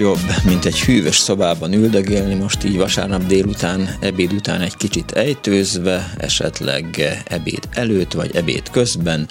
Jobb, 0.00 0.18
mint 0.44 0.64
egy 0.64 0.80
hűvös 0.80 1.16
szobában 1.16 1.72
üldögélni, 1.72 2.34
most 2.34 2.64
így 2.64 2.76
vasárnap 2.76 3.26
délután, 3.26 3.96
ebéd 4.00 4.32
után 4.32 4.60
egy 4.60 4.76
kicsit 4.76 5.10
ejtőzve, 5.10 6.12
esetleg 6.18 7.00
ebéd 7.24 7.68
előtt 7.70 8.12
vagy 8.12 8.36
ebéd 8.36 8.70
közben, 8.70 9.28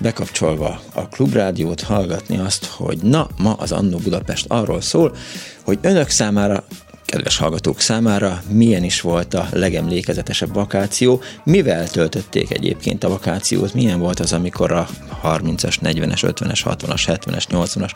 bekapcsolva 0.00 0.80
a 0.94 1.08
klubrádiót, 1.08 1.80
hallgatni 1.80 2.38
azt, 2.38 2.64
hogy 2.64 2.98
na, 3.02 3.28
ma 3.38 3.52
az 3.52 3.72
Annó 3.72 3.98
Budapest 3.98 4.44
arról 4.48 4.80
szól, 4.80 5.16
hogy 5.64 5.78
önök 5.82 6.08
számára 6.08 6.64
kedves 7.10 7.36
hallgatók 7.36 7.80
számára 7.80 8.42
milyen 8.48 8.84
is 8.84 9.00
volt 9.00 9.34
a 9.34 9.48
legemlékezetesebb 9.52 10.54
vakáció, 10.54 11.20
mivel 11.44 11.88
töltötték 11.88 12.50
egyébként 12.50 13.04
a 13.04 13.08
vakációt, 13.08 13.74
milyen 13.74 13.98
volt 13.98 14.20
az, 14.20 14.32
amikor 14.32 14.72
a 14.72 14.88
30-as, 15.22 15.76
40-es, 15.82 16.32
50-es, 16.36 16.60
60-as, 16.64 17.02
70-es, 17.06 17.44
80-as, 17.50 17.90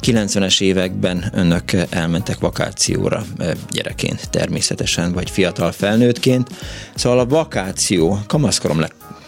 90-es 0.00 0.60
években 0.60 1.30
önök 1.34 1.72
elmentek 1.90 2.38
vakációra 2.38 3.24
gyerekként 3.70 4.30
természetesen, 4.30 5.12
vagy 5.12 5.30
fiatal 5.30 5.72
felnőttként. 5.72 6.48
Szóval 6.94 7.18
a 7.18 7.26
vakáció, 7.26 8.18
kamaszkorom 8.26 8.80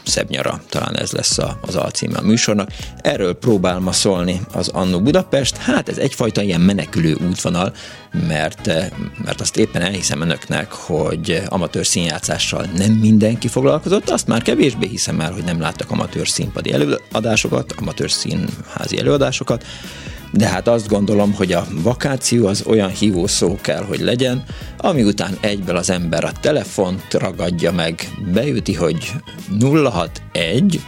szebb 0.04 0.30
nyara, 0.30 0.62
talán 0.68 0.96
ez 0.96 1.12
lesz 1.12 1.38
a, 1.38 1.58
az 1.60 1.76
alcíme 1.76 2.18
a 2.18 2.22
műsornak. 2.22 2.70
Erről 2.96 3.34
próbál 3.34 3.78
ma 3.78 3.92
szólni 3.92 4.40
az 4.52 4.68
Annó 4.68 5.00
Budapest. 5.00 5.56
Hát 5.56 5.88
ez 5.88 5.98
egyfajta 5.98 6.42
ilyen 6.42 6.60
menekülő 6.60 7.14
útvonal, 7.14 7.72
mert, 8.28 8.66
mert 9.24 9.40
azt 9.40 9.56
éppen 9.56 9.82
elhiszem 9.82 10.20
önöknek, 10.20 10.72
hogy 10.72 11.42
amatőr 11.48 11.86
színjátszással 11.86 12.66
nem 12.76 12.92
mindenki 12.92 13.48
foglalkozott, 13.48 14.10
azt 14.10 14.26
már 14.26 14.42
kevésbé 14.42 14.86
hiszem 14.86 15.20
el, 15.20 15.32
hogy 15.32 15.44
nem 15.44 15.60
láttak 15.60 15.90
amatőr 15.90 16.28
színpadi 16.28 16.72
előadásokat, 16.72 17.74
amatőr 17.76 18.10
színházi 18.10 18.98
előadásokat, 18.98 19.64
de 20.32 20.48
hát 20.48 20.68
azt 20.68 20.88
gondolom, 20.88 21.32
hogy 21.32 21.52
a 21.52 21.66
vakáció 21.82 22.46
az 22.46 22.64
olyan 22.66 22.90
hívó 22.90 23.26
szó 23.26 23.58
kell, 23.60 23.84
hogy 23.84 24.00
legyen, 24.00 24.44
ami 24.76 25.02
után 25.02 25.36
egyből 25.40 25.76
az 25.76 25.90
ember 25.90 26.24
a 26.24 26.32
telefont 26.40 27.14
ragadja 27.14 27.72
meg, 27.72 28.08
beüti, 28.32 28.74
hogy 28.74 29.12
061 29.60 30.80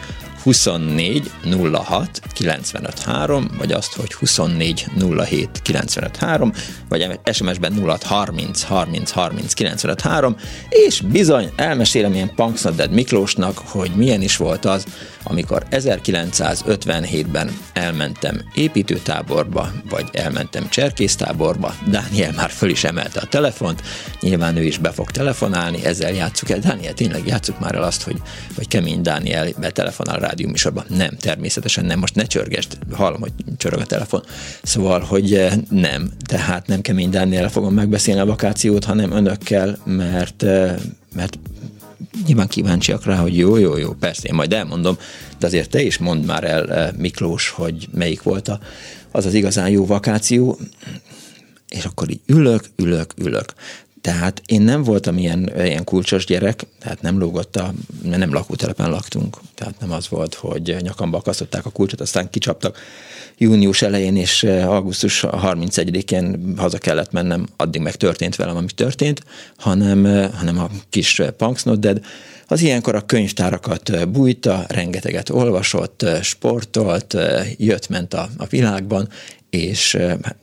24 0.44 1.30
06 1.72 2.20
95 2.32 3.02
3, 3.02 3.50
vagy 3.58 3.72
azt, 3.72 3.94
hogy 3.94 4.12
24 4.12 4.86
07 5.26 5.48
95 5.62 6.16
3, 6.16 6.52
vagy 6.88 7.18
SMS-ben 7.32 7.78
06 7.82 8.02
30 8.02 8.62
30 8.62 9.10
30 9.10 9.52
95 9.52 10.00
3, 10.00 10.36
és 10.68 11.00
bizony 11.00 11.52
elmesélem 11.56 12.14
ilyen 12.14 12.34
Punksnodded 12.34 12.90
Miklósnak, 12.90 13.58
hogy 13.58 13.90
milyen 13.94 14.22
is 14.22 14.36
volt 14.36 14.64
az, 14.64 14.84
amikor 15.22 15.62
1957-ben 15.70 17.58
elmentem 17.72 18.40
építőtáborba, 18.54 19.70
vagy 19.88 20.08
elmentem 20.12 20.68
cserkésztáborba, 20.68 21.74
Dániel 21.90 22.32
már 22.32 22.50
föl 22.50 22.70
is 22.70 22.84
emelte 22.84 23.20
a 23.20 23.26
telefont, 23.26 23.82
nyilván 24.20 24.56
ő 24.56 24.62
is 24.62 24.78
be 24.78 24.90
fog 24.90 25.10
telefonálni, 25.10 25.84
ezzel 25.84 26.12
játsszuk 26.12 26.50
el. 26.50 26.58
Dániel, 26.58 26.92
tényleg 26.92 27.26
játsszuk 27.26 27.60
már 27.60 27.74
el 27.74 27.82
azt, 27.82 28.02
hogy, 28.02 28.16
hogy 28.56 28.68
kemény 28.68 29.02
Dániel 29.02 29.48
betelefonál 29.60 30.16
a 30.16 30.33
rádió 30.34 30.48
műsorba. 30.48 30.84
Nem, 30.88 31.16
természetesen 31.16 31.84
nem, 31.84 31.98
most 31.98 32.14
ne 32.14 32.24
csörgest, 32.24 32.78
hallom, 32.92 33.20
hogy 33.20 33.32
csörög 33.56 33.80
a 33.80 33.86
telefon. 33.86 34.22
Szóval, 34.62 35.00
hogy 35.00 35.34
eh, 35.34 35.52
nem, 35.70 36.10
tehát 36.26 36.66
nem 36.66 36.80
kemény 36.80 37.10
Dániel 37.10 37.48
fogom 37.48 37.74
megbeszélni 37.74 38.20
a 38.20 38.26
vakációt, 38.26 38.84
hanem 38.84 39.12
önökkel, 39.12 39.78
mert 39.84 40.42
eh, 40.42 40.74
mert 41.14 41.38
nyilván 42.26 42.48
kíváncsiak 42.48 43.04
rá, 43.04 43.16
hogy 43.16 43.36
jó, 43.36 43.56
jó, 43.56 43.76
jó, 43.76 43.92
persze, 43.92 44.28
én 44.28 44.34
majd 44.34 44.52
elmondom, 44.52 44.96
de 45.38 45.46
azért 45.46 45.70
te 45.70 45.82
is 45.82 45.98
mondd 45.98 46.24
már 46.24 46.44
el, 46.44 46.72
eh, 46.72 46.90
Miklós, 46.96 47.48
hogy 47.48 47.88
melyik 47.92 48.22
volt 48.22 48.48
a, 48.48 48.60
az 49.10 49.26
az 49.26 49.34
igazán 49.34 49.68
jó 49.68 49.86
vakáció, 49.86 50.58
és 51.68 51.84
akkor 51.84 52.10
így 52.10 52.20
ülök, 52.26 52.64
ülök, 52.76 53.14
ülök. 53.16 53.54
Tehát 54.04 54.42
én 54.46 54.62
nem 54.62 54.82
voltam 54.82 55.18
ilyen, 55.18 55.52
ilyen 55.56 55.84
kulcsos 55.84 56.24
gyerek, 56.24 56.66
tehát 56.78 57.02
nem 57.02 57.18
lógott 57.18 57.56
a, 57.56 57.72
nem 58.02 58.32
lakótelepen 58.32 58.90
laktunk, 58.90 59.36
tehát 59.54 59.80
nem 59.80 59.92
az 59.92 60.08
volt, 60.08 60.34
hogy 60.34 60.76
nyakamba 60.80 61.18
akasztották 61.18 61.66
a 61.66 61.70
kulcsot, 61.70 62.00
aztán 62.00 62.30
kicsaptak 62.30 62.78
június 63.38 63.82
elején 63.82 64.16
és 64.16 64.42
augusztus 64.42 65.24
31-én 65.26 66.54
haza 66.56 66.78
kellett 66.78 67.12
mennem, 67.12 67.46
addig 67.56 67.80
meg 67.80 67.94
történt 67.94 68.36
velem, 68.36 68.56
ami 68.56 68.66
történt, 68.74 69.22
hanem, 69.56 70.30
hanem 70.34 70.58
a 70.58 70.70
kis 70.90 71.22
punksnodded, 71.36 72.04
az 72.46 72.62
ilyenkor 72.62 72.94
a 72.94 73.06
könyvtárakat 73.06 74.08
bújta, 74.08 74.64
rengeteget 74.68 75.30
olvasott, 75.30 76.06
sportolt, 76.22 77.16
jött-ment 77.56 78.14
a, 78.14 78.28
a 78.36 78.46
világban, 78.46 79.08
és 79.54 79.98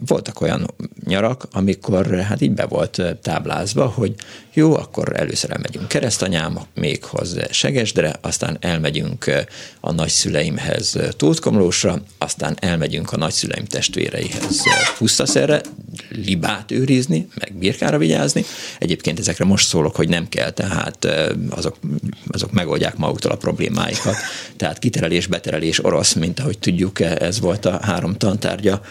voltak 0.07 0.41
olyan 0.41 0.73
nyarak, 1.05 1.47
amikor 1.51 2.19
hát 2.19 2.41
így 2.41 2.51
be 2.51 2.65
volt 2.65 3.01
táblázva, 3.21 3.85
hogy 3.85 4.15
jó, 4.53 4.75
akkor 4.75 5.19
először 5.19 5.51
elmegyünk 5.51 5.87
keresztanyám, 5.87 6.59
méghoz 6.75 7.37
Segesdre, 7.49 8.15
aztán 8.21 8.57
elmegyünk 8.59 9.31
a 9.79 9.91
nagyszüleimhez 9.91 10.97
Tótkomlósra, 11.17 12.01
aztán 12.17 12.57
elmegyünk 12.59 13.11
a 13.11 13.17
nagyszüleim 13.17 13.65
testvéreihez 13.65 14.61
Pusztaszerre, 14.97 15.61
libát 16.09 16.71
őrizni, 16.71 17.27
meg 17.39 17.53
birkára 17.53 17.97
vigyázni. 17.97 18.45
Egyébként 18.79 19.19
ezekre 19.19 19.45
most 19.45 19.67
szólok, 19.67 19.95
hogy 19.95 20.09
nem 20.09 20.29
kell, 20.29 20.49
tehát 20.49 21.07
azok, 21.49 21.77
azok 22.27 22.51
megoldják 22.51 22.97
maguktól 22.97 23.31
a 23.31 23.37
problémáikat. 23.37 24.15
Tehát 24.57 24.79
kiterelés, 24.79 25.27
beterelés, 25.27 25.83
orosz, 25.83 26.13
mint 26.13 26.39
ahogy 26.39 26.59
tudjuk, 26.59 26.99
ez 26.99 27.39
volt 27.39 27.65
a 27.65 27.79
három 27.81 28.17
tantárgya 28.17 28.81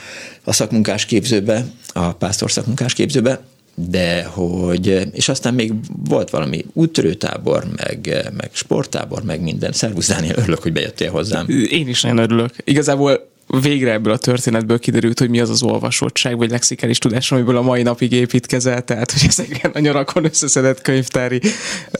a 0.45 0.53
szakmunkás 0.53 1.05
képzőbe, 1.05 1.65
a 1.93 2.13
pásztor 2.13 2.51
szakmunkás 2.51 2.93
képzőbe, 2.93 3.41
de 3.75 4.25
hogy, 4.25 5.09
és 5.13 5.29
aztán 5.29 5.55
még 5.55 5.73
volt 6.09 6.31
valami 6.31 6.65
úttörőtábor, 6.73 7.65
meg, 7.77 8.31
meg 8.37 8.51
sporttábor, 8.53 9.23
meg 9.23 9.41
minden. 9.41 9.73
Szervusz 9.73 10.09
Dániel, 10.09 10.39
örülök, 10.39 10.63
hogy 10.63 10.73
bejöttél 10.73 11.11
hozzám. 11.11 11.47
Én 11.71 11.89
is 11.89 12.03
nagyon 12.03 12.19
örülök. 12.19 12.51
Igazából 12.65 13.29
végre 13.61 13.93
ebből 13.93 14.13
a 14.13 14.19
történetből 14.19 14.79
kiderült, 14.79 15.19
hogy 15.19 15.29
mi 15.29 15.41
az 15.41 15.51
az 15.51 15.63
olvasottság, 15.63 16.37
vagy 16.37 16.51
lexikális 16.51 16.99
tudás, 16.99 17.33
amiből 17.33 17.57
a 17.57 17.63
mai 17.63 17.83
napig 17.83 18.13
építkezel, 18.13 18.85
tehát 18.85 19.11
hogy 19.11 19.25
ezeken 19.29 19.71
a 19.75 19.79
nyarakon 19.79 20.25
összeszedett 20.25 20.81
könyvtári 20.81 21.41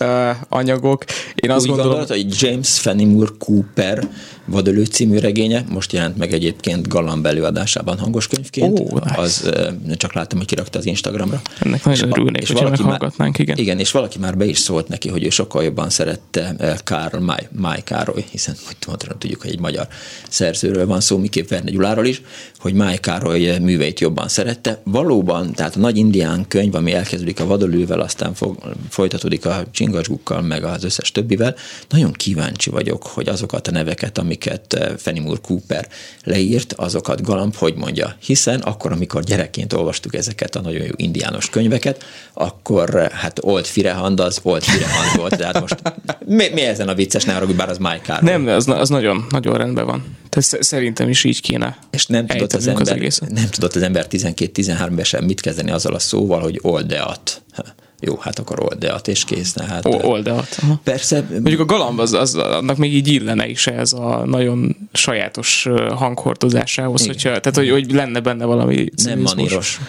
uh, 0.01 0.09
anyagok. 0.49 1.05
Én 1.35 1.51
azt 1.51 1.63
Úgy 1.63 1.69
gondolom, 1.69 1.97
gondolod, 1.97 2.23
hogy 2.23 2.37
James 2.41 2.79
Fenimore 2.79 3.31
Cooper 3.39 4.09
Vadölő 4.45 4.85
című 4.85 5.19
regénye, 5.19 5.65
most 5.69 5.93
jelent 5.93 6.17
meg 6.17 6.33
egyébként 6.33 6.89
Galamb 6.89 7.27
előadásában 7.27 7.99
hangos 7.99 8.27
könyvként. 8.27 8.79
Oh, 8.79 9.01
nice. 9.05 9.21
Az 9.21 9.51
csak 9.97 10.13
láttam, 10.13 10.39
hogy 10.39 10.47
kirakta 10.47 10.79
az 10.79 10.87
Instagramra. 10.87 11.41
Ennek 11.59 11.85
nagyon 11.85 12.11
örülnék, 12.11 12.43
és 12.43 12.51
valaki 12.51 12.83
már, 12.83 13.31
igen. 13.37 13.57
Igen, 13.57 13.79
és 13.79 13.91
valaki 13.91 14.19
már 14.19 14.37
be 14.37 14.45
is 14.45 14.59
szólt 14.59 14.89
neki, 14.89 15.09
hogy 15.09 15.25
ő 15.25 15.29
sokkal 15.29 15.63
jobban 15.63 15.91
szerette 15.91 16.55
Karl 16.85 17.19
May, 17.19 17.49
May 17.57 17.83
Károly, 17.85 18.25
hiszen 18.31 18.57
hogy 18.67 18.77
tudjuk, 19.19 19.43
hogy 19.43 19.51
egy 19.51 19.61
magyar 19.61 19.89
szerzőről 20.29 20.87
van 20.87 21.01
szó, 21.01 21.19
miképp 21.19 21.40
végképp 21.41 21.49
Verne 21.49 21.71
Gyuláról 21.71 22.07
is, 22.07 22.23
hogy 22.59 22.75
Máj 22.75 22.97
Károly 22.97 23.59
műveit 23.59 24.01
jobban 24.01 24.29
szerette. 24.29 24.81
Valóban, 24.85 25.53
tehát 25.53 25.77
a 25.77 25.79
nagy 25.79 25.97
indián 25.97 26.45
könyv, 26.49 26.75
ami 26.75 26.93
elkezdődik 26.93 27.41
a 27.41 27.47
vadolővel, 27.47 28.01
aztán 28.01 28.35
fog, 28.35 28.59
folytatódik 28.89 29.47
a 29.47 29.65
csingasgukkal, 29.71 30.43
meg 30.43 30.65
az 30.65 30.85
összes 30.85 31.13
többivel. 31.13 31.55
Nagyon 31.89 32.13
kíváncsi 32.13 32.71
vagyok, 32.71 33.03
hogy 33.03 33.29
azokat 33.29 33.69
a 33.69 33.71
neveket, 33.71 34.19
amiket 34.19 34.75
eh, 34.75 34.97
Fenimur 34.97 35.41
Cooper 35.41 35.89
leírt, 36.25 36.73
azokat 36.73 37.23
Galamb 37.23 37.55
hogy 37.55 37.75
mondja. 37.75 38.17
Hiszen 38.21 38.61
akkor, 38.61 38.93
amikor 38.93 39.23
gyerekként 39.23 39.73
olvastuk 39.73 40.15
ezeket 40.15 40.57
a 40.57 40.61
nagyon 40.61 40.85
jó 40.85 40.93
indiános 40.97 41.51
könyveket, 41.51 42.05
akkor 42.33 42.95
eh, 42.95 43.09
hát 43.09 43.39
Old 43.43 43.67
Firehand 43.67 44.21
az 44.21 44.41
Old 44.43 44.63
Firehand 44.63 45.17
volt, 45.17 45.37
tehát 45.37 45.61
most 45.61 45.77
mi, 46.27 46.49
mi 46.53 46.61
ezen 46.61 46.89
a 46.89 46.95
vicces, 46.95 47.25
ne 47.25 47.39
bár 47.41 47.69
az 47.69 47.79
Mike 47.79 48.01
Károly. 48.03 48.31
Nem, 48.31 48.47
az, 48.47 48.69
az 48.69 48.89
nagyon, 48.89 49.27
nagyon 49.31 49.57
rendben 49.57 49.87
van. 49.87 50.19
Tehát 50.31 50.65
szerintem 50.65 51.09
is 51.09 51.25
így 51.31 51.41
kéne. 51.41 51.79
És 51.91 52.07
nem 52.07 52.27
tudott 52.27 52.53
az 52.53 52.67
ember, 52.67 53.03
az 53.03 53.21
nem 53.29 53.49
tudott 53.51 53.75
az 53.75 53.83
ember 53.83 54.07
12-13 54.11 54.91
évesen 54.91 55.25
mit 55.25 55.41
kezdeni 55.41 55.71
azzal 55.71 55.95
a 55.95 55.99
szóval, 55.99 56.41
hogy 56.41 56.59
oldeat. 56.63 57.43
Jó, 58.01 58.17
hát 58.17 58.39
akkor 58.39 58.61
oldeat, 58.61 59.09
és 59.09 59.25
kész. 59.25 59.57
Hát, 59.59 59.85
o, 59.85 59.91
oldeat. 59.91 60.57
Aha. 60.63 60.81
Persze. 60.85 61.25
Mondjuk 61.31 61.61
a 61.61 61.65
galamb, 61.65 61.99
az, 61.99 62.13
az, 62.13 62.35
annak 62.35 62.77
még 62.77 62.95
így 62.95 63.09
illene 63.09 63.47
is 63.49 63.67
ez 63.67 63.93
a 63.93 64.23
nagyon 64.27 64.77
sajátos 64.93 65.69
hanghordozásához, 65.95 67.07
hogyha, 67.07 67.41
tehát 67.41 67.57
hogy, 67.57 67.71
hogy 67.71 67.93
lenne 67.93 68.21
benne 68.21 68.45
valami 68.45 68.89
Nem 69.05 69.19
maníros. 69.19 69.81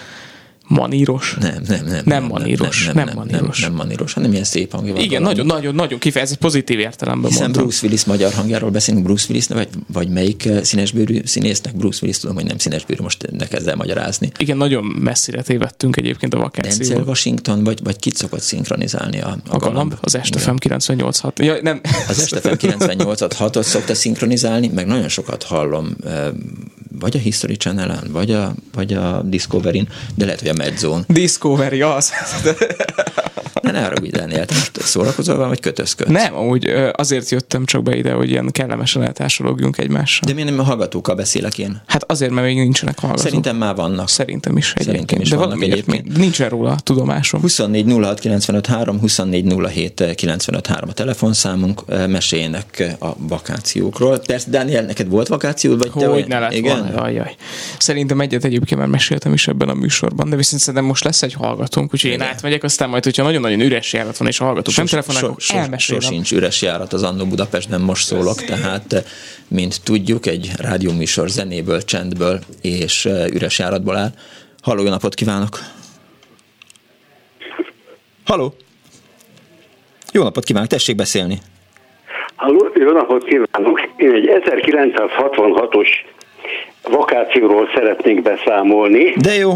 Maníros? 0.72 1.38
Nem, 1.40 1.62
nem, 1.68 1.86
nem. 1.86 2.02
Nem 2.06 2.24
maníros. 2.24 2.86
Nem, 2.86 2.96
nem, 2.96 3.06
nem, 3.06 3.16
maníros. 3.16 3.60
Nem, 3.60 3.70
nem 3.70 3.78
maníros, 3.78 4.14
hanem 4.14 4.32
ilyen 4.32 4.44
szép 4.44 4.72
hangja 4.72 4.94
van. 4.94 5.02
Igen, 5.02 5.22
nagyon, 5.22 5.46
nagyon, 5.46 5.76
nagyon 5.76 6.00
kifejez, 6.00 6.34
pozitív 6.34 6.80
értelemben 6.80 7.30
Hiszen 7.30 7.44
mondom. 7.44 7.64
Bruce 7.64 7.86
Willis 7.86 8.06
magyar 8.06 8.34
hangjáról 8.34 8.70
beszélünk, 8.70 9.06
Bruce 9.06 9.26
Willis, 9.30 9.48
vagy, 9.48 9.68
vagy 9.94 10.10
melyik 10.10 10.46
eh, 10.46 10.64
színesbőrű 10.64 11.22
színésznek 11.26 11.76
Bruce 11.76 12.00
Willis, 12.02 12.18
tudom, 12.18 12.36
hogy 12.36 12.46
nem 12.46 12.58
színesbőrű, 12.58 13.02
most 13.02 13.28
ne 13.32 13.48
kezd 13.48 13.68
el 13.68 13.76
magyarázni. 13.76 14.32
Igen, 14.38 14.58
nagyon 14.58 14.84
messzire 14.84 15.42
tévedtünk 15.42 15.98
egyébként 15.98 16.34
a 16.34 16.38
vakációval. 16.38 16.88
Denzel 16.88 17.04
Washington, 17.08 17.64
vagy, 17.64 17.80
vagy 17.84 18.00
kit 18.00 18.16
szokott 18.16 18.42
szinkronizálni 18.42 19.22
a, 19.22 19.38
a, 19.50 19.56
a 19.56 19.58
galamb? 19.58 19.94
Az 20.02 20.16
Estefem 20.16 20.58
98 20.58 21.20
ja, 21.36 21.58
nem. 21.62 21.82
Az 22.08 22.20
Estefem 22.20 22.58
98 22.58 23.36
6 23.36 23.64
szokta 23.64 23.96
szinkronizálni, 23.96 24.68
meg 24.74 24.86
nagyon 24.86 25.10
sokat 25.10 25.44
hallom 25.44 25.96
eh, 26.06 26.28
vagy 27.00 27.16
a 27.16 27.20
History 27.20 27.56
Channel-en, 27.56 28.12
vagy 28.12 28.32
a, 28.32 28.54
vagy 28.74 28.94
a 28.94 29.22
Discovery-n, 29.26 29.88
de 30.16 30.26
lehet, 30.26 30.40
hogy 30.40 30.50
a 30.50 30.54
Medzone. 30.54 31.04
Discovery, 31.08 31.82
az. 31.82 32.12
Ne, 33.62 33.72
ne 33.72 33.86
arra 33.86 34.08
Daniel, 34.10 34.46
most 34.50 34.82
szórakozol 34.82 35.48
vagy 35.48 35.60
kötözködsz? 35.60 36.10
Nem, 36.10 36.36
amúgy 36.36 36.66
azért 36.94 37.30
jöttem 37.30 37.66
csak 37.66 37.84
be 37.84 37.96
ide, 37.96 38.12
hogy 38.12 38.30
ilyen 38.30 38.50
kellemesen 38.52 39.04
eltársalogjunk 39.04 39.78
egymással. 39.78 40.28
De 40.28 40.34
miért 40.34 40.50
nem 40.50 40.60
a 40.60 40.64
hallgatókkal 40.64 41.16
beszélek 41.16 41.58
én? 41.58 41.82
Hát 41.86 42.12
azért, 42.12 42.32
mert 42.32 42.48
még 42.48 42.56
nincsenek 42.56 43.00
hallgatók. 43.00 43.26
Szerintem 43.26 43.56
már 43.56 43.76
vannak. 43.76 44.10
Szerintem 44.10 44.58
is 44.58 44.74
egyébként. 44.74 44.96
Szerintem 44.96 45.22
is 45.22 45.30
De 45.30 45.36
vannak 45.36 45.62
egyébként. 45.62 46.18
Nincsen 46.18 46.50
róla 46.50 46.78
tudomásom. 46.84 47.42
24 47.42 47.92
06 47.92 48.20
95 48.20 48.66
3, 48.66 49.00
24 49.00 49.54
07 49.74 50.16
95 50.16 50.68
3 50.68 50.90
a 50.90 50.94
telefonszámunk, 50.94 52.08
meséljenek 52.08 52.96
a 53.00 53.10
vakációkról. 53.18 54.20
Persze, 54.20 54.50
Daniel, 54.50 54.84
neked 54.84 55.10
volt 55.10 55.28
vakációd? 55.28 55.78
Vagy 55.78 55.90
hogy 55.92 56.22
te 56.22 56.28
ne 56.28 56.40
lett 56.40 56.54
Igen? 56.54 56.81
Volna, 56.82 57.02
ajaj. 57.02 57.36
Szerintem 57.78 58.22
egyet 58.22 58.44
egyébként 58.44 58.80
már 58.80 58.90
meséltem 58.90 59.34
is 59.34 59.48
ebben 59.48 59.70
a 59.70 59.74
műsorban, 59.74 60.30
de 60.30 60.36
viszont 60.36 60.62
szerintem 60.62 60.86
most 60.86 61.04
lesz 61.04 61.22
egy 61.22 61.34
hallgatónk, 61.34 61.94
úgyhogy 61.94 62.12
én 62.12 62.22
átmegyek, 62.22 62.64
aztán 62.64 62.90
majd, 62.90 63.04
hogyha 63.04 63.24
nagyon-nagyon 63.24 63.60
üres 63.60 63.94
járat 63.94 64.18
van, 64.18 64.28
és 64.28 64.40
a 64.40 64.44
hallgatók 64.44 64.76
nem 64.76 64.86
telefonálnak, 64.86 65.40
so, 65.40 65.58
elmesélem. 65.58 66.02
Sosincs 66.02 66.32
üres 66.32 66.62
járat 66.62 66.94
az 66.94 67.04
Annó 67.04 67.26
Budapestben, 67.26 67.82
most 67.82 68.06
szólok, 68.06 68.44
tehát 68.44 69.06
mint 69.48 69.82
tudjuk, 69.84 70.26
egy 70.26 70.52
rádióműsor 70.58 71.30
zenéből, 71.30 71.82
csendből 71.82 72.40
és 72.62 73.10
üres 73.34 73.60
járatból 73.60 73.98
áll. 73.98 74.12
Halló, 74.62 74.84
jó 74.84 74.90
napot 74.90 75.14
kívánok! 75.14 75.60
Halló! 78.26 78.54
Jó 80.14 80.24
napot 80.24 80.44
kívánok, 80.44 80.70
tessék 80.70 80.96
beszélni! 80.96 81.38
Halló, 82.36 82.72
jó 82.74 82.92
napot 82.92 83.24
kívánok! 83.24 83.82
Én 83.98 84.12
egy 84.12 84.30
1966-os 84.44 85.88
vakációról 86.90 87.70
szeretnék 87.76 88.22
beszámolni. 88.22 89.14
De 89.22 89.34
jó. 89.34 89.52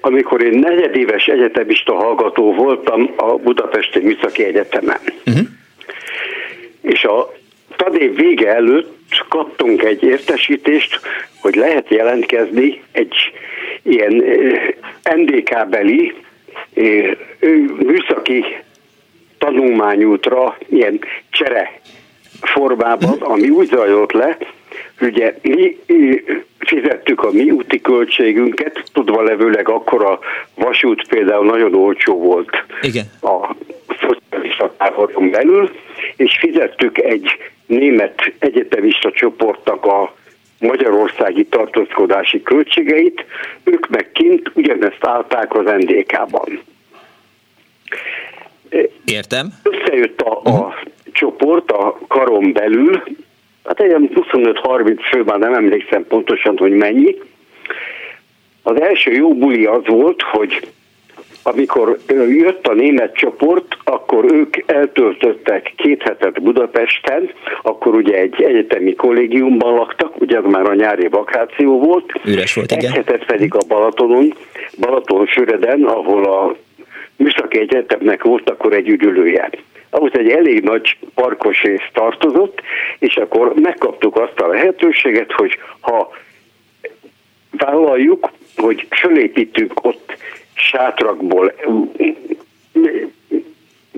Amikor 0.00 0.42
én 0.42 0.58
negyedéves 0.58 1.26
egyetemista 1.26 1.94
hallgató 1.94 2.54
voltam 2.54 3.10
a 3.16 3.36
Budapesti 3.36 3.98
Műszaki 3.98 4.44
Egyetemen. 4.44 4.98
Uh-huh. 5.26 5.46
És 6.80 7.04
a 7.04 7.32
tadév 7.76 8.14
vége 8.14 8.54
előtt 8.54 9.24
kaptunk 9.28 9.82
egy 9.82 10.02
értesítést, 10.02 11.00
hogy 11.40 11.54
lehet 11.54 11.88
jelentkezni 11.88 12.82
egy 12.92 13.14
ilyen 13.82 14.24
NDK-beli 15.14 16.14
műszaki 17.78 18.44
tanulmányútra, 19.38 20.56
ilyen 20.68 21.00
csere 21.30 21.80
formában, 22.40 23.20
ami 23.20 23.48
úgy 23.48 23.66
zajlott 23.66 24.12
le, 24.12 24.36
Ugye 25.00 25.38
mi 25.42 25.76
fizettük 26.58 27.22
a 27.22 27.30
mi 27.30 27.50
úti 27.50 27.80
költségünket, 27.80 28.82
tudva 28.92 29.22
levőleg 29.22 29.68
akkor 29.68 30.04
a 30.04 30.18
vasút 30.54 31.08
például 31.08 31.44
nagyon 31.44 31.74
olcsó 31.74 32.18
volt 32.18 32.50
Igen. 32.82 33.04
a 33.22 33.54
szocialista 34.00 34.74
táboron 34.78 35.30
belül, 35.30 35.70
és 36.16 36.36
fizettük 36.40 36.98
egy 36.98 37.28
német 37.66 38.32
egyetemista 38.38 39.12
csoportnak 39.12 39.84
a 39.84 40.14
magyarországi 40.58 41.46
tartózkodási 41.46 42.42
költségeit, 42.42 43.24
ők 43.64 43.88
meg 43.88 44.10
kint 44.12 44.50
ugyanezt 44.54 45.04
állták 45.04 45.54
az 45.54 45.64
NDK-ban. 45.64 46.60
Értem. 49.04 49.52
Összejött 49.62 50.20
a, 50.20 50.40
a 50.44 50.50
uh-huh. 50.50 50.74
csoport 51.12 51.70
a 51.70 51.98
karon 52.08 52.52
belül, 52.52 53.02
hát 53.68 53.80
egy 53.80 54.10
25-30 54.14 54.98
fő, 55.10 55.22
már 55.22 55.38
nem 55.38 55.54
emlékszem 55.54 56.06
pontosan, 56.06 56.56
hogy 56.56 56.72
mennyi. 56.72 57.18
Az 58.62 58.80
első 58.80 59.12
jó 59.12 59.34
buli 59.34 59.64
az 59.64 59.82
volt, 59.86 60.22
hogy 60.22 60.68
amikor 61.42 61.98
jött 62.28 62.66
a 62.66 62.72
német 62.72 63.14
csoport, 63.14 63.76
akkor 63.84 64.32
ők 64.32 64.56
eltöltöttek 64.66 65.72
két 65.76 66.02
hetet 66.02 66.42
Budapesten, 66.42 67.30
akkor 67.62 67.94
ugye 67.94 68.16
egy 68.18 68.42
egyetemi 68.42 68.94
kollégiumban 68.94 69.74
laktak, 69.74 70.20
ugye 70.20 70.38
az 70.38 70.44
már 70.44 70.66
a 70.66 70.74
nyári 70.74 71.08
vakáció 71.08 71.78
volt. 71.78 72.12
Üres 72.24 72.54
volt, 72.54 72.72
igen. 72.72 72.90
Egy 72.90 72.96
hetet 72.96 73.24
pedig 73.24 73.54
a 73.54 73.60
Balatonon, 73.68 74.34
Balaton-Füreden, 74.80 75.82
ahol 75.82 76.24
a 76.24 76.56
Műszaki 77.16 77.58
Egyetemnek 77.58 78.22
volt 78.22 78.50
akkor 78.50 78.72
egy 78.72 78.88
üdülője 78.88 79.50
ahhoz 79.90 80.10
egy 80.14 80.30
elég 80.30 80.62
nagy 80.62 80.98
parkos 81.14 81.62
rész 81.62 81.88
tartozott, 81.92 82.60
és 82.98 83.16
akkor 83.16 83.52
megkaptuk 83.54 84.16
azt 84.16 84.40
a 84.40 84.46
lehetőséget, 84.46 85.32
hogy 85.32 85.58
ha 85.80 86.10
vállaljuk, 87.50 88.30
hogy 88.56 88.86
fölépítünk 88.90 89.84
ott 89.84 90.16
sátrakból, 90.54 91.54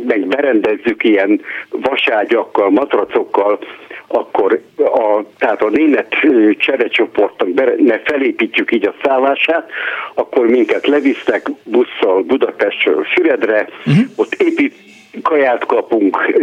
meg 0.07 0.26
berendezzük 0.26 1.05
ilyen 1.05 1.41
vaságyakkal, 1.71 2.71
matracokkal, 2.71 3.59
akkor 4.07 4.61
a, 4.76 5.23
tehát 5.38 5.62
a 5.62 5.69
német 5.71 6.15
cserecsoportnak 6.59 7.49
ne 7.79 7.99
felépítjük 7.99 8.73
így 8.73 8.87
a 8.87 8.95
szállását, 9.03 9.71
akkor 10.15 10.47
minket 10.47 10.87
levisznek 10.87 11.50
busszal 11.65 12.23
Budapestről 12.23 13.05
Füredre, 13.05 13.69
uh-huh. 13.87 14.05
ott 14.17 14.35
épít, 14.35 14.75
kaját 15.23 15.67
kapunk, 15.67 16.35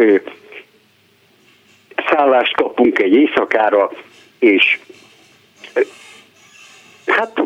szállást 2.10 2.56
kapunk 2.56 3.00
egy 3.00 3.14
éjszakára, 3.14 3.92
és 4.40 4.80
hát 7.06 7.42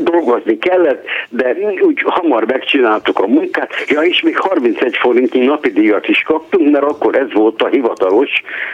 dolgozni 0.00 0.58
kellett, 0.58 1.04
de 1.28 1.56
úgy 1.80 2.02
hamar 2.04 2.44
megcsináltuk 2.44 3.18
a 3.18 3.26
munkát. 3.26 3.72
Ja, 3.86 4.00
és 4.00 4.20
még 4.20 4.38
31 4.38 4.96
forintnyi 4.96 5.44
napi 5.44 5.70
díjat 5.70 6.08
is 6.08 6.22
kaptunk, 6.22 6.70
mert 6.70 6.84
akkor 6.84 7.16
ez 7.16 7.32
volt 7.32 7.62
a 7.62 7.68
hivatalos 7.68 8.30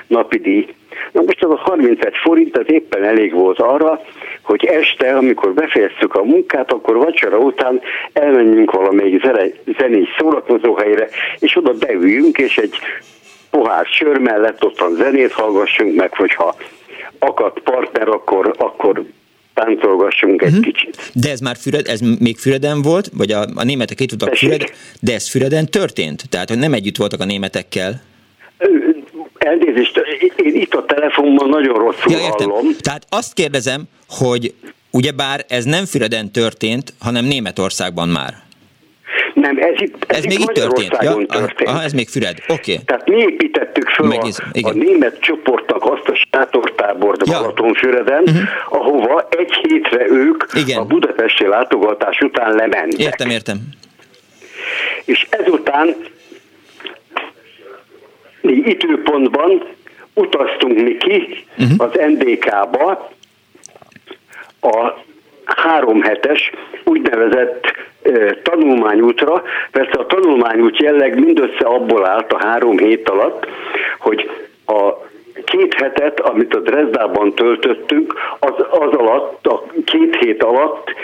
napi 0.06 0.38
díj. 0.38 0.66
Na 1.12 1.22
most 1.22 1.44
az 1.44 1.50
a 1.50 1.56
31 1.56 2.16
forint 2.22 2.56
az 2.56 2.64
éppen 2.66 3.04
elég 3.04 3.32
volt 3.32 3.58
arra, 3.58 4.00
hogy 4.42 4.64
este, 4.64 5.16
amikor 5.16 5.54
befejeztük 5.54 6.14
a 6.14 6.24
munkát, 6.24 6.72
akkor 6.72 6.96
vacsora 6.96 7.38
után 7.38 7.80
elmenjünk 8.12 8.70
valamelyik 8.70 9.22
zenés 9.78 10.08
szórakozóhelyre, 10.18 11.08
és 11.38 11.56
oda 11.56 11.72
beüljünk, 11.72 12.38
és 12.38 12.56
egy 12.56 12.76
pohár 13.50 13.86
sör 13.86 14.18
mellett 14.18 14.64
ottan 14.64 14.94
zenét 14.94 15.32
hallgassunk 15.32 15.94
meg, 15.94 16.14
hogyha 16.14 16.54
akad 17.18 17.58
partner, 17.58 18.08
akkor, 18.08 18.54
akkor 18.58 19.02
táncolgassunk 19.64 20.42
egy 20.42 20.48
uh-huh. 20.48 20.64
kicsit. 20.64 21.10
De 21.14 21.30
ez 21.30 21.40
már 21.40 21.56
Füred, 21.56 21.88
ez 21.88 22.00
még 22.18 22.36
Füreden 22.38 22.82
volt, 22.82 23.10
vagy 23.16 23.32
a, 23.32 23.46
a 23.54 23.64
németek 23.64 24.00
itt 24.00 24.08
tudtak 24.08 24.34
Füred, 24.34 24.64
de 25.00 25.14
ez 25.14 25.28
Füreden 25.28 25.66
történt? 25.66 26.28
Tehát, 26.28 26.48
hogy 26.48 26.58
nem 26.58 26.72
együtt 26.72 26.96
voltak 26.96 27.20
a 27.20 27.24
németekkel? 27.24 28.02
elnézést, 29.46 30.00
én 30.36 30.54
itt 30.54 30.74
a 30.74 30.84
telefonban 30.84 31.48
nagyon 31.48 31.78
rosszul 31.78 32.12
ja, 32.12 32.18
értem. 32.18 32.50
hallom. 32.50 32.76
Tehát 32.78 33.06
azt 33.08 33.34
kérdezem, 33.34 33.82
hogy 34.08 34.54
ugyebár 34.90 35.44
ez 35.48 35.64
nem 35.64 35.84
Füreden 35.84 36.32
történt, 36.32 36.94
hanem 36.98 37.24
Németországban 37.24 38.08
már. 38.08 38.45
Nem, 39.40 39.56
ez 39.58 39.80
itt, 39.80 40.04
ez, 40.06 40.16
ez 40.16 40.24
még 40.24 40.40
itt 40.40 40.46
történt. 40.46 40.96
Ja, 41.00 41.14
történt. 41.26 41.68
Aha, 41.68 41.82
ez 41.82 41.92
még 41.92 42.08
Füred, 42.08 42.36
oké. 42.48 42.72
Okay. 42.72 42.84
Tehát 42.84 43.08
mi 43.08 43.16
építettük 43.16 43.88
föl 43.88 44.06
Megiz, 44.06 44.38
a, 44.38 44.68
a 44.68 44.72
német 44.72 45.20
csoportnak 45.20 45.84
azt 45.84 46.08
a 46.08 46.14
sátortábort 46.30 47.26
ja. 47.26 47.38
Balatonfüreden, 47.38 48.22
uh-huh. 48.22 48.42
ahova 48.68 49.28
egy 49.30 49.52
hétre 49.52 50.06
ők 50.08 50.44
igen. 50.54 50.78
a 50.78 50.84
budapesti 50.84 51.46
látogatás 51.46 52.20
után 52.20 52.54
lementek. 52.54 53.00
Értem, 53.00 53.30
értem. 53.30 53.56
És 55.04 55.26
ezután 55.30 55.96
mi 58.40 58.52
időpontban 58.52 59.62
utaztunk 60.14 60.82
mi 60.82 60.96
ki 60.96 61.44
uh-huh. 61.58 61.86
az 61.86 61.90
NDK-ba 62.06 63.10
a 64.60 65.04
három 65.44 66.02
hetes 66.02 66.50
úgynevezett 66.84 67.75
tanulmányútra. 68.42 69.42
Persze 69.70 69.98
a 69.98 70.06
tanulmányút 70.06 70.78
jelleg 70.78 71.20
mindössze 71.20 71.64
abból 71.64 72.06
állt 72.06 72.32
a 72.32 72.46
három 72.46 72.78
hét 72.78 73.08
alatt, 73.08 73.46
hogy 73.98 74.30
a 74.66 74.92
két 75.44 75.74
hetet, 75.74 76.20
amit 76.20 76.54
a 76.54 76.60
Dresdában 76.60 77.34
töltöttünk, 77.34 78.14
az, 78.38 78.54
az 78.70 78.92
alatt, 78.92 79.46
a 79.46 79.62
két 79.84 80.16
hét 80.16 80.42
alatt 80.42 80.94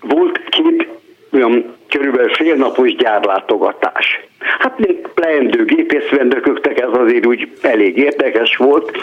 volt 0.00 0.40
két 0.48 0.88
olyan 1.32 1.74
körülbelül 1.88 2.34
félnapos 2.34 2.94
gyárlátogatás. 2.94 4.20
Hát 4.38 4.78
mint 4.78 5.08
leendő 5.14 5.64
gépészvendököknek 5.64 6.80
ez 6.80 6.88
azért 6.92 7.26
úgy 7.26 7.48
elég 7.62 7.96
érdekes 7.96 8.56
volt, 8.56 8.98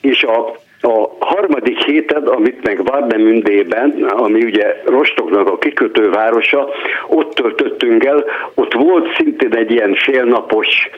és 0.00 0.22
a 0.22 0.56
a 0.80 1.16
harmadik 1.18 1.84
héten, 1.84 2.22
amit 2.22 2.62
meg 2.62 2.84
Vardemündében, 2.84 3.90
ami 4.02 4.44
ugye 4.44 4.82
Rostoknak 4.84 5.48
a 5.48 5.58
kikötővárosa, 5.58 6.68
ott 7.06 7.34
töltöttünk 7.34 8.04
el, 8.04 8.24
ott 8.54 8.72
volt 8.72 9.14
szintén 9.16 9.54
egy 9.54 9.70
ilyen 9.70 9.94
félnapos 9.94 10.90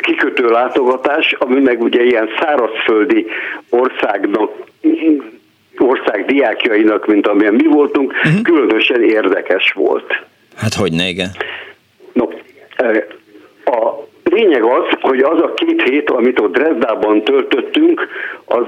kikötő 0.00 0.48
látogatás, 0.48 1.32
ami 1.32 1.60
meg 1.60 1.82
ugye 1.82 2.02
ilyen 2.04 2.28
szárazföldi 2.40 3.26
országnak 3.70 4.50
ország 5.78 6.24
diákjainak, 6.24 7.06
mint 7.06 7.26
amilyen 7.26 7.54
mi 7.54 7.66
voltunk, 7.66 8.12
uh-huh. 8.12 8.42
különösen 8.42 9.02
érdekes 9.02 9.72
volt. 9.72 10.26
Hát 10.56 10.74
hogy 10.74 10.92
ne, 10.92 11.08
igen. 11.08 11.30
No, 12.12 12.28
a 13.64 14.06
lényeg 14.30 14.62
az, 14.62 14.84
hogy 15.00 15.20
az 15.20 15.40
a 15.42 15.54
két 15.54 15.82
hét, 15.82 16.10
amit 16.10 16.40
ott 16.40 16.52
Dresdában 16.52 17.22
töltöttünk, 17.22 18.08
az 18.44 18.64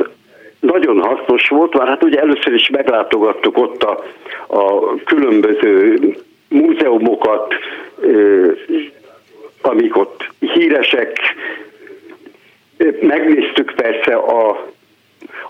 nagyon 0.60 1.00
hasznos 1.00 1.48
volt, 1.48 1.74
mert 1.74 1.88
hát 1.88 2.04
ugye 2.04 2.20
először 2.20 2.54
is 2.54 2.68
meglátogattuk 2.68 3.58
ott 3.58 3.82
a, 3.82 4.04
a 4.46 4.94
különböző 5.04 5.98
múzeumokat, 6.48 7.54
amik 9.62 9.96
ott 9.96 10.28
híresek, 10.38 11.18
megnéztük 13.00 13.72
persze 13.76 14.14
a 14.14 14.66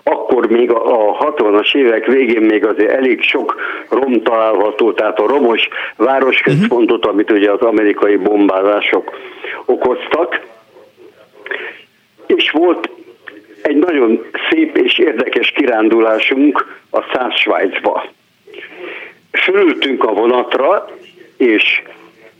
akkor 0.03 0.47
még 0.47 0.71
a 0.71 1.17
60-as 1.17 1.75
évek 1.75 2.05
végén 2.05 2.41
még 2.41 2.65
azért 2.65 2.91
elég 2.91 3.21
sok 3.21 3.55
rom 3.89 4.23
található, 4.23 4.93
tehát 4.93 5.19
a 5.19 5.27
romos 5.27 5.67
városközpontot, 5.95 7.05
amit 7.05 7.31
ugye 7.31 7.51
az 7.51 7.61
amerikai 7.61 8.15
bombázások 8.15 9.19
okoztak, 9.65 10.41
és 12.25 12.51
volt 12.51 12.89
egy 13.61 13.75
nagyon 13.75 14.25
szép 14.49 14.77
és 14.77 14.97
érdekes 14.97 15.51
kirándulásunk 15.51 16.79
a 16.89 17.01
Száz 17.13 17.33
Svájcba. 17.35 18.05
Fölültünk 19.31 20.03
a 20.03 20.13
vonatra, 20.13 20.89
és 21.37 21.81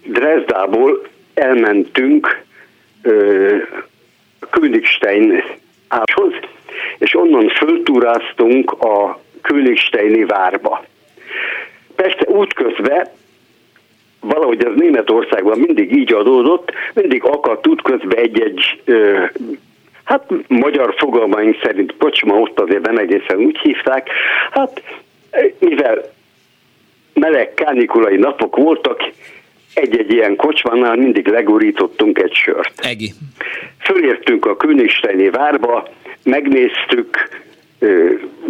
Dresdából 0.04 1.02
elmentünk 1.34 2.44
Königstein 4.50 5.44
áshoz, 5.88 6.34
és 6.98 7.16
onnan 7.16 7.50
föltúráztunk 7.50 8.72
a 8.72 9.20
Königsteini 9.42 10.26
várba. 10.26 10.84
Persze 11.96 12.26
útközben 12.28 13.08
valahogy 14.20 14.64
ez 14.66 14.72
Németországban 14.76 15.60
mindig 15.60 15.96
így 15.96 16.14
adódott, 16.14 16.72
mindig 16.94 17.24
akadt 17.24 17.68
útközben 17.68 18.18
egy-egy 18.18 18.82
hát 20.04 20.24
magyar 20.48 20.94
fogalmaink 20.98 21.60
szerint 21.64 21.96
kocsma 21.98 22.40
ott 22.40 22.60
azért 22.60 22.86
nem 22.86 22.98
egészen 22.98 23.38
úgy 23.38 23.58
hívták, 23.58 24.10
hát 24.52 24.82
mivel 25.60 26.02
meleg 27.14 27.54
kánikulai 27.54 28.16
napok 28.18 28.56
voltak, 28.56 29.04
egy-egy 29.74 30.14
ilyen 30.14 30.36
kocsmánál 30.36 30.96
mindig 30.96 31.28
legurítottunk 31.28 32.20
egy 32.20 32.34
sört. 32.34 32.74
Egi. 32.86 33.12
Fölértünk 33.80 34.46
a 34.46 34.58
Königsteini 34.58 35.30
várba, 35.30 35.90
megnéztük, 36.24 37.42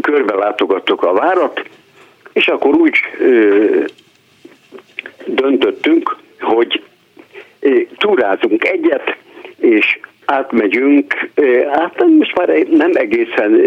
körbe 0.01 0.33
látogattuk 0.33 1.03
a 1.03 1.13
várat, 1.13 1.61
és 2.33 2.47
akkor 2.47 2.75
úgy 2.75 2.97
döntöttünk, 5.25 6.17
hogy 6.39 6.83
túrázunk 7.97 8.65
egyet, 8.65 9.15
és 9.57 9.99
átmegyünk, 10.25 11.29
hát 11.71 12.05
most 12.17 12.35
már 12.35 12.47
nem 12.69 12.91
egészen 12.93 13.61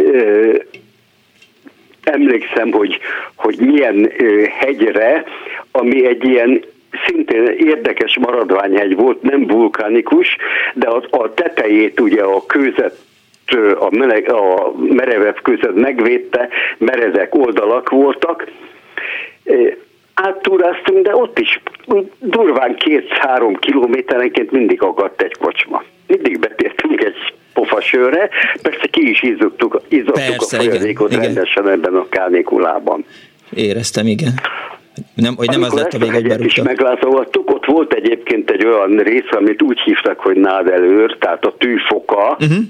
emlékszem, 2.02 2.70
hogy, 2.70 2.98
hogy 3.34 3.58
milyen 3.58 4.12
hegyre, 4.58 5.24
ami 5.70 6.06
egy 6.06 6.24
ilyen 6.24 6.64
szintén 7.06 7.46
érdekes 7.46 8.18
maradványhegy 8.18 8.96
volt, 8.96 9.22
nem 9.22 9.46
vulkanikus, 9.46 10.36
de 10.74 10.88
az, 10.88 11.04
a 11.10 11.34
tetejét 11.34 12.00
ugye 12.00 12.22
a 12.22 12.46
kőzet 12.46 12.96
a, 13.78 13.88
meleg, 13.90 14.32
a 14.32 14.72
merevebb 14.76 15.42
között 15.42 15.74
megvédte, 15.74 16.48
merezek 16.78 17.34
oldalak 17.34 17.90
voltak. 17.90 18.46
Áttúráztunk, 20.14 21.04
de 21.04 21.16
ott 21.16 21.38
is 21.38 21.60
durván 22.18 22.76
két-három 22.76 23.56
kilométerenként 23.56 24.50
mindig 24.50 24.82
akadt 24.82 25.22
egy 25.22 25.36
kocsma. 25.38 25.82
Mindig 26.06 26.38
betértünk 26.38 27.04
egy 27.04 27.34
pofasőre, 27.52 28.28
persze 28.62 28.86
ki 28.90 29.10
is 29.10 29.22
izzogtuk, 29.22 29.80
izzogtuk 29.88 30.14
persze, 30.14 30.56
a 30.56 30.60
folyadékot 30.60 31.12
igen, 31.12 31.24
rendesen 31.24 31.62
igen. 31.62 31.74
ebben 31.74 31.94
a 31.94 32.08
kánikulában. 32.08 33.04
Éreztem, 33.50 34.06
igen. 34.06 34.32
Nem, 35.14 35.36
hogy 35.36 35.48
nem 35.48 35.62
Amikor 35.62 35.78
az 35.78 35.82
lett 35.82 36.02
a 36.02 36.12
vége, 36.12 36.34
hogy 36.34 36.44
is 36.44 36.62
meglátogattuk, 36.62 37.50
ott 37.50 37.64
volt 37.64 37.94
egyébként 37.94 38.50
egy 38.50 38.64
olyan 38.64 38.96
rész, 38.96 39.30
amit 39.30 39.62
úgy 39.62 39.80
hívtak, 39.80 40.20
hogy 40.20 40.36
nádelőr, 40.36 41.16
tehát 41.18 41.44
a 41.44 41.54
tűfoka, 41.58 42.36
uh-huh 42.40 42.64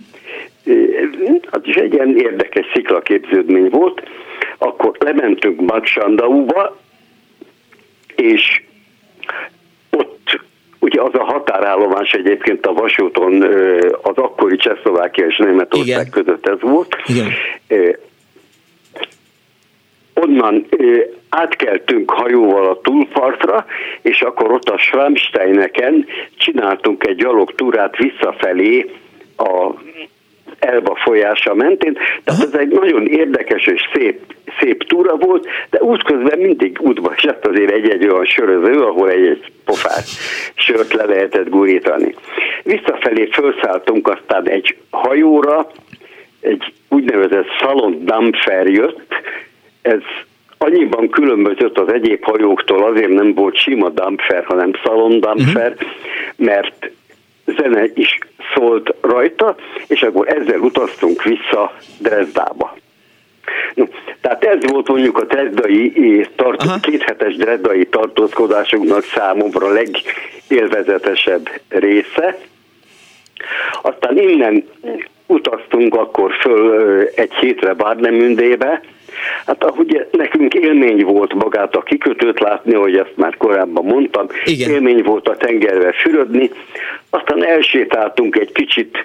az 1.50 1.60
is 1.62 1.74
egy 1.74 1.92
ilyen 1.92 2.16
érdekes 2.16 2.66
sziklaképződmény 2.74 3.68
volt. 3.68 4.02
Akkor 4.58 4.96
lementünk 4.98 5.60
Magsandauba, 5.60 6.76
és 8.14 8.62
ott 9.90 10.40
ugye 10.78 11.00
az 11.00 11.14
a 11.14 11.24
határállomás 11.24 12.12
egyébként 12.12 12.66
a 12.66 12.72
vasúton 12.72 13.42
az 14.02 14.16
akkori 14.16 14.56
Csehszlovákia 14.56 15.26
és 15.26 15.36
Németország 15.36 15.86
Igen. 15.86 16.10
között 16.10 16.46
ez 16.46 16.60
volt. 16.60 16.96
Igen. 17.06 17.30
Onnan 20.14 20.66
átkeltünk 21.34 22.10
hajóval 22.10 22.68
a 22.68 22.80
túlpartra, 22.80 23.66
és 24.02 24.20
akkor 24.20 24.52
ott 24.52 24.68
a 24.68 24.78
Schwamsteineken 24.78 26.06
csináltunk 26.36 27.06
egy 27.06 27.16
gyalogtúrát 27.16 27.96
visszafelé 27.96 28.90
a 29.36 29.70
Elba 30.58 30.96
folyása 31.04 31.54
mentén. 31.54 31.98
Tehát 32.24 32.42
ez 32.42 32.54
egy 32.54 32.68
nagyon 32.68 33.06
érdekes 33.06 33.66
és 33.66 33.80
szép, 33.94 34.20
szép 34.60 34.84
túra 34.84 35.16
volt, 35.16 35.46
de 35.70 35.82
útközben 35.82 36.38
mindig 36.38 36.78
útba 36.80 37.12
esett 37.16 37.46
azért 37.46 37.70
egy-egy 37.70 38.08
olyan 38.08 38.24
söröző, 38.24 38.82
ahol 38.82 39.10
egy-egy 39.10 39.52
pofát 39.64 40.04
sört 40.54 40.92
le 40.92 41.04
lehetett 41.04 41.48
gurítani. 41.48 42.14
Visszafelé 42.62 43.28
felszálltunk 43.32 44.08
aztán 44.08 44.48
egy 44.48 44.76
hajóra, 44.90 45.70
egy 46.40 46.72
úgynevezett 46.88 47.48
Dampfer 48.04 48.66
jött, 48.66 49.14
ez 49.82 50.02
annyiban 50.64 51.08
különbözött 51.08 51.78
az 51.78 51.92
egyéb 51.92 52.24
hajóktól, 52.24 52.84
azért 52.84 53.12
nem 53.12 53.34
volt 53.34 53.56
sima 53.56 53.88
Dampfer, 53.88 54.44
hanem 54.44 54.70
Salon 54.82 55.20
Dampfer, 55.20 55.70
uh-huh. 55.72 55.88
mert 56.36 56.90
zene 57.46 57.84
is 57.94 58.18
szólt 58.54 58.94
rajta, 59.00 59.54
és 59.86 60.02
akkor 60.02 60.28
ezzel 60.28 60.58
utaztunk 60.58 61.22
vissza 61.22 61.72
Dresdába. 61.98 62.76
No, 63.74 63.84
tehát 64.20 64.44
ez 64.44 64.70
volt 64.70 64.88
mondjuk 64.88 65.18
a 65.18 65.24
drezdai 65.24 66.26
tart, 66.36 66.80
kéthetes 66.80 67.36
drezdai 67.36 67.86
tartózkodásunknak 67.86 69.02
számomra 69.02 69.68
legélvezetesebb 69.72 71.48
része. 71.68 72.38
Aztán 73.82 74.18
innen 74.18 74.64
utaztunk 75.26 75.94
akkor 75.94 76.32
föl 76.40 77.08
egy 77.14 77.34
hétre 77.34 77.72
Bárnemündébe, 77.72 78.80
Hát 79.46 79.64
ahogy 79.64 80.06
nekünk 80.10 80.54
élmény 80.54 81.04
volt 81.04 81.34
magát 81.34 81.76
a 81.76 81.80
kikötőt 81.82 82.40
látni, 82.40 82.74
hogy 82.74 82.96
ezt 82.96 83.12
már 83.16 83.36
korábban 83.36 83.84
mondtam, 83.84 84.26
Igen. 84.44 84.70
élmény 84.70 85.02
volt 85.02 85.28
a 85.28 85.36
tengerbe 85.36 85.92
fürödni, 85.92 86.50
aztán 87.10 87.44
elsétáltunk 87.44 88.36
egy 88.36 88.52
kicsit 88.52 89.04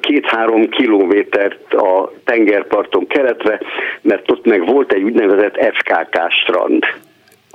két-három 0.00 0.68
kilométert 0.68 1.74
a 1.74 2.12
tengerparton 2.24 3.06
keletre, 3.06 3.60
mert 4.00 4.30
ott 4.30 4.44
meg 4.44 4.66
volt 4.66 4.92
egy 4.92 5.02
úgynevezett 5.02 5.64
FKK 5.74 6.30
strand. 6.30 6.84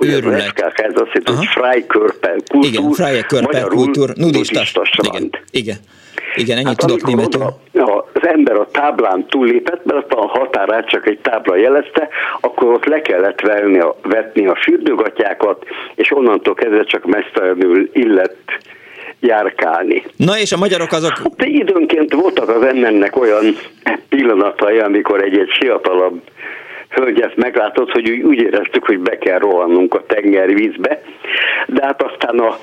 Őrület. 0.00 0.42
FKK, 0.42 0.78
ez 0.78 0.92
azt 0.94 1.10
jelenti, 1.12 1.32
hogy 1.32 1.46
Freikörper 1.46 2.36
kultúr, 2.48 2.70
Igen, 2.70 2.90
Freikörper 2.92 3.62
kultúr, 3.62 4.10
nudista. 4.14 4.62
Igen, 5.02 5.30
igen. 5.50 5.76
Igen, 6.34 6.56
ennyit 6.56 6.66
hát 6.66 6.76
tudok 6.76 7.06
németül. 7.06 7.42
Az 8.12 8.26
ember 8.26 8.56
a 8.56 8.68
táblán 8.72 9.26
túllépett, 9.26 9.84
mert 9.84 10.12
a 10.12 10.26
határát 10.26 10.88
csak 10.88 11.06
egy 11.06 11.18
tábla 11.18 11.56
jelezte, 11.56 12.08
akkor 12.40 12.72
ott 12.72 12.84
le 12.84 13.02
kellett 13.02 13.40
venni 13.40 13.78
a, 13.78 13.96
vetni 14.02 14.46
a 14.46 14.54
fürdőgatyákat, 14.54 15.64
és 15.94 16.12
onnantól 16.12 16.54
kezdve 16.54 16.84
csak 16.84 17.04
mesztelenül 17.04 17.90
illett 17.92 18.58
járkálni. 19.20 20.04
Na 20.16 20.38
és 20.38 20.52
a 20.52 20.56
magyarok 20.56 20.92
azok... 20.92 21.12
Hát, 21.16 21.44
időnként 21.44 22.14
voltak 22.14 22.48
az 22.48 22.62
embernek 22.62 23.16
olyan 23.16 23.56
pillanatai, 24.08 24.78
amikor 24.78 25.22
egy-egy 25.22 25.50
fiatalabb 25.58 26.20
hölgyet 26.90 27.36
meglátott, 27.36 27.90
hogy 27.90 28.10
úgy 28.10 28.42
éreztük, 28.42 28.84
hogy 28.84 28.98
be 28.98 29.18
kell 29.18 29.38
rohannunk 29.38 29.94
a 29.94 30.04
tengervízbe, 30.06 31.02
de 31.66 31.84
hát 31.84 32.02
aztán 32.02 32.38
a 32.38 32.58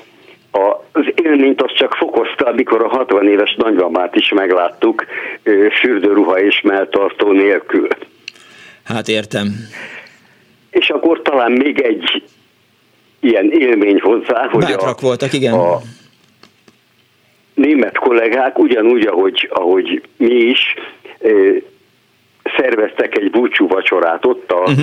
az 0.92 1.12
élményt 1.22 1.62
az 1.62 1.72
csak 1.74 1.94
fokozta, 1.94 2.44
amikor 2.44 2.82
a 2.82 2.88
60 2.88 3.28
éves 3.28 3.54
nagymamát 3.58 4.14
is 4.14 4.28
megláttuk 4.28 5.04
fürdőruha 5.80 6.40
és 6.40 6.60
melltartó 6.60 7.32
nélkül. 7.32 7.88
Hát 8.84 9.08
értem. 9.08 9.46
És 10.70 10.90
akkor 10.90 11.22
talán 11.22 11.52
még 11.52 11.80
egy 11.80 12.22
ilyen 13.20 13.50
élmény 13.50 14.00
hozzá, 14.00 14.48
hogy 14.48 14.64
Bátrak 14.64 14.98
a, 14.98 15.00
voltak, 15.00 15.32
igen. 15.32 15.52
a 15.52 15.80
német 17.54 17.98
kollégák 17.98 18.58
ugyanúgy, 18.58 19.06
ahogy, 19.06 19.48
ahogy 19.52 20.02
mi 20.16 20.34
is, 20.34 20.74
szerveztek 22.56 23.16
egy 23.16 23.30
búcsú 23.30 23.68
vacsorát 23.68 24.24
ott 24.24 24.52
a, 24.52 24.58
uh-huh. 24.58 24.80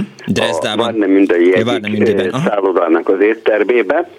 a 0.64 0.76
Várnemündei 0.76 1.56
egyik 1.56 2.36
szállodának 2.46 3.10
az 3.10 3.20
éttermébe, 3.22 4.10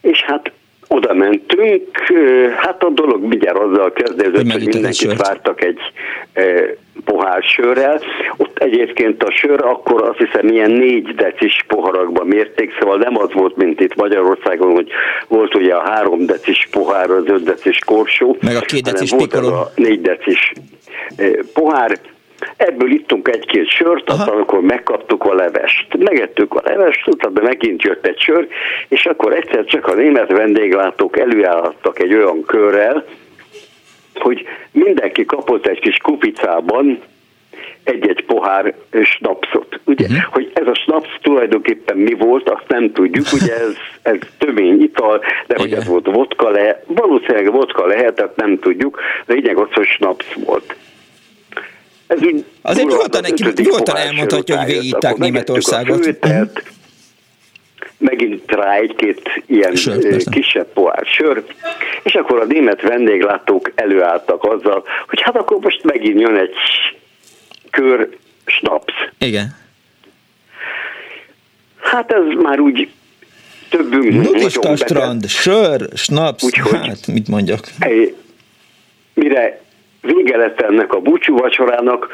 és 0.00 0.22
hát 0.22 0.52
oda 0.88 1.14
mentünk, 1.14 1.98
hát 2.56 2.82
a 2.82 2.90
dolog 2.90 3.24
mindjárt 3.24 3.58
azzal 3.58 3.92
kezdődött, 3.92 4.52
hogy 4.52 4.66
mindenkit 4.66 5.16
vártak 5.16 5.64
egy 5.64 5.78
pohár 7.04 7.42
sörrel. 7.42 8.00
Ott 8.36 8.58
egyébként 8.58 9.22
a 9.22 9.30
sör 9.30 9.64
akkor 9.64 10.02
azt 10.02 10.18
hiszem 10.18 10.48
ilyen 10.48 10.70
négy 10.70 11.14
decis 11.14 11.64
poharakban 11.66 12.26
mérték, 12.26 12.76
szóval 12.78 12.96
nem 12.96 13.18
az 13.18 13.32
volt, 13.32 13.56
mint 13.56 13.80
itt 13.80 13.94
Magyarországon, 13.94 14.72
hogy 14.72 14.88
volt 15.28 15.54
ugye 15.54 15.74
a 15.74 15.90
három 15.90 16.26
decis 16.26 16.68
pohár, 16.70 17.10
az 17.10 17.24
öt 17.26 17.42
decis 17.42 17.78
korsó, 17.86 18.36
meg 18.40 18.56
a 18.56 18.60
két 18.60 18.82
decis 18.82 19.12
a 19.12 19.70
négy 19.74 20.00
decis 20.00 20.52
pohár, 21.52 21.98
Ebből 22.56 22.90
ittunk 22.90 23.28
egy-két 23.28 23.68
sört, 23.68 24.10
Aha. 24.10 24.22
aztán 24.22 24.38
akkor 24.38 24.60
megkaptuk 24.60 25.24
a 25.24 25.34
levest. 25.34 25.96
Megettük 25.98 26.54
a 26.54 26.60
levest, 26.64 27.08
utána 27.08 27.40
megint 27.40 27.82
jött 27.82 28.06
egy 28.06 28.18
sör, 28.18 28.48
és 28.88 29.06
akkor 29.06 29.32
egyszer 29.32 29.64
csak 29.64 29.86
a 29.86 29.94
német 29.94 30.32
vendéglátók 30.32 31.18
előállhattak 31.18 31.98
egy 31.98 32.14
olyan 32.14 32.42
körrel, 32.42 33.04
hogy 34.14 34.44
mindenki 34.70 35.24
kapott 35.24 35.66
egy 35.66 35.80
kis 35.80 35.96
kupicában 35.96 37.02
egy-egy 37.84 38.24
pohár 38.24 38.74
snapszot. 39.02 39.80
Ugye, 39.84 40.06
uh-huh. 40.06 40.32
hogy 40.32 40.50
ez 40.54 40.66
a 40.66 40.74
snaps 40.74 41.18
tulajdonképpen 41.22 41.96
mi 41.96 42.12
volt, 42.12 42.48
azt 42.48 42.68
nem 42.68 42.92
tudjuk, 42.92 43.26
ugye 43.32 43.54
ez, 43.54 43.74
ez 44.02 44.16
tömény 44.38 44.82
ital, 44.82 45.20
de 45.46 45.54
hogy 45.58 45.72
ez 45.72 45.86
volt 45.86 46.06
vodka 46.06 46.50
le, 46.50 46.82
valószínűleg 46.86 47.52
vodka 47.52 47.86
lehetett, 47.86 48.36
nem 48.36 48.58
tudjuk, 48.58 49.00
de 49.26 49.34
lényeg 49.34 49.56
az, 49.56 49.68
hogy 49.72 49.86
snaps 49.86 50.34
volt. 50.44 50.76
Ez 52.08 52.22
így 52.22 52.44
Azért 52.62 52.88
nyugodtan, 52.88 53.24
nyugodtan 53.56 53.96
elmondhatja, 53.96 54.58
hogy 54.58 54.66
végigitták 54.66 55.16
Németországot. 55.16 56.04
Főtelt, 56.04 56.52
mhm. 56.52 56.64
megint 57.98 58.52
rá 58.52 58.74
egy-két 58.74 59.42
ilyen 59.46 59.74
Sört, 59.74 60.30
kisebb 60.30 60.66
pohár 60.72 61.06
sör, 61.06 61.44
és 62.02 62.14
akkor 62.14 62.40
a 62.40 62.44
német 62.44 62.82
vendéglátók 62.82 63.72
előálltak 63.74 64.44
azzal, 64.44 64.84
hogy 65.06 65.20
hát 65.20 65.36
akkor 65.36 65.58
most 65.60 65.82
megint 65.82 66.20
jön 66.20 66.36
egy 66.36 66.54
kör 67.70 68.08
snaps. 68.44 68.92
Igen. 69.18 69.56
Hát 71.80 72.12
ez 72.12 72.22
már 72.42 72.60
úgy 72.60 72.88
többünk 73.68 74.24
Nudista 74.24 74.76
strand, 74.76 75.28
sör, 75.28 75.88
snaps, 75.94 76.42
Úgyhogy, 76.42 76.86
hát 76.86 77.06
mit 77.06 77.28
mondjak. 77.28 77.68
Mire 79.14 79.60
vége 80.14 80.36
lett 80.36 80.60
ennek 80.60 80.92
a 80.92 81.00
búcsú 81.00 81.36
vacsorának, 81.36 82.08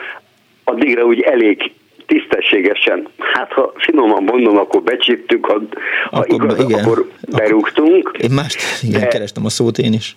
addigra 0.64 1.04
úgy 1.04 1.20
elég 1.20 1.72
tisztességesen, 2.07 3.09
hát 3.18 3.52
ha 3.52 3.72
finoman 3.76 4.22
mondom, 4.22 4.59
akkor 4.59 4.83
becsíptük, 4.83 5.46
ha, 5.46 5.62
ha 6.11 6.18
akkor, 6.18 6.35
igaz, 6.35 6.59
igen. 6.59 6.85
akkor 6.85 7.09
berúgtunk. 7.30 8.11
Én 8.22 8.30
mást 8.30 8.83
igen, 8.83 9.00
de 9.00 9.07
kerestem 9.07 9.44
a 9.44 9.48
szót 9.48 9.78
én 9.78 9.92
is. 9.92 10.16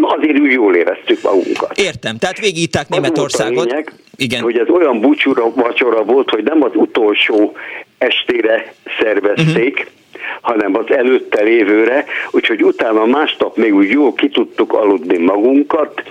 Azért 0.00 0.38
úgy 0.38 0.52
jól 0.52 0.74
éreztük 0.74 1.22
magunkat. 1.22 1.78
Értem, 1.78 2.16
tehát 2.18 2.38
végigíták 2.38 2.88
Németországot. 2.88 3.64
Lényeg, 3.64 3.92
igen. 4.16 4.42
hogy 4.42 4.58
ez 4.58 4.68
olyan 4.68 5.00
búcsúra 5.00 5.52
vacsora 5.54 6.02
volt, 6.04 6.30
hogy 6.30 6.42
nem 6.42 6.62
az 6.62 6.70
utolsó 6.74 7.56
estére 7.98 8.74
szervezték, 8.98 9.74
uh-huh 9.74 9.94
hanem 10.40 10.76
az 10.76 10.96
előtte 10.96 11.42
lévőre, 11.42 12.04
úgyhogy 12.30 12.62
utána 12.62 13.04
másnap 13.04 13.56
még 13.56 13.74
úgy 13.74 13.90
jól 13.90 14.14
ki 14.14 14.28
tudtuk 14.28 14.72
aludni 14.72 15.18
magunkat, 15.18 16.02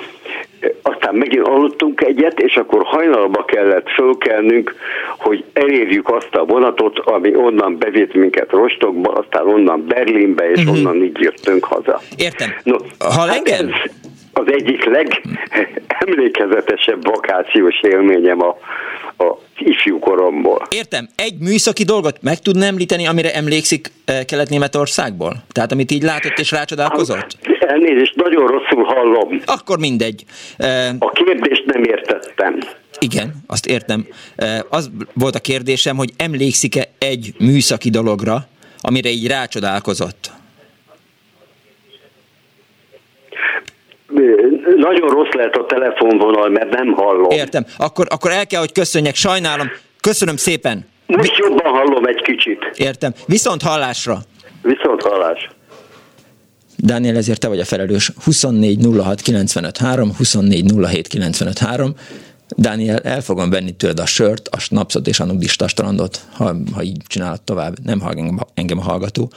aztán 0.81 1.15
megint 1.15 1.47
aludtunk 1.47 2.01
egyet, 2.01 2.39
és 2.39 2.55
akkor 2.55 2.83
hajnalba 2.83 3.45
kellett 3.45 3.89
fölkelnünk, 3.89 4.75
hogy 5.17 5.43
elérjük 5.53 6.09
azt 6.09 6.35
a 6.35 6.45
vonatot, 6.45 6.99
ami 6.99 7.35
onnan 7.35 7.77
bevitt 7.77 8.13
minket 8.13 8.51
Rostokba, 8.51 9.11
aztán 9.11 9.47
onnan 9.47 9.85
Berlinbe, 9.87 10.51
és 10.51 10.59
uh-huh. 10.59 10.77
onnan 10.77 11.03
így 11.03 11.19
jöttünk 11.19 11.65
haza. 11.65 12.01
Értem. 12.17 12.49
No, 12.63 12.75
ha 12.99 13.21
hát 13.21 13.35
engem... 13.35 13.67
Ez 13.67 13.91
az 14.37 14.51
egyik 14.51 14.83
legemlékezetesebb 14.83 17.05
vakációs 17.05 17.81
élményem 17.81 18.41
a, 18.41 18.57
a 19.23 19.37
ifjú 19.57 19.99
koromból. 19.99 20.61
Értem, 20.69 21.07
egy 21.15 21.37
műszaki 21.39 21.83
dolgot 21.83 22.17
meg 22.21 22.39
tudna 22.39 22.65
említeni, 22.65 23.07
amire 23.07 23.33
emlékszik 23.33 23.91
eh, 24.05 24.23
Kelet-Németországból? 24.23 25.43
Tehát 25.51 25.71
amit 25.71 25.91
így 25.91 26.03
látott 26.03 26.39
és 26.39 26.51
rácsodálkozott? 26.51 27.37
Elnézést, 27.59 28.15
nagyon 28.15 28.47
rosszul 28.47 28.83
hallom. 28.83 29.41
Akkor 29.45 29.79
mindegy. 29.79 30.23
Eh, 30.57 30.89
a 30.99 31.09
kérdést 31.09 31.65
nem 31.65 31.83
értettem. 31.83 32.57
Igen, 32.99 33.33
azt 33.47 33.65
értem. 33.65 34.07
Eh, 34.35 34.59
az 34.69 34.91
volt 35.13 35.35
a 35.35 35.39
kérdésem, 35.39 35.97
hogy 35.97 36.09
emlékszik-e 36.17 36.85
egy 36.97 37.33
műszaki 37.39 37.89
dologra, 37.89 38.47
amire 38.81 39.09
így 39.09 39.27
rácsodálkozott? 39.27 40.31
Nagyon 44.77 45.09
rossz 45.09 45.31
lehet 45.31 45.55
a 45.55 45.65
telefonvonal, 45.65 46.49
mert 46.49 46.69
nem 46.69 46.93
hallom. 46.93 47.29
Értem. 47.29 47.65
Akkor, 47.77 48.05
akkor 48.09 48.31
el 48.31 48.47
kell, 48.47 48.59
hogy 48.59 48.71
köszönjek. 48.71 49.15
Sajnálom. 49.15 49.67
Köszönöm 50.01 50.35
szépen. 50.35 50.85
Most 51.07 51.37
jobban 51.37 51.73
hallom 51.73 52.05
egy 52.05 52.21
kicsit. 52.21 52.71
Értem. 52.75 53.13
Viszont 53.27 53.61
hallásra. 53.61 54.17
Viszont 54.61 55.01
hallás. 55.01 55.49
Dániel, 56.77 57.15
ezért 57.15 57.39
te 57.39 57.47
vagy 57.47 57.59
a 57.59 57.65
felelős. 57.65 58.11
24 58.23 58.85
06 58.97 59.21
95 59.21 59.77
3, 59.77 60.15
24 60.17 60.71
07 60.89 61.07
95 61.07 61.57
3. 61.57 61.93
Dániel, 62.49 62.99
el 62.99 63.21
fogom 63.21 63.49
venni 63.49 63.71
tőled 63.71 63.99
a 63.99 64.05
sört, 64.05 64.47
a 64.47 64.59
snapsot 64.59 65.07
és 65.07 65.19
a 65.19 65.25
nudista 65.25 65.67
strandot, 65.67 66.25
ha, 66.31 66.55
ha 66.73 66.83
így 66.83 67.01
csinálod 67.07 67.41
tovább, 67.41 67.79
nem 67.83 67.99
hallg 67.99 68.43
engem 68.53 68.79
a 68.79 68.81
hallgató. 68.81 69.31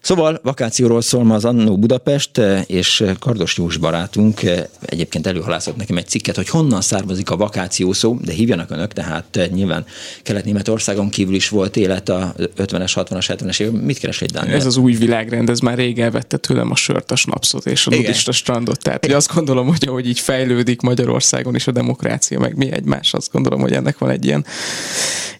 Szóval 0.00 0.40
vakációról 0.42 1.00
szól 1.00 1.24
ma 1.24 1.34
az 1.34 1.44
Annó 1.44 1.78
Budapest, 1.78 2.40
és 2.66 3.04
Kardos 3.18 3.56
Jós 3.56 3.76
barátunk 3.76 4.40
egyébként 4.80 5.26
előhalászott 5.26 5.76
nekem 5.76 5.96
egy 5.96 6.06
cikket, 6.06 6.36
hogy 6.36 6.48
honnan 6.48 6.80
származik 6.80 7.30
a 7.30 7.36
vakáció 7.36 7.92
szó, 7.92 8.18
de 8.24 8.32
hívjanak 8.32 8.70
önök, 8.70 8.92
tehát 8.92 9.36
eh, 9.36 9.48
nyilván 9.48 9.84
Kelet-Németországon 10.22 11.08
kívül 11.08 11.34
is 11.34 11.48
volt 11.48 11.76
élet 11.76 12.08
a 12.08 12.34
50-es, 12.38 12.92
60-as, 12.94 13.24
70-es 13.28 13.60
évek. 13.60 13.82
Mit 13.82 13.98
keres 13.98 14.22
egy 14.22 14.30
Dániel? 14.30 14.56
Ez 14.56 14.66
az 14.66 14.76
új 14.76 14.92
világrend, 14.92 15.50
ez 15.50 15.60
már 15.60 15.76
rég 15.76 15.98
elvette 15.98 16.36
tőlem 16.36 16.70
a 16.70 16.76
sört, 16.76 17.10
a 17.10 17.16
snapszot 17.16 17.66
és 17.66 17.86
a 17.86 17.90
nudista 17.90 18.32
strandot. 18.32 18.82
Tehát 18.82 19.04
hogy 19.04 19.14
azt 19.14 19.34
gondolom, 19.34 19.66
hogy 19.66 19.84
ahogy 19.86 20.08
így 20.08 20.20
fejlődik 20.20 20.80
Magyarországon 20.80 21.54
is 21.54 21.66
a 21.66 21.70
demokrácia, 21.70 22.38
meg 22.50 22.68
mi 22.68 22.72
egymás. 22.72 23.14
Azt 23.14 23.32
gondolom, 23.32 23.60
hogy 23.60 23.72
ennek 23.72 23.98
van 23.98 24.10
egy 24.10 24.24
ilyen 24.24 24.44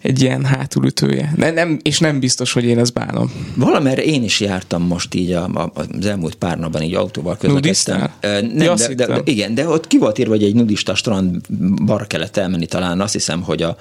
egy 0.01 0.23
ilyen 0.23 0.45
hátulütője. 0.45 1.33
Ne, 1.37 1.51
nem, 1.51 1.79
és 1.83 1.99
nem 1.99 2.21
biztos, 2.21 2.53
hogy 2.53 2.65
én 2.65 2.79
ezt 2.79 2.93
bánom. 2.93 3.33
Valamerre 3.57 4.03
én 4.03 4.23
is 4.23 4.41
jártam 4.41 4.83
most 4.83 5.15
így 5.15 5.33
a, 5.33 5.45
a, 5.45 5.73
az 5.75 6.07
elmúlt 6.07 6.35
pár 6.35 6.59
napban 6.59 6.83
így 6.83 6.95
autóval 6.95 7.37
közlekedtem. 7.37 8.11
Nem, 8.21 8.57
ja, 8.57 8.75
de, 8.75 8.95
de, 8.95 9.07
de, 9.07 9.21
igen, 9.25 9.55
de 9.55 9.69
ott 9.69 9.87
ki 9.87 9.99
volt 9.99 10.19
írva, 10.19 10.33
hogy 10.33 10.45
egy 10.45 10.55
nudista 10.55 10.95
strand 10.95 11.37
bar 11.85 12.07
kellett 12.07 12.37
elmenni, 12.37 12.67
talán 12.67 13.01
azt 13.01 13.13
hiszem, 13.13 13.43
hogy 13.43 13.63
a 13.63 13.77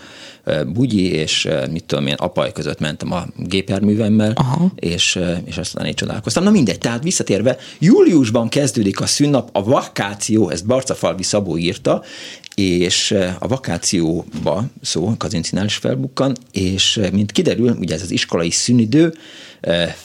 bugyi 0.67 1.11
és 1.11 1.47
mit 1.71 1.83
tudom 1.83 2.07
én, 2.07 2.13
apaj 2.13 2.51
között 2.51 2.79
mentem 2.79 3.11
a 3.11 3.25
gépjárművemmel, 3.35 4.31
Aha. 4.35 4.71
és, 4.75 5.19
és 5.45 5.57
aztán 5.57 5.85
én 5.85 5.93
csodálkoztam. 5.93 6.43
Na 6.43 6.49
mindegy, 6.49 6.77
tehát 6.77 7.03
visszatérve, 7.03 7.57
júliusban 7.79 8.49
kezdődik 8.49 8.99
a 9.01 9.05
szünnap, 9.05 9.49
a 9.53 9.63
vakáció, 9.63 10.49
ezt 10.49 10.65
Barcafalvi 10.65 11.23
Szabó 11.23 11.57
írta, 11.57 12.03
és 12.59 13.15
a 13.39 13.47
vakációba 13.47 14.65
szó, 14.81 15.13
kazincínál 15.17 15.65
is 15.65 15.75
felbukkan, 15.75 16.35
és 16.51 16.99
mint 17.11 17.31
kiderül, 17.31 17.75
ugye 17.79 17.95
ez 17.95 18.01
az 18.01 18.11
iskolai 18.11 18.49
szünidő, 18.49 19.13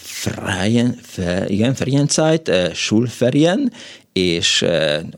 Freien, 0.03 0.99
igen, 1.47 1.75
Ferienzeit, 1.75 2.51
Schulferien, 2.73 3.73
és 4.15 4.59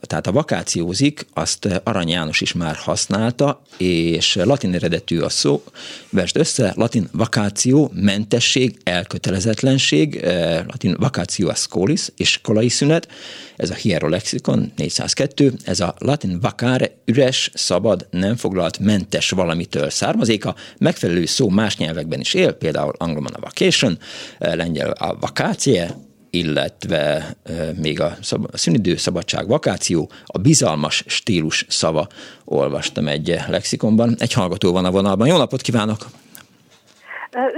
tehát 0.00 0.26
a 0.26 0.32
vakációzik, 0.32 1.26
azt 1.34 1.80
Arany 1.84 2.08
János 2.08 2.40
is 2.40 2.52
már 2.52 2.76
használta, 2.76 3.62
és 3.76 4.34
latin 4.34 4.74
eredetű 4.74 5.20
a 5.20 5.28
szó, 5.28 5.62
vesd 6.10 6.36
össze, 6.36 6.72
latin 6.76 7.08
vakáció, 7.12 7.90
mentesség, 7.94 8.76
elkötelezetlenség, 8.84 10.20
latin 10.66 10.96
vakáció 10.98 11.48
a 11.48 11.54
scolis, 11.54 12.08
iskolai 12.16 12.68
szünet, 12.68 13.08
ez 13.56 13.70
a 13.70 13.74
hierolexikon 13.74 14.72
402, 14.76 15.52
ez 15.64 15.80
a 15.80 15.94
latin 15.98 16.40
vacare, 16.40 16.96
üres, 17.04 17.50
szabad, 17.54 18.06
nem 18.10 18.36
foglalt, 18.36 18.78
mentes 18.78 19.30
valamitől 19.30 19.90
származik, 19.90 20.44
a 20.44 20.54
megfelelő 20.78 21.26
szó 21.26 21.48
más 21.48 21.76
nyelvekben 21.76 22.20
is 22.20 22.34
él, 22.34 22.52
például 22.52 22.94
angolban 22.98 23.34
a 23.34 23.40
vacation, 23.40 23.98
lengyel 24.38 24.90
a 24.90 25.16
vakácie, 25.20 25.94
illetve 26.30 27.24
még 27.82 28.00
a, 28.00 28.10
szünidő, 28.52 28.96
szabadság, 28.96 29.48
vakáció, 29.48 30.10
a 30.26 30.38
bizalmas 30.38 31.04
stílus 31.06 31.66
szava 31.68 32.06
olvastam 32.44 33.06
egy 33.08 33.36
lexikonban. 33.48 34.14
Egy 34.18 34.32
hallgató 34.32 34.72
van 34.72 34.84
a 34.84 34.90
vonalban. 34.90 35.26
Jó 35.26 35.36
napot 35.36 35.60
kívánok! 35.60 35.98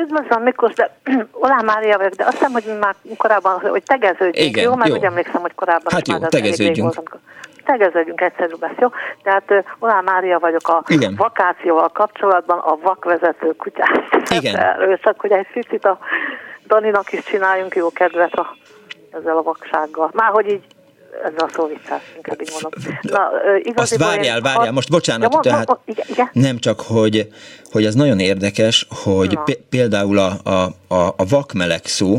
Üdvözlöm, 0.03 0.43
Miklós, 0.43 0.75
de 0.75 0.91
Olá 1.45 1.61
Mária 1.65 1.97
vagyok, 1.97 2.13
de 2.13 2.25
azt 2.25 2.33
hiszem, 2.33 2.53
hogy 2.53 2.65
már 2.81 2.95
korábban, 3.17 3.61
hogy 3.61 3.83
tegeződjünk, 3.83 4.49
Igen, 4.49 4.65
jó? 4.65 4.75
Mert 4.75 4.89
jó. 4.91 4.97
úgy 4.97 5.05
emlékszem, 5.05 5.41
hogy 5.41 5.55
korábban 5.55 5.93
Hát 5.93 6.09
jó, 6.09 6.19
már 6.19 6.31
tegeződjünk. 6.31 6.95
voltam. 6.95 7.21
Tegeződjünk 7.65 8.21
egyszerű 8.21 8.55
lesz, 8.61 8.77
jó? 8.79 8.89
Tehát 9.23 9.65
Olá 9.79 10.01
Mária 10.01 10.39
vagyok 10.39 10.69
a 10.69 10.83
Igen. 10.87 11.15
vakációval 11.17 11.89
kapcsolatban, 11.89 12.59
a 12.59 12.79
vakvezető 12.83 13.53
kutyás. 13.57 13.99
Igen. 14.31 14.55
Csak 15.05 15.21
hogy 15.21 15.33
egy 15.33 15.47
picit 15.53 15.85
a 15.85 15.99
Daninak 16.69 17.13
is 17.13 17.25
csináljunk 17.25 17.75
jó 17.75 17.93
kedvet 17.93 18.33
a, 18.33 18.57
ezzel 19.11 19.37
a 19.37 19.43
vaksággal. 19.43 20.11
Már 20.13 20.31
hogy 20.31 20.47
így 20.49 20.63
ezzel 21.25 21.47
a 21.47 21.51
szóviccás, 21.55 22.03
inkább 22.17 22.41
így 22.41 22.51
mondom. 22.53 22.71
Na, 23.03 23.31
Azt 23.83 23.97
várjál, 23.97 24.37
én- 24.37 24.43
várjál, 24.43 24.73
most 24.73 24.91
bocsánat, 24.91 25.33
Ja, 25.35 25.41
tehát 25.41 25.67
mond- 25.67 25.81
igen, 25.85 26.07
igen. 26.09 26.31
nem 26.33 26.59
csak, 26.59 26.81
hogy, 26.81 27.29
hogy 27.73 27.85
az 27.87 27.95
nagyon 27.95 28.21
érdekes, 28.21 28.87
hogy 29.05 29.33
Na. 29.33 29.45
például 29.69 30.19
a, 30.19 30.33
a, 30.45 30.51
a, 30.95 31.07
a 31.17 31.27
vakmeleg 31.29 31.85
szó, 31.85 32.17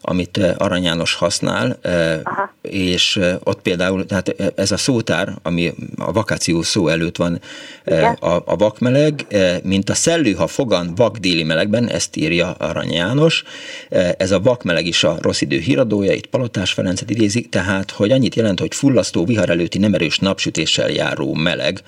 amit 0.00 0.38
eh, 0.38 0.54
Arany 0.58 0.82
János 0.82 1.14
használ, 1.14 1.78
eh, 1.82 2.20
Aha. 2.22 2.54
és 2.62 3.16
eh, 3.16 3.36
ott 3.44 3.62
például, 3.62 4.06
tehát 4.06 4.28
eh, 4.28 4.46
ez 4.54 4.70
a 4.70 4.76
szótár, 4.76 5.34
ami 5.42 5.72
a 5.96 6.12
vakáció 6.12 6.62
szó 6.62 6.88
előtt 6.88 7.16
van, 7.16 7.40
Igen. 7.86 8.14
a, 8.14 8.42
a 8.46 8.56
vakmeleg, 8.56 9.26
mint 9.62 9.90
a 9.90 9.94
szellő, 9.94 10.32
ha 10.32 10.46
fogan 10.46 10.92
vakdéli 10.94 11.42
melegben, 11.42 11.88
ezt 11.88 12.16
írja 12.16 12.52
Arany 12.52 12.92
János, 12.92 13.44
ez 14.16 14.30
a 14.30 14.40
vakmeleg 14.40 14.86
is 14.86 15.04
a 15.04 15.16
rossz 15.20 15.40
idő 15.40 15.58
híradója, 15.58 16.12
itt 16.12 16.26
Palotás 16.26 16.72
Ferencet 16.72 17.10
idézik, 17.10 17.48
tehát, 17.48 17.90
hogy 17.90 18.10
annyit 18.10 18.34
jelent, 18.34 18.60
hogy 18.60 18.74
fullasztó, 18.74 19.24
vihar 19.24 19.50
előtti 19.50 19.78
nem 19.78 19.94
erős 19.94 20.18
napsütéssel 20.18 20.90
járó 20.90 21.34
meleg, 21.34 21.82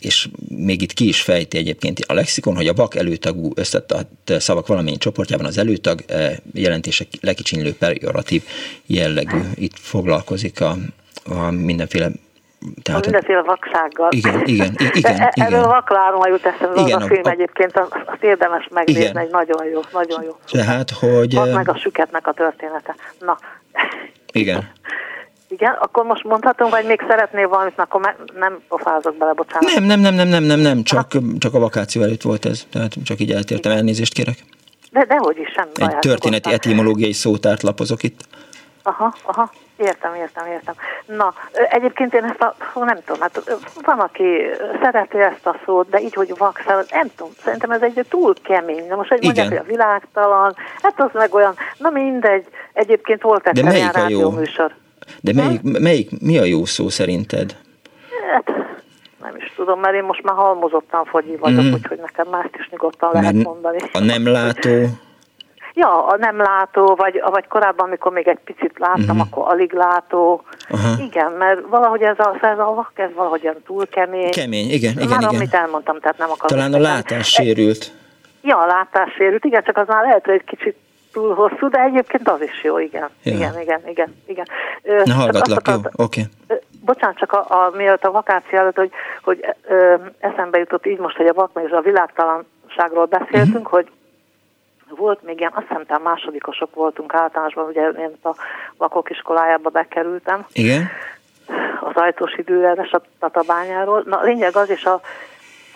és 0.00 0.28
még 0.48 0.82
itt 0.82 0.92
ki 0.92 1.08
is 1.08 1.20
fejti 1.20 1.56
egyébként 1.56 2.00
a 2.06 2.12
lexikon, 2.12 2.56
hogy 2.56 2.66
a 2.66 2.74
vak 2.74 2.94
előtagú 2.94 3.52
összetett 3.54 4.32
szavak 4.38 4.66
valamennyi 4.66 4.96
csoportjában 4.96 5.46
az 5.46 5.58
előtag 5.58 6.04
eh, 7.00 7.06
jelentése 7.06 7.26
lekicsinlő 7.26 7.74
perioratív 7.74 8.42
jellegű. 8.86 9.40
Itt 9.54 9.78
foglalkozik 9.78 10.60
a, 10.60 10.76
a 11.30 11.50
mindenféle 11.50 12.06
A 12.06 12.80
tehát, 12.82 13.02
mindenféle 13.04 13.42
vaksággal. 13.42 14.08
Igen, 14.12 14.42
igen, 14.44 14.74
igen, 14.94 15.16
De 15.16 15.22
e- 15.24 15.32
Erről 15.34 15.58
igen. 15.58 15.64
a 15.64 15.72
vaklárom 15.72 16.20
jut 16.28 16.46
eszembe, 16.46 16.80
az 16.80 16.86
Igen, 16.86 17.00
a 17.00 17.04
a- 17.04 17.06
film 17.06 17.20
a- 17.24 17.30
egyébként, 17.30 17.76
az- 17.78 17.88
azt 18.06 18.22
érdemes 18.22 18.68
megnézni, 18.70 19.00
Igen. 19.02 19.18
egy 19.18 19.30
nagyon 19.30 19.64
jó, 19.66 19.80
nagyon 19.92 20.22
jó. 20.22 20.36
tehát, 20.50 20.90
hogy 20.90 21.34
eh, 21.34 21.54
meg 21.54 21.68
a 21.68 21.76
süketnek 21.78 22.26
a 22.26 22.32
története. 22.32 22.94
Na, 23.20 23.38
igen. 24.32 24.68
igen, 25.56 25.72
akkor 25.80 26.04
most 26.04 26.24
mondhatom, 26.24 26.70
vagy 26.70 26.86
még 26.86 27.00
szeretnél 27.08 27.48
valamit, 27.48 27.72
akkor 27.76 28.00
me- 28.00 28.32
nem 28.38 28.58
pofázok 28.68 29.16
bele, 29.16 29.32
bocsánat. 29.32 29.74
Nem, 29.74 29.84
nem, 29.84 30.00
nem, 30.00 30.14
nem, 30.14 30.28
nem, 30.28 30.42
nem, 30.42 30.60
nem, 30.60 30.82
csak, 30.82 31.16
csak 31.38 31.54
a 31.54 31.58
vakáció 31.58 32.02
előtt 32.02 32.22
volt 32.22 32.44
ez, 32.44 32.66
tehát 32.70 32.92
csak 33.04 33.20
így 33.20 33.32
eltértem, 33.32 33.72
elnézést 33.72 34.12
kérek. 34.12 34.44
De 34.90 35.04
dehogy 35.04 35.38
is, 35.38 35.48
semmi 35.48 35.92
Egy 35.92 35.98
történeti 35.98 36.52
etimológiai 36.52 37.12
szótárt 37.12 37.62
lapozok 37.62 38.02
itt. 38.02 38.20
Aha, 38.82 39.14
aha, 39.22 39.50
értem, 39.76 40.14
értem, 40.14 40.46
értem. 40.46 40.74
Na, 41.06 41.34
egyébként 41.70 42.14
én 42.14 42.24
ezt 42.24 42.40
a, 42.40 42.56
nem 42.74 42.98
tudom, 43.04 43.20
hát 43.20 43.42
van, 43.84 43.98
aki 43.98 44.24
szereti 44.82 45.18
ezt 45.18 45.46
a 45.46 45.56
szót, 45.64 45.88
de 45.88 46.00
így, 46.00 46.14
hogy 46.14 46.34
vakszál, 46.38 46.84
nem 46.90 47.10
tudom, 47.16 47.32
szerintem 47.44 47.70
ez 47.70 47.82
egy 47.82 48.06
túl 48.08 48.34
kemény. 48.42 48.86
Na 48.88 48.96
most, 48.96 49.08
hogy 49.08 49.22
mondják, 49.22 49.46
Igen. 49.46 49.58
hogy 49.58 49.66
a 49.66 49.70
világtalan, 49.70 50.56
hát 50.82 51.00
az 51.00 51.10
meg 51.12 51.34
olyan, 51.34 51.54
na 51.78 51.90
mindegy, 51.90 52.46
egyébként 52.72 53.22
volt 53.22 53.46
egyszer 53.46 53.74
ilyen 53.74 53.92
rádióműsor. 53.92 54.74
De 55.20 55.32
melyik, 55.34 55.62
melyik, 55.62 56.20
mi 56.20 56.38
a 56.38 56.44
jó 56.44 56.64
szó 56.64 56.88
szerinted? 56.88 57.56
Hát, 58.32 58.67
nem 59.28 59.36
is 59.36 59.52
tudom, 59.56 59.80
mert 59.80 59.94
én 59.94 60.02
most 60.04 60.22
már 60.22 60.34
halmozottan 60.36 61.04
fogyi 61.04 61.36
vagyok, 61.36 61.62
Mm. 61.62 61.72
úgyhogy 61.72 61.98
nekem 61.98 62.26
mást 62.30 62.56
is 62.58 62.68
nyugodtan 62.70 63.10
lehet 63.12 63.34
mondani. 63.34 63.78
a 63.92 63.98
nem 63.98 64.26
látó, 64.26 64.70
Ja, 65.74 66.06
a 66.06 66.16
nem 66.16 66.36
látó, 66.36 66.94
vagy, 66.94 67.22
vagy 67.30 67.46
korábban, 67.46 67.86
amikor 67.86 68.12
még 68.12 68.28
egy 68.28 68.38
picit 68.44 68.78
láttam, 68.78 69.02
uh-huh. 69.16 69.20
akkor 69.20 69.52
alig 69.52 69.72
látó. 69.72 70.42
Aha. 70.68 71.02
Igen, 71.02 71.32
mert 71.32 71.60
valahogy 71.68 72.02
ez 72.02 72.18
a, 72.18 72.38
ez 72.40 72.58
a 72.58 72.74
vak, 72.74 72.92
ez 72.94 73.10
valahogy 73.14 73.40
olyan 73.42 73.62
túl 73.66 73.86
kemény. 73.88 74.30
kemény, 74.30 74.70
igen, 74.70 74.92
igen, 74.92 75.08
Már 75.08 75.20
igen. 75.20 75.34
amit 75.34 75.54
elmondtam, 75.54 76.00
tehát 76.00 76.18
nem 76.18 76.30
akarom. 76.30 76.58
Talán 76.58 76.74
a 76.74 76.78
látás 76.78 77.28
sérült. 77.28 77.92
Ja, 78.42 78.58
a 78.58 78.66
látás 78.66 79.12
sérült, 79.16 79.44
igen, 79.44 79.62
csak 79.64 79.76
az 79.76 79.86
már 79.86 80.02
lehet, 80.02 80.24
hogy 80.24 80.34
egy 80.34 80.44
kicsit 80.44 80.76
túl 81.12 81.34
hosszú, 81.34 81.68
de 81.68 81.80
egyébként 81.80 82.28
az 82.28 82.40
is 82.42 82.62
jó, 82.62 82.78
igen. 82.78 83.08
Ja. 83.22 83.32
Igen, 83.32 83.60
igen, 83.60 83.80
igen, 83.88 84.14
igen. 84.26 84.46
Ö, 84.82 85.02
Na 85.04 85.14
hallgatlak, 85.14 85.68
jó, 85.68 85.74
oké. 86.04 86.22
Ö, 86.46 86.54
Bocsánat, 86.88 87.16
csak 87.16 87.32
a, 87.32 87.44
a, 87.48 87.70
mielőtt 87.76 88.04
a 88.04 88.10
vakáció 88.10 88.58
előtt, 88.58 88.76
hogy, 88.76 88.90
hogy 89.22 89.54
ö, 89.66 89.94
eszembe 90.18 90.58
jutott 90.58 90.86
így 90.86 90.98
most, 90.98 91.16
hogy 91.16 91.26
a 91.26 91.32
vakma 91.32 91.60
és 91.62 91.70
a 91.70 91.80
világtalanságról 91.80 93.04
beszéltünk, 93.04 93.56
uh-huh. 93.56 93.70
hogy 93.70 93.90
volt 94.88 95.22
még 95.22 95.38
ilyen, 95.38 95.52
azt 95.54 95.66
hiszem, 95.68 96.02
másodikosok 96.02 96.74
voltunk 96.74 97.14
általánosban, 97.14 97.64
ugye 97.64 97.88
én 97.88 98.16
a 98.22 98.34
vakok 98.76 99.10
iskolájába 99.10 99.70
bekerültem, 99.70 100.46
Igen? 100.52 100.88
az 101.80 101.94
ajtós 101.94 102.34
időleres 102.34 102.90
a 102.90 103.02
Tatabányáról. 103.18 104.02
Na, 104.06 104.16
a 104.16 104.24
lényeg 104.24 104.56
az, 104.56 104.70
és 104.70 104.84
a, 104.84 105.00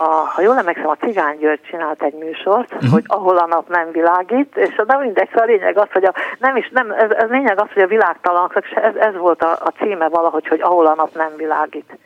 a, 0.03 0.25
ha 0.35 0.43
jól 0.43 0.59
emlékszem, 0.59 0.89
a 0.89 0.97
Cigány 0.97 1.39
György 1.39 1.63
csinált 1.63 2.03
egy 2.03 2.15
műsort, 2.15 2.75
uh-huh. 2.75 2.91
hogy 2.91 3.05
ahol 3.07 3.39
a 3.39 3.47
nap 3.47 3.69
nem 3.69 3.91
világít, 3.91 4.57
és 4.57 4.77
a 4.77 4.85
nem 4.87 5.01
mindegy, 5.01 5.29
szóval 5.29 5.49
a 5.49 5.51
lényeg 5.51 5.79
az, 5.79 5.89
hogy 5.93 6.05
a, 6.05 6.15
nem 6.39 6.57
is, 6.57 6.71
nem, 6.73 6.91
ez, 6.91 7.11
ez 7.11 7.29
lényeg 7.29 7.61
az, 7.61 7.69
hogy 7.75 7.83
a 7.83 7.87
világtalanok, 7.87 8.55
és 8.61 8.71
ez, 8.71 8.95
ez 8.95 9.17
volt 9.17 9.43
a, 9.43 9.51
a 9.51 9.73
címe 9.79 10.09
valahogy, 10.09 10.49
hogy 10.49 10.61
ahol 10.61 10.87
a 10.87 10.95
nap 10.95 11.15
nem 11.15 11.37
világít. 11.37 11.99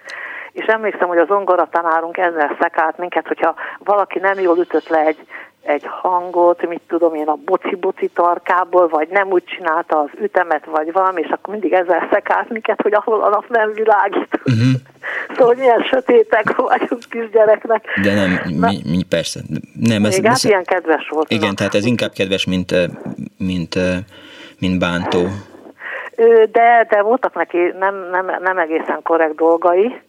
És 0.53 0.65
emlékszem, 0.65 1.09
hogy 1.09 1.19
az 1.19 1.31
ongora 1.31 1.69
tanárunk 1.71 2.17
ezzel 2.17 2.57
szekált 2.61 2.99
minket, 2.99 3.27
hogyha 3.27 3.55
valaki 3.79 4.19
nem 4.19 4.39
jól 4.39 4.59
ütött 4.59 4.89
le 4.89 4.99
egy, 4.99 5.27
egy 5.63 5.87
hangot, 5.87 6.69
mit 6.69 6.83
tudom 6.89 7.15
én, 7.15 7.29
a 7.29 7.39
boci-boci 7.45 8.09
tarkából, 8.09 8.89
vagy 8.89 9.09
nem 9.09 9.29
úgy 9.29 9.45
csinálta 9.45 9.99
az 9.99 10.09
ütemet, 10.21 10.65
vagy 10.65 10.93
valami, 10.93 11.21
és 11.21 11.29
akkor 11.29 11.53
mindig 11.53 11.73
ezzel 11.73 12.09
szekált 12.13 12.49
minket, 12.49 12.83
hogy 12.83 12.95
ahol 12.95 13.23
a 13.23 13.29
nap 13.29 13.49
nem 13.49 13.73
világít. 13.73 14.41
Uh-huh. 14.45 14.81
Szóval 15.37 15.55
hogy 15.55 15.57
milyen 15.63 15.83
sötétek 15.83 16.57
vagyunk 16.57 17.03
kisgyereknek. 17.11 17.85
De 18.03 18.15
nem, 18.15 18.41
Na. 18.59 18.67
mi, 18.69 18.81
mi, 18.91 19.03
persze. 19.09 19.41
Nem, 19.81 20.05
ez, 20.05 20.15
Még 20.17 20.27
hát 20.27 20.35
ez, 20.35 20.45
ilyen 20.45 20.65
kedves 20.65 21.09
volt. 21.09 21.31
igen, 21.31 21.55
tehát 21.55 21.75
ez 21.75 21.85
inkább 21.85 22.13
kedves, 22.13 22.47
mint, 22.47 22.75
mint, 23.39 23.75
mint 24.59 24.79
bántó. 24.79 25.27
De, 26.53 26.87
de 26.91 27.03
voltak 27.03 27.35
neki 27.35 27.59
nem, 27.79 27.95
nem, 28.11 28.27
nem 28.43 28.59
egészen 28.59 29.03
korrekt 29.03 29.35
dolgai, 29.35 30.01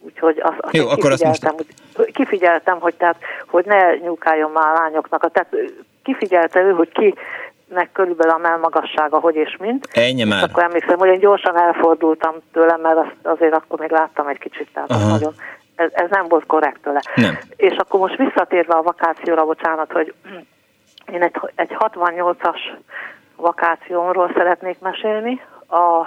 úgyhogy 0.00 0.40
azt, 0.42 0.56
azt 0.60 0.76
Jó, 0.76 0.88
akkor 0.88 1.10
azt 1.10 1.24
most- 1.24 1.40
kifigyeltem, 1.40 1.66
hogy, 1.96 2.12
kifigyeltem, 2.12 2.80
hogy, 2.80 2.94
tehát, 2.94 3.16
hogy 3.46 3.64
ne 3.64 3.94
nyúkáljon 3.94 4.50
már 4.50 4.66
a 4.74 4.78
lányoknak. 4.78 5.30
Tehát 5.32 5.48
kifigyelte 6.02 6.60
ő, 6.60 6.70
hogy 6.70 6.92
ki 6.92 7.14
nek 7.68 7.92
körülbelül 7.92 8.32
a 8.32 8.38
melmagassága, 8.38 9.18
hogy 9.18 9.34
és 9.34 9.56
mint. 9.60 9.88
Ennyi 9.92 10.20
És 10.20 10.28
már. 10.28 10.42
akkor 10.42 10.62
emlékszem, 10.62 10.98
hogy 10.98 11.08
én 11.08 11.18
gyorsan 11.18 11.58
elfordultam 11.58 12.34
tőlem, 12.52 12.80
mert 12.80 12.96
azt, 12.96 13.16
azért 13.22 13.54
akkor 13.54 13.78
még 13.78 13.90
láttam 13.90 14.26
egy 14.26 14.38
kicsit, 14.38 14.68
tehát 14.72 14.90
Aha. 14.90 15.08
nagyon 15.08 15.34
ez, 15.78 15.90
ez 15.92 16.10
nem 16.10 16.28
volt 16.28 16.46
korrekt 16.46 16.80
tőle. 16.82 17.00
Nem. 17.14 17.38
És 17.56 17.76
akkor 17.76 18.00
most 18.00 18.16
visszatérve 18.16 18.74
a 18.74 18.82
vakációra, 18.82 19.44
bocsánat, 19.44 19.92
hogy 19.92 20.14
én 21.14 21.22
egy, 21.22 21.34
egy 21.54 21.76
68-as 21.78 22.58
vakációmról 23.36 24.30
szeretnék 24.36 24.78
mesélni. 24.80 25.40
A 25.68 26.06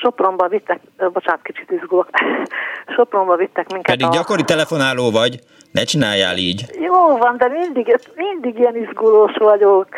Sopronba 0.00 0.48
vittek, 0.48 0.80
bocsánat, 1.12 1.42
kicsit 1.42 1.70
izgulok, 1.70 2.08
Sopronba 2.96 3.36
vittek 3.36 3.72
minket 3.72 3.96
Pedig 3.96 4.06
a... 4.06 4.10
gyakori 4.10 4.42
telefonáló 4.42 5.10
vagy, 5.10 5.38
ne 5.72 5.82
csináljál 5.82 6.36
így. 6.36 6.64
Jó 6.80 7.16
van, 7.16 7.36
de 7.36 7.48
mindig, 7.48 7.98
mindig 8.14 8.58
ilyen 8.58 8.76
izgulós 8.76 9.36
vagyok. 9.38 9.88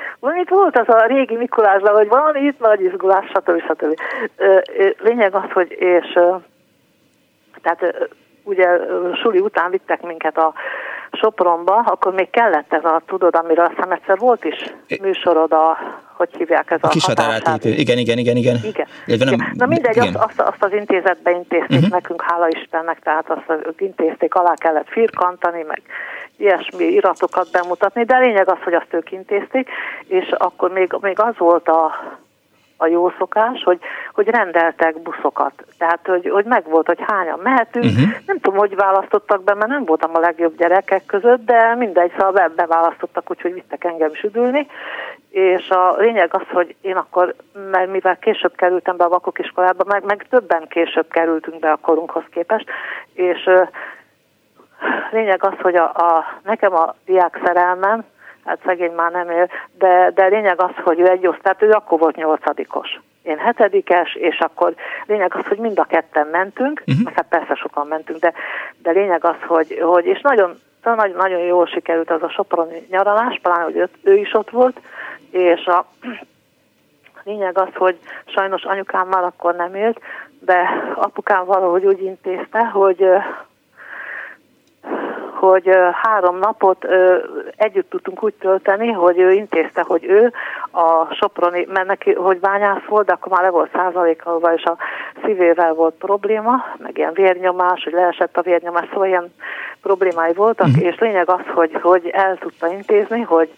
Itt 0.42 0.48
volt 0.48 0.78
az 0.78 0.88
a 0.88 1.06
régi 1.06 1.36
Mikulás, 1.36 1.82
hogy 1.82 2.08
van 2.08 2.36
itt 2.36 2.58
nagy 2.58 2.80
izgulás, 2.80 3.26
stb. 3.26 3.62
stb. 3.62 4.00
Lényeg 4.98 5.34
az, 5.34 5.50
hogy 5.52 5.70
és 5.70 6.18
tehát 7.62 8.10
ugye 8.50 8.68
suli 9.22 9.38
után 9.38 9.70
vittek 9.70 10.02
minket 10.02 10.38
a 10.38 10.52
Sopronba, 11.12 11.74
akkor 11.74 12.14
még 12.14 12.30
kellett 12.30 12.72
ez 12.72 12.84
a, 12.84 13.02
tudod, 13.06 13.34
amiről 13.34 13.64
aztán 13.64 13.92
egyszer 13.92 14.18
volt 14.18 14.44
is 14.44 14.74
műsorod 15.00 15.52
a, 15.52 15.78
hogy 16.16 16.28
hívják 16.36 16.70
ez 16.70 16.78
a, 16.82 16.86
a 16.86 16.90
kis 16.90 17.04
határátépő. 17.04 17.68
Igen, 17.68 17.98
igen, 17.98 18.18
igen, 18.18 18.36
igen. 18.36 18.56
Igen. 18.62 18.86
igen. 19.06 19.28
Nem, 19.28 19.52
Na 19.54 19.66
mindegy, 19.66 19.96
igen. 19.96 20.14
Azt, 20.14 20.24
azt, 20.24 20.40
azt, 20.40 20.64
az 20.64 20.72
intézetbe 20.72 21.30
intézték 21.30 21.76
uh-huh. 21.76 21.90
nekünk, 21.90 22.22
hála 22.22 22.48
Istennek, 22.48 22.98
tehát 22.98 23.30
azt 23.30 23.66
ők 23.66 23.80
intézték, 23.80 24.34
alá 24.34 24.54
kellett 24.54 24.88
firkantani, 24.88 25.62
meg 25.62 25.82
ilyesmi 26.36 26.84
iratokat 26.84 27.50
bemutatni, 27.52 28.04
de 28.04 28.14
a 28.14 28.20
lényeg 28.20 28.48
az, 28.48 28.58
hogy 28.64 28.74
azt 28.74 28.94
ők 28.94 29.12
intézték, 29.12 29.68
és 30.06 30.34
akkor 30.38 30.70
még, 30.70 30.96
még 31.00 31.20
az 31.20 31.34
volt 31.38 31.68
a 31.68 31.94
a 32.80 32.86
jó 32.86 33.12
szokás, 33.18 33.62
hogy, 33.62 33.78
hogy 34.12 34.28
rendeltek 34.28 35.02
buszokat. 35.02 35.52
Tehát, 35.78 36.00
hogy, 36.06 36.28
hogy 36.28 36.44
megvolt, 36.44 36.86
hogy 36.86 36.98
hányan 37.06 37.38
mehetünk. 37.42 37.84
Uh-huh. 37.84 38.08
Nem 38.26 38.38
tudom, 38.40 38.58
hogy 38.58 38.76
választottak 38.76 39.44
be, 39.44 39.54
mert 39.54 39.70
nem 39.70 39.84
voltam 39.84 40.10
a 40.14 40.18
legjobb 40.18 40.56
gyerekek 40.56 41.06
között, 41.06 41.44
de 41.44 41.74
mindegy, 41.74 42.12
szóval 42.18 42.52
beválasztottak, 42.56 43.30
úgyhogy 43.30 43.52
vittek 43.52 43.84
engem 43.84 44.10
is 44.12 44.22
üdülni. 44.22 44.66
És 45.30 45.68
a 45.68 45.94
lényeg 45.98 46.34
az, 46.34 46.46
hogy 46.52 46.74
én 46.80 46.96
akkor, 46.96 47.34
mert 47.70 47.90
mivel 47.90 48.18
később 48.18 48.54
kerültem 48.56 48.96
be 48.96 49.04
a 49.04 49.08
vakok 49.08 49.38
iskolába, 49.38 49.84
meg, 49.86 50.04
meg 50.04 50.26
többen 50.30 50.66
később 50.68 51.08
kerültünk 51.10 51.58
be 51.58 51.70
a 51.70 51.78
korunkhoz 51.80 52.24
képest, 52.30 52.68
és 53.12 53.48
lényeg 55.10 55.44
az, 55.44 55.54
hogy 55.62 55.76
a, 55.76 55.84
a, 55.84 56.24
nekem 56.42 56.74
a 56.74 56.94
diák 57.04 57.40
szerelmem, 57.44 58.04
hát 58.44 58.59
szegény 58.64 58.92
már 58.92 59.11
nem 59.11 59.31
él, 59.31 59.48
de, 59.79 60.11
de 60.14 60.26
lényeg 60.26 60.61
az, 60.61 60.70
hogy 60.85 61.00
ő 61.00 61.09
egy 61.09 61.26
osztályt, 61.26 61.62
ő 61.62 61.70
akkor 61.70 61.98
volt 61.98 62.16
nyolcadikos. 62.16 63.00
Én 63.22 63.38
hetedikes, 63.38 64.14
és 64.14 64.38
akkor 64.38 64.74
lényeg 65.07 65.35
az, 65.35 65.46
hogy 65.46 65.59
mind 65.59 65.79
a 65.79 65.85
ketten 65.85 66.26
mentünk, 66.26 66.83
uh-huh. 66.87 67.12
hát 67.14 67.26
persze 67.29 67.55
sokan 67.55 67.87
mentünk, 67.87 68.18
de, 68.18 68.33
de 68.83 68.90
lényeg 68.90 69.24
az, 69.24 69.37
hogy, 69.46 69.79
hogy 69.83 70.07
és 70.07 70.20
nagyon, 70.20 70.59
nagyon, 70.83 71.16
nagyon 71.16 71.40
jól 71.40 71.66
sikerült 71.66 72.11
az 72.11 72.22
a 72.22 72.29
soproni 72.29 72.87
nyaralás, 72.90 73.38
pláne, 73.42 73.62
hogy 73.62 73.76
ő, 73.76 73.88
ő 74.03 74.16
is 74.16 74.35
ott 74.35 74.50
volt, 74.50 74.81
és 75.31 75.66
a 75.66 75.87
lényeg 77.24 77.59
az, 77.59 77.74
hogy 77.74 77.98
sajnos 78.26 78.62
anyukám 78.62 79.09
már 79.09 79.24
akkor 79.24 79.55
nem 79.55 79.74
élt, 79.74 80.00
de 80.40 80.68
apukám 80.94 81.44
valahogy 81.44 81.85
úgy 81.85 82.03
intézte, 82.03 82.64
hogy 82.64 83.05
hogy 85.40 85.70
három 85.92 86.38
napot 86.38 86.87
együtt 87.57 87.90
tudtunk 87.90 88.22
úgy 88.22 88.35
tölteni, 88.35 88.92
hogy 88.92 89.18
ő 89.18 89.33
intézte, 89.33 89.85
hogy 89.87 90.05
ő 90.05 90.33
a 90.70 91.14
Soproni, 91.14 91.66
mert 91.72 91.87
neki, 91.87 92.12
hogy 92.12 92.40
bányász 92.40 92.85
volt, 92.88 93.07
de 93.07 93.12
akkor 93.12 93.33
már 93.33 93.42
le 93.42 93.50
volt 93.50 93.70
százalékalva, 93.72 94.55
és 94.55 94.62
a 94.62 94.76
szívével 95.24 95.72
volt 95.72 95.94
probléma, 95.94 96.64
meg 96.79 96.98
ilyen 96.98 97.12
vérnyomás, 97.12 97.85
hogy 97.85 97.92
leesett 97.92 98.37
a 98.37 98.42
vérnyomás, 98.42 98.88
szóval 98.92 99.09
ilyen 99.09 99.35
problémái 99.83 100.33
voltak, 100.33 100.66
uh-huh. 100.66 100.85
és 100.85 100.98
lényeg 100.98 101.29
az, 101.29 101.44
hogy, 101.55 101.79
hogy 101.83 102.09
el 102.12 102.37
tudta 102.37 102.72
intézni, 102.72 103.20
hogy 103.20 103.50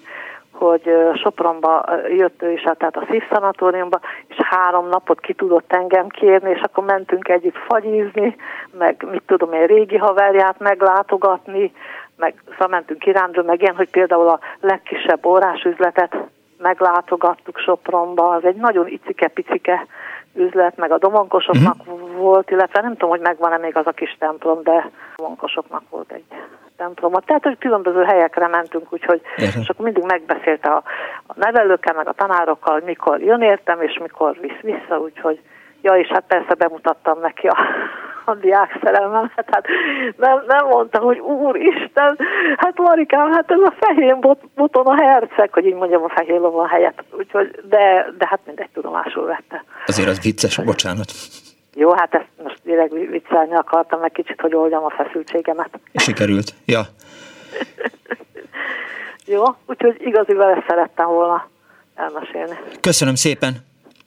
hogy 0.63 0.91
Sopronba 1.15 1.85
jött 2.09 2.43
ő 2.43 2.53
is, 2.53 2.63
tehát 2.63 2.97
a 2.97 3.07
szívszanatóriumba, 3.11 4.01
és 4.27 4.37
három 4.37 4.89
napot 4.89 5.21
ki 5.21 5.33
tudott 5.35 5.73
engem 5.73 6.09
kérni, 6.09 6.51
és 6.51 6.61
akkor 6.61 6.85
mentünk 6.85 7.29
együtt 7.29 7.57
fagyízni, 7.69 8.37
meg 8.79 9.07
mit 9.11 9.23
tudom 9.27 9.53
én, 9.53 9.67
régi 9.67 9.97
haverját 9.97 10.59
meglátogatni, 10.59 11.73
meg 12.17 12.35
szóval 12.51 12.69
mentünk 12.69 13.01
kirándulni, 13.01 13.49
meg 13.49 13.63
ilyen, 13.63 13.77
hogy 13.77 13.91
például 13.91 14.29
a 14.29 14.41
legkisebb 14.61 15.27
órásüzletet 15.27 16.17
meglátogattuk 16.59 17.59
Sopronba, 17.59 18.29
az 18.29 18.45
egy 18.45 18.57
nagyon 18.57 18.89
icike-picike 18.89 19.87
üzlet, 20.35 20.77
meg 20.77 20.93
a 20.93 20.99
domonkosoknak 20.99 21.77
uh-huh. 21.79 22.17
volt, 22.17 22.51
illetve 22.51 22.81
nem 22.81 22.93
tudom, 22.93 23.11
hogy 23.11 23.21
megvan-e 23.21 23.59
még 23.59 23.77
az 23.77 23.87
a 23.87 23.91
kis 23.91 24.17
templom, 24.19 24.63
de 24.63 24.73
a 24.73 24.91
domonkosoknak 25.17 25.83
volt 25.91 26.13
egy 26.13 26.25
templomot. 26.77 27.27
Tehát, 27.27 27.43
hogy 27.43 27.59
különböző 27.59 28.03
helyekre 28.03 28.49
mentünk, 28.49 28.93
úgyhogy 28.93 29.21
és 29.37 29.69
akkor 29.69 29.85
mindig 29.85 30.05
megbeszélte 30.05 30.71
a, 30.71 30.83
a 31.27 31.33
nevelőkkel, 31.35 31.95
meg 31.95 32.09
a 32.09 32.13
tanárokkal, 32.13 32.75
hogy 32.75 32.83
mikor 32.83 33.21
jön 33.21 33.43
értem, 33.43 33.81
és 33.81 33.99
mikor 34.03 34.37
visz 34.41 34.61
vissza, 34.61 34.99
úgyhogy 34.99 35.41
ja, 35.83 35.93
és 35.93 36.09
hát 36.09 36.25
persze 36.27 36.55
bemutattam 36.55 37.21
neki 37.21 37.47
a, 37.47 37.57
a 38.25 38.35
diák 38.35 38.79
szerelmemet, 38.83 39.31
hát 39.35 39.67
nem, 40.17 40.43
nem 40.47 40.67
mondta, 40.67 40.99
hogy 40.99 41.19
úristen, 41.19 42.19
hát 42.57 42.79
Marikám, 42.79 43.33
hát 43.33 43.51
ez 43.51 43.61
a 43.61 43.75
fehér 43.81 44.19
bot, 44.19 44.41
boton 44.55 44.87
a 44.87 45.03
herceg, 45.03 45.53
hogy 45.53 45.67
így 45.67 45.75
mondjam 45.75 46.03
a 46.03 46.09
fehér 46.09 46.41
lovon 46.41 46.69
helyet, 46.69 47.05
úgyhogy, 47.19 47.61
de, 47.69 48.07
de 48.19 48.27
hát 48.27 48.41
mindegy 48.47 48.71
tudomásul 48.73 49.27
vette. 49.27 49.65
Azért 49.87 50.09
az 50.09 50.23
vicces, 50.23 50.57
bocsánat. 50.65 51.13
Jó, 51.75 51.93
hát 51.93 52.15
ezt 52.15 52.29
most 52.43 52.59
direkt 52.63 52.93
viccelni 52.93 53.55
akartam, 53.55 54.01
meg 54.01 54.13
kicsit, 54.13 54.41
hogy 54.41 54.55
oldjam 54.55 54.85
a 54.85 54.91
feszültségemet. 54.91 55.81
Sikerült, 55.95 56.55
ja. 56.65 56.81
Jó, 59.27 59.43
úgyhogy 59.67 59.97
igaziból 59.99 60.51
ezt 60.51 60.67
szerettem 60.69 61.07
volna 61.09 61.49
elmesélni. 61.95 62.59
Köszönöm 62.81 63.15
szépen. 63.15 63.57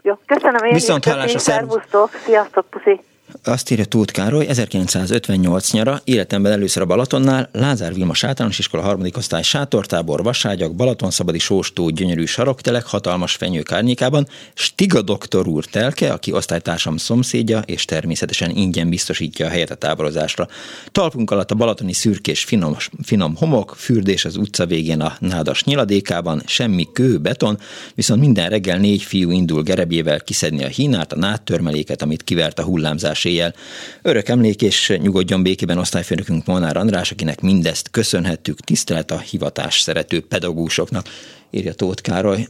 Jó, 0.01 0.13
köszönöm 0.25 0.65
én 0.65 0.73
Viszont 0.73 1.05
is. 1.05 1.11
hallásra, 1.11 1.39
szervusztok. 1.39 2.09
Sziasztok, 2.13 2.65
puszi. 2.69 3.01
Azt 3.43 3.71
írja 3.71 3.85
Tóth 3.85 4.13
Károly, 4.13 4.45
1958 4.47 5.71
nyara, 5.71 6.01
életemben 6.03 6.51
először 6.51 6.81
a 6.81 6.85
Balatonnál, 6.85 7.49
Lázár 7.51 7.93
Vilmos 7.93 8.23
általános 8.23 8.59
iskola 8.59 8.83
harmadik 8.83 9.17
osztály 9.17 9.41
sátortábor, 9.41 10.23
vaságyak, 10.23 10.75
Balatonszabadi 10.75 11.39
sóstó, 11.39 11.89
gyönyörű 11.89 12.25
saroktelek, 12.25 12.85
hatalmas 12.85 13.35
fenyők 13.35 13.71
árnyékában, 13.71 14.27
Stiga 14.53 15.01
doktor 15.01 15.47
úr 15.47 15.65
telke, 15.65 16.13
aki 16.13 16.31
osztálytársam 16.31 16.97
szomszédja, 16.97 17.59
és 17.65 17.85
természetesen 17.85 18.49
ingyen 18.49 18.89
biztosítja 18.89 19.45
a 19.45 19.49
helyet 19.49 19.71
a 19.71 19.75
táborozásra. 19.75 20.47
Talpunk 20.91 21.31
alatt 21.31 21.51
a 21.51 21.55
balatoni 21.55 21.93
szürkés 21.93 22.43
finom, 22.43 22.75
finom 23.03 23.35
homok, 23.35 23.75
fürdés 23.77 24.25
az 24.25 24.35
utca 24.35 24.65
végén 24.65 25.01
a 25.01 25.15
nádas 25.19 25.63
nyiladékában, 25.63 26.41
semmi 26.45 26.87
kő, 26.93 27.17
beton, 27.17 27.59
viszont 27.95 28.19
minden 28.19 28.49
reggel 28.49 28.77
négy 28.77 29.01
fiú 29.01 29.31
indul 29.31 29.63
gerebjével 29.63 30.19
kiszedni 30.21 30.63
a 30.63 30.67
hínát, 30.67 31.13
a 31.13 31.17
nádtörmeléket, 31.17 32.01
amit 32.01 32.23
kivert 32.23 32.59
a 32.59 32.63
hullámzás 32.63 33.24
éjjel. 33.25 33.53
Örök 34.01 34.27
emlék 34.27 34.61
és 34.61 34.97
nyugodjon 35.01 35.43
békében 35.43 35.77
osztályfőnökünk 35.77 36.45
Molnár 36.45 36.77
András, 36.77 37.11
akinek 37.11 37.41
mindezt 37.41 37.89
köszönhettük, 37.91 38.59
tisztelet 38.59 39.11
a 39.11 39.19
hivatás 39.19 39.79
szerető 39.79 40.21
pedagógusoknak, 40.21 41.05
írja 41.49 41.73
Tóth 41.73 42.01
Károly, 42.01 42.47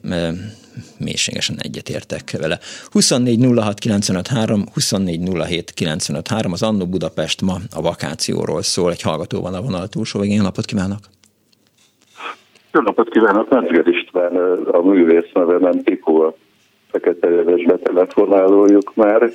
mélységesen 0.97 1.55
egyetértek 1.59 2.31
vele. 2.39 2.59
24 2.91 3.45
06 3.57 3.79
az 6.51 6.63
Annó 6.63 6.85
Budapest 6.85 7.41
ma 7.41 7.57
a 7.75 7.81
vakációról 7.81 8.61
szól, 8.61 8.91
egy 8.91 9.01
hallgató 9.01 9.41
van 9.41 9.53
a 9.53 9.61
vonal 9.61 9.87
túlsó 9.87 10.19
végén. 10.19 10.41
Napot 10.41 10.65
kívánok! 10.65 10.99
Jó 12.71 12.81
napot 12.81 13.09
kívánok! 13.09 13.49
Menzger 13.49 13.87
István, 13.87 14.35
a 14.71 14.81
művész 14.81 15.31
nem 15.33 15.83
Pikó, 15.83 16.21
a 16.21 16.35
Fekete 16.91 17.27
betelefonálójuk 17.65 18.95
már. 18.95 19.31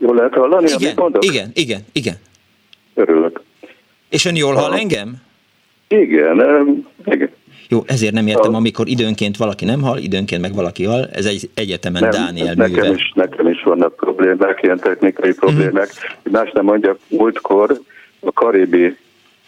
Jól 0.00 0.14
lehet 0.14 0.34
hallani, 0.34 0.66
igen, 0.66 0.76
amit 0.82 0.96
mondok? 0.96 1.24
Igen, 1.24 1.50
igen, 1.54 1.80
igen. 1.92 2.14
Örülök. 2.94 3.40
És 4.08 4.24
ön 4.24 4.36
jól 4.36 4.54
hall 4.54 4.72
engem? 4.72 5.16
Igen, 5.88 6.36
igen. 7.04 7.30
Jó, 7.68 7.82
ezért 7.86 8.12
nem 8.12 8.26
értem, 8.26 8.54
amikor 8.54 8.88
időnként 8.88 9.36
valaki 9.36 9.64
nem 9.64 9.82
hall, 9.82 9.98
időnként 9.98 10.40
meg 10.40 10.54
valaki 10.54 10.84
hall, 10.84 11.08
ez 11.12 11.26
egy 11.26 11.50
egyetemen 11.54 12.02
nem, 12.02 12.10
Dániel 12.10 12.54
nekem 12.54 12.72
műve. 12.72 12.94
Is, 12.94 13.12
nekem 13.14 13.48
is 13.48 13.62
vannak 13.62 13.96
problémák, 13.96 14.62
ilyen 14.62 14.78
technikai 14.78 15.34
problémák. 15.34 15.88
Mm. 16.28 16.32
Más 16.32 16.50
nem 16.52 16.64
mondjak, 16.64 16.98
múltkor 17.08 17.80
a 18.20 18.32
Karibi 18.32 18.96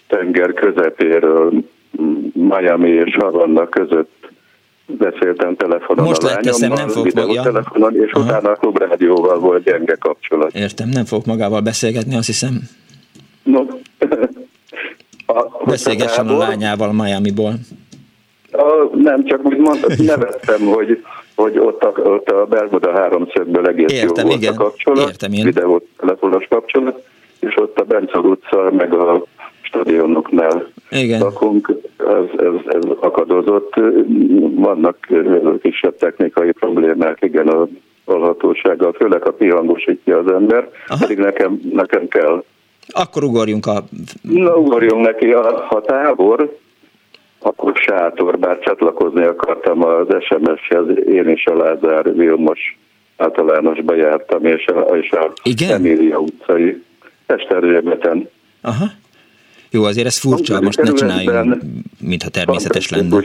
tenger 0.06 0.52
közepéről 0.52 1.52
Miami 2.32 2.90
és 2.90 3.16
Havana 3.20 3.68
között 3.68 4.30
beszéltem 4.86 5.56
telefonon 5.56 6.04
Most 6.04 6.22
a 6.22 6.26
lányommal, 6.26 6.78
nem 6.78 6.88
fog 6.88 7.10
magja. 7.14 7.42
telefonon, 7.42 7.96
és 7.96 8.12
Aha. 8.12 8.24
utána 8.24 8.50
a 8.50 8.54
klubrádióval 8.54 9.38
volt 9.38 9.64
gyenge 9.64 9.96
kapcsolat. 10.00 10.54
Értem, 10.54 10.88
nem 10.88 11.04
fog 11.04 11.22
magával 11.26 11.60
beszélgetni, 11.60 12.16
azt 12.16 12.26
hiszem. 12.26 12.60
No. 13.42 13.60
a, 15.36 15.64
Beszélgessen 15.64 16.28
a 16.28 16.36
lányával 16.36 16.92
Miami-ból. 16.92 17.52
A, 18.52 18.96
nem, 18.96 19.24
csak 19.24 19.44
úgy 19.44 19.56
mondtam, 19.56 20.06
nevettem, 20.06 20.60
hogy, 20.60 21.04
hogy 21.34 21.58
ott 21.58 21.82
a, 21.82 22.00
ott 22.00 22.28
a 22.28 22.46
Bermuda 22.46 22.92
háromszögből 22.92 23.66
egész 23.66 23.92
értem, 23.92 24.24
jó 24.24 24.30
volt 24.30 24.42
igen. 24.42 24.54
a 24.54 24.56
kapcsolat, 24.56 25.08
értem, 25.08 25.32
én. 25.32 25.44
videó 25.44 25.82
telefonos 25.98 26.46
kapcsolat, 26.48 27.04
és 27.40 27.56
ott 27.56 27.78
a 27.78 27.84
Bencel 27.84 28.20
utca, 28.20 28.70
meg 28.70 28.94
a 28.94 29.24
stadionoknál 29.60 30.66
Igen. 30.92 31.20
lakunk, 31.20 31.72
ez, 31.98 32.40
ez, 32.40 32.74
ez 32.74 32.82
akadozott. 33.00 33.74
Vannak 34.54 34.96
kisebb 35.62 35.96
technikai 35.96 36.52
problémák, 36.52 37.18
igen, 37.20 37.48
a 37.48 37.68
valhatósággal, 38.04 38.92
főleg 38.92 39.26
a 39.26 39.32
pihangosítja 39.32 40.18
az 40.18 40.32
ember, 40.32 40.68
Aha. 40.86 40.98
pedig 41.00 41.18
nekem, 41.18 41.60
nekem 41.72 42.08
kell. 42.08 42.44
Akkor 42.88 43.24
ugorjunk 43.24 43.66
a... 43.66 43.84
Na, 44.22 44.56
ugorjunk 44.56 45.06
neki, 45.06 45.32
a, 45.32 45.70
a 45.70 45.80
tábor, 45.80 46.58
akkor 47.38 47.72
sátor, 47.76 48.38
bár 48.38 48.58
csatlakozni 48.58 49.24
akartam 49.24 49.84
az 49.84 50.06
SMS-hez, 50.20 50.86
én 51.08 51.28
is 51.28 51.44
a 51.46 51.56
Lázár 51.56 52.14
Vilmos 52.14 52.78
általánosba 53.16 53.94
jártam, 53.94 54.44
és 54.44 54.66
a, 54.66 54.96
és 54.96 55.10
a 55.10 55.32
Igen? 55.42 55.72
Emília 55.72 56.18
utcai 56.18 56.82
Esztergébeten. 57.26 58.28
Aha. 58.60 58.84
Jó, 59.72 59.84
azért 59.84 60.06
ez 60.06 60.18
furcsa, 60.18 60.60
most 60.60 60.82
ne 60.82 60.92
csináljunk, 60.92 61.62
mintha 62.00 62.28
természetes 62.28 62.90
lenne. 62.90 63.20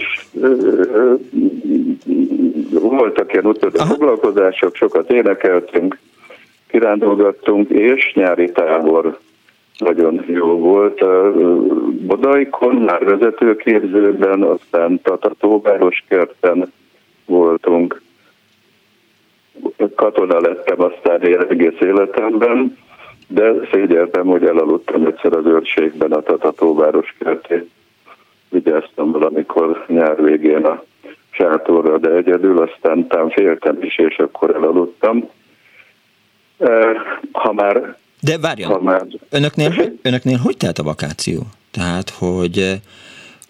Voltak 2.71 3.33
ilyen 3.33 3.45
úttörő 3.45 3.77
foglalkozások, 3.77 4.75
sokat 4.75 5.11
énekeltünk, 5.11 5.99
kirándulgattunk, 6.67 7.69
és 7.69 8.11
nyári 8.13 8.51
tábor 8.51 9.19
nagyon 9.77 10.23
jó 10.27 10.47
volt. 10.47 11.03
Bodaikon 12.05 12.75
már 12.75 13.03
vezetőképzőben, 13.03 14.41
aztán 14.41 15.01
Tatatóvároskerten 15.01 16.71
voltunk. 17.25 18.01
Katona 19.95 20.39
lettem 20.39 20.81
aztán 20.81 21.21
egész 21.49 21.79
életemben, 21.79 22.77
de 23.27 23.53
szégyeltem, 23.71 24.25
hogy 24.25 24.45
elaludtam 24.45 25.05
egyszer 25.05 25.33
az 25.33 25.45
őrségben 25.45 26.11
a 26.11 26.21
Tatatóváros 26.21 27.15
kertén. 27.19 27.69
Vigyáztam 28.49 29.11
valamikor 29.11 29.85
nyár 29.87 30.23
végén 30.23 30.65
a 30.65 30.83
sátorra, 31.29 31.97
de 31.97 32.09
egyedül, 32.09 32.61
aztán 32.61 33.07
tám 33.07 33.29
féltem 33.29 33.77
is, 33.81 33.97
és 33.97 34.17
akkor 34.17 34.55
elaludtam. 34.55 35.29
Ha 37.31 37.53
már... 37.53 37.95
De 38.21 38.37
várjon, 38.37 38.71
ha 38.71 38.81
már... 38.81 39.05
önöknél, 39.29 39.73
önöknél 40.01 40.37
hogy 40.37 40.57
telt 40.57 40.77
a 40.77 40.83
vakáció? 40.83 41.41
Tehát, 41.71 42.09
hogy 42.09 42.79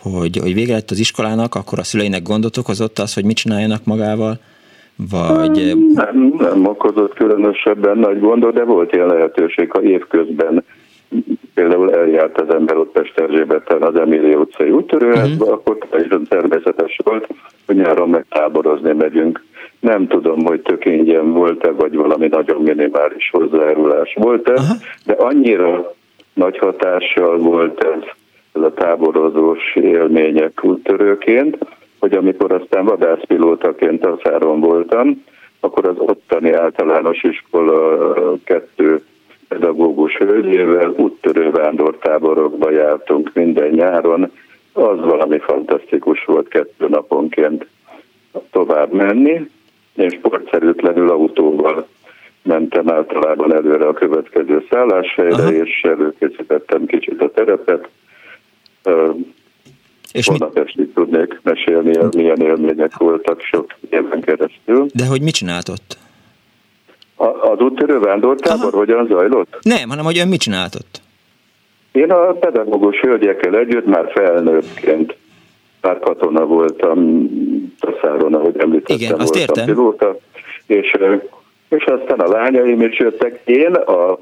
hogy, 0.01 0.37
hogy 0.37 0.53
vége 0.53 0.73
lett 0.73 0.91
az 0.91 0.99
iskolának, 0.99 1.55
akkor 1.55 1.79
a 1.79 1.83
szüleinek 1.83 2.21
gondot 2.21 2.57
okozott 2.57 2.99
az, 2.99 3.13
hogy 3.13 3.23
mit 3.23 3.35
csináljanak 3.35 3.83
magával? 3.83 4.39
Vagy... 5.11 5.73
Nem, 5.93 6.33
nem 6.37 6.65
okozott 6.65 7.13
különösebben 7.13 7.97
nagy 7.97 8.19
gondot, 8.19 8.53
de 8.53 8.63
volt 8.63 8.93
ilyen 8.93 9.07
lehetőség, 9.07 9.71
ha 9.71 9.81
évközben 9.81 10.63
például 11.53 11.93
eljárt 11.93 12.41
az 12.41 12.53
ember 12.53 12.77
ott 12.77 12.91
Pesterzsébeten 12.91 13.81
az 13.81 13.95
Emília 13.95 14.37
utcai 14.37 14.69
úttörőházba, 14.69 15.45
uh-huh. 15.45 15.59
akkor 15.59 15.77
teljesen 15.89 16.25
természetes 16.29 16.99
volt, 17.03 17.27
hogy 17.65 17.75
nyáron 17.75 18.09
megtáborozni 18.09 18.93
megyünk. 18.93 19.43
Nem 19.79 20.07
tudom, 20.07 20.45
hogy 20.45 20.61
tök 20.61 20.85
ingyen 20.85 21.31
volt-e, 21.31 21.71
vagy 21.71 21.95
valami 21.95 22.27
nagyon 22.27 22.61
minimális 22.61 23.29
hozzájárulás 23.31 24.13
volt-e, 24.19 24.51
uh-huh. 24.51 24.77
de 25.05 25.13
annyira 25.13 25.93
nagy 26.33 26.57
hatással 26.57 27.37
volt 27.37 27.83
ez, 27.83 28.03
ez 28.53 28.61
a 28.61 28.73
táborozós 28.73 29.75
élmények 29.75 30.63
úttörőként, 30.63 31.57
hogy 31.99 32.13
amikor 32.13 32.51
aztán 32.51 32.85
vadászpilótaként 32.85 34.05
a 34.05 34.19
száron 34.23 34.59
voltam, 34.59 35.23
akkor 35.59 35.85
az 35.85 35.95
ottani 35.97 36.51
általános 36.51 37.23
iskola 37.23 38.13
kettő 38.43 39.03
pedagógus 39.47 40.17
hölgyével 40.17 40.89
úttörő 40.89 41.51
vándortáborokba 41.51 42.71
jártunk 42.71 43.31
minden 43.33 43.69
nyáron. 43.69 44.31
Az 44.73 44.99
valami 44.99 45.39
fantasztikus 45.39 46.25
volt 46.25 46.47
kettő 46.47 46.87
naponként 46.87 47.67
tovább 48.51 48.91
menni, 48.91 49.49
és 49.95 50.13
sportszerűtlenül 50.13 51.09
autóval 51.09 51.87
mentem 52.43 52.89
általában 52.89 53.53
előre 53.53 53.87
a 53.87 53.93
következő 53.93 54.65
szálláshelyre, 54.69 55.43
Aha. 55.43 55.51
és 55.51 55.81
előkészítettem 55.81 56.85
kicsit 56.85 57.21
a 57.21 57.31
terepet. 57.31 57.89
És 60.17 60.27
Holnap 60.27 60.53
mit... 60.53 60.63
estig 60.63 60.93
tudnék 60.93 61.39
mesélni, 61.43 61.97
milyen 62.15 62.41
élmények 62.41 62.97
voltak 62.97 63.41
sok 63.41 63.75
éven 63.89 64.21
keresztül. 64.21 64.85
De 64.93 65.05
hogy 65.05 65.21
mit 65.21 65.33
csinált 65.33 65.69
ott? 65.69 65.97
A, 67.15 67.25
az 67.25 67.59
úttörő 67.59 67.99
vándortábor 67.99 68.67
Aha. 68.67 68.77
hogyan 68.77 69.07
zajlott? 69.07 69.57
Nem, 69.61 69.89
hanem 69.89 70.05
hogy 70.05 70.17
ön 70.17 70.27
mit 70.27 70.39
csinált 70.39 70.75
ott? 70.75 71.01
Én 71.91 72.11
a 72.11 72.31
pedagógus 72.31 72.99
hölgyekkel 72.99 73.57
együtt 73.57 73.85
már 73.85 74.11
felnőttként, 74.13 75.15
már 75.81 75.99
katona 75.99 76.45
voltam, 76.45 77.29
Taszáron, 77.79 78.33
ahogy 78.33 78.57
említettem, 78.57 78.95
Igen, 78.95 79.19
azt 79.19 79.35
voltam 79.35 79.41
értem. 79.41 79.65
pilóta, 79.65 80.17
és, 80.65 80.97
és 81.69 81.83
aztán 81.83 82.19
a 82.19 82.27
lányaim 82.27 82.81
is 82.81 82.99
jöttek. 82.99 83.41
Én 83.45 83.73
a 83.73 84.17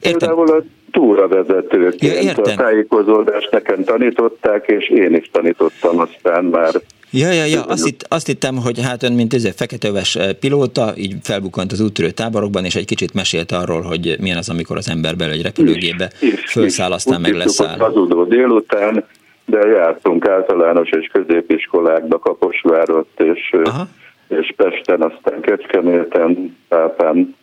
Értem. 0.00 0.18
Például 0.18 0.64
túravezetőként 0.92 2.22
ja, 2.22 2.42
a 2.42 2.54
tájékozódást 2.54 3.50
nekem 3.50 3.84
tanították, 3.84 4.66
és 4.66 4.88
én 4.88 5.14
is 5.14 5.30
tanítottam 5.32 5.98
aztán 5.98 6.44
már 6.44 6.72
Ja, 7.12 7.30
ja, 7.32 7.44
ja, 7.44 7.62
azt, 7.62 7.84
hitt, 7.84 8.06
azt 8.08 8.26
hittem, 8.26 8.56
hogy 8.56 8.82
hát 8.82 9.02
ön, 9.02 9.12
mint 9.12 9.34
ez 9.34 9.54
feketeöves 9.56 10.16
eh, 10.16 10.32
pilóta, 10.32 10.92
így 10.96 11.14
felbukkant 11.22 11.72
az 11.72 11.80
úttörő 11.80 12.10
táborokban, 12.10 12.64
és 12.64 12.74
egy 12.74 12.84
kicsit 12.84 13.14
mesélt 13.14 13.52
arról, 13.52 13.80
hogy 13.80 14.16
milyen 14.20 14.36
az, 14.36 14.48
amikor 14.48 14.76
az 14.76 14.88
ember 14.88 15.16
belül 15.16 15.34
egy 15.34 15.42
repülőgébe 15.42 16.10
felszáll, 16.44 16.92
aztán 16.92 17.20
meg 17.20 17.34
leszáll. 17.34 17.78
Hazudó 17.78 18.24
délután, 18.24 19.04
de 19.46 19.66
jártunk 19.66 20.28
általános 20.28 20.88
és 20.90 21.10
középiskolákba, 21.12 22.18
Kaposvárot 22.18 23.08
és, 23.16 23.54
Aha. 23.64 23.88
és 24.28 24.54
Pesten, 24.56 25.02
aztán 25.02 25.40
Kecskeméten, 25.40 26.56
Pápán. 26.68 27.34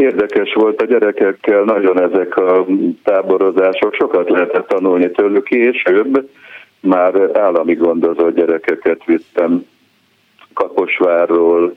Érdekes 0.00 0.52
volt 0.52 0.82
a 0.82 0.84
gyerekekkel, 0.84 1.62
nagyon 1.62 2.00
ezek 2.00 2.36
a 2.36 2.66
táborozások, 3.02 3.94
sokat 3.94 4.30
lehetett 4.30 4.66
tanulni 4.68 5.10
tőlük 5.10 5.44
később, 5.44 6.28
már 6.80 7.38
állami 7.38 7.74
gondozó 7.74 8.30
gyerekeket 8.30 9.04
vittem 9.04 9.66
Kaposvárról, 10.54 11.74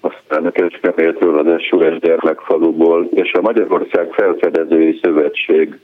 aztán 0.00 0.52
Kecskemétről, 0.52 1.38
az 1.38 1.62
SOS 1.62 1.98
gyermekfaluból, 1.98 3.08
és 3.14 3.32
a 3.32 3.40
Magyarország 3.40 4.12
Felfedezői 4.12 4.98
Szövetség 5.02 5.78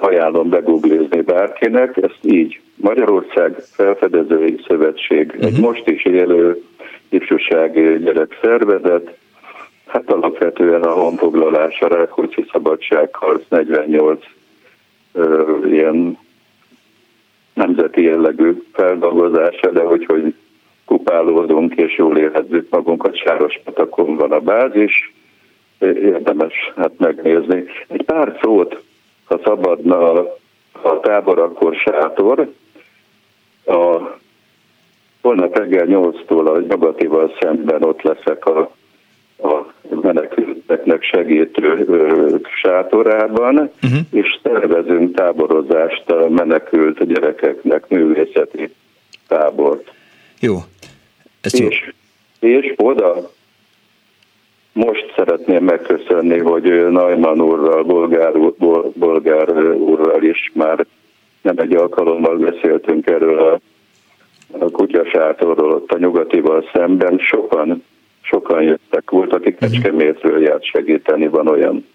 ajánlom 0.00 0.48
begooglizni 0.48 1.20
bárkinek, 1.20 1.96
ezt 1.96 2.20
így. 2.22 2.60
Magyarország 2.76 3.54
Felfedezői 3.72 4.60
Szövetség, 4.66 5.36
egy 5.40 5.52
mhm. 5.52 5.60
most 5.60 5.88
is 5.88 6.04
élő 6.04 6.62
ifjúsági 7.08 7.98
gyerekszervezet, 7.98 9.18
hát 9.90 10.10
alapvetően 10.10 10.82
a 10.82 10.92
honfoglalás, 10.92 11.80
a 11.80 11.88
Rákóczi 11.88 12.44
Szabadságharc 12.52 13.42
48 13.48 14.24
ö, 15.12 15.56
ilyen 15.66 16.18
nemzeti 17.54 18.02
jellegű 18.02 18.62
feldolgozása, 18.72 19.70
de 19.70 19.82
hogy, 19.82 20.04
hogy 20.04 20.34
kupálódunk 20.84 21.74
és 21.74 21.96
jól 21.96 22.18
érezzük 22.18 22.70
magunkat, 22.70 23.16
Sárospatakon 23.16 24.16
van 24.16 24.32
a 24.32 24.40
bázis, 24.40 25.12
érdemes 25.78 26.72
hát 26.76 26.98
megnézni. 26.98 27.64
Egy 27.88 28.02
pár 28.02 28.38
szót, 28.42 28.82
ha 29.24 29.40
szabadna 29.44 30.18
a 30.82 31.00
tábor, 31.00 31.38
akkor 31.38 31.74
sátor. 31.74 32.52
A 33.66 33.98
holnap 35.20 35.56
reggel 35.58 35.86
8-tól 35.88 36.54
a 36.54 36.60
nyugatival 36.60 37.36
szemben 37.40 37.82
ott 37.82 38.02
leszek 38.02 38.46
a 38.46 38.70
a 39.42 39.72
menekülteknek 40.02 41.02
segítő 41.02 41.86
sátorában, 42.62 43.54
uh-huh. 43.54 44.00
és 44.10 44.38
tervezünk 44.42 45.16
táborozást 45.16 46.10
a 46.10 46.28
menekült 46.28 47.06
gyerekeknek 47.06 47.88
művészeti 47.88 48.74
tábort. 49.28 49.92
Jó. 50.40 50.56
És, 51.42 51.60
jó. 51.60 51.68
és 52.48 52.74
oda 52.76 53.30
most 54.72 55.12
szeretném 55.16 55.64
megköszönni, 55.64 56.38
hogy 56.38 56.90
Najman 56.90 57.40
úrral, 57.40 57.82
Bolgár, 57.82 58.32
Bolgár 58.94 59.74
úrral 59.74 60.22
is 60.22 60.50
már 60.54 60.86
nem 61.42 61.58
egy 61.58 61.74
alkalommal 61.74 62.36
beszéltünk 62.36 63.06
erről 63.06 63.38
a, 63.38 63.60
a 64.58 64.70
kutyasátorról 64.70 65.72
ott 65.72 65.90
a 65.90 65.98
nyugatival 65.98 66.68
szemben. 66.72 67.18
Sokan 67.18 67.84
sokan 68.30 68.62
jöttek, 68.62 69.10
volt, 69.10 69.32
akik 69.32 69.60
mhm. 69.60 69.70
Kecskemétről 69.70 70.42
járt 70.42 70.64
segíteni, 70.64 71.28
van 71.28 71.48
olyan. 71.48 71.86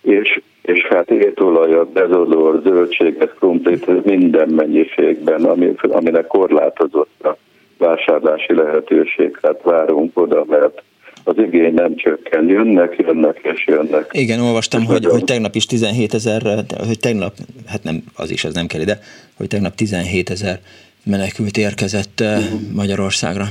És, 0.00 0.40
és 0.62 0.86
hát 0.88 1.10
étolajat, 1.10 1.92
dezodor, 1.92 2.60
zöldséget, 2.64 3.34
krumplit 3.34 4.04
minden 4.04 4.48
mennyiségben, 4.48 5.44
ami, 5.44 5.74
aminek 5.80 6.26
korlátozott 6.26 7.24
a 7.24 7.36
vásárlási 7.78 8.54
lehetőség, 8.54 9.38
hát 9.42 9.62
várunk 9.62 10.18
oda, 10.20 10.44
mert 10.48 10.82
az 11.24 11.34
igény 11.38 11.74
nem 11.74 11.96
csökken, 11.96 12.48
jönnek, 12.48 12.96
jönnek 12.98 13.40
és 13.42 13.66
jönnek. 13.66 14.10
Igen, 14.12 14.40
olvastam, 14.40 14.84
hogy, 14.84 15.04
hogy 15.04 15.24
tegnap 15.24 15.54
is 15.54 15.66
17 15.66 16.14
ezer, 16.14 16.42
hogy 16.86 16.98
tegnap, 16.98 17.34
hát 17.66 17.82
nem, 17.82 18.02
az 18.16 18.30
is, 18.30 18.44
ez 18.44 18.54
nem 18.54 18.66
kell 18.66 18.80
ide, 18.80 18.98
hogy 19.36 19.46
tegnap 19.46 19.74
17 19.74 20.30
ezer 20.30 20.58
menekült 21.04 21.56
érkezett 21.56 22.20
uh-huh. 22.20 22.60
Magyarországra. 22.74 23.44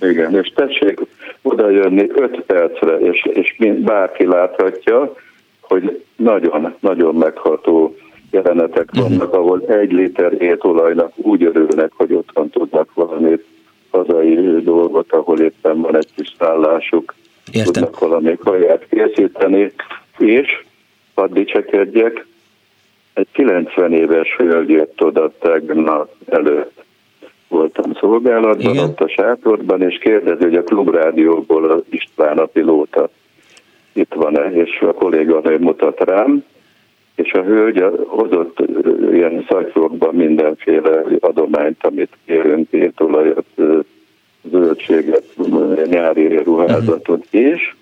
Igen, 0.00 0.34
és 0.36 0.52
tessék 0.54 1.00
oda 1.52 1.70
jönni 1.70 2.10
5 2.14 2.40
percre, 2.40 2.98
és, 2.98 3.24
és 3.32 3.56
bárki 3.78 4.26
láthatja, 4.26 5.14
hogy 5.60 6.04
nagyon, 6.16 6.74
nagyon 6.80 7.14
megható 7.14 7.96
jelenetek 8.30 8.90
mhm. 8.90 9.00
vannak, 9.00 9.32
ahol 9.32 9.60
egy 9.66 9.92
liter 9.92 10.42
étolajnak 10.42 11.12
úgy 11.16 11.42
örülnek, 11.42 11.92
hogy 11.96 12.12
otthon 12.12 12.50
tudnak 12.50 12.94
valamit 12.94 13.44
hazai 13.90 14.62
dolgot, 14.62 15.12
ahol 15.12 15.40
éppen 15.40 15.80
van 15.80 15.96
egy 15.96 16.08
kis 16.16 16.34
szállásuk, 16.38 17.14
Értem. 17.52 17.72
tudnak 17.72 17.98
valami 17.98 18.36
kaját 18.36 18.86
készíteni, 18.88 19.72
és 20.18 20.64
hadd 21.14 21.32
dicsekedjek, 21.32 22.26
egy 23.14 23.28
90 23.32 23.92
éves 23.92 24.36
hölgy 24.36 24.68
jött 24.68 25.02
oda 25.02 25.32
tegnap 25.38 26.10
előtt. 26.26 26.84
Voltam 27.48 27.94
szolgálatban, 27.94 28.74
Igen. 28.74 28.84
ott 28.84 29.00
a 29.00 29.08
sátorban, 29.08 29.82
és 29.82 29.98
kérdezi, 29.98 30.42
hogy 30.42 30.56
a 30.56 30.62
klubrádióból 30.62 31.70
az 31.70 31.82
István 31.90 32.38
a 32.38 32.44
pilóta 32.44 33.08
itt 33.92 34.14
van-e, 34.14 34.50
és 34.52 34.80
a 34.80 34.92
kolléganő 34.92 35.58
mutat 35.58 36.04
rám, 36.04 36.44
és 37.14 37.32
a 37.32 37.42
hölgy 37.42 37.84
hozott 38.06 38.58
ilyen 39.12 39.44
szajfokban 39.48 40.14
mindenféle 40.14 41.02
adományt, 41.20 41.84
amit 41.84 42.16
kérünk, 42.26 42.70
étolajat, 42.70 43.46
zöldséget, 44.50 45.24
nyári 45.84 46.36
ruházatot, 46.36 47.24
uh-huh. 47.24 47.40
és 47.40 47.74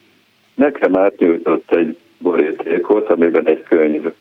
nekem 0.54 0.96
átnyújtott 0.96 1.72
egy 1.72 1.96
borítékot, 2.18 3.08
amiben 3.08 3.46
egy 3.46 3.62
könyv 3.62 4.12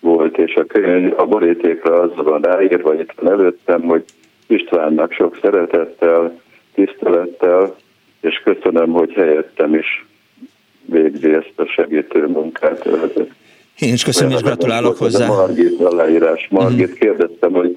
volt, 0.00 0.38
és 0.38 0.54
a 0.54 0.64
könyv, 0.64 1.12
a 1.16 1.26
borítékra 1.26 2.00
az 2.00 2.10
van 2.14 2.40
ráírva 2.40 3.00
itt 3.00 3.12
van 3.20 3.32
előttem, 3.32 3.82
hogy 3.82 4.04
Istvánnak 4.46 5.12
sok 5.12 5.38
szeretettel, 5.42 6.40
tisztelettel, 6.74 7.74
és 8.20 8.42
köszönöm, 8.44 8.90
hogy 8.90 9.12
helyettem 9.12 9.74
is 9.74 10.06
végzi 10.84 11.32
ezt 11.32 11.52
a 11.56 11.66
segítő 11.66 12.26
munkát. 12.26 12.88
Én 13.78 13.92
is 13.92 14.04
köszönöm, 14.04 14.32
és 14.32 14.42
gratulálok 14.42 14.96
hozzá. 14.96 15.26
Margit 15.26 15.80
aláírás. 15.80 16.46
Margit 16.50 16.80
uh-huh. 16.80 16.98
kérdeztem, 16.98 17.52
hogy 17.52 17.74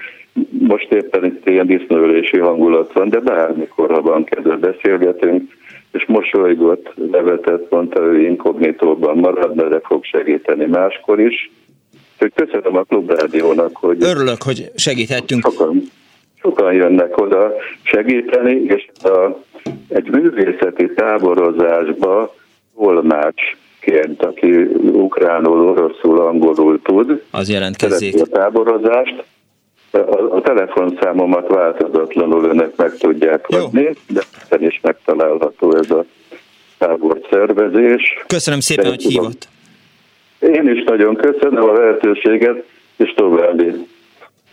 most 0.50 0.92
éppen 0.92 1.26
itt 1.26 1.48
ilyen 1.48 1.68
disznőlési 1.68 2.38
hangulat 2.38 2.94
van, 2.94 3.10
de 3.10 3.20
bármikor, 3.20 3.92
ha 3.92 4.02
van 4.02 4.24
kedve 4.24 4.56
beszélgetünk, 4.56 5.56
és 5.92 6.06
mosolygott, 6.08 6.94
nevetett, 7.12 7.70
mondta 7.70 8.02
ő 8.02 8.22
inkognitóban 8.22 9.18
marad, 9.18 9.62
de 9.62 9.80
fog 9.84 10.04
segíteni 10.04 10.66
máskor 10.66 11.20
is. 11.20 11.52
Úgyhogy 12.14 12.46
köszönöm 12.46 12.78
a 12.78 12.84
Klubrádiónak, 12.84 13.78
hogy... 13.78 13.98
Örülök, 14.04 14.42
hogy 14.44 14.72
segíthettünk. 14.76 15.42
Sokan, 15.42 15.82
sokan 16.42 16.74
jönnek 16.74 17.18
oda 17.18 17.54
segíteni, 17.84 18.54
és 18.54 18.88
a, 19.04 19.44
egy 19.88 20.10
művészeti 20.10 20.94
táborozásba 20.94 22.36
Olmács 22.74 23.42
ként, 23.80 24.24
aki 24.24 24.52
ukránul, 24.92 25.70
oroszul, 25.70 26.20
angolul 26.20 26.82
tud. 26.82 27.24
Az 27.32 27.50
jelentkezik. 27.50 28.22
A 28.22 28.26
táborozást. 28.26 29.24
A, 29.92 29.98
a 30.36 30.42
telefonszámomat 30.42 31.48
változatlanul 31.48 32.44
önök 32.44 32.76
meg 32.76 32.94
tudják 32.98 33.46
Jó. 33.50 33.64
adni, 33.64 33.90
de 34.50 34.58
is 34.58 34.80
megtalálható 34.84 35.76
ez 35.76 35.92
a 35.92 36.06
tábor 36.78 37.20
szervezés. 37.30 38.24
Köszönöm 38.28 38.60
szépen, 38.60 38.84
de 38.84 38.90
hogy 38.90 39.00
tudom. 39.00 39.22
hívott. 39.22 39.48
Én 40.40 40.76
is 40.76 40.84
nagyon 40.84 41.16
köszönöm 41.16 41.70
a 41.70 41.74
lehetőséget, 41.74 42.64
és 42.98 43.14
további 43.14 43.74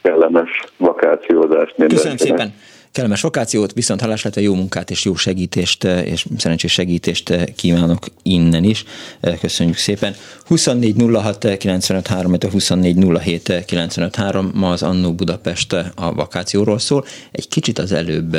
kellemes 0.05 0.51
vakációzást 0.77 1.77
mindenkinek. 1.77 2.17
Köszönöm 2.17 2.17
szépen 2.17 2.55
kellemes 2.95 3.21
vakációt, 3.21 3.73
viszont 3.73 4.01
hallásra 4.01 4.31
jó 4.35 4.55
munkát 4.55 4.91
és 4.91 5.05
jó 5.05 5.15
segítést 5.15 5.85
és 5.85 6.27
szerencsés 6.39 6.73
segítést 6.73 7.55
kívánok 7.57 8.07
innen 8.23 8.65
is. 8.65 8.85
Köszönjük 9.41 9.77
szépen. 9.77 10.15
24 10.45 10.95
06 11.13 11.57
95 11.59 12.07
3, 12.07 12.37
24 12.51 12.97
07 13.23 13.65
95 13.67 14.17
3, 14.17 14.51
ma 14.55 14.71
az 14.71 14.83
Annó 14.83 15.13
Budapest 15.13 15.73
a 15.95 16.15
vakációról 16.15 16.79
szól. 16.79 17.05
Egy 17.31 17.49
kicsit 17.49 17.79
az 17.79 17.93
előbb 17.93 18.37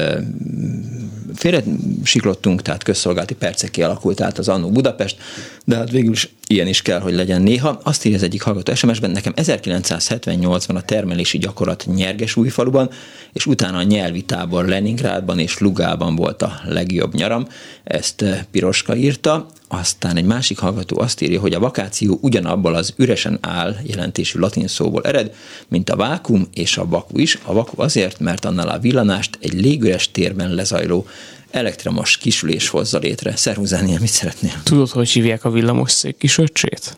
félre 1.36 1.64
siklottunk, 2.03 2.62
tehát 2.62 2.84
közszolgálati 2.84 3.34
percek 3.34 3.72
kialakult 3.72 4.22
át 4.22 4.38
az 4.38 4.47
Annó 4.47 4.70
Budapest, 4.70 5.18
de 5.66 5.76
hát 5.76 5.91
végül 5.91 6.12
is 6.12 6.30
ilyen 6.47 6.68
is 6.68 6.82
kell, 6.82 6.99
hogy 6.99 7.14
legyen 7.14 7.41
néha. 7.41 7.80
Azt 7.84 8.06
írja 8.06 8.18
az 8.18 8.24
egyik 8.24 8.41
hallgató 8.41 8.74
SMS-ben, 8.74 9.12
nekem 9.12 9.34
1978-ban 9.36 10.76
a 10.76 10.82
termelési 10.82 11.38
gyakorlat 11.38 11.86
Nyergesújfaluban, 11.95 12.89
és 13.34 13.45
utána 13.45 13.78
a 13.78 13.84
nyelvi 13.84 14.22
tábor 14.46 14.66
Leningrádban 14.66 15.39
és 15.39 15.58
Lugában 15.58 16.16
volt 16.16 16.41
a 16.41 16.60
legjobb 16.66 17.14
nyaram. 17.14 17.48
Ezt 17.84 18.22
eh, 18.22 18.39
Piroska 18.52 18.96
írta. 18.96 19.46
Aztán 19.68 20.18
egy 20.18 20.26
másik 20.26 20.60
hallgató 20.60 21.00
azt 21.00 21.22
írja, 21.22 21.39
hogy 21.39 21.54
a 21.54 21.60
vakáció 21.60 22.18
ugyanabból 22.22 22.76
az 22.76 22.93
üresen 22.98 23.38
áll 23.41 23.76
jelentésű 23.84 24.39
latin 24.39 24.68
szóból 24.68 25.02
ered, 25.04 25.34
mint 25.68 25.89
a 25.89 25.96
vákum 25.96 26.48
és 26.54 26.78
a 26.78 26.86
vaku 26.86 27.20
is. 27.20 27.39
A 27.43 27.54
vaku 27.54 27.82
azért, 27.82 28.20
mert 28.20 28.46
annál 28.46 28.68
a 28.68 28.80
villanást 28.80 29.38
egy 29.41 29.54
légüres 29.54 30.12
térben 30.12 30.54
lezajló 30.54 31.06
elektromos 31.52 32.18
kisülés 32.18 32.68
hozza 32.70 32.98
létre. 32.98 33.36
Szervuzánia, 33.36 34.00
mit 34.00 34.10
szeretnél? 34.10 34.54
Tudod, 34.64 34.89
hogy 34.89 35.10
hívják 35.10 35.46
a 35.46 35.52
villamos 35.52 35.91
szék 35.91 36.18
kisöcsét? 36.18 36.98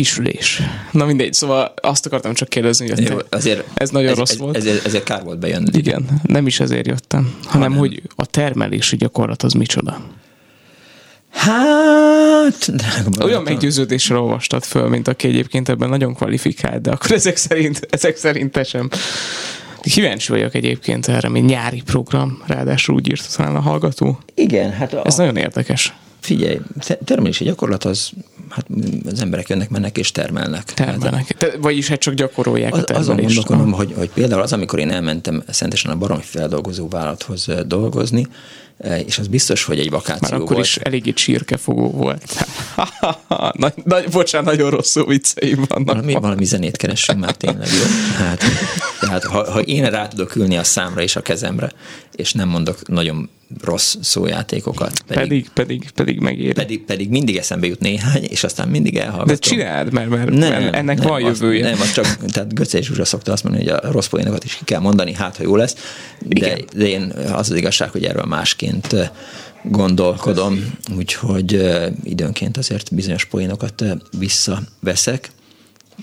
Kisülés. 0.00 0.62
Na 0.90 1.04
mindegy, 1.04 1.32
szóval 1.32 1.74
azt 1.82 2.06
akartam 2.06 2.34
csak 2.34 2.48
kérdezni, 2.48 2.88
hogy 2.88 3.08
Jó, 3.08 3.16
azért 3.28 3.64
ez 3.74 3.90
nagyon 3.90 4.10
ez, 4.10 4.16
rossz 4.16 4.30
ez, 4.30 4.38
volt. 4.38 4.56
Ezért, 4.56 4.86
ezért 4.86 5.04
kár 5.04 5.22
volt 5.22 5.38
bejönni. 5.38 5.68
Igen, 5.72 6.20
nem 6.22 6.46
is 6.46 6.60
ezért 6.60 6.86
jöttem, 6.86 7.34
hanem 7.44 7.72
ha 7.72 7.78
hogy 7.78 8.02
a 8.16 8.26
termelési 8.26 8.96
gyakorlat 8.96 9.42
az 9.42 9.52
micsoda. 9.52 10.00
Hát, 11.30 12.72
Olyan 13.20 13.42
meggyőződésre 13.42 14.16
olvastad 14.16 14.64
föl, 14.64 14.88
mint 14.88 15.08
aki 15.08 15.28
egyébként 15.28 15.68
ebben 15.68 15.88
nagyon 15.88 16.14
kvalifikált, 16.14 16.80
de 16.80 16.90
akkor 16.90 17.12
ezek 17.12 17.36
szerint, 17.36 17.86
ezek 17.90 18.16
szerint 18.16 18.52
te 18.52 18.62
sem. 18.62 18.88
Kíváncsi 19.80 20.32
vagyok 20.32 20.54
egyébként 20.54 21.08
erre, 21.08 21.28
mint 21.28 21.48
nyári 21.48 21.82
program, 21.86 22.42
ráadásul 22.46 22.94
úgy 22.94 23.08
írt 23.08 23.36
talán 23.36 23.56
a 23.56 23.60
hallgató. 23.60 24.18
Igen, 24.34 24.72
hát 24.72 24.92
a... 24.92 25.02
Ez 25.04 25.16
nagyon 25.16 25.36
érdekes. 25.36 25.94
Figyelj, 26.20 26.58
termelési 27.04 27.44
gyakorlat 27.44 27.84
az, 27.84 28.10
hát 28.48 28.66
az 29.06 29.20
emberek 29.20 29.48
jönnek, 29.48 29.68
mennek 29.68 29.98
és 29.98 30.12
termelnek. 30.12 30.64
Termelnek. 30.64 31.26
Te, 31.26 31.52
vagyis 31.60 31.88
hát 31.88 31.98
csak 31.98 32.14
gyakorolják 32.14 32.72
az, 32.72 32.78
a 32.78 32.84
termelést. 32.84 33.18
Azon 33.18 33.24
gondolkodom, 33.24 33.72
hogy, 33.72 33.94
hogy 33.96 34.10
például 34.10 34.42
az, 34.42 34.52
amikor 34.52 34.78
én 34.78 34.90
elmentem 34.90 35.42
szentesen 35.48 35.90
a 35.92 35.96
baromi 35.96 36.22
feldolgozó 36.22 36.88
vállalathoz 36.88 37.48
dolgozni, 37.66 38.26
Eh, 38.80 39.00
és 39.06 39.18
az 39.18 39.26
biztos, 39.26 39.64
hogy 39.64 39.78
egy 39.78 39.90
vakáció 39.90 40.28
Már 40.30 40.40
akkor 40.40 40.52
volt. 40.52 40.66
is 40.66 40.76
eléggé 40.76 41.12
csirkefogó 41.12 41.90
volt. 41.90 42.46
nagy, 43.52 43.72
nagy, 43.84 44.08
bocsánat, 44.08 44.46
nagyon 44.46 44.70
rosszul 44.70 45.06
vicceim 45.06 45.64
vannak. 45.68 45.86
Valami, 45.86 46.12
valami 46.12 46.44
zenét 46.44 46.76
keressünk 46.76 47.18
már 47.18 47.34
tényleg, 47.34 47.68
jó? 47.68 47.82
Hát, 48.16 48.42
tehát 49.00 49.24
ha, 49.24 49.50
ha 49.50 49.60
én 49.60 49.90
rá 49.90 50.08
tudok 50.08 50.36
ülni 50.36 50.56
a 50.56 50.64
számra 50.64 51.02
és 51.02 51.16
a 51.16 51.20
kezemre, 51.20 51.72
és 52.12 52.32
nem 52.32 52.48
mondok 52.48 52.88
nagyon 52.88 53.30
rossz 53.64 53.96
szójátékokat. 54.00 55.02
Pedig, 55.06 55.48
pedig, 55.48 55.50
pedig, 55.54 55.90
pedig 55.90 56.20
megéri. 56.20 56.52
Pedig, 56.52 56.84
pedig 56.84 57.08
mindig 57.08 57.36
eszembe 57.36 57.66
jut 57.66 57.80
néhány, 57.80 58.22
és 58.22 58.44
aztán 58.44 58.68
mindig 58.68 58.96
elhallgatom. 58.96 59.34
De 59.34 59.36
csináld, 59.36 59.92
mert, 59.92 60.08
mert, 60.08 60.30
nem, 60.30 60.50
mert 60.50 60.74
ennek 60.74 60.98
nem, 60.98 61.08
van 61.08 61.20
jövője. 61.20 61.70
Azt, 61.70 61.72
nem, 61.72 61.80
az 61.80 61.92
csak, 61.92 62.16
tehát 62.32 62.54
Götze 62.54 62.78
és 62.78 62.86
Zsuzsa 62.86 63.04
szokta 63.04 63.32
azt 63.32 63.44
mondani, 63.44 63.64
hogy 63.64 63.78
a 63.82 63.92
rossz 63.92 64.06
poénokat 64.06 64.44
is 64.44 64.54
ki 64.54 64.64
kell 64.64 64.80
mondani, 64.80 65.14
hát 65.14 65.36
ha 65.36 65.42
jó 65.42 65.56
lesz, 65.56 65.76
de, 66.18 66.58
de 66.76 66.88
én 66.88 67.12
az 67.32 67.50
az 67.50 67.56
igazság, 67.56 67.90
hogy 67.90 68.04
erről 68.04 68.24
másként 68.24 69.12
gondolkodom, 69.62 70.74
úgyhogy 70.96 71.70
időnként 72.02 72.56
azért 72.56 72.94
bizonyos 72.94 73.24
poénokat 73.24 73.84
visszaveszek. 74.18 75.30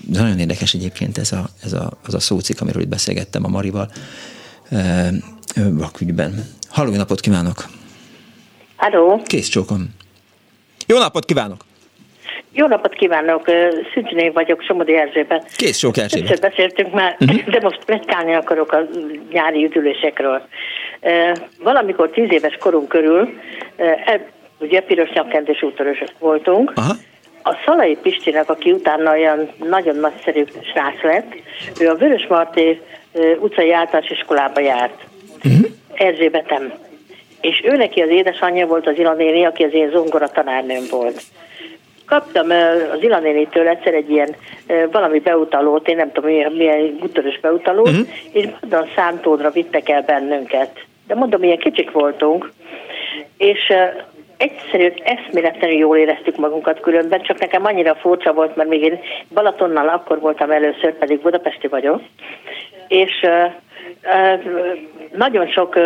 De 0.04 0.20
nagyon 0.20 0.38
érdekes 0.38 0.74
egyébként 0.74 1.18
ez 1.18 1.32
a, 1.32 1.50
ez 1.62 1.72
a, 1.72 1.98
az 2.06 2.14
a 2.14 2.20
szócik, 2.20 2.60
amiről 2.60 2.82
itt 2.82 2.88
beszélgettem 2.88 3.44
a 3.44 3.48
Marival 3.48 3.90
vakügyben. 5.54 6.46
Halló, 6.70 6.94
napot 6.94 7.20
kívánok! 7.20 7.64
Halló! 8.76 9.22
Kész 9.26 9.48
csókom! 9.48 9.88
Jó 10.86 10.98
napot 10.98 11.24
kívánok! 11.24 11.64
Jó 12.52 12.66
napot 12.66 12.94
kívánok! 12.94 13.50
Szüntné 13.94 14.28
vagyok, 14.28 14.62
Somodi 14.62 14.96
Erzsébet. 14.96 15.56
Kész 15.56 15.78
sok 15.78 15.96
Erzsébet. 15.96 16.28
Többször 16.28 16.50
beszéltünk 16.50 16.94
már, 16.94 17.16
uh-huh. 17.20 17.44
de 17.44 17.60
most 17.62 17.84
pletykálni 17.84 18.34
akarok 18.34 18.72
a 18.72 18.78
nyári 19.32 19.64
üdülésekről. 19.64 20.42
Valamikor 21.62 22.10
tíz 22.10 22.32
éves 22.32 22.56
korunk 22.60 22.88
körül, 22.88 23.28
e, 23.76 24.28
ugye 24.58 24.80
piros 24.80 25.10
nyakkendés 25.10 25.62
útörösök 25.62 26.12
voltunk, 26.18 26.72
Aha. 26.74 26.94
A 27.42 27.56
Szalai 27.64 27.96
Pistinek, 28.02 28.50
aki 28.50 28.72
utána 28.72 29.10
olyan 29.10 29.50
nagyon 29.68 29.96
nagyszerű 29.96 30.44
srác 30.72 31.02
lett, 31.02 31.34
ő 31.80 31.88
a 31.88 31.94
Vörös 31.94 32.26
Marté 32.28 32.80
utcai 33.40 33.72
általános 33.72 34.10
iskolába 34.10 34.60
járt. 34.60 35.04
Uh-huh. 35.44 35.66
Erzsébetem. 35.98 36.72
és 37.40 37.62
ő 37.64 37.76
neki 37.76 38.00
az 38.00 38.08
édesanyja 38.08 38.66
volt 38.66 38.86
az 38.86 38.98
Ilanéni, 38.98 39.44
aki 39.44 39.64
az 39.64 39.72
én 39.72 39.90
zongora 39.90 40.28
tanárnőm 40.28 40.84
volt. 40.90 41.22
Kaptam 42.06 42.50
az 42.92 43.02
Ilanénitől 43.02 43.68
egyszer 43.68 43.94
egy 43.94 44.10
ilyen 44.10 44.34
valami 44.90 45.18
beutalót, 45.18 45.88
én 45.88 45.96
nem 45.96 46.12
tudom, 46.12 46.30
milyen, 46.30 46.52
milyen 46.52 46.98
úttörös 47.02 47.40
beutalót, 47.40 47.88
uh-huh. 47.88 48.06
és 48.32 48.48
mondom, 48.60 48.90
Szántódra 48.94 49.50
vittek 49.50 49.88
el 49.88 50.02
bennünket. 50.02 50.70
De 51.06 51.14
mondom, 51.14 51.40
milyen 51.40 51.58
kicsik 51.58 51.90
voltunk, 51.90 52.52
és 53.36 53.72
egyszerűen 54.36 54.94
eszméletlenül 55.02 55.76
jól 55.76 55.96
éreztük 55.96 56.36
magunkat 56.36 56.80
különben, 56.80 57.22
csak 57.22 57.38
nekem 57.38 57.64
annyira 57.64 57.94
furcsa 57.94 58.32
volt, 58.32 58.56
mert 58.56 58.68
még 58.68 58.82
én 58.82 59.00
Balatonnal 59.34 59.88
akkor 59.88 60.20
voltam 60.20 60.50
először, 60.50 60.94
pedig 60.98 61.20
budapesti 61.20 61.66
vagyok, 61.66 62.02
és 62.88 63.26
nagyon 65.12 65.48
sok 65.48 65.78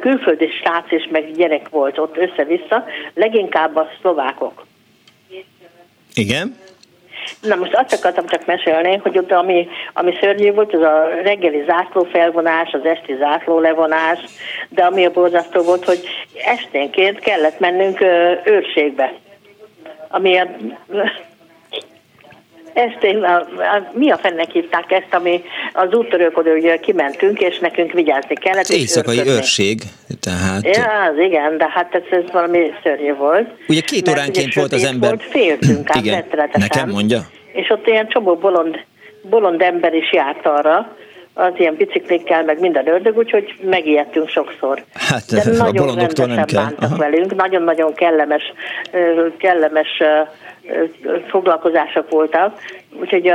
külföldi 0.00 0.48
srác 0.48 0.84
és 0.88 1.08
meg 1.10 1.32
gyerek 1.32 1.68
volt 1.68 1.98
ott 1.98 2.16
össze-vissza, 2.16 2.84
leginkább 3.14 3.76
a 3.76 3.88
szlovákok. 4.00 4.66
Igen? 6.14 6.56
Na 7.40 7.54
most 7.54 7.74
azt 7.74 7.92
akartam 7.92 8.26
csak 8.26 8.46
mesélni, 8.46 8.96
hogy 8.96 9.18
ott 9.18 9.32
ami, 9.32 9.68
ami 9.92 10.14
szörnyű 10.20 10.52
volt, 10.52 10.74
az 10.74 10.80
a 10.80 11.08
reggeli 11.22 11.64
zászló 11.66 12.02
felvonás, 12.02 12.72
az 12.72 12.84
esti 12.84 13.14
zászló 13.18 13.58
levonás, 13.58 14.18
de 14.68 14.84
ami 14.84 15.04
a 15.04 15.10
borzasztó 15.10 15.62
volt, 15.62 15.84
hogy 15.84 16.00
esténként 16.44 17.18
kellett 17.18 17.58
mennünk 17.58 18.00
őrségbe. 18.44 19.12
Ami 20.08 20.36
a, 20.36 20.46
ezt 22.74 23.02
én, 23.02 23.22
a, 23.22 23.36
a, 23.36 23.90
mi 23.92 24.10
a 24.10 24.16
fennek 24.16 24.50
hívták 24.50 24.90
ezt, 24.90 25.14
ami 25.14 25.42
az 25.72 25.92
úttörőkodó, 25.92 26.50
ugye 26.52 26.76
kimentünk, 26.76 27.40
és 27.40 27.58
nekünk 27.58 27.92
vigyázni 27.92 28.34
kellett. 28.34 28.62
Az 28.62 28.72
éjszakai 28.72 29.16
őrködni. 29.16 29.38
őrség, 29.38 29.82
tehát... 30.20 30.76
Ja, 30.76 31.02
az 31.10 31.18
igen, 31.18 31.58
de 31.58 31.68
hát 31.70 31.94
ez, 31.94 32.02
ez 32.10 32.30
valami 32.32 32.72
szörnyű 32.82 33.14
volt. 33.14 33.48
Ugye 33.68 33.80
két 33.80 34.08
óránként 34.08 34.54
volt 34.54 34.72
az 34.72 34.84
ember... 34.84 35.08
Volt, 35.08 35.22
féltünk 35.22 35.90
át 35.90 36.04
igen. 36.04 36.24
Nekem 36.52 36.88
mondja? 36.88 37.20
És 37.52 37.70
ott 37.70 37.86
ilyen 37.86 38.08
csomó 38.08 38.34
bolond, 38.34 38.84
bolond 39.22 39.62
ember 39.62 39.94
is 39.94 40.12
járt 40.12 40.46
arra, 40.46 40.96
az 41.34 41.52
ilyen 41.56 41.74
biciklikkel, 41.76 42.44
meg 42.44 42.60
minden 42.60 42.88
ördög, 42.88 43.16
úgyhogy 43.16 43.54
megijedtünk 43.62 44.28
sokszor. 44.28 44.84
Hát 44.94 45.24
De 45.24 45.42
a 45.50 45.64
nagyon 45.64 45.86
rendesen 45.86 46.28
nem 46.28 46.44
kell. 46.44 46.62
bántak 46.62 46.90
Aha. 46.90 46.96
velünk, 46.96 47.34
nagyon-nagyon 47.34 47.94
kellemes, 47.94 48.52
kellemes 49.36 50.02
foglalkozások 51.28 52.10
voltak, 52.10 52.58
úgyhogy 53.00 53.34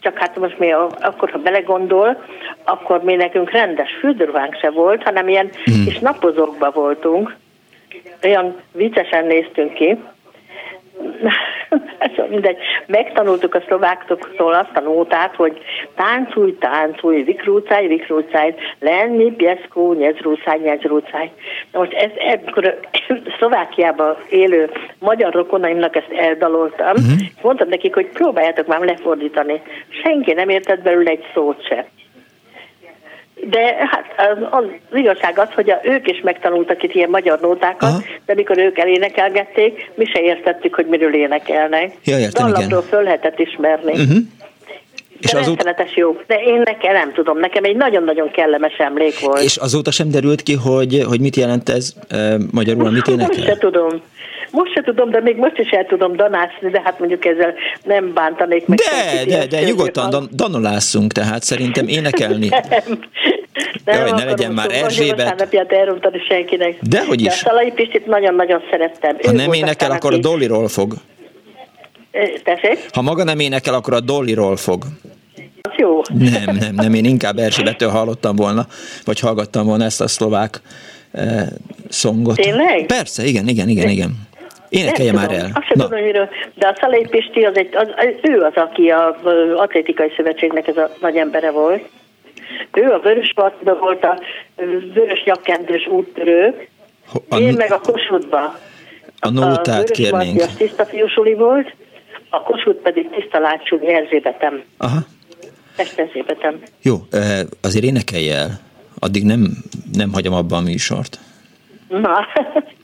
csak 0.00 0.18
hát 0.18 0.36
most 0.36 0.58
mi 0.58 0.72
akkor, 1.00 1.30
ha 1.30 1.38
belegondol, 1.38 2.24
akkor 2.64 3.02
mi 3.02 3.14
nekünk 3.14 3.50
rendes 3.50 3.90
fürdőruhánk 4.00 4.54
se 4.54 4.70
volt, 4.70 5.02
hanem 5.02 5.28
ilyen 5.28 5.50
mm. 5.70 5.84
kis 5.84 5.98
napozókba 5.98 6.70
voltunk, 6.70 7.36
olyan 8.22 8.56
viccesen 8.72 9.26
néztünk 9.26 9.74
ki, 9.74 9.98
szóval 12.16 12.28
mindegy, 12.28 12.56
megtanultuk 12.86 13.54
a 13.54 13.62
szlováktól 13.66 14.54
azt 14.54 14.76
a 14.76 14.80
nótát, 14.80 15.34
hogy 15.34 15.58
tánculj, 15.94 16.56
tánculj, 16.58 17.22
vikrúcáj, 17.22 17.86
vikrúcáj, 17.86 18.54
lenni, 18.78 19.32
pieszkó, 19.32 19.92
nyezrúcáj, 19.92 20.58
nyezrúcáj. 20.58 21.30
Na 21.72 21.78
most 21.78 21.92
ez, 21.92 22.10
ebből 22.18 22.74
Szlovákiában 23.36 24.16
élő 24.30 24.70
magyar 24.98 25.32
rokonaimnak 25.32 25.96
ezt 25.96 26.12
eldaloltam, 26.12 26.90
uh-huh. 26.90 27.18
mondtam 27.42 27.68
nekik, 27.68 27.94
hogy 27.94 28.06
próbáljátok 28.06 28.66
már 28.66 28.80
lefordítani. 28.80 29.62
Senki 30.02 30.32
nem 30.32 30.48
értett 30.48 30.82
belőle 30.82 31.10
egy 31.10 31.24
szót 31.34 31.66
se. 31.66 31.86
De 33.50 33.76
hát 33.90 34.04
az, 34.16 34.46
az 34.50 34.98
igazság 34.98 35.38
az, 35.38 35.48
hogy 35.54 35.70
a, 35.70 35.80
ők 35.82 36.08
is 36.08 36.20
megtanultak 36.20 36.82
itt 36.82 36.94
ilyen 36.94 37.10
magyar 37.10 37.40
nótákat, 37.40 37.88
Aha. 37.88 38.02
de 38.26 38.34
mikor 38.34 38.58
ők 38.58 38.78
elénekelgették, 38.78 39.90
mi 39.94 40.04
se 40.04 40.20
értettük, 40.20 40.74
hogy 40.74 40.86
miről 40.86 41.14
énekelnek. 41.14 41.92
Ja, 42.04 42.18
értem, 42.18 42.50
Dallamról 42.50 42.82
föl 42.82 43.02
lehetett 43.02 43.38
ismerni. 43.38 43.92
Uh-huh. 43.92 44.16
És 45.20 45.30
de 45.30 45.38
azóta... 45.38 45.74
jó. 45.94 46.16
De 46.26 46.34
én 46.34 46.62
nekem 46.64 46.92
nem 46.92 47.12
tudom, 47.12 47.38
nekem 47.38 47.64
egy 47.64 47.76
nagyon-nagyon 47.76 48.30
kellemes 48.30 48.76
emlék 48.76 49.20
volt. 49.20 49.42
És 49.42 49.56
azóta 49.56 49.90
sem 49.90 50.10
derült 50.10 50.42
ki, 50.42 50.54
hogy, 50.54 51.04
hogy 51.08 51.20
mit 51.20 51.36
jelent 51.36 51.68
ez 51.68 51.92
e, 52.08 52.36
magyarul, 52.50 52.90
mit 52.90 53.06
énekel? 53.06 53.26
Most 53.26 53.44
se 53.44 53.56
tudom. 53.56 54.02
Most 54.50 54.72
se 54.72 54.82
tudom, 54.82 55.10
de 55.10 55.20
még 55.20 55.36
most 55.36 55.58
is 55.58 55.70
el 55.70 55.86
tudom 55.86 56.16
danászni, 56.16 56.70
de 56.70 56.80
hát 56.84 56.98
mondjuk 56.98 57.24
ezzel 57.24 57.54
nem 57.84 58.12
bántanék 58.12 58.66
meg. 58.66 58.78
De, 58.78 59.24
de, 59.24 59.46
de, 59.46 59.60
nyugodtan 59.62 60.10
dan- 60.10 60.28
danolászunk, 60.32 61.12
tehát 61.12 61.42
szerintem 61.42 61.88
énekelni. 61.88 62.48
nem. 62.70 62.98
Nem 63.84 64.06
Jaj, 64.06 64.10
ne 64.10 64.24
legyen 64.24 64.52
már 64.52 64.70
Erzsébet. 64.70 65.54
Elrontani 65.68 66.18
senkinek. 66.28 66.76
Dehogy 66.80 67.20
is. 67.20 67.26
De 67.26 67.32
a 67.32 67.36
Szalai 67.36 67.72
Pistit 67.72 68.06
nagyon-nagyon 68.06 68.62
szerettem. 68.70 69.16
Ha 69.22 69.32
nem 69.32 69.52
énekel, 69.52 69.90
akkor 69.90 70.14
a 70.14 70.18
Dollyról 70.18 70.68
fog. 70.68 70.94
Tessék? 72.44 72.86
Ha 72.92 73.02
maga 73.02 73.24
nem 73.24 73.38
énekel, 73.38 73.74
akkor 73.74 73.94
a 73.94 74.00
Dollyról 74.00 74.56
fog. 74.56 74.84
Az 75.62 75.72
jó. 75.76 76.00
Nem, 76.08 76.56
nem, 76.60 76.74
nem, 76.74 76.94
én 76.94 77.04
inkább 77.04 77.38
Erzsébettől 77.38 77.88
hallottam 77.88 78.36
volna, 78.36 78.66
vagy 79.04 79.20
hallgattam 79.20 79.66
volna 79.66 79.84
ezt 79.84 80.00
a 80.00 80.08
szlovák 80.08 80.60
eh, 81.12 81.46
szongot. 81.88 82.36
Tényleg? 82.36 82.86
Persze, 82.86 83.24
igen, 83.24 83.48
igen, 83.48 83.68
igen, 83.68 83.88
igen. 83.88 84.27
Énekelje 84.68 85.12
már 85.12 85.32
el. 85.32 85.50
Azt 85.54 85.66
sem 85.66 85.78
tudom, 85.78 86.02
miről, 86.02 86.28
de 86.54 86.66
a 86.68 86.76
Szalai 86.80 87.06
Pisti, 87.10 87.44
az 87.44 87.56
egy, 87.56 87.76
az, 87.76 87.88
ő 88.22 88.40
az, 88.40 88.54
aki 88.54 88.88
az 88.88 89.14
atlétikai 89.56 90.12
szövetségnek 90.16 90.66
ez 90.66 90.76
a 90.76 90.90
nagy 91.00 91.16
embere 91.16 91.50
volt. 91.50 91.88
Ő 92.72 92.90
a 92.90 92.98
Vöröspartban 92.98 93.78
volt 93.78 94.04
a 94.04 94.20
vörös 94.94 95.22
nyakkendős 95.24 95.86
úttörő, 95.86 96.66
a, 97.28 97.36
én 97.36 97.54
meg 97.56 97.72
a 97.72 97.80
Kossuthba. 97.80 98.58
A 99.20 99.30
nótát 99.30 99.90
kérnénk. 99.90 100.40
A 100.40 100.46
tiszta 100.56 100.84
fiúsuli 100.84 101.34
volt, 101.34 101.74
a 102.30 102.42
Kossuth 102.42 102.82
pedig 102.82 103.10
tiszta 103.10 103.38
látsúli 103.38 103.92
Erzsébetem. 103.92 104.62
Aha. 104.76 104.98
Ezt 105.76 105.98
Erzsébetem. 105.98 106.62
Jó, 106.82 106.96
azért 107.62 107.84
énekelj 107.84 108.30
el. 108.30 108.60
Addig 108.98 109.24
nem, 109.24 109.46
nem 109.92 110.12
hagyom 110.12 110.34
abba 110.34 110.56
a 110.56 110.60
műsort. 110.60 111.18
Na, 111.88 112.26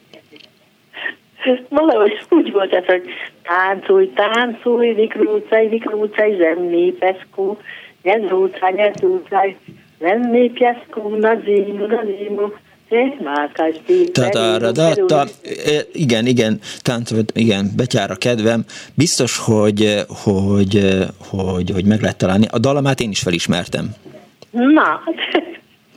valahogy 1.68 2.26
úgy 2.30 2.53
volt 2.53 2.72
ez, 2.72 2.84
hogy 2.84 3.03
tánculj, 3.42 4.12
tánculj, 4.14 4.92
vikrúcaj, 4.92 5.68
vikrúcaj, 5.68 6.36
zenni, 6.36 6.92
peszkó, 6.92 7.59
nyezúcaj, 8.03 8.72
nyezúcaj, 8.72 9.57
zenni, 10.01 10.51
peszkó, 10.51 11.16
nazimu, 11.16 11.86
nazimu, 11.86 12.49
tehát 14.12 14.34
arra, 14.34 14.72
de, 14.72 14.95
ta, 14.95 15.24
igen, 15.92 16.26
igen, 16.26 16.61
táncolt, 16.82 17.32
igen, 17.34 17.70
betyár 17.76 18.18
kedvem. 18.18 18.64
Biztos, 18.95 19.38
hogy, 19.38 20.05
hogy, 20.24 20.80
hogy, 21.30 21.70
hogy 21.70 21.84
meg 21.84 22.01
lehet 22.01 22.18
találni. 22.18 22.47
A 22.51 22.59
dalamát 22.59 23.01
én 23.01 23.11
is 23.11 23.20
felismertem. 23.20 23.95
Na, 24.51 25.01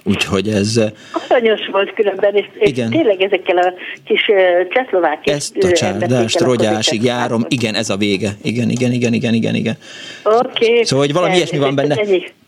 Úgyhogy 0.08 0.48
ez... 0.48 0.82
Aranyos 1.30 1.68
volt 1.72 1.94
különben, 1.94 2.36
és, 2.36 2.46
és 2.58 2.70
igen. 2.70 2.90
tényleg 2.90 3.22
ezekkel 3.22 3.58
a 3.58 3.74
kis 4.06 4.28
uh, 4.28 4.68
csehszlovák... 4.68 5.28
Ezt 5.28 5.56
a 5.58 5.72
csárdást, 5.72 6.40
rogyásig 6.40 7.04
járom, 7.04 7.46
igen, 7.48 7.76
ez 7.76 7.90
a 7.90 7.98
vége. 7.98 8.30
Igen, 8.44 8.70
igen, 8.70 8.92
igen, 8.92 9.14
igen, 9.14 9.34
igen, 9.34 9.56
igen. 9.56 9.78
Oké. 10.24 10.72
Okay. 10.72 10.84
Szóval, 10.84 11.06
hogy 11.06 11.14
valami 11.14 11.36
ilyesmi 11.36 11.58
van 11.58 11.76
benne. 11.76 12.00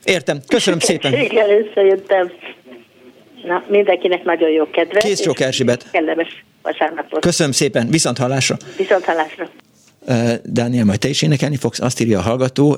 Értem, 0.04 0.40
köszönöm 0.48 0.80
szépen. 0.80 1.14
Igen, 1.30 1.48
összejöttem. 1.50 2.32
Na, 3.44 3.64
mindenkinek 3.68 4.24
nagyon 4.24 4.50
jó 4.50 4.70
kedve. 4.70 5.00
Kész 5.00 5.22
sok 5.22 5.40
Erzsébet. 5.40 5.86
Kellemes 5.92 6.44
vasárnapot. 6.62 7.22
Köszönöm 7.22 7.52
szépen, 7.52 7.88
viszont 7.90 8.18
hallásra. 8.18 8.58
Viszont 8.78 9.06
hallásra. 9.06 9.50
Dániel, 10.44 10.86
majd 10.86 11.00
te 11.00 11.10
is 11.10 11.22
énekelni 11.22 11.56
fogsz, 11.56 11.80
azt 11.80 12.00
írja 12.00 12.20
a 12.20 12.22
hallgató, 12.22 12.78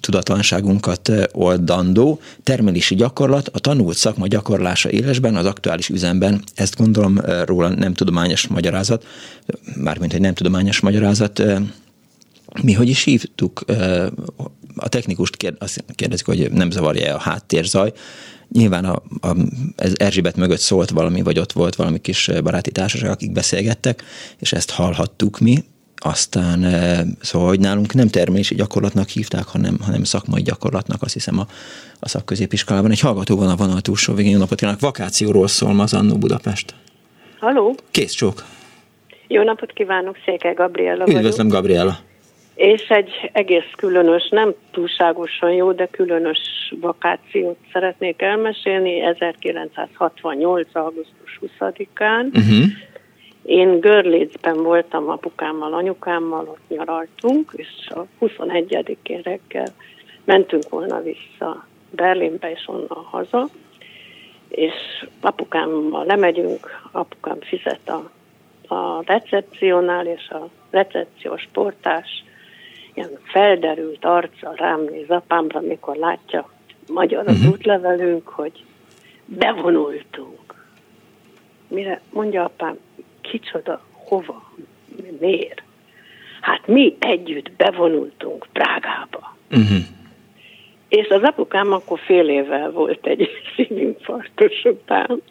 tudatlanságunkat 0.00 1.12
oldandó, 1.32 2.20
termelési 2.42 2.94
gyakorlat, 2.94 3.48
a 3.48 3.58
tanult 3.58 3.96
szakma 3.96 4.26
gyakorlása 4.26 4.90
élesben, 4.90 5.36
az 5.36 5.46
aktuális 5.46 5.88
üzemben, 5.88 6.42
ezt 6.54 6.76
gondolom 6.76 7.20
róla 7.44 7.68
nem 7.68 7.94
tudományos 7.94 8.46
magyarázat, 8.46 9.06
mármint 9.76 10.12
egy 10.12 10.20
nem 10.20 10.34
tudományos 10.34 10.80
magyarázat, 10.80 11.42
mi 12.62 12.72
hogy 12.72 12.88
is 12.88 13.04
hívtuk, 13.04 13.64
a 14.76 14.88
technikust 14.88 15.36
kérdezik, 15.94 16.26
hogy 16.26 16.50
nem 16.52 16.70
zavarja 16.70 17.14
a 17.14 17.18
háttérzaj, 17.18 17.92
Nyilván 18.52 18.84
a, 18.84 19.02
a, 19.20 19.36
ez 19.76 19.92
Erzsébet 19.96 20.36
mögött 20.36 20.58
szólt 20.58 20.90
valami, 20.90 21.22
vagy 21.22 21.38
ott 21.38 21.52
volt 21.52 21.74
valami 21.74 22.00
kis 22.00 22.30
baráti 22.42 22.70
társaság, 22.70 23.10
akik 23.10 23.32
beszélgettek, 23.32 24.04
és 24.38 24.52
ezt 24.52 24.70
hallhattuk 24.70 25.38
mi, 25.38 25.64
aztán 26.06 26.64
szóval, 27.20 27.48
hogy 27.48 27.60
nálunk 27.60 27.94
nem 27.94 28.08
termési 28.08 28.54
gyakorlatnak 28.54 29.08
hívták, 29.08 29.44
hanem, 29.44 29.76
hanem 29.80 30.04
szakmai 30.04 30.42
gyakorlatnak, 30.42 31.02
azt 31.02 31.12
hiszem 31.12 31.38
a, 31.38 31.46
a 32.00 32.08
szakközépiskolában. 32.08 32.90
Egy 32.90 33.00
hallgató 33.00 33.36
van 33.36 33.48
a 33.48 33.56
vonal 33.56 33.80
túlsó 33.80 34.14
végén, 34.14 34.38
napot 34.38 34.58
kívánok. 34.58 34.80
Vakációról 34.80 35.48
szól 35.48 35.72
ma 35.72 35.82
az 35.82 35.94
Annó 35.94 36.16
Budapest. 36.16 36.74
Haló? 37.38 37.74
Kész 37.90 38.12
csók. 38.12 38.44
Jó 39.28 39.42
napot 39.42 39.72
kívánok, 39.72 40.16
Széke 40.24 40.52
Gabriela 40.52 41.04
Üdvözlöm, 41.08 41.48
Gabriela. 41.48 41.98
és 42.54 42.88
egy 42.88 43.30
egész 43.32 43.70
különös, 43.76 44.28
nem 44.30 44.54
túlságosan 44.72 45.52
jó, 45.52 45.72
de 45.72 45.86
különös 45.86 46.38
vakációt 46.80 47.56
szeretnék 47.72 48.22
elmesélni 48.22 49.00
1968. 49.00 50.68
augusztus 50.72 51.40
20-án. 51.40 52.24
Uh-huh. 52.24 52.64
Én 53.44 53.80
Görlitzben 53.80 54.62
voltam 54.62 55.08
apukámmal, 55.08 55.72
anyukámmal, 55.72 56.48
ott 56.48 56.68
nyaraltunk, 56.68 57.52
és 57.56 57.88
a 57.88 58.06
21-én 58.20 59.20
reggel 59.22 59.68
mentünk 60.24 60.68
volna 60.68 61.00
vissza 61.00 61.66
Berlinbe 61.90 62.50
és 62.50 62.68
onnan 62.68 63.04
haza, 63.10 63.48
és 64.48 65.06
apukámmal 65.20 66.04
lemegyünk, 66.04 66.88
apukám 66.92 67.40
fizet 67.40 67.88
a, 67.88 68.10
a 68.74 69.02
recepciónál, 69.06 70.06
és 70.06 70.28
a 70.28 70.48
recepciós 70.70 71.48
portás 71.52 72.24
ilyen 72.94 73.18
felderült 73.22 74.04
arccal 74.04 74.54
rám 74.54 74.84
néz 74.90 75.10
apámra, 75.10 75.60
mikor 75.60 75.96
látja 75.96 76.48
magyar 76.92 77.28
az 77.28 77.36
uh-huh. 77.36 77.52
útlevelünk, 77.52 78.28
hogy 78.28 78.64
bevonultunk. 79.24 80.66
Mire 81.68 82.00
mondja 82.12 82.44
apám, 82.44 82.78
kicsoda, 83.30 83.84
hova, 83.92 84.52
miért? 85.20 85.62
Hát 86.40 86.66
mi 86.66 86.96
együtt 86.98 87.50
bevonultunk 87.52 88.46
Prágába. 88.52 89.36
Uh-huh. 89.50 89.78
És 90.88 91.08
az 91.08 91.22
apukám 91.22 91.72
akkor 91.72 91.98
fél 91.98 92.28
évvel 92.28 92.70
volt 92.70 93.06
egy 93.06 93.28
szívinfarktus 93.56 94.64
után, 94.64 95.22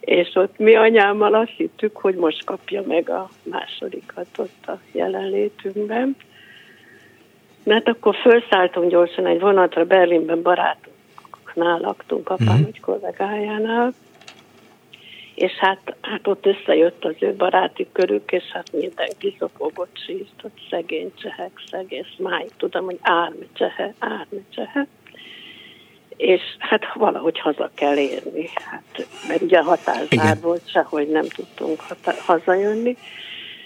és 0.00 0.34
ott 0.34 0.58
mi 0.58 0.74
anyámmal 0.74 1.34
azt 1.34 1.52
hittük, 1.56 1.96
hogy 1.96 2.14
most 2.14 2.44
kapja 2.44 2.82
meg 2.86 3.10
a 3.10 3.28
másodikat 3.42 4.26
ott 4.36 4.66
a 4.66 4.78
jelenlétünkben. 4.92 6.16
Mert 7.64 7.88
akkor 7.88 8.14
felszálltunk 8.16 8.90
gyorsan 8.90 9.26
egy 9.26 9.40
vonatra, 9.40 9.84
Berlinben 9.84 10.42
barátunknál 10.42 11.78
laktunk, 11.78 12.28
apám 12.28 12.46
uh-huh. 12.46 12.66
egy 12.66 12.80
kollégájánál, 12.80 13.94
és 15.38 15.52
hát, 15.52 15.96
hát 16.02 16.26
ott 16.26 16.46
összejött 16.46 17.04
az 17.04 17.14
ő 17.18 17.34
baráti 17.34 17.88
körük, 17.92 18.32
és 18.32 18.44
hát 18.52 18.72
mindenki 18.72 19.36
zokogott, 19.38 19.98
sírt, 20.06 20.44
szegény 20.70 21.12
csehek, 21.14 21.50
szegény, 21.70 22.06
máig 22.18 22.50
tudom, 22.56 22.84
hogy 22.84 22.98
ármi 23.00 23.48
csehe, 23.52 23.94
ármi 23.98 24.44
csehe. 24.50 24.86
És 26.16 26.40
hát 26.58 26.92
valahogy 26.94 27.38
haza 27.38 27.70
kell 27.74 27.96
érni, 27.96 28.48
hát, 28.54 29.06
mert 29.28 29.42
ugye 29.42 29.62
határzár 29.62 30.40
volt, 30.40 30.70
sehogy 30.70 31.08
nem 31.08 31.28
tudtunk 31.28 31.80
hata- 31.80 32.20
hazajönni. 32.20 32.96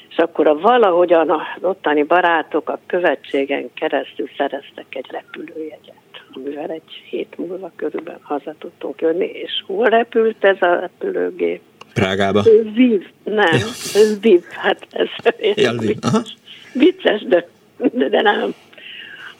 És 0.08 0.16
akkor 0.16 0.46
a 0.46 0.58
valahogyan 0.58 1.30
az 1.30 1.40
ottani 1.62 2.02
barátok 2.02 2.68
a 2.68 2.80
követségen 2.86 3.70
keresztül 3.74 4.28
szereztek 4.36 4.86
egy 4.94 5.06
repülőjegyet 5.10 6.11
amivel 6.36 6.70
egy 6.70 7.02
hét 7.10 7.34
múlva 7.36 7.72
körülbelül 7.76 8.20
haza 8.22 8.54
tudtunk 8.58 9.00
jönni, 9.00 9.24
és 9.26 9.62
hol 9.66 9.88
repült 9.88 10.44
ez 10.44 10.56
a 10.60 10.80
repülőgép? 10.80 11.60
Prágába? 11.94 12.42
Viv, 12.74 13.06
nem, 13.24 13.54
ez 13.94 14.20
Viv, 14.20 14.42
hát 14.50 14.86
ez 14.90 15.08
ja, 15.54 15.72
vicces, 15.72 16.36
vicces 16.72 17.22
de, 17.22 17.48
de 17.92 18.20
nem. 18.20 18.54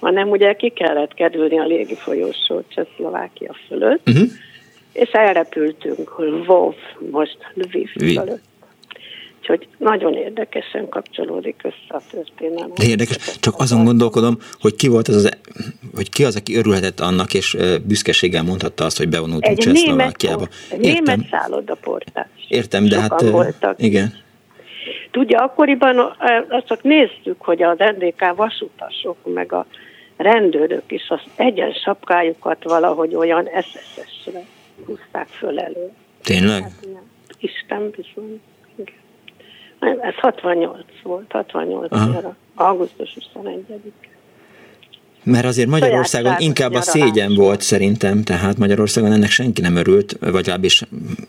Hanem 0.01 0.30
ugye 0.30 0.53
ki 0.53 0.68
kellett 0.68 1.14
kerülni 1.14 1.59
a 1.59 1.64
légi 1.66 1.95
folyósó 1.95 2.62
Csehszlovákia 2.68 3.55
fölött, 3.68 4.09
uh-huh. 4.09 4.28
és 4.93 5.11
elrepültünk 5.11 6.18
Lvov, 6.18 6.74
most 7.11 7.38
Lviv 7.55 7.88
fölött. 7.88 8.40
Úgyhogy 9.43 9.68
nagyon 9.78 10.14
érdekesen 10.14 10.88
kapcsolódik 10.88 11.61
össze 11.62 11.76
a 11.88 12.01
történelem. 12.11 12.70
De 12.74 12.86
érdekes, 12.86 13.38
csak 13.40 13.55
azon 13.59 13.84
gondolkodom, 13.84 14.38
hogy 14.61 14.74
ki 14.74 14.88
volt 14.88 15.09
az, 15.09 15.14
az 15.14 15.38
hogy 15.95 16.11
ki 16.11 16.24
az, 16.24 16.36
aki 16.36 16.57
örülhetett 16.57 17.01
annak, 17.01 17.34
és 17.34 17.57
büszkeséggel 17.86 18.43
mondhatta 18.43 18.84
azt, 18.84 18.99
hogy 18.99 19.09
bevonultunk 19.09 19.59
Csehszlovákiába. 19.59 20.49
Egy 20.70 20.80
német 20.80 21.20
szállodaportás. 21.30 22.26
Értem, 22.49 22.84
de 22.84 22.95
Sokan 22.95 23.11
hát... 23.11 23.30
Voltak. 23.30 23.82
Igen. 23.82 24.14
Tudja, 25.11 25.38
akkoriban 25.38 26.16
azt 26.49 26.66
csak 26.66 26.82
néztük, 26.82 27.40
hogy 27.43 27.62
az 27.62 27.78
NDK 27.78 28.34
vasutasok, 28.36 29.16
meg 29.34 29.53
a 29.53 29.66
rendőrök 30.16 30.93
is 30.93 31.09
az 31.09 31.20
egyen 31.36 31.72
sapkájukat 31.72 32.64
valahogy 32.64 33.14
olyan 33.14 33.49
SSS-re 33.62 34.45
húzták 34.86 35.28
föl 35.28 35.61
elő. 35.61 35.90
Tényleg? 36.22 36.62
Hát, 36.62 36.72
Isten 37.38 37.90
bizony. 37.90 38.40
Ez 39.83 40.14
68 40.14 40.85
volt, 41.03 41.33
68 41.33 41.91
nyara, 41.91 42.37
augusztus 42.55 43.14
21 43.14 43.64
mert 45.24 45.45
azért 45.45 45.68
Magyarországon 45.68 46.35
inkább 46.39 46.72
a 46.72 46.80
szégyen 46.80 47.35
volt 47.35 47.61
szerintem, 47.61 48.22
tehát 48.22 48.59
Magyarországon 48.59 49.12
ennek 49.12 49.30
senki 49.30 49.61
nem 49.61 49.76
örült, 49.76 50.16
vagy 50.20 50.33
legalábbis 50.33 50.83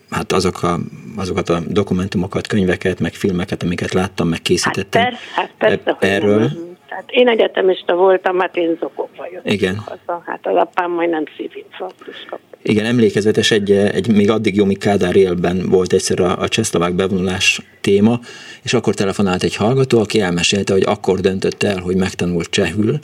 hát 0.09 0.31
azok 0.31 0.63
a, 0.63 0.77
azokat 1.17 1.49
a 1.49 1.59
dokumentumokat, 1.67 2.47
könyveket, 2.47 2.99
meg 2.99 3.13
filmeket, 3.13 3.63
amiket 3.63 3.93
láttam, 3.93 4.27
meg 4.27 4.41
készítettem. 4.41 5.01
Hát 5.01 5.11
persze, 5.11 5.25
hát 5.35 5.51
persze, 5.57 5.97
erről. 5.99 6.49
Tehát 6.89 7.05
én 7.07 7.27
egyetemista 7.27 7.95
voltam, 7.95 8.39
hát 8.39 8.55
én 8.55 8.77
zokogva 8.79 9.27
jöttem 9.31 9.53
Igen. 9.53 9.77
haza. 9.77 10.23
Hát 10.25 10.47
az 10.47 10.55
apám 10.55 10.91
majdnem 10.91 11.23
szívinfarktus 11.37 12.25
kapott. 12.29 12.52
Igen, 12.65 12.85
emlékezetes, 12.85 13.51
egy, 13.51 13.71
egy 13.71 14.07
még 14.07 14.29
addig 14.29 14.55
Jomi 14.55 14.75
Kádár 14.75 15.15
élben 15.15 15.69
volt 15.69 15.93
egyszer 15.93 16.19
a, 16.19 16.39
a 16.39 16.47
csehszlovák 16.47 16.93
bevonulás 16.93 17.61
téma, 17.81 18.19
és 18.63 18.73
akkor 18.73 18.95
telefonált 18.95 19.43
egy 19.43 19.55
hallgató, 19.55 19.99
aki 19.99 20.19
elmesélte, 20.19 20.73
hogy 20.73 20.83
akkor 20.85 21.19
döntött 21.19 21.63
el, 21.63 21.79
hogy 21.79 21.95
megtanult 21.95 22.49
csehül, 22.49 22.99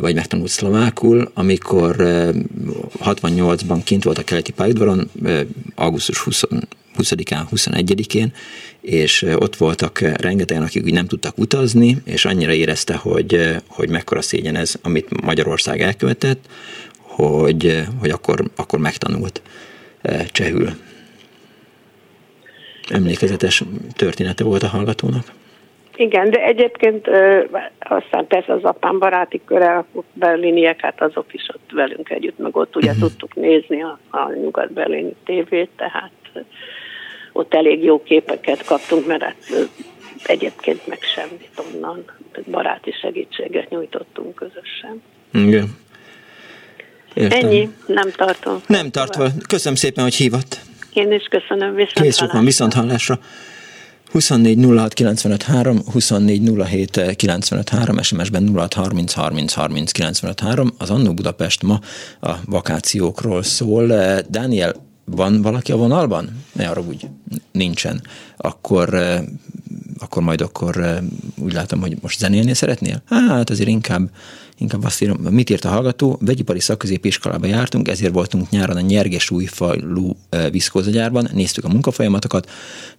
vagy 0.00 0.14
megtanult 0.14 0.50
szlovákul, 0.50 1.30
amikor 1.34 1.96
68-ban 3.04 3.80
kint 3.84 4.04
volt 4.04 4.18
a 4.18 4.24
keleti 4.24 4.52
pályaudvaron, 4.52 5.10
augusztus 5.74 6.18
20, 6.18 6.42
20-án, 6.98 7.42
21-én, 7.54 8.32
és 8.80 9.22
ott 9.22 9.56
voltak 9.56 9.98
rengetegen, 10.00 10.62
akik 10.62 10.84
úgy 10.84 10.92
nem 10.92 11.06
tudtak 11.06 11.38
utazni, 11.38 12.02
és 12.04 12.24
annyira 12.24 12.52
érezte, 12.52 12.94
hogy, 12.94 13.56
hogy 13.66 13.88
mekkora 13.88 14.22
szégyen 14.22 14.56
ez, 14.56 14.74
amit 14.82 15.22
Magyarország 15.22 15.80
elkövetett, 15.80 16.46
hogy, 17.16 17.82
hogy 18.00 18.10
akkor, 18.10 18.40
akkor 18.56 18.78
megtanult 18.78 19.42
csehül. 20.26 20.68
Emlékezetes 22.88 23.62
története 23.96 24.44
volt 24.44 24.62
a 24.62 24.68
hallgatónak. 24.68 25.32
Igen, 25.96 26.30
de 26.30 26.44
egyébként 26.44 27.08
aztán 27.78 28.26
persze 28.26 28.52
az 28.52 28.62
apám 28.62 28.98
baráti 28.98 29.40
köre, 29.44 29.76
a 29.76 29.86
berliniek, 30.12 30.80
hát 30.80 31.02
azok 31.02 31.34
is 31.34 31.48
ott 31.54 31.70
velünk 31.72 32.10
együtt, 32.10 32.38
meg 32.38 32.56
ott 32.56 32.76
ugye 32.76 32.90
uh-huh. 32.90 33.08
tudtuk 33.08 33.34
nézni 33.34 33.82
a, 33.82 33.98
a 34.10 34.32
nyugat-berlini 34.32 35.14
tévét, 35.24 35.70
tehát 35.76 36.10
ott 37.32 37.54
elég 37.54 37.82
jó 37.82 38.02
képeket 38.02 38.64
kaptunk, 38.64 39.06
mert 39.06 39.22
hát 39.22 39.68
egyébként 40.24 40.86
meg 40.86 40.98
semmit 41.02 41.62
onnan. 41.74 42.04
Baráti 42.50 42.92
segítséget 42.92 43.70
nyújtottunk 43.70 44.34
közösen. 44.34 45.02
Igen. 45.32 45.76
Értem. 47.14 47.38
Ennyi, 47.38 47.70
nem 47.86 48.10
tartom. 48.16 48.62
Nem 48.66 48.90
tartva. 48.90 49.28
Köszönöm 49.48 49.74
szépen, 49.74 50.04
hogy 50.04 50.14
hívott. 50.14 50.60
Én 50.92 51.12
is 51.12 51.26
köszönöm, 51.30 51.74
viszont 51.74 52.00
Kész 52.00 52.20
van, 52.20 52.44
viszont 52.44 52.72
hallásra. 52.72 53.18
24 54.12 54.64
06 54.64 54.92
95 54.94 55.42
3, 55.42 55.82
24 55.92 56.50
07 56.68 57.16
95 57.16 57.68
3, 57.68 58.02
SMS-ben 58.02 58.50
06 58.54 58.74
30 58.74 59.12
30 59.12 59.52
30 59.52 59.92
95 59.92 60.40
3. 60.40 60.74
Az 60.78 60.90
Annó 60.90 61.14
Budapest 61.14 61.62
ma 61.62 61.80
a 62.20 62.32
vakációkról 62.44 63.42
szól. 63.42 63.86
Dániel, 64.28 64.74
van 65.04 65.42
valaki 65.42 65.72
a 65.72 65.76
vonalban? 65.76 66.44
Ne 66.52 66.68
arra 66.68 66.80
úgy 66.80 67.06
nincsen. 67.52 68.02
Akkor, 68.36 68.94
akkor 69.98 70.22
majd 70.22 70.40
akkor 70.40 71.00
úgy 71.36 71.52
látom, 71.52 71.80
hogy 71.80 71.96
most 72.00 72.18
zenélni 72.18 72.54
szeretnél? 72.54 73.02
Hát 73.08 73.50
azért 73.50 73.68
inkább 73.68 74.10
inkább 74.58 74.84
azt 74.84 75.02
írom, 75.02 75.16
mit 75.16 75.50
írt 75.50 75.64
a 75.64 75.68
hallgató, 75.68 76.18
vegyipari 76.20 76.60
szakközépiskolába 76.60 77.46
jártunk, 77.46 77.88
ezért 77.88 78.12
voltunk 78.12 78.50
nyáron 78.50 78.76
a 78.76 78.80
Nyerges 78.80 79.30
újfajlú 79.30 80.16
viszkózagyárban, 80.50 81.28
néztük 81.32 81.64
a 81.64 81.68
munkafolyamatokat, 81.68 82.50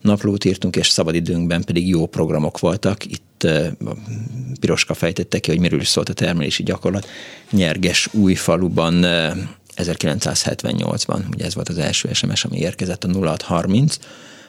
naplót 0.02 0.46
írtunk, 0.46 0.76
és 0.76 0.88
szabadidőnkben 0.88 1.64
pedig 1.64 1.88
jó 1.88 2.06
programok 2.06 2.60
voltak. 2.60 3.06
Itt 3.06 3.48
Piroska 4.60 4.94
fejtette 4.94 5.40
ki, 5.40 5.50
hogy 5.52 5.60
miről 5.60 5.80
is 5.80 5.88
szólt 5.88 6.10
a 6.10 6.14
termelési 6.14 6.64
gyakorlat. 6.64 7.08
Nyerges 7.52 8.10
újfaluban 8.14 9.06
1978-ban, 9.76 11.20
ugye 11.34 11.46
ez 11.46 11.56
volt 11.56 11.70
az 11.70 11.78
első 11.78 12.10
SMS, 12.14 12.46
ami 12.46 12.58
érkezett 12.58 13.04
a 13.04 13.08
0630 13.08 13.98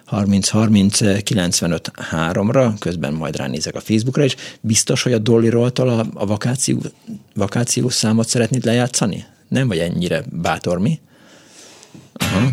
30 0.06 0.48
30 0.48 1.22
95 1.22 1.90
3-ra, 2.12 2.74
közben 2.78 3.12
majd 3.12 3.36
ránézek 3.36 3.74
a 3.74 3.80
Facebookra 3.80 4.24
is. 4.24 4.36
Biztos, 4.60 5.02
hogy 5.02 5.12
a 5.12 5.18
Dolly 5.18 5.48
Rolltól 5.48 5.88
a, 5.88 6.06
a 6.14 6.26
vakáció, 6.26 6.78
vakációs 7.34 7.94
számot 7.94 8.28
szeretnéd 8.28 8.64
lejátszani? 8.64 9.24
Nem 9.48 9.68
vagy 9.68 9.78
ennyire 9.78 10.24
bátor 10.32 10.78
mi? 10.78 11.00
Aha. 12.12 12.50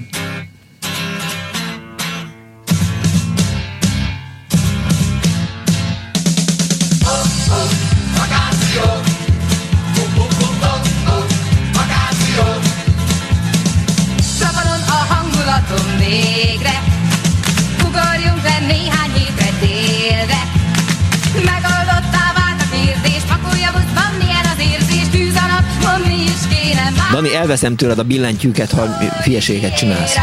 Dani, 27.13 27.35
elveszem 27.35 27.75
tőled 27.75 27.99
a 27.99 28.03
billentyűket, 28.03 28.71
ha 28.71 28.85
hülyeséget 29.23 29.77
csinálsz. 29.77 30.15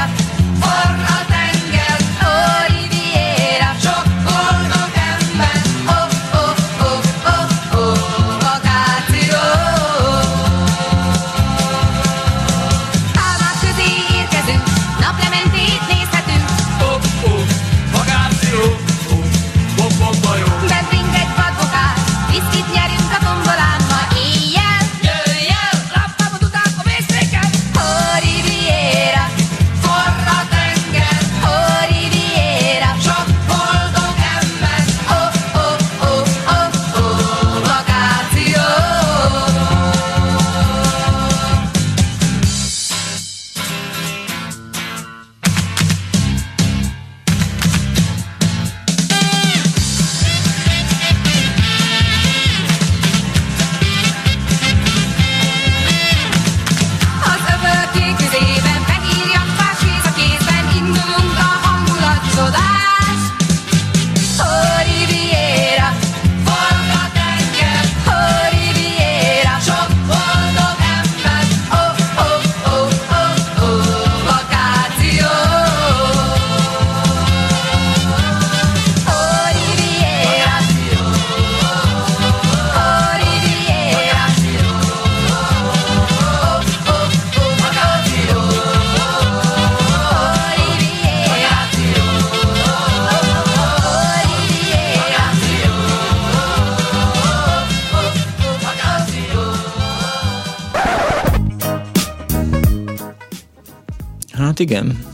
Igen. 104.60 105.04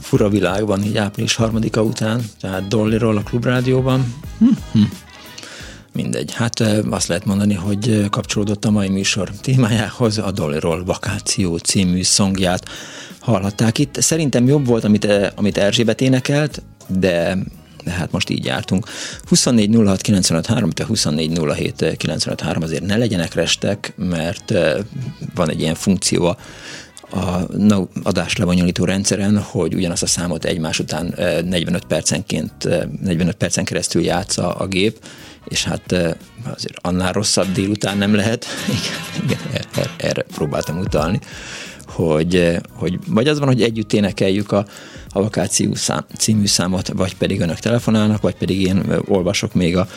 Fura 0.00 0.28
világban, 0.28 0.84
így 0.84 0.96
április 0.96 1.34
harmadika 1.34 1.82
után, 1.82 2.22
tehát 2.40 2.68
Dollyról 2.68 3.16
a 3.16 3.22
klubrádióban. 3.22 4.14
Hm-hm. 4.38 4.82
Mindegy. 5.92 6.32
Hát 6.32 6.60
azt 6.90 7.06
lehet 7.06 7.24
mondani, 7.24 7.54
hogy 7.54 8.06
kapcsolódott 8.10 8.64
a 8.64 8.70
mai 8.70 8.88
műsor 8.88 9.30
témájához 9.30 10.18
a 10.18 10.30
Dollyról 10.30 10.84
Vakáció 10.84 11.56
című 11.56 12.02
szongját 12.02 12.68
hallhatták 13.20 13.78
itt. 13.78 14.00
Szerintem 14.00 14.46
jobb 14.46 14.66
volt, 14.66 14.84
amit, 14.84 15.08
amit 15.34 15.58
Erzsébet 15.58 16.00
énekelt, 16.00 16.62
de 16.86 17.38
de 17.84 17.90
hát 17.90 18.12
most 18.12 18.30
így 18.30 18.44
jártunk. 18.44 18.86
24 19.28 19.76
06 19.84 20.00
95 20.00 20.46
3, 20.46 20.70
24 20.86 21.38
07 21.54 21.96
95 21.96 22.40
3, 22.40 22.62
azért 22.62 22.86
ne 22.86 22.96
legyenek 22.96 23.34
restek, 23.34 23.92
mert 23.96 24.52
van 25.34 25.50
egy 25.50 25.60
ilyen 25.60 25.74
funkció 25.74 26.26
a 26.26 26.36
a 27.12 27.48
adás 28.02 28.36
lebonyolító 28.36 28.84
rendszeren, 28.84 29.38
hogy 29.38 29.74
ugyanazt 29.74 30.02
a 30.02 30.06
számot 30.06 30.44
egymás 30.44 30.78
után 30.78 31.14
45 31.44 31.84
percenként, 31.84 32.68
45 33.02 33.34
percen 33.34 33.64
keresztül 33.64 34.02
játsza 34.02 34.54
a 34.54 34.66
gép, 34.66 34.98
és 35.44 35.64
hát 35.64 35.92
azért 36.54 36.78
annál 36.80 37.12
rosszabb 37.12 37.52
délután 37.52 37.98
nem 37.98 38.14
lehet. 38.14 38.46
Igen, 39.24 39.38
erre, 39.52 39.90
erre 39.96 40.22
próbáltam 40.22 40.78
utalni, 40.78 41.18
hogy, 41.86 42.58
hogy 42.72 42.98
vagy 43.06 43.28
az 43.28 43.38
van, 43.38 43.48
hogy 43.48 43.62
együtt 43.62 43.92
énekeljük 43.92 44.52
a, 44.52 44.66
a 45.08 45.22
vakáció 45.22 45.74
szám, 45.74 46.04
című 46.16 46.46
számot, 46.46 46.88
vagy 46.88 47.16
pedig 47.16 47.40
önök 47.40 47.58
telefonálnak, 47.58 48.20
vagy 48.20 48.34
pedig 48.34 48.60
én 48.60 48.82
olvasok 49.06 49.54
még 49.54 49.76
a 49.76 49.88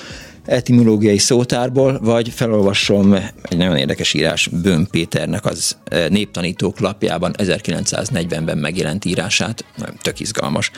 etimológiai 0.46 1.18
szótárból, 1.18 2.00
vagy 2.02 2.30
felolvasom 2.30 3.14
egy 3.42 3.58
nagyon 3.58 3.78
érdekes 3.78 4.14
írás 4.14 4.48
Bőn 4.48 4.88
Péternek 4.92 5.46
az 5.46 5.78
eh, 5.84 6.10
néptanítók 6.10 6.80
lapjában 6.80 7.34
1940-ben 7.38 8.58
megjelent 8.58 9.06
írását, 9.06 9.66
tök 10.02 10.20
izgalmas. 10.20 10.72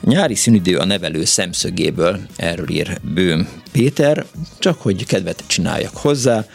Nyári 0.00 0.34
szünidő 0.34 0.76
a 0.76 0.84
nevelő 0.84 1.24
szemszögéből, 1.24 2.18
erről 2.36 2.70
ír 2.70 2.98
Bőm 3.14 3.48
Péter, 3.72 4.24
csak 4.58 4.82
hogy 4.82 5.06
kedvet 5.06 5.44
csináljak 5.46 5.96
hozzá, 5.96 6.46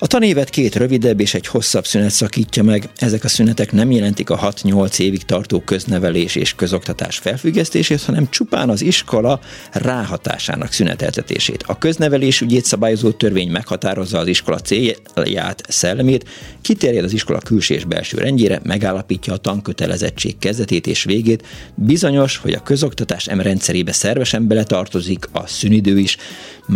a 0.00 0.06
tanévet 0.06 0.50
két 0.50 0.76
rövidebb 0.76 1.20
és 1.20 1.34
egy 1.34 1.46
hosszabb 1.46 1.86
szünet 1.86 2.10
szakítja 2.10 2.62
meg. 2.62 2.88
Ezek 2.96 3.24
a 3.24 3.28
szünetek 3.28 3.72
nem 3.72 3.90
jelentik 3.90 4.30
a 4.30 4.38
6-8 4.38 4.98
évig 4.98 5.24
tartó 5.24 5.60
köznevelés 5.60 6.34
és 6.34 6.54
közoktatás 6.54 7.18
felfüggesztését, 7.18 8.02
hanem 8.02 8.30
csupán 8.30 8.68
az 8.68 8.82
iskola 8.82 9.40
ráhatásának 9.72 10.72
szüneteltetését. 10.72 11.64
A 11.66 11.78
köznevelés 11.78 12.40
ügyét 12.40 12.64
szabályozó 12.64 13.10
törvény 13.10 13.50
meghatározza 13.50 14.18
az 14.18 14.26
iskola 14.26 14.58
célját, 14.58 15.62
szellemét, 15.68 16.28
kiterjed 16.60 17.04
az 17.04 17.12
iskola 17.12 17.38
külső 17.38 17.74
és 17.74 17.84
belső 17.84 18.18
rendjére, 18.18 18.60
megállapítja 18.62 19.32
a 19.32 19.36
tankötelezettség 19.36 20.38
kezdetét 20.38 20.86
és 20.86 21.04
végét. 21.04 21.46
Bizonyos, 21.74 22.36
hogy 22.36 22.52
a 22.52 22.62
közoktatás 22.62 23.26
em 23.26 23.40
rendszerébe 23.40 23.92
szervesen 23.92 24.46
beletartozik 24.46 25.28
a 25.32 25.46
szünidő 25.46 25.98
is, 25.98 26.16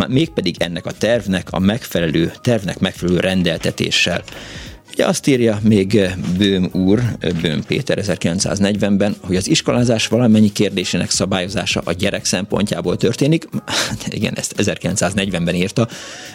mégpedig 0.07 0.55
ennek 0.59 0.85
a 0.85 0.91
tervnek 0.91 1.51
a 1.51 1.59
megfelelő, 1.59 2.31
tervnek 2.41 2.79
megfelelő 2.79 3.12
rendeltetéssel. 3.19 4.23
Ugye 4.93 5.05
azt 5.05 5.27
írja 5.27 5.59
még 5.63 6.01
Bőm 6.37 6.69
úr, 6.71 7.01
Bőm 7.41 7.63
Péter 7.67 7.99
1940-ben, 8.01 9.15
hogy 9.21 9.35
az 9.35 9.49
iskolázás 9.49 10.07
valamennyi 10.07 10.51
kérdésének 10.51 11.09
szabályozása 11.09 11.81
a 11.85 11.91
gyerek 11.91 12.25
szempontjából 12.25 12.97
történik. 12.97 13.47
Igen, 14.07 14.33
ezt 14.37 14.53
1940-ben 14.57 15.55
írta, 15.55 15.87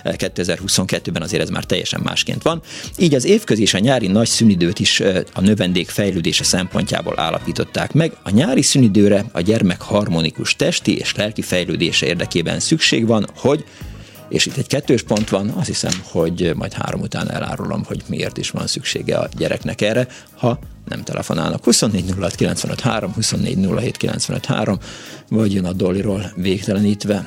2022-ben 0.04 1.22
azért 1.22 1.42
ez 1.42 1.48
már 1.48 1.64
teljesen 1.64 2.00
másként 2.04 2.42
van. 2.42 2.62
Így 2.98 3.14
az 3.14 3.24
évközi 3.24 3.62
és 3.62 3.74
a 3.74 3.78
nyári 3.78 4.06
nagy 4.06 4.28
szünidőt 4.28 4.78
is 4.78 5.00
a 5.32 5.40
növendék 5.40 5.88
fejlődése 5.88 6.44
szempontjából 6.44 7.20
állapították 7.20 7.92
meg. 7.92 8.12
A 8.22 8.30
nyári 8.30 8.62
szünidőre 8.62 9.24
a 9.32 9.40
gyermek 9.40 9.80
harmonikus 9.80 10.56
testi 10.56 10.96
és 10.96 11.14
lelki 11.14 11.42
fejlődése 11.42 12.06
érdekében 12.06 12.60
szükség 12.60 13.06
van, 13.06 13.26
hogy 13.36 13.64
és 14.28 14.46
itt 14.46 14.56
egy 14.56 14.66
kettős 14.66 15.02
pont 15.02 15.28
van, 15.28 15.48
azt 15.48 15.66
hiszem, 15.66 15.92
hogy 16.04 16.52
majd 16.54 16.72
három 16.72 17.00
után 17.00 17.30
elárulom, 17.30 17.84
hogy 17.84 18.02
miért 18.08 18.38
is 18.38 18.50
van 18.50 18.66
szüksége 18.66 19.16
a 19.16 19.28
gyereknek 19.36 19.80
erre, 19.80 20.06
ha 20.36 20.58
nem 20.88 21.02
telefonálnak. 21.02 21.64
24 21.64 22.14
06 22.18 22.34
95 22.34 22.80
3, 22.80 23.12
24 23.12 23.68
07 23.68 23.96
95 23.96 24.46
3, 24.46 24.78
vagy 25.28 25.52
jön 25.52 25.64
a 25.64 25.72
Dollyról 25.72 26.32
végtelenítve. 26.36 27.26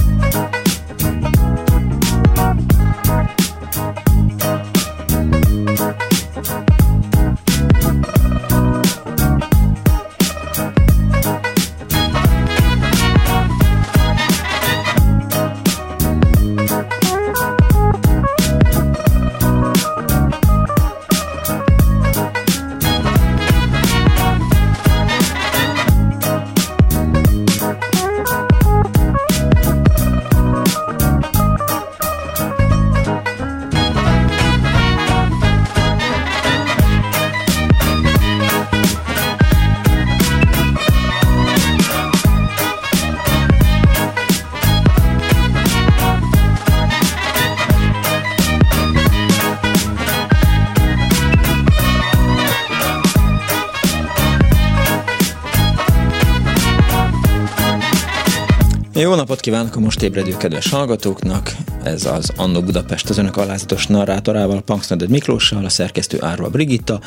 Napot 59.41 59.53
kívánok 59.53 59.75
a 59.75 59.85
most 59.85 60.01
ébredő 60.01 60.37
kedves 60.37 60.69
hallgatóknak! 60.69 61.55
Ez 61.83 62.05
az 62.05 62.31
Annó 62.35 62.61
Budapest 62.61 63.09
az 63.09 63.17
önök 63.17 63.37
alázatos 63.37 63.87
narrátorával, 63.87 64.61
Punksnoded 64.61 65.09
Miklóssal, 65.09 65.65
a 65.65 65.69
szerkesztő 65.69 66.17
Árva 66.21 66.49
Brigitta, 66.49 66.99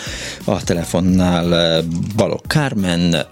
a 0.44 0.62
telefonnál 0.62 1.54
eh, 1.54 1.84
Balok 2.16 2.42
Kármen, 2.46 3.26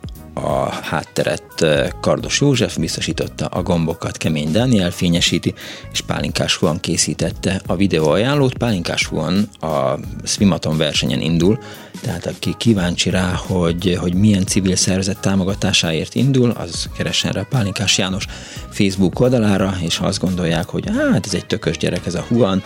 a 0.63 0.73
hátteret 0.83 1.61
eh, 1.61 1.89
Kardos 2.01 2.41
József 2.41 2.77
biztosította, 2.77 3.47
a 3.47 3.63
gombokat 3.63 4.17
Kemény 4.17 4.53
Dániel 4.53 4.91
fényesíti, 4.91 5.55
és 5.93 6.01
Pálinkás 6.01 6.57
Huan 6.57 6.81
készítette 6.81 7.61
a 7.67 7.77
videó 7.77 8.09
ajánlót. 8.09 8.55
Pálinkás 8.55 9.07
Huan 9.07 9.49
a 9.61 9.99
Swimaton 10.25 10.77
versenyen 10.77 11.21
indul, 11.21 11.59
tehát 12.01 12.27
aki 12.27 12.55
kíváncsi 12.59 13.11
rá, 13.11 13.33
hogy, 13.33 13.97
hogy 14.01 14.15
milyen 14.15 14.47
civil 14.47 14.77
szervezet 14.77 15.21
támogatásáért 15.21 16.15
indul, 16.15 16.51
az 16.51 16.89
keressen 16.97 17.33
rá 17.33 17.47
Pálinkás 17.51 17.99
János 17.99 18.27
Facebook 18.71 19.21
oldalára, 19.21 19.75
és 19.81 19.97
ha 19.97 20.07
azt 20.07 20.21
gondolják, 20.21 20.69
hogy 20.69 20.85
hát 20.97 21.27
ez 21.27 21.35
egy 21.35 21.47
tökös 21.47 21.77
gyerek, 21.77 22.07
ez 22.07 22.15
a 22.15 22.25
Huan, 22.29 22.63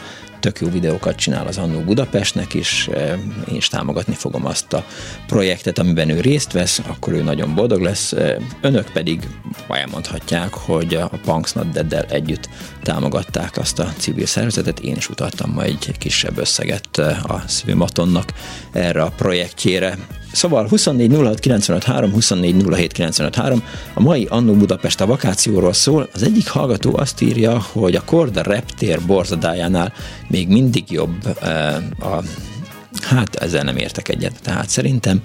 tök 0.46 0.60
jó 0.60 0.68
videókat 0.68 1.16
csinál 1.16 1.46
az 1.46 1.58
Annó 1.58 1.80
Budapestnek 1.80 2.54
is, 2.54 2.88
eh, 2.88 3.18
én 3.48 3.56
is 3.56 3.68
támogatni 3.68 4.14
fogom 4.14 4.46
azt 4.46 4.72
a 4.72 4.84
projektet, 5.26 5.78
amiben 5.78 6.10
ő 6.10 6.20
részt 6.20 6.52
vesz, 6.52 6.78
akkor 6.86 7.12
ő 7.12 7.22
nagyon 7.22 7.54
boldog 7.54 7.80
lesz. 7.80 8.12
Eh, 8.12 8.36
önök 8.60 8.92
pedig 8.92 9.28
elmondhatják, 9.68 10.54
hogy 10.54 10.94
a 10.94 11.10
Punks 11.24 11.52
Not 11.52 11.70
Dead-del 11.70 12.04
együtt 12.04 12.48
támogatták 12.82 13.56
azt 13.56 13.78
a 13.78 13.92
civil 13.96 14.26
szervezetet, 14.26 14.80
én 14.80 14.96
is 14.96 15.08
utaltam 15.08 15.50
majd 15.50 15.76
egy 15.86 15.98
kisebb 15.98 16.38
összeget 16.38 16.98
eh, 16.98 17.30
a 17.30 17.42
Swimatonnak 17.48 18.32
erre 18.72 19.02
a 19.02 19.12
projektjére. 19.16 19.98
Szóval 20.36 20.68
24 20.68 21.12
06 21.12 21.38
95 21.38 21.84
3, 21.84 22.12
24 22.12 22.64
07 22.68 22.92
95 22.92 23.34
3. 23.34 23.62
A 23.94 24.00
mai 24.00 24.26
Annó 24.30 24.54
Budapest 24.54 25.00
a 25.00 25.06
vakációról 25.06 25.72
szól. 25.72 26.08
Az 26.14 26.22
egyik 26.22 26.48
hallgató 26.48 26.96
azt 26.96 27.20
írja, 27.20 27.60
hogy 27.72 27.94
a 27.94 28.04
Korda 28.04 28.42
reptér 28.42 29.00
borzadájánál 29.06 29.92
még 30.28 30.48
mindig 30.48 30.90
jobb 30.90 31.36
eh, 31.40 31.76
a 31.98 32.22
Hát 33.02 33.34
ezzel 33.34 33.62
nem 33.62 33.76
értek 33.76 34.08
egyet. 34.08 34.42
Tehát 34.42 34.68
szerintem 34.68 35.22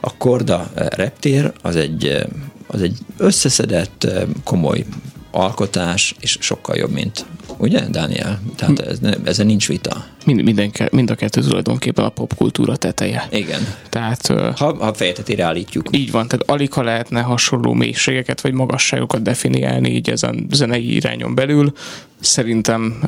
a 0.00 0.16
Korda 0.16 0.70
eh, 0.74 0.86
reptér 0.90 1.52
az 1.62 1.76
egy, 1.76 2.06
eh, 2.06 2.22
az 2.66 2.82
egy 2.82 2.98
összeszedett, 3.16 4.06
komoly 4.44 4.84
alkotás, 5.32 6.14
és 6.20 6.36
sokkal 6.40 6.76
jobb, 6.76 6.90
mint 6.90 7.24
ugye, 7.56 7.80
Dániel? 7.88 8.40
Tehát 8.56 8.80
ez, 8.80 8.98
ezen 9.24 9.46
nincs 9.46 9.68
vita. 9.68 10.04
Mind, 10.24 10.42
minden, 10.42 10.72
mind 10.90 11.10
a 11.10 11.14
kettő 11.14 11.40
tulajdonképpen 11.40 12.04
a 12.04 12.08
popkultúra 12.08 12.76
teteje. 12.76 13.26
Igen. 13.30 13.74
Tehát, 13.88 14.26
ha, 14.56 14.74
ha 14.74 14.94
fejetetére 14.94 15.44
állítjuk. 15.44 15.86
Így 15.90 16.10
van, 16.10 16.28
tehát 16.28 16.50
alig 16.50 16.72
ha 16.72 16.82
lehetne 16.82 17.20
hasonló 17.20 17.72
mélységeket 17.72 18.40
vagy 18.40 18.52
magasságokat 18.52 19.22
definiálni 19.22 19.90
így 19.90 20.10
ezen 20.10 20.46
zenei 20.50 20.94
irányon 20.94 21.34
belül. 21.34 21.72
Szerintem 22.20 23.00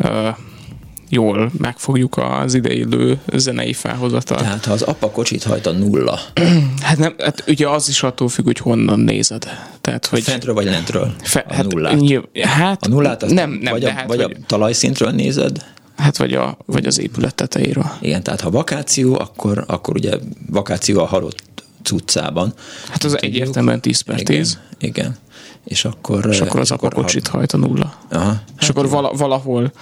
jól 1.09 1.51
megfogjuk 1.59 2.17
az 2.17 2.55
ideillő 2.55 3.19
zenei 3.35 3.73
felhozatal. 3.73 4.39
Tehát 4.39 4.65
ha 4.65 4.73
az 4.73 4.83
apa 4.83 5.11
kocsit 5.11 5.43
hajt 5.43 5.67
a 5.67 5.73
nulla. 5.73 6.21
hát, 6.81 6.99
nem, 6.99 7.15
hát 7.19 7.45
ugye 7.47 7.69
az 7.69 7.89
is 7.89 8.03
attól 8.03 8.29
függ, 8.29 8.45
hogy 8.45 8.59
honnan 8.59 9.01
nézed. 9.01 9.49
Tehát, 9.81 10.07
hogy 10.07 10.23
Fentről 10.23 10.55
vagy 10.55 10.65
lentről? 10.65 11.15
Fe, 11.23 11.45
a 11.49 11.55
hát, 11.55 11.73
nullát. 11.73 12.01
Nyilv, 12.01 12.25
hát 12.43 12.87
a 12.87 12.89
nullát 12.89 13.23
azt 13.23 13.35
nem, 13.35 13.51
nem, 13.51 13.73
vagy, 13.73 13.85
a, 13.85 13.91
hát, 13.91 14.07
vagy 14.07 14.21
a 14.21 14.31
talajszintről 14.47 15.11
nézed? 15.11 15.65
Hát 15.97 16.17
vagy, 16.17 16.35
a, 16.35 16.57
vagy 16.67 16.87
az 16.87 16.99
épület 16.99 17.35
tetejéről. 17.35 17.91
Igen, 18.01 18.23
tehát 18.23 18.41
ha 18.41 18.51
vakáció, 18.51 19.19
akkor, 19.19 19.65
akkor 19.67 19.97
ugye 19.97 20.19
vakáció 20.51 21.01
a 21.01 21.05
halott 21.05 21.43
cuccában. 21.83 22.55
Hát 22.89 23.05
az 23.05 23.23
egyértelműen 23.23 23.81
10 23.81 24.01
per 24.01 24.21
10. 24.21 24.27
Igen, 24.29 24.97
igen. 24.97 25.17
És 25.65 25.85
akkor, 25.85 26.27
és 26.31 26.41
akkor 26.41 26.61
az 26.61 26.71
apa 26.71 26.91
kocsit 26.91 27.27
hajt 27.27 27.53
a 27.53 27.57
nulla. 27.57 27.95
Aha, 28.11 28.31
és 28.59 28.67
hát 28.67 28.71
akkor 28.71 28.89
vala, 28.89 29.13
valahol 29.13 29.73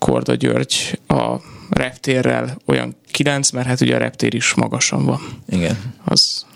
Korda 0.00 0.34
György 0.34 0.98
a 1.06 1.36
reptérrel 1.70 2.56
olyan 2.66 2.96
9, 3.10 3.50
mert 3.50 3.66
hát 3.66 3.80
ugye 3.80 3.94
a 3.94 3.98
reptér 3.98 4.34
is 4.34 4.54
magasan 4.54 5.04
van. 5.04 5.20
Igen. 5.48 5.94
Az 6.04 6.46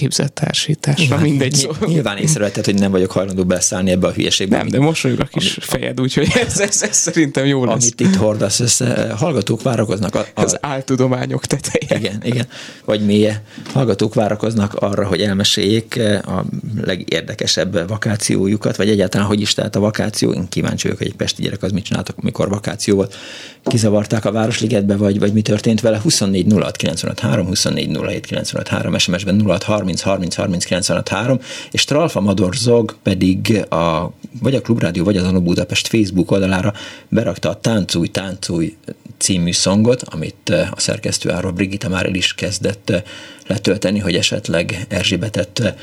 képzett 0.00 0.34
társításra, 0.34 1.02
nyilván, 1.02 1.22
mindegy 1.22 1.54
szó. 1.54 1.70
Nyilván 1.86 2.16
észrevetted, 2.16 2.64
hogy 2.64 2.74
nem 2.74 2.90
vagyok 2.90 3.10
hajlandó 3.10 3.44
beszállni 3.44 3.90
ebbe 3.90 4.06
a 4.06 4.12
hülyeségbe. 4.12 4.56
Nem, 4.56 4.68
de 4.68 4.78
mosolyog 4.78 5.20
a 5.20 5.24
kis 5.24 5.56
ami, 5.56 5.66
fejed, 5.66 6.00
úgyhogy 6.00 6.28
ez, 6.46 6.60
ez, 6.60 6.82
ez 6.82 6.96
szerintem 6.96 7.46
jó 7.46 7.64
lesz. 7.64 7.74
Amit 7.82 8.00
itt 8.00 8.14
hordasz, 8.14 8.60
ez 8.60 8.80
eh, 8.80 9.10
hallgatók 9.18 9.62
várakoznak. 9.62 10.14
A, 10.14 10.18
a, 10.18 10.42
az 10.42 10.58
áltudományok 10.60 11.46
teteje. 11.46 12.00
Igen, 12.00 12.22
igen. 12.24 12.46
Vagy 12.84 13.04
mélye. 13.04 13.42
Hallgatók 13.72 14.14
várakoznak 14.14 14.74
arra, 14.74 15.06
hogy 15.06 15.20
elmeséljék 15.20 15.96
eh, 15.96 16.36
a 16.36 16.44
legérdekesebb 16.84 17.88
vakációjukat, 17.88 18.76
vagy 18.76 18.88
egyáltalán 18.88 19.26
hogy 19.26 19.40
is 19.40 19.54
telt 19.54 19.76
a 19.76 19.80
vakáció. 19.80 20.32
Én 20.32 20.48
kíváncsi 20.48 20.82
vagyok, 20.82 20.98
hogy 20.98 21.06
egy 21.06 21.16
pesti 21.16 21.42
gyerek 21.42 21.62
az 21.62 21.72
mit 21.72 21.84
csináltak, 21.84 22.16
amikor 22.20 22.48
vakáció 22.48 22.96
volt. 22.96 23.16
Kizavarták 23.64 24.24
a 24.24 24.32
Városligetbe, 24.32 24.96
vagy, 24.96 25.18
vagy 25.18 25.32
mi 25.32 25.42
történt 25.42 25.80
vele. 25.80 26.00
24 26.00 26.52
06 26.52 26.76
95 26.76 27.20
3, 27.20 27.46
24 27.46 27.98
07 28.06 28.26
95 28.26 28.68
3, 28.68 28.98
SMS-ben 28.98 29.42
06 29.46 29.62
30 29.62 29.89
30 29.98 30.34
30 30.34 30.64
95 30.64 31.08
3, 31.08 31.40
és 31.70 31.84
Tralfa 31.84 32.20
Mador 32.20 32.54
Zog 32.54 32.96
pedig 33.02 33.66
a, 33.68 34.10
vagy 34.42 34.54
a 34.54 34.60
Klubrádió, 34.60 35.04
vagy 35.04 35.16
az 35.16 35.24
Anu 35.24 35.40
Budapest 35.40 35.88
Facebook 35.88 36.30
oldalára 36.30 36.72
berakta 37.08 37.48
a 37.48 37.60
Tánculj, 37.60 38.08
Tánculj 38.08 38.76
című 39.20 39.52
szongot, 39.52 40.02
amit 40.02 40.50
eh, 40.50 40.68
a 40.72 40.80
szerkesztő 40.80 41.30
Áról 41.30 41.52
Brigitta 41.52 41.88
már 41.88 42.06
el 42.06 42.14
is 42.14 42.34
kezdett 42.34 42.90
eh, 42.90 43.02
letölteni, 43.46 43.98
hogy 43.98 44.14
esetleg 44.14 44.86
Erzsébetet 44.88 45.58
eh, 45.58 45.74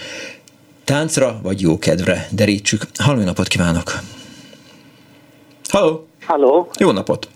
táncra 0.84 1.40
vagy 1.42 1.62
jó 1.62 1.80
kedvre 1.80 2.28
derítsük. 2.32 2.82
Halló, 2.96 3.24
napot 3.24 3.48
kívánok! 3.48 4.00
Halló! 5.70 6.08
Halló! 6.26 6.70
Jó 6.80 6.92
napot! 6.92 7.30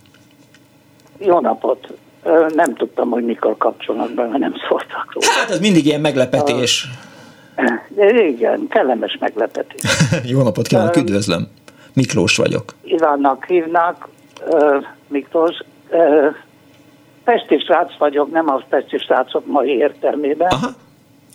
Jó 1.17 1.39
napot! 1.39 1.87
Nem 2.55 2.75
tudtam, 2.75 3.09
hogy 3.09 3.25
mikor 3.25 3.57
kapcsolatban, 3.57 4.29
mert 4.29 4.39
nem 4.39 4.53
szóltak 4.69 5.13
róla. 5.13 5.27
Hát 5.39 5.49
ez 5.49 5.59
mindig 5.59 5.85
ilyen 5.85 6.01
meglepetés. 6.01 6.87
De 7.87 8.27
igen, 8.27 8.67
kellemes 8.69 9.17
meglepetés. 9.19 9.81
Jó 10.31 10.43
napot 10.43 10.67
kívánok, 10.67 10.95
üdvözlöm. 10.95 11.47
Miklós 11.93 12.37
vagyok. 12.37 12.73
Ivánnak 12.83 13.45
hívnak, 13.45 14.07
Miklós. 15.07 15.57
Pesti 17.23 17.57
srác 17.57 17.97
vagyok, 17.97 18.31
nem 18.31 18.49
a 18.49 18.63
Pesti 18.69 18.97
srácok 18.97 19.45
mai 19.45 19.69
értelmében. 19.69 20.47
Aha, 20.47 20.69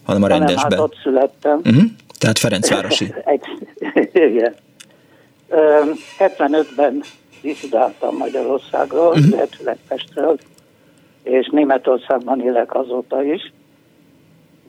hanem 0.04 0.22
a 0.22 0.26
rendesben. 0.26 0.62
Hanem 0.62 0.78
hát 0.78 0.88
ott 0.88 0.96
születtem. 1.02 1.60
Uh-huh. 1.64 1.82
Tehát 2.18 2.38
Ferencvárosi. 2.38 3.14
igen. 4.28 4.54
Uh, 5.48 5.96
75-ben 6.18 7.02
diszidáltam 7.42 8.16
Magyarországról, 8.16 9.08
uh-huh. 9.08 9.26
illetőleg 9.26 9.78
Pestről, 9.88 10.38
és 11.26 11.48
Németországban 11.48 12.40
élek 12.40 12.74
azóta 12.74 13.22
is. 13.22 13.52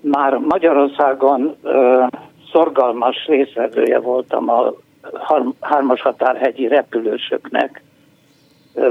Már 0.02 0.38
Magyarországon 0.38 1.56
ö, 1.62 2.04
szorgalmas 2.52 3.26
részvevője 3.28 4.00
voltam 4.00 4.50
a 4.50 4.74
hármas 5.62 6.02
határhegyi 6.02 6.68
repülősöknek, 6.68 7.82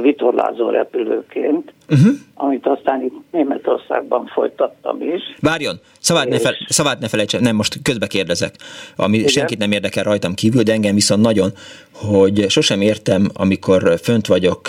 vitorlázó 0.02 0.68
repülőként, 0.68 1.72
uh-huh. 1.88 2.14
amit 2.34 2.66
aztán 2.66 3.02
itt 3.02 3.14
Németországban 3.30 4.26
folytattam 4.26 5.02
is. 5.02 5.22
Várjon, 5.40 5.80
szavát, 6.00 6.26
és... 6.26 6.30
ne, 6.30 6.38
fel, 6.38 6.54
szavát 6.68 6.98
ne 6.98 7.08
felejtsen, 7.08 7.42
nem, 7.42 7.56
most 7.56 7.78
közbe 7.82 8.06
kérdezek, 8.06 8.54
ami 8.96 9.16
Igen? 9.16 9.28
senkit 9.28 9.58
nem 9.58 9.72
érdekel 9.72 10.04
rajtam 10.04 10.34
kívül, 10.34 10.62
de 10.62 10.72
engem 10.72 10.94
viszont 10.94 11.22
nagyon, 11.22 11.50
hogy 11.92 12.50
sosem 12.50 12.80
értem, 12.80 13.28
amikor 13.34 13.98
fönt 14.02 14.26
vagyok, 14.26 14.60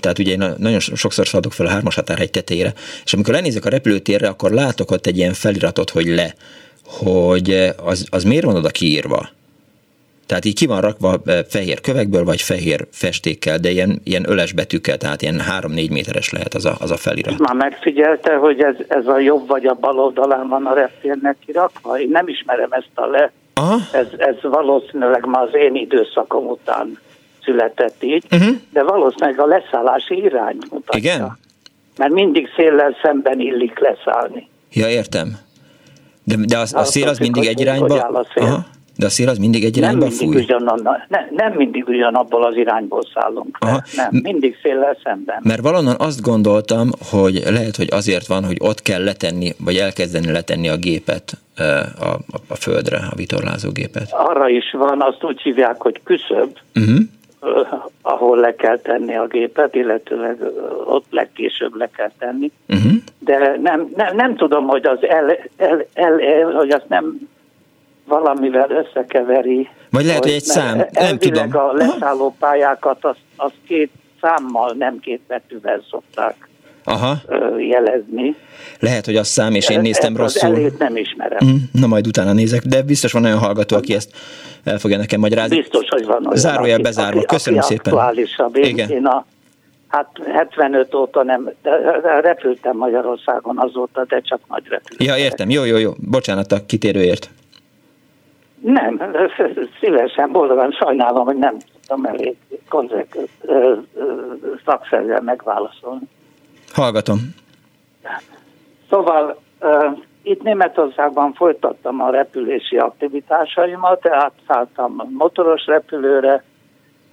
tehát 0.00 0.18
ugye 0.18 0.32
én 0.32 0.54
nagyon 0.58 0.80
sokszor 0.80 1.26
szaladok 1.26 1.52
fel 1.52 1.66
a 1.66 1.70
hármas 1.70 1.94
határhegy 1.94 2.30
tetejére, 2.30 2.72
és 3.04 3.12
amikor 3.12 3.34
lenézek 3.34 3.64
a 3.64 3.68
repülőtérre, 3.68 4.28
akkor 4.28 4.50
látok 4.50 4.90
ott 4.90 5.06
egy 5.06 5.16
ilyen 5.16 5.32
feliratot, 5.32 5.90
hogy 5.90 6.06
le, 6.06 6.34
hogy 6.84 7.72
az, 7.84 8.06
az 8.10 8.24
miért 8.24 8.44
van 8.44 8.56
oda 8.56 8.68
kiírva? 8.68 9.28
Tehát 10.32 10.46
így 10.46 10.58
ki 10.58 10.66
van 10.66 10.80
rakva 10.80 11.16
eh, 11.24 11.38
fehér 11.48 11.80
kövekből, 11.80 12.24
vagy 12.24 12.40
fehér 12.40 12.86
festékkel, 12.90 13.58
de 13.58 13.70
ilyen, 13.70 14.00
ilyen 14.04 14.28
öles 14.28 14.52
betűkkel, 14.52 14.96
tehát 14.96 15.22
ilyen 15.22 15.40
3-4 15.60 15.90
méteres 15.90 16.30
lehet 16.30 16.54
az 16.54 16.64
a, 16.64 16.76
az 16.80 16.90
a 16.90 16.96
felirat. 16.96 17.38
Már 17.38 17.54
megfigyelte, 17.54 18.34
hogy 18.34 18.60
ez, 18.60 18.74
ez 18.88 19.06
a 19.06 19.18
jobb 19.18 19.46
vagy 19.46 19.66
a 19.66 19.74
bal 19.74 19.98
oldalán 19.98 20.48
van 20.48 20.66
a 20.66 20.74
reptérnek 20.74 21.36
kirakva? 21.46 22.00
Én 22.00 22.08
nem 22.08 22.28
ismerem 22.28 22.72
ezt 22.72 22.90
a 22.94 23.06
le. 23.06 23.32
Aha. 23.54 23.76
Ez, 23.92 24.06
ez 24.16 24.34
valószínűleg 24.42 25.26
már 25.26 25.42
az 25.42 25.54
én 25.54 25.74
időszakom 25.74 26.46
után 26.46 26.98
született 27.44 28.02
így, 28.02 28.24
uh-huh. 28.30 28.56
de 28.72 28.82
valószínűleg 28.82 29.40
a 29.40 29.46
leszállási 29.46 30.22
irány 30.22 30.56
mutatja. 30.70 30.98
Igen? 30.98 31.38
Mert 31.96 32.12
mindig 32.12 32.48
széllel 32.56 32.96
szemben 33.02 33.40
illik 33.40 33.78
leszállni. 33.78 34.48
Ja, 34.72 34.88
értem. 34.88 35.38
De, 36.24 36.34
de 36.46 36.58
az, 36.58 36.74
a 36.74 36.84
szél 36.84 37.08
az 37.08 37.18
mindig 37.18 37.46
egy 37.46 37.60
irányba... 37.60 37.94
Aha. 37.94 38.12
De 38.12 38.18
a 38.18 38.26
szél 38.34 38.66
az 39.04 39.38
mindig 39.38 39.64
egy 39.64 39.76
irányba 39.76 40.04
nem 40.06 40.14
mindig 40.18 40.48
fúj? 40.48 40.56
ne, 41.08 41.26
nem 41.30 41.52
mindig 41.52 41.88
ugyanabból 41.88 42.44
az 42.44 42.56
irányból 42.56 43.02
szállunk 43.14 43.56
Aha. 43.60 43.82
nem, 43.96 44.08
mindig 44.22 44.56
széllel 44.62 44.96
szemben. 45.04 45.40
Mert 45.42 45.60
valonnan 45.60 45.96
azt 45.98 46.22
gondoltam, 46.22 46.90
hogy 47.10 47.42
lehet, 47.50 47.76
hogy 47.76 47.88
azért 47.90 48.26
van, 48.26 48.44
hogy 48.44 48.56
ott 48.60 48.82
kell 48.82 49.04
letenni, 49.04 49.52
vagy 49.64 49.76
elkezdeni 49.76 50.30
letenni 50.30 50.68
a 50.68 50.76
gépet 50.76 51.32
a, 51.56 51.62
a, 51.62 52.18
a 52.48 52.54
földre, 52.54 52.96
a 52.96 53.14
vitorlázó 53.16 53.70
gépet. 53.70 54.12
Arra 54.12 54.48
is 54.48 54.70
van, 54.70 55.02
azt 55.02 55.24
úgy 55.24 55.40
hívják, 55.40 55.82
hogy 55.82 56.00
küszöb, 56.04 56.56
uh-huh. 56.74 56.98
ahol 58.02 58.38
le 58.38 58.54
kell 58.54 58.78
tenni 58.78 59.16
a 59.16 59.26
gépet, 59.26 59.74
illetőleg 59.74 60.36
ott 60.86 61.06
legkésőbb 61.10 61.74
le 61.74 61.90
kell 61.96 62.10
tenni. 62.18 62.50
Uh-huh. 62.68 62.92
De 63.18 63.58
nem, 63.62 63.88
nem, 63.96 64.16
nem 64.16 64.36
tudom, 64.36 64.66
hogy 64.66 64.86
az 64.86 64.98
el, 65.06 65.36
el, 65.56 65.86
el, 65.94 66.20
el, 66.20 66.50
hogy 66.50 66.70
azt 66.70 66.88
nem 66.88 67.30
valamivel 68.04 68.70
összekeveri. 68.70 69.68
Vagy 69.90 70.04
lehet, 70.04 70.22
hogy 70.22 70.32
egy 70.32 70.42
szám, 70.42 70.86
nem 70.92 71.18
tudom. 71.18 71.56
a 71.56 71.72
leszálló 71.72 72.34
pályákat 72.38 73.04
azt, 73.04 73.20
azt 73.36 73.54
két 73.66 73.90
számmal, 74.20 74.74
nem 74.78 74.98
két 75.00 75.20
betűvel 75.26 75.82
szokták 75.90 76.48
Aha. 76.84 77.14
jelezni. 77.58 78.36
Lehet, 78.78 79.04
hogy 79.04 79.16
az 79.16 79.28
szám, 79.28 79.54
és 79.54 79.68
én 79.68 79.80
néztem 79.80 80.16
rosszul. 80.16 80.54
Az 80.54 80.72
nem 80.78 80.96
ismerem. 80.96 81.48
Mm, 81.48 81.56
na 81.72 81.86
majd 81.86 82.06
utána 82.06 82.32
nézek, 82.32 82.62
de 82.62 82.82
biztos 82.82 83.12
van 83.12 83.24
olyan 83.24 83.38
hallgató, 83.38 83.76
aki 83.76 83.94
ezt 83.94 84.10
el 84.64 84.78
fogja 84.78 84.96
nekem 84.96 85.20
magyarázni. 85.20 85.56
Biztos, 85.56 85.88
hogy 85.88 86.04
van 86.04 86.26
olyan. 86.26 86.36
Zárójel 86.36 86.78
bezárva. 86.78 87.18
Aki, 87.18 87.26
Köszönöm 87.26 87.58
aki 87.58 87.68
szépen. 87.68 87.92
Aktuálisabb. 87.92 88.56
Én, 88.56 88.64
Igen. 88.64 88.90
én 88.90 89.06
a 89.06 89.26
Hát 89.88 90.08
75 90.32 90.94
óta 90.94 91.22
nem, 91.22 91.50
de 91.62 92.20
repültem 92.20 92.76
Magyarországon 92.76 93.58
azóta, 93.58 94.04
de 94.04 94.20
csak 94.20 94.40
nagy 94.48 94.62
repülő. 94.68 95.04
Ja, 95.04 95.16
értem. 95.16 95.50
Jó, 95.50 95.64
jó, 95.64 95.76
jó. 95.76 95.92
Bocsánat 95.98 96.52
a 96.52 96.66
kitérőért. 96.66 97.30
Nem, 98.62 99.00
szívesen, 99.80 100.32
boldogan 100.32 100.70
sajnálom, 100.70 101.24
hogy 101.24 101.36
nem 101.36 101.56
tudtam 101.58 102.04
elég 102.04 102.36
konzek, 102.68 103.16
szakszerűen 104.64 105.24
megválaszolni. 105.24 106.08
Hallgatom. 106.72 107.18
Szóval 108.88 109.40
itt 110.22 110.42
Németországban 110.42 111.32
folytattam 111.32 112.00
a 112.00 112.10
repülési 112.10 112.76
aktivitásaimat, 112.76 114.08
szálltam 114.46 115.02
motoros 115.10 115.66
repülőre, 115.66 116.44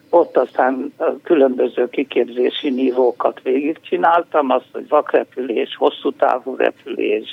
ott 0.10 0.38
aztán 0.38 0.93
különböző 1.24 1.89
kiképzési 1.89 2.70
nívókat 2.70 3.41
végigcsináltam, 3.41 4.50
azt, 4.50 4.68
hogy 4.72 4.88
vakrepülés, 4.88 5.76
hosszú 5.76 6.12
távú 6.12 6.56
repülés, 6.56 7.30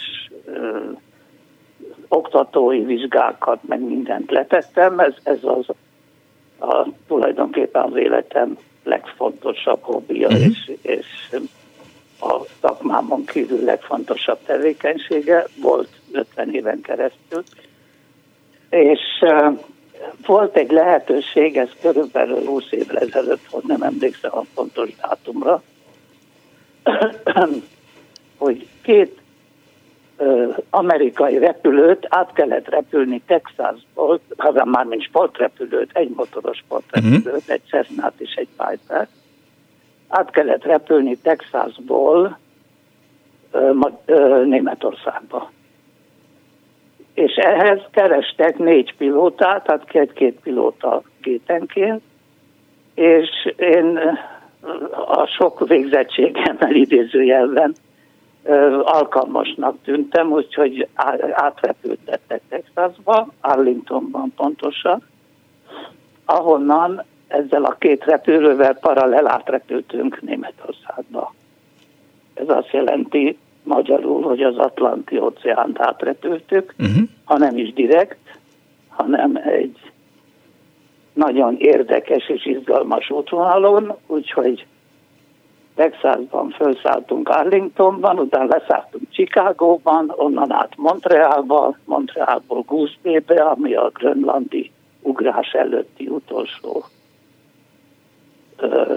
oktatói 2.08 2.84
vizsgákat, 2.84 3.58
meg 3.62 3.80
mindent 3.80 4.30
letettem. 4.30 4.98
Ez, 4.98 5.14
ez 5.22 5.38
az 5.42 5.66
a, 6.58 6.86
tulajdonképpen 7.06 7.82
az 7.82 7.96
életem 7.96 8.58
legfontosabb 8.84 9.82
hobbija, 9.82 10.28
uh-huh. 10.28 10.44
és, 10.44 10.72
és 10.82 11.06
a 12.20 12.40
szakmámon 12.60 13.24
kívül 13.24 13.64
legfontosabb 13.64 14.38
tevékenysége, 14.46 15.46
volt 15.60 15.88
50 16.12 16.54
éven 16.54 16.80
keresztül. 16.80 17.42
És 18.70 19.00
uh, 19.20 19.58
volt 20.26 20.56
egy 20.56 20.70
lehetőség, 20.70 21.56
ez 21.56 21.68
körülbelül 21.80 22.44
20 22.44 22.64
évvel 22.70 22.96
ezelőtt 22.96 23.46
volt, 23.50 23.64
nem 23.66 23.82
emlékszem 23.82 24.30
a 24.34 24.44
pontos 24.54 24.90
dátumra, 25.00 25.62
hogy 28.38 28.66
két 28.82 29.20
amerikai 30.70 31.38
repülőt 31.38 32.06
át 32.08 32.32
kellett 32.32 32.68
repülni 32.68 33.22
Texasból, 33.26 34.20
hát 34.36 34.64
már 34.64 34.84
mint 34.84 35.02
sportrepülőt, 35.02 35.90
egy 35.92 36.10
motoros 36.16 36.56
sportrepülőt, 36.56 37.26
uh-huh. 37.26 37.42
egy 37.46 37.62
cessna 37.70 38.12
és 38.18 38.34
egy 38.34 38.48
piper 38.56 39.08
át 40.08 40.30
kellett 40.30 40.64
repülni 40.64 41.16
Texasból 41.16 42.38
Németországba. 44.44 45.50
És 47.14 47.34
ehhez 47.34 47.80
kerestek 47.90 48.58
négy 48.58 48.94
pilótát, 48.96 49.64
tehát 49.64 49.84
két-két 49.84 50.40
pilóta 50.40 51.02
gétenként, 51.20 52.02
és 52.94 53.52
én 53.56 53.98
a 55.06 55.26
sok 55.26 55.68
végzettségemmel 55.68 56.74
idézőjelben 56.84 57.74
alkalmasnak 58.82 59.76
tűntem, 59.84 60.32
úgyhogy 60.32 60.88
átrepültettek 61.32 62.40
Texasba, 62.48 63.28
Arlingtonban 63.40 64.32
pontosan, 64.36 65.02
ahonnan 66.24 67.04
ezzel 67.28 67.64
a 67.64 67.76
két 67.78 68.04
repülővel 68.04 68.74
paralel 68.74 69.28
átrepültünk 69.28 70.22
Németországba. 70.22 71.34
Ez 72.34 72.48
azt 72.48 72.70
jelenti 72.70 73.38
magyarul, 73.62 74.22
hogy 74.22 74.42
az 74.42 74.56
Atlanti 74.56 75.18
óceánt 75.18 75.80
átrepültük, 75.80 76.74
uh-huh. 76.78 77.08
ha 77.24 77.38
nem 77.38 77.56
is 77.56 77.72
direkt, 77.72 78.38
hanem 78.88 79.36
egy 79.44 79.90
nagyon 81.12 81.56
érdekes 81.58 82.28
és 82.28 82.46
izgalmas 82.46 83.10
útvonalon, 83.10 83.96
úgyhogy 84.06 84.66
Texasban 85.76 86.50
felszálltunk 86.50 87.28
Arlingtonban, 87.28 88.18
utána 88.18 88.44
leszálltunk 88.44 89.10
Chicagóban, 89.10 90.12
onnan 90.16 90.52
át 90.52 90.76
Montrealba, 90.76 91.76
Montrealból 91.84 92.62
Goose 92.66 92.94
Bay-be, 93.02 93.42
ami 93.42 93.74
a 93.74 93.90
grönlandi 93.94 94.70
ugrás 95.02 95.52
előtti 95.52 96.08
utolsó 96.08 96.84
ö, 98.56 98.94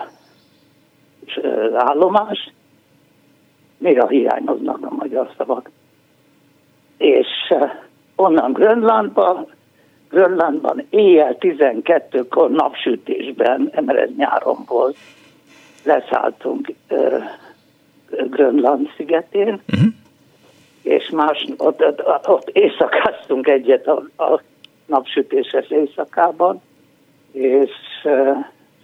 ö, 1.35 1.75
állomás. 1.75 2.53
Néha 3.77 4.07
hiányoznak 4.07 4.85
a 4.85 4.95
magyar 4.95 5.29
szavak. 5.37 5.69
És 6.97 7.53
onnan 8.15 8.53
Grönlandba, 8.53 9.47
Grönlandban 10.09 10.85
éjjel 10.89 11.35
12-kor 11.39 12.49
napsütésben, 12.49 13.71
mert 13.85 13.99
ez 13.99 14.09
nyáron 14.15 14.57
volt, 14.67 14.97
leszálltunk 15.83 16.73
ö, 16.87 17.17
Grönland 18.29 18.89
szigetén, 18.95 19.61
uh-huh. 19.73 19.89
és 20.81 21.09
más, 21.09 21.47
ott, 21.57 21.81
ott, 21.85 22.27
ott 22.27 22.49
éjszakáztunk 22.49 23.47
egyet 23.47 23.87
a, 23.87 24.23
a 24.23 24.41
napsütéses 24.85 25.69
éjszakában, 25.69 26.61
és 27.31 27.71
ö, 28.03 28.31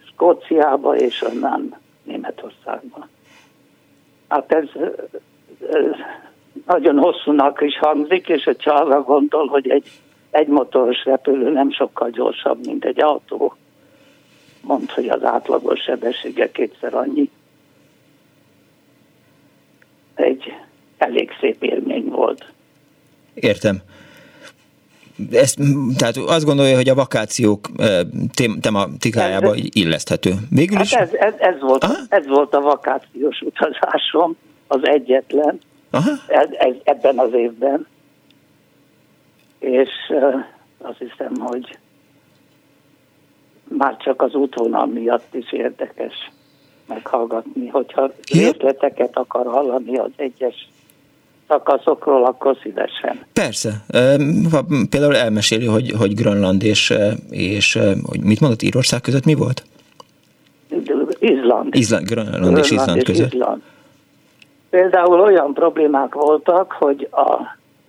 Skóciába, 0.08 0.96
és 0.96 1.22
onnan 1.22 1.76
Németországba. 2.04 3.08
Hát 4.28 4.52
ez 4.54 4.68
ö, 5.60 5.90
nagyon 6.66 6.98
hosszúnak 6.98 7.62
is 7.62 7.78
hangzik, 7.78 8.28
és 8.30 8.44
hogyha 8.44 8.74
arra 8.74 9.02
gondol, 9.02 9.48
hogy 9.48 9.70
egy 9.70 9.92
egy 10.36 10.48
motoros 10.48 11.06
repülő 11.06 11.52
nem 11.52 11.72
sokkal 11.72 12.10
gyorsabb, 12.10 12.66
mint 12.66 12.86
egy 12.86 13.02
autó, 13.02 13.56
mond, 14.68 14.92
hogy 14.92 15.08
az 15.08 15.24
átlagos 15.24 15.80
sebessége 15.80 16.52
kétszer 16.52 16.94
annyi. 16.94 17.30
Egy 20.16 20.54
elég 20.98 21.30
szép 21.40 21.64
élmény 21.64 22.06
volt. 22.06 22.46
Értem. 23.34 23.78
Ezt, 25.32 25.60
tehát 25.98 26.18
azt 26.18 26.46
gondolja, 26.46 26.76
hogy 26.76 26.90
a 26.90 26.96
vakációk 26.96 27.68
tematikájába 28.62 29.54
ez, 29.54 29.62
illeszthető. 29.64 30.34
Végül 30.50 30.80
is... 30.80 30.94
Hát 30.94 31.14
ez, 31.14 31.34
ez, 31.34 31.34
ez, 31.38 31.60
volt, 31.60 31.86
ez 32.10 32.28
volt 32.28 32.54
a 32.54 32.62
vakációs 32.62 33.42
utazásom, 33.42 34.38
az 34.68 34.80
egyetlen 34.88 35.60
Aha. 35.96 36.12
Ez, 36.28 36.48
ez, 36.52 36.74
ebben 36.84 37.20
az 37.20 37.34
évben. 37.34 37.88
És 39.60 39.90
uh, 40.10 40.46
azt 40.78 40.98
hiszem, 40.98 41.36
hogy 41.40 41.78
már 43.68 43.98
csak 43.98 44.22
az 44.22 44.34
útvonal 44.34 44.86
miatt 44.86 45.34
is 45.34 45.52
érdekes 45.54 46.32
meghallgatni, 46.88 47.68
hogyha 47.68 48.12
részleteket 48.32 49.18
akar 49.18 49.46
hallani 49.46 49.98
az 49.98 50.12
egyes 50.16 50.70
szakaszokról, 51.48 52.26
akkor 52.26 52.58
szívesen. 52.62 53.20
Persze. 53.34 53.86
Például 54.90 55.16
elmeséli, 55.16 55.66
hogy, 55.66 55.92
hogy 55.98 56.14
Grönland 56.14 56.64
és, 56.64 56.94
és 57.30 57.80
hogy 58.04 58.20
mit 58.20 58.40
mondott 58.40 58.62
Írország 58.62 59.02
között 59.02 59.26
mi 59.26 59.34
volt? 59.34 59.64
Izland. 61.20 61.76
Izland, 61.76 62.06
Grönland, 62.08 62.36
Grönland 62.36 62.58
és 62.58 62.72
Izland 62.72 62.98
és 62.98 63.04
között. 63.04 63.34
Izland. 63.34 63.62
Például 64.70 65.20
olyan 65.20 65.54
problémák 65.54 66.14
voltak, 66.14 66.72
hogy 66.72 67.08
az 67.12 67.40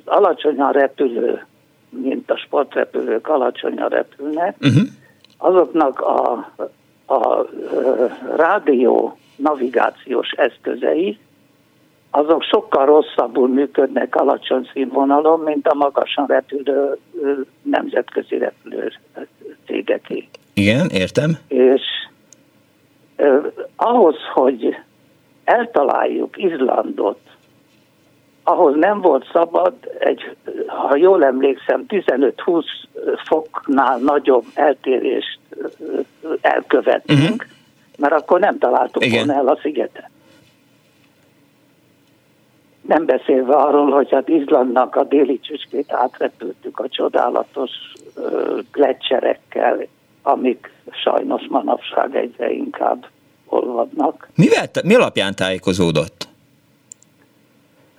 alacsonyan 0.04 0.72
repülő, 0.72 1.46
mint 1.88 2.30
a 2.30 2.36
sportrepülők 2.36 3.28
alacsonyan 3.28 3.88
repülnek, 3.88 4.56
uh-huh 4.60 4.86
azoknak 5.36 6.00
a, 6.00 6.32
a, 7.06 7.14
a 7.14 7.46
rádió 8.36 9.16
navigációs 9.36 10.30
eszközei, 10.30 11.18
azok 12.10 12.42
sokkal 12.42 12.86
rosszabbul 12.86 13.48
működnek 13.48 14.14
alacsony 14.14 14.68
színvonalon, 14.72 15.40
mint 15.40 15.66
a 15.66 15.74
magasan 15.74 16.26
repülő 16.26 16.98
nemzetközi 17.62 18.38
repülő 18.38 18.92
cégeké. 19.66 20.28
Igen, 20.54 20.88
értem. 20.88 21.38
És 21.48 21.82
eh, 23.16 23.42
ahhoz, 23.76 24.16
hogy 24.34 24.76
eltaláljuk 25.44 26.36
Izlandot, 26.36 27.20
ahhoz 28.48 28.74
nem 28.76 29.00
volt 29.00 29.28
szabad 29.32 29.74
egy, 29.98 30.36
ha 30.66 30.96
jól 30.96 31.24
emlékszem, 31.24 31.84
15-20 31.88 32.64
foknál 33.24 33.98
nagyobb 33.98 34.44
eltérést 34.54 35.38
elkövettünk, 36.40 37.20
uh-huh. 37.20 37.46
mert 37.98 38.12
akkor 38.12 38.40
nem 38.40 38.58
találtuk 38.58 39.04
Igen. 39.04 39.26
volna 39.26 39.40
el 39.40 39.48
a 39.48 39.58
szigetet. 39.62 40.10
Nem 42.80 43.04
beszélve 43.06 43.54
arról, 43.54 43.90
hogy 43.90 44.10
hát 44.10 44.28
Izlandnak 44.28 44.96
a 44.96 45.04
déli 45.04 45.40
csücskét 45.40 45.92
átrepültük 45.92 46.78
a 46.78 46.88
csodálatos 46.88 47.70
lecserekkel, 48.72 49.86
amik 50.22 50.72
sajnos 50.90 51.42
manapság 51.48 52.16
egyre 52.16 52.50
inkább 52.50 53.06
olvadnak. 53.46 54.28
Mivel, 54.34 54.66
mi 54.84 54.94
alapján 54.94 55.34
tájékozódott? 55.34 56.28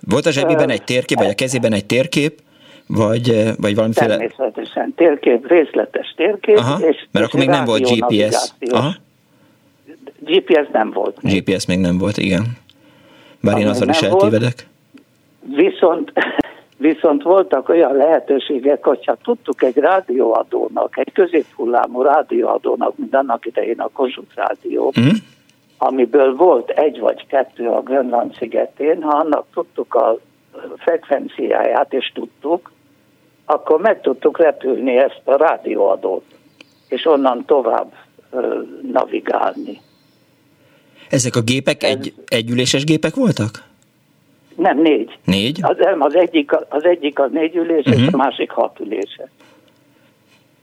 Volt 0.08 0.26
a 0.26 0.30
zsebében 0.30 0.70
egy 0.70 0.84
térkép, 0.84 1.18
vagy 1.18 1.28
a 1.28 1.34
kezében 1.34 1.72
egy 1.72 1.86
térkép, 1.86 2.40
vagy, 2.86 3.52
vagy 3.56 3.74
valamiféle... 3.74 4.16
Természetesen 4.16 4.94
térkép, 4.96 5.48
részletes 5.48 6.14
térkép. 6.16 6.56
Aha, 6.56 6.86
és, 6.86 7.06
mert 7.10 7.26
akkor 7.26 7.40
még 7.40 7.48
nem 7.48 7.64
volt 7.64 7.90
GPS. 7.90 8.52
Aha. 8.70 8.94
GPS 10.20 10.68
nem 10.72 10.90
volt. 10.90 11.22
Még. 11.22 11.42
GPS 11.42 11.66
még 11.66 11.78
nem 11.78 11.98
volt, 11.98 12.16
igen. 12.16 12.44
Bár 13.40 13.58
én 13.58 13.68
azzal 13.68 13.88
is 13.88 14.00
eltévedek. 14.00 14.66
Viszont, 15.54 16.12
viszont 16.88 17.22
voltak 17.22 17.68
olyan 17.68 17.96
lehetőségek, 17.96 18.84
hogyha 18.84 19.16
tudtuk 19.22 19.62
egy 19.62 19.76
rádióadónak, 19.76 20.98
egy 20.98 21.12
középhullámú 21.12 22.02
rádióadónak, 22.02 22.96
mint 22.96 23.14
annak 23.14 23.46
idején 23.46 23.80
a 23.80 23.88
Kossuth 23.92 24.36
Rádió, 24.36 24.92
mm 25.00 25.08
amiből 25.78 26.34
volt 26.34 26.70
egy 26.70 26.98
vagy 26.98 27.26
kettő 27.26 27.68
a 27.68 27.82
Grönland 27.82 28.34
szigetén, 28.38 29.02
ha 29.02 29.16
annak 29.16 29.46
tudtuk 29.54 29.94
a 29.94 30.18
frekvenciáját, 30.76 31.92
és 31.92 32.12
tudtuk, 32.14 32.72
akkor 33.44 33.80
meg 33.80 34.00
tudtuk 34.00 34.38
repülni 34.38 34.96
ezt 34.96 35.20
a 35.24 35.36
rádióadót, 35.36 36.24
és 36.88 37.06
onnan 37.06 37.44
tovább 37.44 37.92
navigálni. 38.92 39.80
Ezek 41.10 41.36
a 41.36 41.40
gépek 41.40 41.82
Ez... 41.82 41.90
egy, 41.90 42.14
együléses 42.26 42.84
gépek 42.84 43.14
voltak? 43.14 43.66
Nem, 44.56 44.80
négy. 44.80 45.18
Négy? 45.24 45.58
Az, 45.62 45.76
az, 45.98 46.14
egyik, 46.14 46.52
az 46.68 46.84
egyik 46.84 47.18
az 47.18 47.30
négy 47.32 47.56
üléses, 47.56 47.94
uh-huh. 47.94 48.14
a 48.14 48.16
másik 48.16 48.50
hat 48.50 48.80
üléses. 48.80 49.28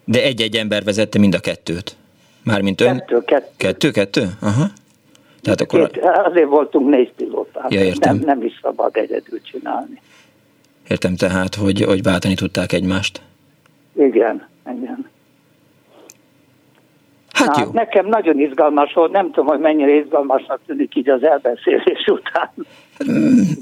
De 0.06 0.24
egy-egy 0.24 0.56
ember 0.56 0.84
vezette 0.84 1.20
mind 1.20 1.34
a 1.34 1.40
kettőt? 1.40 1.96
Mármint 2.44 2.82
ön? 2.82 2.98
Kettő, 2.98 3.24
kettő. 3.24 3.52
Kettő, 3.58 3.92
kettő? 3.92 4.30
Aha. 4.42 4.66
Tehát 5.46 5.62
akkor... 5.62 5.90
Két, 5.90 6.04
azért 6.04 6.48
voltunk 6.48 6.90
négy 6.90 7.12
pilótát. 7.14 7.74
Ja, 7.74 7.84
értem. 7.84 8.16
Nem, 8.16 8.26
nem 8.26 8.44
is 8.44 8.60
szabad 8.62 8.98
egyedül 8.98 9.42
csinálni. 9.42 10.02
Értem 10.90 11.16
tehát, 11.16 11.56
hogy, 11.56 11.82
hogy 11.82 12.04
váltani 12.04 12.34
tudták 12.34 12.72
egymást. 12.72 13.22
Igen, 13.94 14.48
igen. 14.78 15.10
Hát 17.36 17.58
jó. 17.58 17.70
Nekem 17.72 18.06
nagyon 18.06 18.40
izgalmas 18.40 18.94
volt, 18.94 19.12
nem 19.12 19.26
tudom, 19.26 19.46
hogy 19.46 19.60
mennyire 19.60 19.92
izgalmasnak 19.92 20.60
tűnik 20.66 20.96
így 20.96 21.10
az 21.10 21.24
elbeszélés 21.24 22.06
után. 22.18 22.52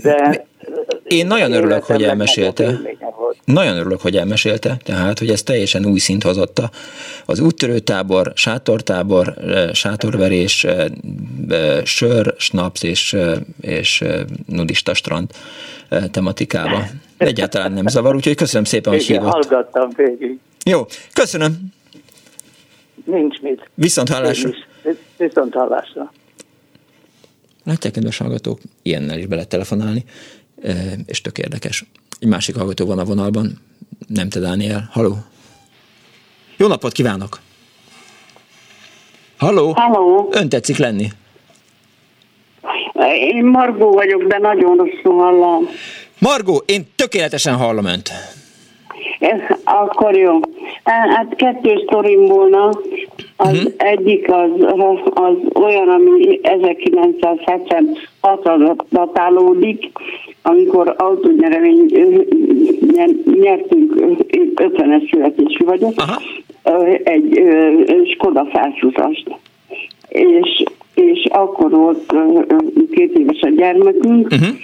De 0.02 0.46
én 1.04 1.28
nagyon 1.28 1.52
örülök, 1.52 1.84
hogy 1.84 2.04
elmesélte. 2.04 2.80
Nagyon 3.46 3.78
örülök, 3.78 4.02
hogy 4.02 4.16
elmesélte, 4.16 4.78
tehát, 4.84 5.20
hogy 5.20 5.30
ez 5.30 5.44
teljesen 5.44 5.86
új 5.86 6.00
szint 6.00 6.24
hozott 6.24 6.62
az 7.26 7.40
úttörőtábor, 7.40 8.32
sátortábor, 8.36 9.34
sátorverés, 9.74 10.68
sör, 11.84 12.34
snaps 12.38 12.84
és, 12.84 13.18
és 13.62 14.04
nudista 14.48 14.94
strand 14.94 15.32
tematikába. 16.12 16.84
Egyáltalán 17.18 17.72
nem 17.72 17.88
zavar, 17.88 18.16
úgyhogy 18.16 18.36
köszönöm 18.36 18.64
szépen, 18.64 18.94
hogy 18.94 19.04
hívott. 19.04 19.32
hallgattam 19.32 19.90
végig. 19.96 20.40
Jó, 20.66 20.86
köszönöm. 21.14 21.52
Nincs 23.04 23.40
mit. 23.40 23.70
Viszont 23.74 24.10
hallásra. 24.10 24.50
Viszont 25.18 25.54
hallásra. 25.54 26.12
Látják, 27.64 27.94
kedves 27.94 28.18
hallgatók, 28.18 28.60
ilyennel 28.82 29.18
is 29.18 29.26
bele 29.26 29.44
telefonálni, 29.44 30.04
és 31.06 31.22
tök 31.22 31.38
érdekes. 31.38 31.86
Egy 32.20 32.28
másik 32.28 32.56
hallgató 32.56 32.86
van 32.86 33.00
a 33.00 33.04
vonalban, 33.04 33.62
nem 34.08 34.30
te 34.30 34.40
Dániel. 34.40 34.90
Haló? 34.92 35.18
Jó 36.58 36.68
napot 36.68 36.92
kívánok! 36.92 37.40
Halló? 39.38 39.72
Halló? 39.72 40.30
Ön 40.32 40.50
tetszik 40.50 40.78
lenni? 40.78 41.12
Én 43.16 43.46
Margó 43.46 43.92
vagyok, 43.92 44.24
de 44.24 44.38
nagyon 44.38 44.78
rosszul 44.78 45.20
hallom. 45.20 45.68
Margó, 46.20 46.64
én 46.66 46.88
tökéletesen 46.96 47.56
hallom 47.56 47.86
önt. 47.86 48.12
Akkor 49.64 50.18
jó. 50.18 50.40
Hát 50.84 51.36
kettő 51.36 51.82
sztorim 51.86 52.26
volna. 52.26 52.70
Az 53.36 53.52
uh-huh. 53.52 53.74
egyik 53.78 54.32
az, 54.32 54.50
az 55.14 55.36
olyan, 55.54 55.90
ami 55.90 56.40
1976-ra 56.44 58.76
datálódik, 58.90 59.92
amikor 60.42 60.96
autónyeremény 60.98 61.86
nyertünk, 63.42 63.94
50-es 64.56 65.12
születésű 65.12 65.66
vagyok, 65.66 65.94
Aha. 65.96 66.22
egy 67.04 67.42
Skoda 68.14 68.48
felfutast. 68.54 69.36
És, 70.08 70.64
és 70.94 71.26
akkor 71.30 71.72
volt 71.72 72.14
két 72.92 73.18
éves 73.18 73.42
a 73.42 73.50
gyermekünk, 73.50 74.28
uh-huh 74.32 74.56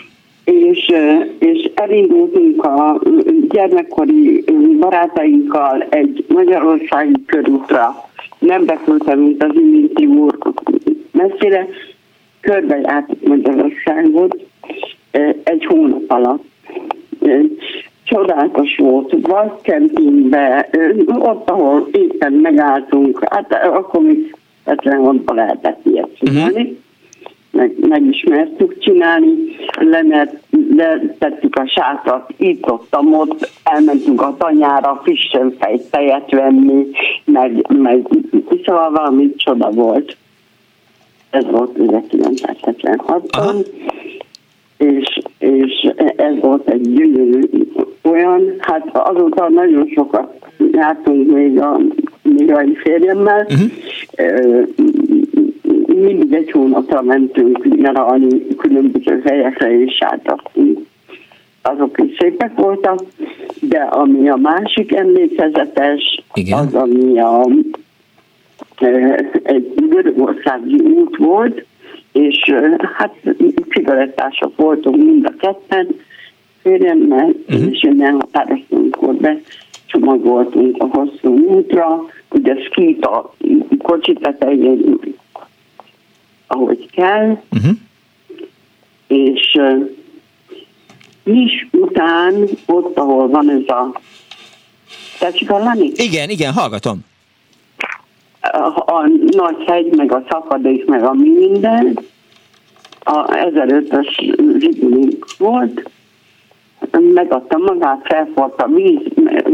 és, 0.52 0.94
és 1.40 1.70
elindultunk 1.76 2.64
a 2.64 3.02
gyermekkori 3.50 4.44
barátainkkal 4.80 5.86
egy 5.90 6.26
magyarországi 6.28 7.26
körútra. 7.26 7.96
Nem 8.40 8.66
beküldtem, 8.66 9.20
mint 9.20 9.44
az 9.44 9.56
Iminti 9.56 10.06
úr 10.06 10.38
messzire, 11.12 11.68
körbejártuk 12.42 13.28
Magyarországot 13.28 14.38
egy 15.44 15.66
hónap 15.66 16.04
alatt. 16.08 16.44
Csodálatos 18.04 18.78
volt, 18.78 19.16
Vaskempingbe, 19.22 20.70
ott, 21.08 21.50
ahol 21.50 21.88
éppen 21.92 22.34
megálltunk, 22.34 23.24
hát 23.30 23.54
akkor 23.54 24.02
még 24.02 24.36
76-ban 24.66 25.36
lehetett 25.36 25.86
ilyet 25.86 26.18
csinálni. 26.18 26.62
Uh-huh 26.62 26.78
meg, 27.52 27.74
megismertük 27.88 28.80
csinálni, 28.80 29.30
lemert, 29.80 30.36
letettük 30.76 31.56
a 31.56 31.68
sátrat, 31.68 32.34
itt 32.38 32.72
ott, 32.72 32.96
ott, 33.12 33.50
elmentünk 33.64 34.22
a 34.22 34.36
tanyára, 34.38 35.00
frissen 35.04 35.56
fejt 35.60 35.90
tejet 35.90 36.32
venni, 36.32 36.86
meg, 37.26 37.68
meg 37.68 38.08
szóval 38.66 38.92
valami 38.92 39.36
csoda 39.36 39.70
volt. 39.70 40.18
Ez 41.30 41.46
volt 41.46 41.78
1976-ban, 41.78 43.66
és, 44.78 45.20
és 45.38 45.92
ez 46.16 46.40
volt 46.40 46.70
egy 46.70 46.94
gyönyörű 46.94 47.42
olyan, 48.04 48.56
hát 48.60 48.90
azóta 48.94 49.50
nagyon 49.50 49.88
sokat 49.96 50.34
jártunk 50.72 51.32
még 51.32 51.60
a, 51.60 51.80
még 52.22 52.52
a 52.52 52.62
férjemmel, 52.84 53.48
uh-huh 53.50 53.72
mindig 56.00 56.34
egy 56.34 56.52
hónapra 56.52 57.02
mentünk 57.02 57.76
nyaralni 57.76 58.48
különböző 58.58 59.22
helyekre, 59.26 59.80
és 59.80 59.98
átadtunk. 60.00 60.80
Azok 61.62 62.02
is 62.04 62.18
szépek 62.20 62.56
voltak, 62.56 63.00
de 63.62 63.78
ami 63.80 64.30
a 64.30 64.36
másik 64.36 64.94
emlékezetes, 64.94 66.24
Igen. 66.34 66.58
az, 66.58 66.74
ami 66.74 67.20
a, 67.20 67.46
egy 69.44 69.74
görögországi 69.90 70.80
út 70.80 71.18
volt, 71.18 71.66
és 72.12 72.54
hát 72.98 73.16
cigarettások 73.70 74.56
voltunk 74.56 74.98
mind 74.98 75.26
a 75.26 75.34
ketten, 75.40 75.88
férjemmel, 76.62 77.30
uh-huh. 77.48 77.72
és 77.72 77.84
innen 77.84 78.14
határoztunk, 78.14 78.96
akkor 78.96 79.16
becsomagoltunk 79.16 80.84
a 80.84 80.88
hosszú 80.92 81.38
útra, 81.38 82.06
ugye 82.32 82.56
skit 82.64 83.06
a 83.06 83.36
kocsi 83.78 84.14
tetején 84.14 85.00
ahogy 86.50 86.90
kell, 86.92 87.42
uh-huh. 87.52 87.72
és 89.08 89.56
uh, 89.60 89.90
is 91.24 91.68
után, 91.72 92.48
ott, 92.66 92.98
ahol 92.98 93.28
van 93.28 93.50
ez 93.50 93.68
a... 93.68 94.00
Tetszik 95.20 95.50
hallani? 95.50 95.92
Igen, 95.96 96.30
igen, 96.30 96.54
hallgatom. 96.54 97.00
A, 98.42 98.94
a 98.94 99.08
nagy 99.32 99.64
hegy, 99.68 99.96
meg 99.96 100.12
a 100.12 100.24
szakadék, 100.30 100.86
meg 100.86 101.04
a 101.04 101.14
minden, 101.14 102.00
a 103.04 103.26
1005-ös 103.26 104.36
zsigulink 104.60 105.26
volt, 105.38 105.90
megadta 107.14 107.58
magát, 107.58 108.02
felfort 108.04 108.62
a 108.62 108.68
víz, 108.68 109.00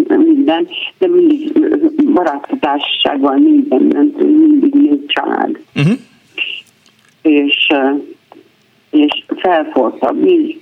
minden, 0.07 0.67
de 0.97 1.07
mindig 1.07 1.51
baráti 2.13 2.57
társaságban 2.59 3.39
minden 3.39 3.81
mentünk, 3.81 4.37
mindig 4.47 4.73
négy 4.73 5.05
család. 5.05 5.59
Uh-huh. 5.75 5.93
És, 7.25 7.67
és 8.89 9.23
felfort 9.35 10.01
a 10.01 10.13
víz, 10.13 10.55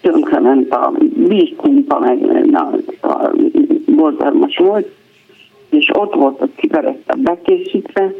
tönkrement 0.00 0.70
a 0.72 0.92
vízpumpa, 1.14 1.98
meg 1.98 2.46
na, 2.46 2.70
a 3.00 3.30
borzalmas 3.86 4.56
volt, 4.56 4.88
és 5.70 5.90
ott 5.92 6.14
volt 6.14 6.40
a 6.40 6.48
cigaretta 6.56 7.14
bekészítve, 7.16 8.12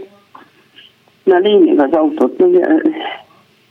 na 1.22 1.38
lényeg 1.38 1.78
az 1.78 1.92
autót, 1.92 2.42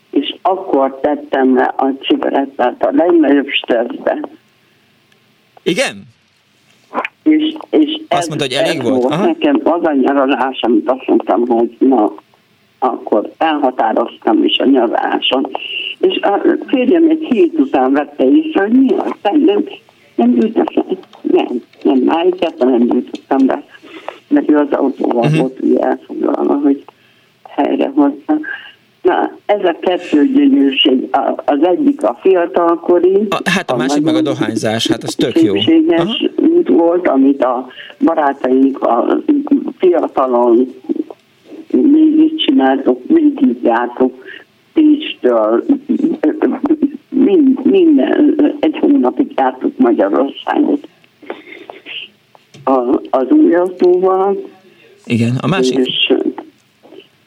és 0.10 0.36
akkor 0.42 1.00
tettem 1.02 1.56
le 1.56 1.74
a 1.78 1.94
cigarettát 2.02 2.86
a 2.86 2.92
legnagyobb 2.92 3.48
stresszbe. 3.48 4.20
Igen? 5.64 6.04
És, 7.24 7.56
és 7.70 8.02
azt 8.08 8.28
mondta, 8.28 8.46
hogy 8.46 8.66
elég 8.66 8.82
volt? 8.84 9.04
volt. 9.04 9.26
Nekem 9.26 9.62
az 9.64 9.84
a 9.84 9.94
nyaralás, 9.94 10.60
amit 10.62 10.90
azt 10.90 11.08
mondtam, 11.08 11.48
hogy 11.48 11.76
na, 11.80 12.14
akkor 12.80 13.32
elhatároztam 13.38 14.44
is 14.44 14.58
a 14.58 14.66
nyaraláson. 14.66 15.48
És 16.00 16.20
a 16.22 16.42
férjem 16.68 17.10
egy 17.10 17.28
hét 17.30 17.60
után 17.60 17.92
vette 17.92 18.24
észre, 18.24 18.62
hogy 18.62 18.72
mi 18.72 18.94
az, 18.98 19.12
nem, 19.22 19.64
nem 20.16 20.34
gyűjtöttem, 20.34 20.86
nem, 21.22 21.48
nem, 21.84 21.98
már 21.98 22.26
egyáltalán 22.26 22.78
nem 22.78 22.88
gyűjtöttem 22.88 23.46
be, 23.46 23.64
mert 24.28 24.50
ő 24.50 24.56
az 24.58 24.72
autóval 24.72 25.26
uh-huh. 25.26 25.40
volt 25.40 25.60
ugye 25.62 25.80
elfoglalva, 25.80 26.54
hogy 26.54 26.84
helyre 27.50 27.92
hozta. 27.96 28.38
Na, 29.02 29.32
ez 29.46 29.64
a 29.64 29.76
kettő 29.80 30.26
gyönyörség. 30.26 31.08
Az 31.46 31.64
egyik 31.64 32.04
a 32.04 32.18
fiatalkori. 32.22 33.28
A, 33.30 33.50
hát 33.50 33.72
a, 33.72 33.74
a 33.74 33.78
másik 33.78 34.04
meg 34.04 34.16
a 34.16 34.22
dohányzás, 34.22 34.88
hát 34.88 35.04
az 35.04 35.16
tök 35.16 35.42
jó. 35.42 35.54
út 36.36 36.68
volt, 36.68 37.08
amit 37.08 37.44
a 37.44 37.68
barátaink 38.00 38.82
a 38.82 39.18
fiatalon 39.78 40.74
mindig 41.72 42.46
csináltuk, 42.46 43.08
mindig 43.08 43.58
jártuk, 43.64 44.24
Pécstől, 44.74 45.66
mind, 47.10 47.66
minden, 47.66 48.36
egy 48.60 48.78
hónapig 48.78 49.32
jártuk 49.36 49.78
Magyarországot 49.78 50.88
a, 52.64 53.00
az 53.10 53.30
új 53.30 53.56
autóval. 53.56 54.38
Igen, 55.06 55.36
a 55.42 55.48
másik? 55.48 55.78
És 55.78 56.14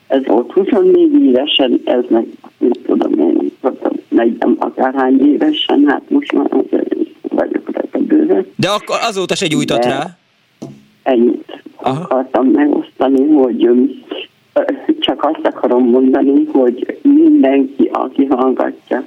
ez 0.06 0.26
volt 0.26 0.52
24 0.52 1.22
évesen, 1.22 1.80
ez 1.84 2.04
meg, 2.08 2.26
nem 2.58 2.70
tudom 2.86 3.18
én, 3.18 3.52
40 4.08 4.56
akárhány 4.58 5.26
évesen, 5.26 5.84
hát 5.86 6.02
most 6.08 6.32
már 6.32 6.46
azért 6.52 6.94
vagyok 7.28 7.70
rá. 7.70 7.82
De 8.56 8.68
akkor 8.68 8.96
azóta 9.00 9.34
se 9.34 9.46
gyújtott 9.46 9.84
rá? 9.84 10.18
Ennyit 11.02 11.62
Aha. 11.76 12.02
akartam 12.02 12.46
megosztani, 12.46 13.32
hogy 13.32 13.70
csak 15.00 15.24
azt 15.24 15.46
akarom 15.46 15.88
mondani, 15.88 16.44
hogy 16.44 16.98
mindenki, 17.02 17.88
aki 17.92 18.24
hallgatja, 18.24 19.04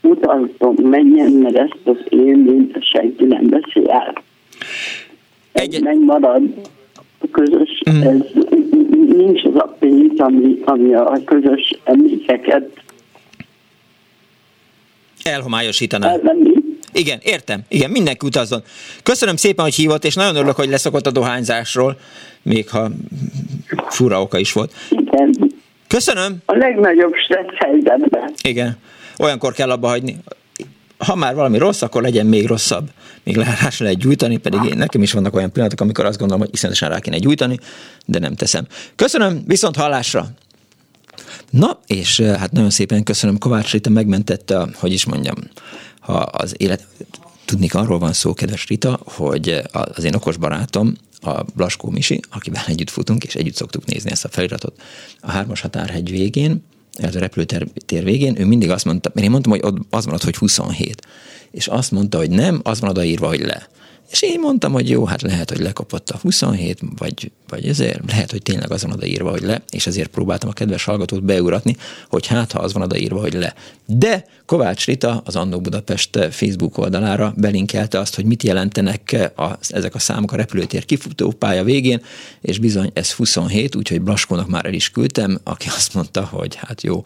utaltom, 0.00 0.74
menjen, 0.74 1.32
mert 1.32 1.56
ezt 1.56 1.78
az 1.84 1.96
élményt 2.08 2.84
senki 2.84 3.24
nem 3.24 3.46
beszél 3.46 3.90
el. 3.90 4.12
Egy... 5.52 5.82
Megmarad 5.82 6.42
a 7.18 7.26
közös, 7.30 7.82
mm. 7.90 8.00
ez 8.00 8.20
nincs 9.16 9.44
az 9.44 9.54
a 9.54 9.76
pénz, 9.78 10.20
ami, 10.20 10.60
ami 10.64 10.94
a 10.94 11.20
közös 11.24 11.80
emlékeket 11.84 12.82
elhomályosítaná. 15.22 16.08
Elvenni. 16.08 16.63
Igen, 16.94 17.18
értem. 17.22 17.60
Igen, 17.68 17.90
mindenki 17.90 18.26
utazzon. 18.26 18.62
Köszönöm 19.02 19.36
szépen, 19.36 19.64
hogy 19.64 19.74
hívott, 19.74 20.04
és 20.04 20.14
nagyon 20.14 20.36
örülök, 20.36 20.56
hogy 20.56 20.68
leszokott 20.68 21.06
a 21.06 21.10
dohányzásról, 21.10 21.98
még 22.42 22.68
ha 22.68 22.90
fura 23.88 24.20
oka 24.20 24.38
is 24.38 24.52
volt. 24.52 24.72
Igen. 24.90 25.52
Köszönöm. 25.88 26.36
A 26.44 26.56
legnagyobb 26.56 27.12
stressz 27.24 27.56
helyzetben. 27.58 28.34
Igen. 28.42 28.78
Olyankor 29.18 29.52
kell 29.52 29.70
abba 29.70 29.88
hagyni 29.88 30.16
ha 30.98 31.14
már 31.14 31.34
valami 31.34 31.58
rossz, 31.58 31.82
akkor 31.82 32.02
legyen 32.02 32.26
még 32.26 32.46
rosszabb. 32.46 32.88
Még 33.22 33.40
se 33.70 33.82
lehet 33.82 33.98
gyújtani, 33.98 34.36
pedig 34.36 34.60
én, 34.64 34.76
nekem 34.76 35.02
is 35.02 35.12
vannak 35.12 35.34
olyan 35.34 35.52
pillanatok, 35.52 35.80
amikor 35.80 36.04
azt 36.04 36.18
gondolom, 36.18 36.42
hogy 36.42 36.54
iszonyatosan 36.54 36.88
rá 36.88 36.98
kéne 36.98 37.18
gyújtani, 37.18 37.58
de 38.06 38.18
nem 38.18 38.34
teszem. 38.34 38.66
Köszönöm, 38.96 39.42
viszont 39.46 39.76
hallásra! 39.76 40.26
Na, 41.50 41.78
és 41.86 42.20
hát 42.20 42.52
nagyon 42.52 42.70
szépen 42.70 43.02
köszönöm, 43.02 43.38
Kovács 43.38 43.72
Rita 43.72 43.90
megmentette, 43.90 44.66
hogy 44.74 44.92
is 44.92 45.04
mondjam, 45.04 45.36
ha 46.04 46.14
az 46.16 46.54
élet... 46.56 46.86
Tudni 47.44 47.68
arról 47.72 47.98
van 47.98 48.12
szó, 48.12 48.34
kedves 48.34 48.66
Rita, 48.66 49.00
hogy 49.04 49.62
az 49.72 50.04
én 50.04 50.14
okos 50.14 50.36
barátom, 50.36 50.94
a 51.20 51.44
Blaskó 51.54 51.90
Misi, 51.90 52.20
akivel 52.30 52.62
együtt 52.66 52.90
futunk, 52.90 53.24
és 53.24 53.34
együtt 53.34 53.54
szoktuk 53.54 53.84
nézni 53.84 54.10
ezt 54.10 54.24
a 54.24 54.28
feliratot 54.28 54.80
a 55.20 55.30
hármas 55.30 55.60
határhegy 55.60 56.10
végén, 56.10 56.64
a 57.02 57.08
repülőtér 57.12 58.04
végén, 58.04 58.40
ő 58.40 58.44
mindig 58.44 58.70
azt 58.70 58.84
mondta, 58.84 59.10
mert 59.14 59.26
én 59.26 59.32
mondtam, 59.32 59.52
hogy 59.52 59.62
ott 59.64 59.76
az 59.90 60.04
van 60.04 60.14
ott, 60.14 60.24
hogy 60.24 60.36
27. 60.36 61.06
És 61.50 61.66
azt 61.66 61.90
mondta, 61.90 62.18
hogy 62.18 62.30
nem, 62.30 62.60
az 62.62 62.80
van 62.80 62.90
odaírva, 62.90 63.26
hogy 63.26 63.40
le. 63.40 63.68
És 64.10 64.22
én 64.22 64.40
mondtam, 64.40 64.72
hogy 64.72 64.88
jó, 64.88 65.04
hát 65.04 65.22
lehet, 65.22 65.50
hogy 65.50 65.60
lekapott 65.60 66.10
a 66.10 66.18
27, 66.22 66.80
vagy, 66.98 67.32
vagy 67.48 67.68
ezért, 67.68 68.00
lehet, 68.06 68.30
hogy 68.30 68.42
tényleg 68.42 68.70
az 68.70 68.82
van 68.82 68.92
odaírva, 68.92 69.30
hogy 69.30 69.42
le, 69.42 69.62
és 69.70 69.86
ezért 69.86 70.10
próbáltam 70.10 70.48
a 70.48 70.52
kedves 70.52 70.84
hallgatót 70.84 71.24
beuratni, 71.24 71.76
hogy 72.08 72.26
hát, 72.26 72.52
ha 72.52 72.58
az 72.58 72.72
van 72.72 72.82
odaírva, 72.82 73.20
hogy 73.20 73.34
le. 73.34 73.54
De 73.86 74.26
Kovács 74.46 74.86
Rita 74.86 75.22
az 75.24 75.36
Annó 75.36 75.60
Budapest 75.60 76.18
Facebook 76.30 76.78
oldalára 76.78 77.32
belinkelte 77.36 77.98
azt, 77.98 78.14
hogy 78.14 78.24
mit 78.24 78.42
jelentenek 78.42 79.16
a, 79.36 79.46
ezek 79.68 79.94
a 79.94 79.98
számok 79.98 80.32
a 80.32 80.36
repülőtér 80.36 80.84
kifutó 80.84 81.30
pálya 81.30 81.64
végén, 81.64 82.00
és 82.40 82.58
bizony 82.58 82.90
ez 82.94 83.12
27, 83.12 83.74
úgyhogy 83.74 84.00
Blaskónak 84.00 84.48
már 84.48 84.66
el 84.66 84.72
is 84.72 84.90
küldtem, 84.90 85.38
aki 85.44 85.68
azt 85.68 85.94
mondta, 85.94 86.24
hogy 86.24 86.54
hát 86.54 86.82
jó, 86.82 87.02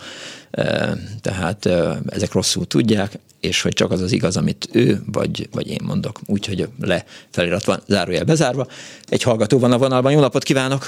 tehát 1.20 1.66
ezek 2.08 2.32
rosszul 2.32 2.66
tudják, 2.66 3.12
és 3.40 3.62
hogy 3.62 3.72
csak 3.72 3.90
az 3.90 4.00
az 4.00 4.12
igaz, 4.12 4.36
amit 4.36 4.68
ő 4.72 4.98
vagy, 5.12 5.48
vagy 5.52 5.70
én 5.70 5.80
mondok. 5.86 6.18
Úgyhogy 6.26 6.68
le 6.80 7.04
felirat 7.30 7.64
van, 7.64 7.80
zárójel 7.86 8.24
bezárva. 8.24 8.66
Egy 9.08 9.22
hallgató 9.22 9.58
van 9.58 9.72
a 9.72 9.78
vonalban, 9.78 10.12
jó 10.12 10.20
napot 10.20 10.42
kívánok! 10.42 10.86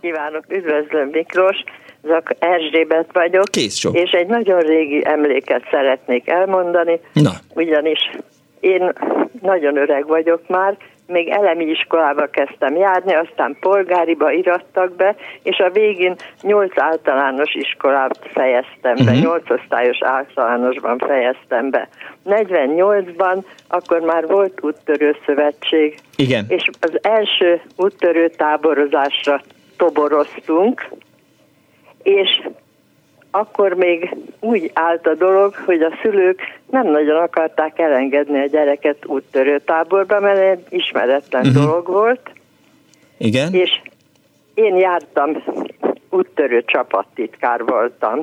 Kívánok, 0.00 0.44
üdvözlöm 0.48 1.08
Miklós, 1.08 1.56
Zak 2.02 2.34
Erzsébet 2.38 3.08
vagyok, 3.12 3.44
Kész 3.44 3.76
sok. 3.76 3.96
és 3.96 4.10
egy 4.10 4.26
nagyon 4.26 4.60
régi 4.60 5.00
emléket 5.04 5.62
szeretnék 5.70 6.28
elmondani, 6.28 7.00
Na. 7.12 7.30
ugyanis 7.54 8.10
én 8.60 8.92
nagyon 9.40 9.76
öreg 9.76 10.06
vagyok 10.06 10.48
már, 10.48 10.76
még 11.06 11.28
elemi 11.28 11.64
iskolába 11.64 12.26
kezdtem 12.26 12.76
járni, 12.76 13.14
aztán 13.14 13.56
polgáriba 13.60 14.30
irattak 14.30 14.96
be, 14.96 15.14
és 15.42 15.58
a 15.58 15.70
végén 15.70 16.14
nyolc 16.42 16.78
általános 16.78 17.54
iskolát 17.54 18.18
fejeztem 18.32 18.94
be, 18.94 19.02
uh-huh. 19.02 19.20
nyolc 19.20 19.50
osztályos 19.50 19.98
általánosban 20.00 20.98
fejeztem 20.98 21.70
be. 21.70 21.88
48-ban 22.26 23.44
akkor 23.68 24.00
már 24.00 24.26
volt 24.26 24.58
úttörő 24.62 25.16
szövetség, 25.26 25.98
Igen. 26.16 26.44
és 26.48 26.70
az 26.80 26.98
első 27.02 27.60
úttörő 27.76 28.28
táborozásra 28.28 29.40
toboroztunk, 29.76 30.88
és 32.02 32.48
akkor 33.30 33.74
még 33.74 34.16
úgy 34.40 34.70
állt 34.74 35.06
a 35.06 35.14
dolog, 35.14 35.54
hogy 35.54 35.82
a 35.82 35.98
szülők 36.02 36.40
nem 36.70 36.86
nagyon 36.86 37.22
akarták 37.22 37.78
elengedni 37.78 38.40
a 38.40 38.46
gyereket 38.46 39.06
úttörő 39.06 39.58
táborba, 39.58 40.20
mert 40.20 40.38
egy 40.38 40.66
ismeretlen 40.68 41.46
uh-huh. 41.46 41.64
dolog 41.64 41.86
volt. 41.86 42.30
Igen. 43.18 43.54
És 43.54 43.80
én 44.54 44.76
jártam, 44.76 45.42
úttörő 46.10 46.64
csapattitkár 46.64 47.64
voltam, 47.64 48.20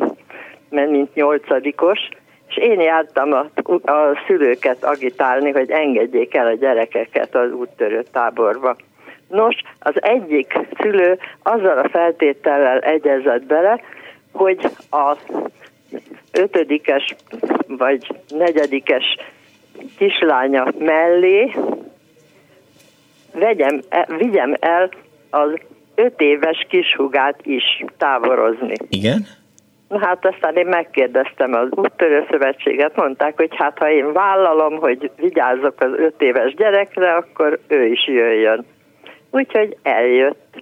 mert 0.70 0.90
mint 0.90 1.14
nyolcadikos, 1.14 2.00
és 2.48 2.58
én 2.58 2.80
jártam 2.80 3.32
a, 3.32 3.50
a 3.92 4.24
szülőket 4.28 4.84
agitálni, 4.84 5.52
hogy 5.52 5.72
engedjék 5.72 6.36
el 6.36 6.48
a 6.48 6.56
gyerekeket 6.56 7.36
az 7.36 7.52
úttörő 7.52 8.04
táborba. 8.12 8.76
Nos, 9.30 9.56
az 9.80 10.04
egyik 10.04 10.60
szülő 10.80 11.20
azzal 11.44 11.78
a 11.78 11.90
feltétellel 11.90 12.80
egyezett 12.80 13.44
bele, 13.44 13.82
hogy 14.32 14.70
a 14.92 15.18
ötödikes 16.32 17.16
vagy 17.68 18.08
negyedikes 18.28 19.18
kislánya 19.98 20.68
mellé 20.80 21.56
vegyem, 23.34 23.80
vigyem 24.18 24.54
el 24.60 24.90
az 25.30 25.54
öt 25.96 26.22
éves 26.22 26.66
kishugát 26.70 27.40
is 27.46 27.84
távorozni. 27.98 28.76
Igen? 28.90 29.26
Na 29.88 30.00
hát 30.00 30.26
aztán 30.26 30.56
én 30.56 30.68
megkérdeztem 30.68 31.54
az 31.54 31.68
úttörő 31.72 32.26
szövetséget, 32.30 32.96
mondták, 32.96 33.38
hogy 33.38 33.56
hát 33.56 33.78
ha 33.78 33.90
én 33.90 34.14
vállalom, 34.14 34.78
hogy 34.78 35.12
vigyázzok 35.16 35.82
az 35.82 35.92
öt 35.98 36.22
éves 36.22 36.54
gyerekre, 36.54 37.14
akkor 37.14 37.60
ő 37.68 37.86
is 37.86 38.08
jöjjön. 38.08 38.66
Úgyhogy 39.32 39.78
eljött 39.84 40.62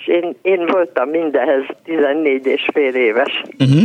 és 0.00 0.06
én, 0.06 0.36
én 0.42 0.66
voltam 0.66 1.08
mindenhez 1.08 1.62
14 1.84 2.46
és 2.46 2.68
fél 2.72 2.94
éves. 2.94 3.42
Uh-huh. 3.58 3.82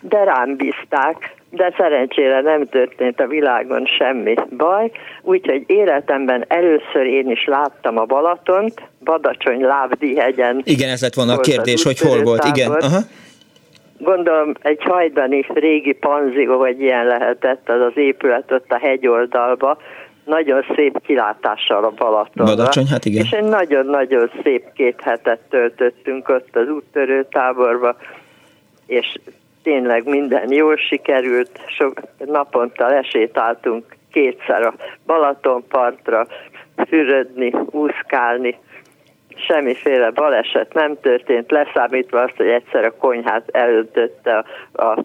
De 0.00 0.24
rám 0.24 0.56
bízták, 0.56 1.36
de 1.50 1.74
szerencsére 1.76 2.40
nem 2.40 2.68
történt 2.68 3.20
a 3.20 3.26
világon 3.26 3.86
semmi 3.98 4.34
baj, 4.56 4.90
úgyhogy 5.22 5.64
életemben 5.66 6.44
először 6.48 7.06
én 7.06 7.30
is 7.30 7.44
láttam 7.44 7.98
a 7.98 8.04
Balatont, 8.04 8.82
Badacsony 9.04 9.60
Lábdihegyen. 9.60 10.60
Igen, 10.64 10.88
ez 10.88 11.02
lett 11.02 11.14
volna 11.14 11.32
a 11.32 11.40
kérdés, 11.40 11.82
hogy 11.82 11.98
hol 11.98 12.22
volt, 12.22 12.44
igen. 12.44 12.70
Aha. 12.70 12.98
Gondolom 13.98 14.54
egy 14.62 14.82
hajdani 14.82 15.46
régi 15.54 15.92
panzió, 15.92 16.56
vagy 16.56 16.80
ilyen 16.80 17.06
lehetett 17.06 17.68
az 17.68 17.80
az 17.80 17.92
épület 17.94 18.52
ott 18.52 18.70
a 18.70 18.78
hegyoldalba, 18.78 19.78
nagyon 20.28 20.64
szép 20.74 21.00
kilátással 21.06 21.84
a 21.84 21.90
Balatonra. 21.90 22.54
Badacsony, 22.54 22.86
hát 22.86 23.04
igen. 23.04 23.24
És 23.24 23.30
egy 23.30 23.44
nagyon-nagyon 23.44 24.30
szép 24.42 24.72
két 24.72 25.00
hetet 25.00 25.40
töltöttünk 25.48 26.28
ott 26.28 26.56
az 26.56 26.68
úttörő 26.68 27.26
táborba, 27.30 27.96
és 28.86 29.18
tényleg 29.62 30.08
minden 30.08 30.52
jól 30.52 30.76
sikerült, 30.76 31.50
sok 31.66 32.00
naponta 32.26 32.88
lesétáltunk 32.88 33.96
kétszer 34.12 34.62
a 34.62 34.74
Balatonpartra, 35.06 36.26
fürödni, 36.88 37.54
úszkálni, 37.70 38.58
semmiféle 39.48 40.10
baleset 40.10 40.74
nem 40.74 40.96
történt, 41.00 41.50
leszámítva 41.50 42.20
azt, 42.20 42.36
hogy 42.36 42.46
egyszer 42.46 42.84
a 42.84 42.94
konyhát 42.98 43.48
elöntötte 43.52 44.36
a, 44.36 44.44
a, 44.82 44.84
a, 44.84 45.04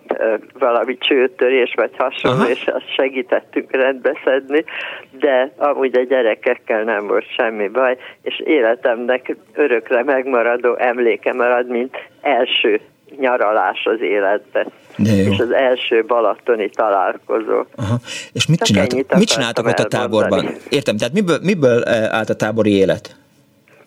valami 0.59 0.97
csőtörés 0.97 1.73
vagy 1.75 1.91
hasonló, 1.97 2.37
Aha. 2.37 2.49
és 2.49 2.67
azt 2.67 2.93
segítettünk 2.95 3.71
rendbeszedni, 3.71 4.63
de 5.11 5.51
amúgy 5.57 5.97
a 5.97 6.03
gyerekekkel 6.03 6.83
nem 6.83 7.07
volt 7.07 7.25
semmi 7.37 7.67
baj, 7.67 7.97
és 8.21 8.39
életemnek 8.39 9.35
örökre 9.53 10.03
megmaradó 10.03 10.75
emléke 10.75 11.33
marad, 11.33 11.67
mint 11.67 11.97
első 12.21 12.81
nyaralás 13.19 13.85
az 13.85 14.01
életbe. 14.01 14.65
És 14.97 15.39
az 15.39 15.51
első 15.51 16.03
balatoni 16.07 16.69
találkozó. 16.69 17.65
Aha. 17.75 17.95
És 18.33 18.47
mit, 18.47 18.61
csináltak, 18.61 19.17
mit 19.17 19.27
csináltak 19.27 19.67
ott 19.67 19.79
a 19.79 19.87
táborban? 19.87 20.45
Értem, 20.69 20.97
tehát 20.97 21.13
miből, 21.13 21.37
miből 21.41 21.83
eh, 21.83 22.13
állt 22.13 22.29
a 22.29 22.35
tábori 22.35 22.71
élet? 22.71 23.15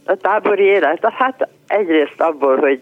A 0.08 0.16
tábori 0.16 0.62
élet, 0.62 1.12
hát 1.12 1.48
egyrészt 1.66 2.20
abból, 2.20 2.56
hogy 2.56 2.80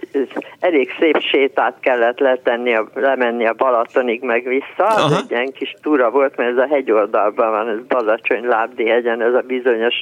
elég 0.61 0.91
szép 0.99 1.21
sétát 1.21 1.77
kellett 1.81 2.19
letenni, 2.19 2.75
a, 2.75 2.89
lemenni 2.95 3.47
a 3.47 3.53
Balatonig 3.53 4.23
meg 4.23 4.45
vissza, 4.45 4.87
Aha. 4.87 5.05
az 5.05 5.13
egy 5.13 5.31
ilyen 5.31 5.53
kis 5.53 5.75
túra 5.83 6.11
volt, 6.11 6.37
mert 6.37 6.51
ez 6.51 6.57
a 6.57 6.67
hegyoldalban 6.67 7.51
van, 7.51 7.69
ez 7.69 7.87
Balacsony 7.89 8.47
Lábdi 8.47 8.89
hegyen, 8.89 9.23
ez 9.23 9.35
a 9.35 9.43
bizonyos 9.47 9.95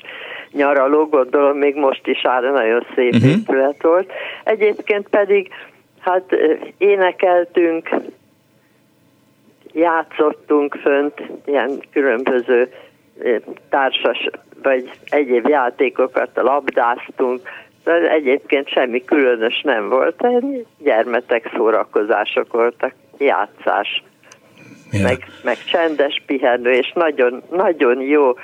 nyaraló, 0.53 1.07
gondolom 1.07 1.57
még 1.57 1.75
most 1.75 2.07
is 2.07 2.25
áll, 2.25 2.51
nagyon 2.51 2.87
szép 2.95 3.15
uh-huh. 3.15 3.31
épület 3.31 3.83
volt. 3.83 4.13
Egyébként 4.45 5.09
pedig 5.09 5.49
hát 6.01 6.37
énekeltünk, 6.79 7.89
játszottunk 9.73 10.75
fönt, 10.75 11.23
ilyen 11.45 11.83
különböző 11.93 12.73
társas 13.69 14.29
vagy 14.63 14.91
egyéb 15.09 15.49
játékokat 15.49 16.31
labdáztunk, 16.35 17.41
de 17.85 17.93
egyébként 17.93 18.69
semmi 18.69 19.05
különös 19.05 19.61
nem 19.61 19.89
volt, 19.89 20.27
gyermetek 20.79 21.51
szórakozások 21.57 22.53
voltak, 22.53 22.93
játszás, 23.19 24.03
ja. 24.93 25.03
meg, 25.03 25.25
meg 25.43 25.57
csendes 25.65 26.23
pihenő, 26.27 26.73
és 26.73 26.93
nagyon, 26.95 27.43
nagyon 27.51 28.01
jó 28.01 28.35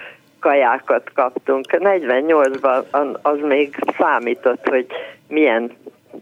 kajákat 0.40 1.10
kaptunk. 1.14 1.64
48-ban 1.70 3.20
az 3.22 3.38
még 3.42 3.76
számított, 3.98 4.68
hogy 4.68 4.86
milyen 5.28 5.72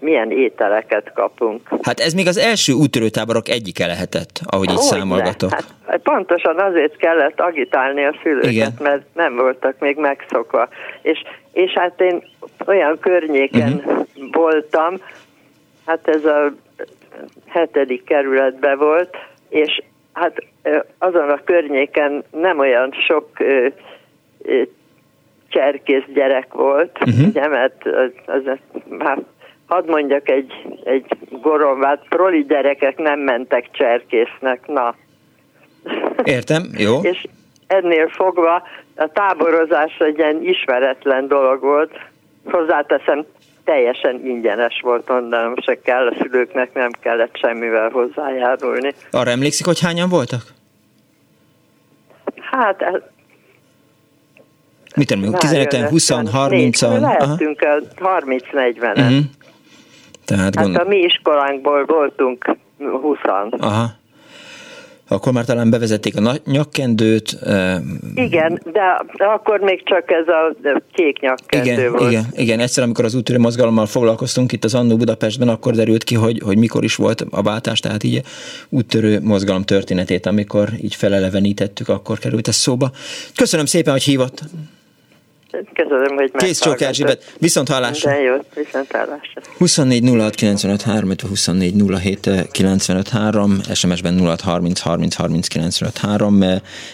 milyen 0.01 0.31
ételeket 0.31 1.13
kapunk. 1.13 1.69
Hát 1.83 2.01
ez 2.01 2.13
még 2.13 2.27
az 2.27 2.39
első 2.39 2.73
útörőtáborok 2.73 3.49
egyike 3.49 3.87
lehetett, 3.87 4.41
ahogy 4.45 4.71
így 4.71 4.77
számolgatok. 4.77 5.51
Hát 5.51 6.01
pontosan 6.03 6.59
azért 6.59 6.97
kellett 6.97 7.41
agitálni 7.41 8.05
a 8.05 8.15
szülőket, 8.23 8.51
Igen. 8.51 8.73
mert 8.81 9.03
nem 9.15 9.37
voltak 9.37 9.79
még 9.79 9.97
megszokva. 9.97 10.69
És, 11.03 11.23
és 11.53 11.73
hát 11.73 12.01
én 12.01 12.23
olyan 12.67 12.99
környéken 13.01 13.73
uh-huh. 13.73 14.07
voltam, 14.33 14.95
hát 15.87 16.09
ez 16.09 16.25
a 16.25 16.53
hetedik 17.47 18.05
kerületben 18.05 18.79
volt, 18.79 19.17
és 19.49 19.83
hát 20.13 20.45
azon 20.99 21.31
a 21.31 21.41
környéken 21.45 22.25
nem 22.31 22.59
olyan 22.59 22.93
sok 23.07 23.29
cserkész 25.49 26.05
gyerek 26.15 26.53
volt, 26.53 26.99
uh-huh. 27.01 27.29
ugye, 27.29 27.49
mert 27.49 27.87
az, 27.87 28.11
az, 28.27 28.43
hát 28.99 29.19
hadd 29.67 29.87
mondjak 29.87 30.29
egy, 30.29 30.53
egy 30.85 31.07
goromvát, 31.31 32.05
proli 32.09 32.45
gyerekek 32.45 32.99
nem 32.99 33.21
mentek 33.21 33.71
cserkésznek, 33.73 34.67
na. 34.67 34.95
Értem, 36.25 36.63
jó. 36.77 37.01
És 37.13 37.27
ennél 37.67 38.09
fogva 38.09 38.63
a 38.97 39.09
táborozás 39.13 39.97
egy 39.99 40.19
ilyen 40.19 40.43
ismeretlen 40.43 41.29
dolog 41.29 41.61
volt, 41.61 41.93
hozzáteszem, 42.45 43.25
teljesen 43.65 44.27
ingyenes 44.27 44.81
volt, 44.83 45.09
mondanom 45.09 45.55
se 45.57 45.81
kell, 45.81 46.07
a 46.07 46.15
szülőknek 46.21 46.75
nem 46.75 46.91
kellett 47.01 47.37
semmivel 47.37 47.91
hozzájárulni. 47.91 48.95
Arra 49.11 49.31
emlékszik, 49.31 49.67
hogy 49.67 49.81
hányan 49.81 50.09
voltak? 50.09 50.43
Hát 52.51 53.03
Mit 54.97 55.07
tudom, 55.07 55.35
15-en, 55.39 55.87
20 55.91 56.11
30-an? 56.11 57.01
Lehetünk 57.01 57.61
30-40-en. 57.99 58.97
Uh-huh. 58.97 59.19
Tehát 60.27 60.55
hát 60.55 60.65
gond... 60.65 60.77
a 60.77 60.85
mi 60.85 60.97
iskolánkból 60.97 61.85
voltunk 61.85 62.57
20 62.79 63.19
Aha. 63.59 63.87
Akkor 65.09 65.33
már 65.33 65.45
talán 65.45 65.71
bevezették 65.71 66.17
a 66.17 66.33
nyakkendőt. 66.45 67.39
Igen, 68.15 68.63
de 68.73 69.25
akkor 69.25 69.61
még 69.61 69.83
csak 69.85 70.11
ez 70.11 70.29
a 70.29 70.55
kék 70.93 71.21
nyakkendő 71.21 71.73
igen, 71.73 71.93
volt. 71.93 72.11
Igen, 72.11 72.25
igen, 72.33 72.61
egyszer, 72.61 72.85
amikor 72.85 73.05
az 73.05 73.15
úttörő 73.15 73.39
mozgalommal 73.39 73.87
foglalkoztunk 73.87 74.53
itt 74.53 74.65
az 74.65 74.75
Annó 74.75 74.97
Budapestben, 74.97 75.49
akkor 75.49 75.75
derült 75.75 76.05
ki, 76.05 76.15
hogy, 76.15 76.41
hogy 76.45 76.59
mikor 76.59 76.85
is 76.85 76.97
volt 76.97 77.25
a 77.31 77.43
váltás, 77.43 77.81
tehát 77.81 78.03
így 78.03 78.23
úttörő 78.69 79.21
mozgalom 79.23 79.63
történetét, 79.63 80.27
amikor 80.27 80.69
így 80.83 80.95
felelevenítettük, 80.95 81.89
akkor 81.89 82.19
került 82.19 82.49
ez 82.49 82.55
szóba. 82.55 82.91
Köszönöm 83.37 83.67
szépen, 83.67 83.93
hogy 83.93 84.03
hívott. 84.03 84.43
Köszönöm, 85.51 86.15
hogy 86.15 86.31
Kész 86.37 86.61
csók 86.61 86.81
Erzsébet, 86.81 87.35
viszont 87.39 87.69
hallásra. 87.69 88.11
De 88.11 88.21
jó, 88.21 88.35
viszont 88.55 88.93
hallásra. 88.93 89.43
24 89.59 90.09
06 90.09 90.35
95 90.35 90.83
3, 90.83 91.13
24 91.29 91.75
07 92.01 92.31
95 92.51 93.09
3, 93.09 93.61
SMS-ben 93.75 94.19
06 94.19 94.41
30 94.41 94.81
30 94.81 95.15
30 95.15 95.49
95 95.49 95.99
3, 95.99 96.43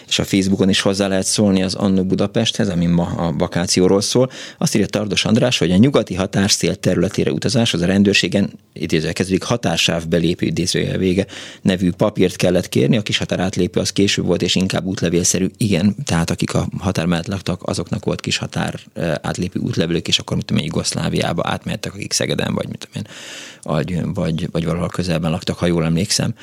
és 0.07 0.19
a 0.19 0.23
Facebookon 0.23 0.69
is 0.69 0.81
hozzá 0.81 1.07
lehet 1.07 1.25
szólni 1.25 1.63
az 1.63 1.75
Annó 1.75 2.03
Budapesthez, 2.03 2.69
ami 2.69 2.85
ma 2.85 3.05
a 3.17 3.33
vakációról 3.37 4.01
szól. 4.01 4.29
Azt 4.57 4.75
írja 4.75 4.87
Tardos 4.87 5.25
András, 5.25 5.57
hogy 5.57 5.71
a 5.71 5.77
nyugati 5.77 6.15
határszél 6.15 6.75
területére 6.75 7.31
utazás 7.31 7.73
az 7.73 7.81
a 7.81 7.85
rendőrségen 7.85 8.51
idézője 8.73 9.13
kezdődik 9.13 9.43
határsáv 9.43 10.07
belépő 10.07 10.45
idézője 10.45 10.97
vége 10.97 11.25
nevű 11.61 11.91
papírt 11.97 12.35
kellett 12.35 12.69
kérni, 12.69 12.97
a 12.97 13.01
kis 13.01 13.17
határátlépő 13.17 13.79
az 13.79 13.91
később 13.91 14.25
volt, 14.25 14.41
és 14.41 14.55
inkább 14.55 14.85
útlevélszerű. 14.85 15.47
Igen, 15.57 15.95
tehát 16.05 16.29
akik 16.29 16.53
a 16.53 16.67
határ 16.79 17.05
mellett 17.05 17.27
laktak, 17.27 17.61
azoknak 17.63 18.05
volt 18.05 18.21
kis 18.21 18.37
határ 18.37 18.51
átlépő 19.21 19.59
útlevelük, 19.59 20.07
és 20.07 20.19
akkor, 20.19 20.37
mit 20.37 20.45
tudom 20.45 20.63
én, 20.63 20.69
Jugoszláviába 20.69 21.41
átmehettek, 21.45 21.93
akik 21.93 22.13
Szegeden, 22.13 22.53
vagy 22.53 22.67
mit 22.67 22.87
tudom 22.87 23.03
én, 23.03 24.13
vagy, 24.13 24.51
vagy 24.51 24.65
valahol 24.65 24.87
közelben 24.87 25.31
laktak, 25.31 25.57
ha 25.57 25.65
jól 25.65 25.85
emlékszem. 25.85 26.33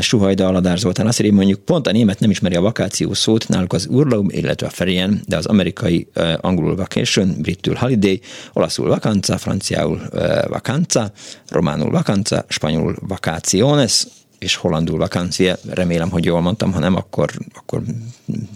Suhajda 0.00 0.46
Aladár 0.46 0.78
Zoltán 0.78 1.06
azt 1.06 1.20
írja, 1.20 1.32
mondjuk 1.32 1.60
pont 1.60 1.86
a 1.86 1.92
német 1.92 2.20
nem 2.20 2.30
ismeri 2.30 2.54
a 2.54 2.60
vakáció 2.60 3.14
szót, 3.14 3.48
náluk 3.48 3.72
az 3.72 3.86
urlaub, 3.90 4.30
illetve 4.32 4.66
a 4.66 4.70
ferien, 4.70 5.22
de 5.26 5.36
az 5.36 5.46
amerikai 5.46 6.08
angolul 6.40 6.76
vacation, 6.76 7.34
britül 7.38 7.74
holiday, 7.74 8.20
olaszul 8.52 8.88
vacanza, 8.88 9.38
franciául 9.38 10.02
vacanza, 10.48 11.12
románul 11.48 11.90
vacanza, 11.90 12.44
spanyolul 12.48 12.96
vacaciones, 13.00 14.06
és 14.40 14.54
hollandul 14.54 14.98
vakancia, 14.98 15.56
remélem, 15.68 16.10
hogy 16.10 16.24
jól 16.24 16.40
mondtam, 16.40 16.72
ha 16.72 16.78
nem, 16.78 16.96
akkor, 16.96 17.30
akkor 17.54 17.82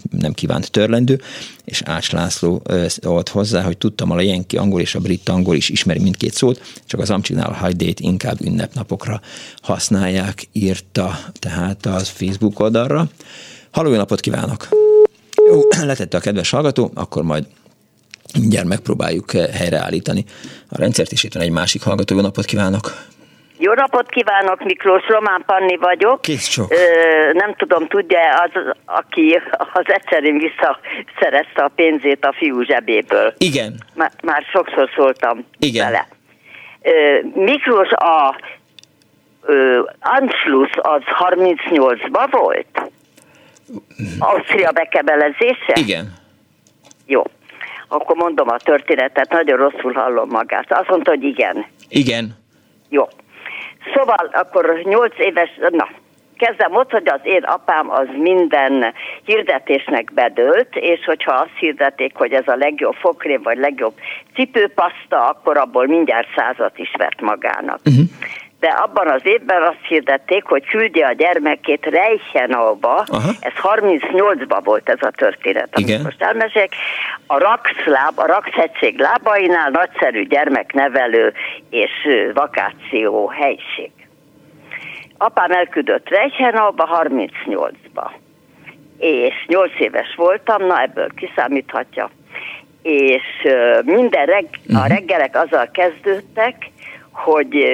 nem 0.09 0.33
kívánt 0.33 0.71
törlendő, 0.71 1.21
és 1.63 1.81
Ács 1.81 2.11
László 2.11 2.61
ott 3.03 3.29
hozzá, 3.29 3.61
hogy 3.61 3.77
tudtam, 3.77 4.11
a 4.11 4.21
jenki 4.21 4.57
angol 4.57 4.81
és 4.81 4.95
a 4.95 4.99
brit 4.99 5.29
angol 5.29 5.55
is 5.55 5.69
ismeri 5.69 5.99
mindkét 5.99 6.33
szót, 6.33 6.61
csak 6.85 6.99
az 6.99 7.09
Amcsignál 7.09 7.49
a 7.49 7.53
hajdét 7.53 7.99
inkább 7.99 8.41
ünnepnapokra 8.41 9.21
használják, 9.61 10.47
írta 10.51 11.19
tehát 11.39 11.85
az 11.85 12.07
Facebook 12.07 12.59
oldalra. 12.59 13.09
Halló, 13.71 13.89
jó 13.89 13.95
napot 13.95 14.19
kívánok! 14.19 14.67
Jó, 15.47 15.61
letette 15.85 16.17
a 16.17 16.19
kedves 16.19 16.49
hallgató, 16.49 16.91
akkor 16.93 17.23
majd 17.23 17.45
mindjárt 18.39 18.67
megpróbáljuk 18.67 19.31
helyreállítani 19.31 20.25
a 20.67 20.77
rendszert, 20.77 21.11
és 21.11 21.23
itt 21.23 21.33
van 21.33 21.43
egy 21.43 21.51
másik 21.51 21.81
hallgató. 21.81 22.15
Jó 22.15 22.21
napot 22.21 22.45
kívánok! 22.45 23.13
Jó 23.57 23.73
napot 23.73 24.09
kívánok, 24.09 24.63
Miklós, 24.63 25.07
Román 25.07 25.43
Panni 25.45 25.77
vagyok. 25.77 26.21
Kész 26.21 26.47
sok. 26.49 26.71
Ö, 26.71 27.33
nem 27.33 27.53
tudom, 27.53 27.87
tudja 27.87 28.19
az, 28.33 28.73
aki 28.85 29.41
az 29.73 29.83
egyszerűen 29.85 30.37
visszaszerezte 30.37 31.63
a 31.63 31.71
pénzét 31.75 32.25
a 32.25 32.33
fiú 32.37 32.61
zsebéből. 32.61 33.33
Igen. 33.37 33.73
Már, 33.93 34.11
már 34.23 34.43
sokszor 34.51 34.89
szóltam 34.95 35.45
Igen. 35.59 35.85
vele. 35.85 36.07
Ö, 36.81 37.19
Miklós, 37.33 37.89
a 37.89 38.39
ö, 39.41 39.81
Anschluss 39.99 40.71
az 40.75 41.01
38-ban 41.29 42.27
volt? 42.31 42.91
Ausztria 44.19 44.71
bekebelezése? 44.71 45.73
Igen. 45.73 46.13
Jó. 47.05 47.23
Akkor 47.87 48.15
mondom 48.15 48.49
a 48.49 48.57
történetet, 48.57 49.31
nagyon 49.31 49.57
rosszul 49.57 49.93
hallom 49.93 50.29
magát. 50.29 50.71
Azt 50.71 50.89
mondta, 50.89 51.09
hogy 51.09 51.23
igen. 51.23 51.65
Igen. 51.89 52.37
Jó. 52.89 53.07
Szóval 53.93 54.29
akkor 54.31 54.81
8 54.83 55.19
éves, 55.19 55.49
na, 55.69 55.87
kezdem 56.37 56.75
ott, 56.75 56.91
hogy 56.91 57.07
az 57.07 57.19
én 57.23 57.43
apám 57.43 57.91
az 57.91 58.07
minden 58.17 58.93
hirdetésnek 59.25 60.13
bedőlt, 60.13 60.75
és 60.75 61.05
hogyha 61.05 61.33
azt 61.33 61.57
hirdeték, 61.59 62.15
hogy 62.15 62.31
ez 62.31 62.47
a 62.47 62.55
legjobb 62.55 62.93
fokrém, 62.93 63.41
vagy 63.41 63.57
legjobb 63.57 63.93
cipőpaszta, 64.33 65.27
akkor 65.27 65.57
abból 65.57 65.87
mindjárt 65.87 66.27
százat 66.35 66.77
is 66.77 66.91
vett 66.97 67.21
magának. 67.21 67.79
Uh-huh. 67.85 68.05
De 68.65 68.71
abban 68.71 69.07
az 69.07 69.21
évben 69.23 69.61
azt 69.61 69.85
hirdették, 69.87 70.43
hogy 70.43 70.65
küldje 70.65 71.07
a 71.07 71.11
gyermekét 71.11 71.85
Reichenauba, 71.85 73.05
ez 73.39 73.51
38-ban 73.61 74.61
volt 74.63 74.89
ez 74.89 75.01
a 75.01 75.11
történet, 75.11 75.69
amit 75.71 75.87
Igen. 75.87 76.01
most 76.01 76.21
elmesék, 76.21 76.75
a 77.27 77.37
Raxláb, 77.37 78.19
a 78.19 78.25
Raxhegység 78.25 78.99
lábainál 78.99 79.69
nagyszerű 79.69 80.27
gyermeknevelő 80.27 81.33
és 81.69 81.91
vakáció 82.33 83.27
helység. 83.27 83.91
Apám 85.17 85.51
elküldött 85.51 86.09
Reichenauba 86.09 87.03
38-ba. 87.03 88.11
És 88.97 89.45
8 89.47 89.71
éves 89.79 90.15
voltam, 90.15 90.65
na 90.65 90.81
ebből 90.81 91.09
kiszámíthatja. 91.15 92.09
És 92.81 93.47
minden 93.83 94.25
reg, 94.25 94.45
a 94.73 94.87
reggelek 94.87 95.35
azzal 95.35 95.69
kezdődtek, 95.71 96.55
hogy 97.15 97.65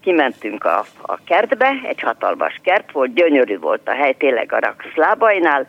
kimentünk 0.00 0.64
a, 0.64 0.84
a 1.00 1.18
kertbe, 1.24 1.80
egy 1.82 2.00
hatalmas 2.00 2.60
kert 2.62 2.92
volt, 2.92 3.14
gyönyörű 3.14 3.58
volt 3.58 3.88
a 3.88 3.92
hely, 3.92 4.14
tényleg 4.18 4.52
a 4.52 4.58
Rax 4.58 4.84
lábainál, 4.94 5.66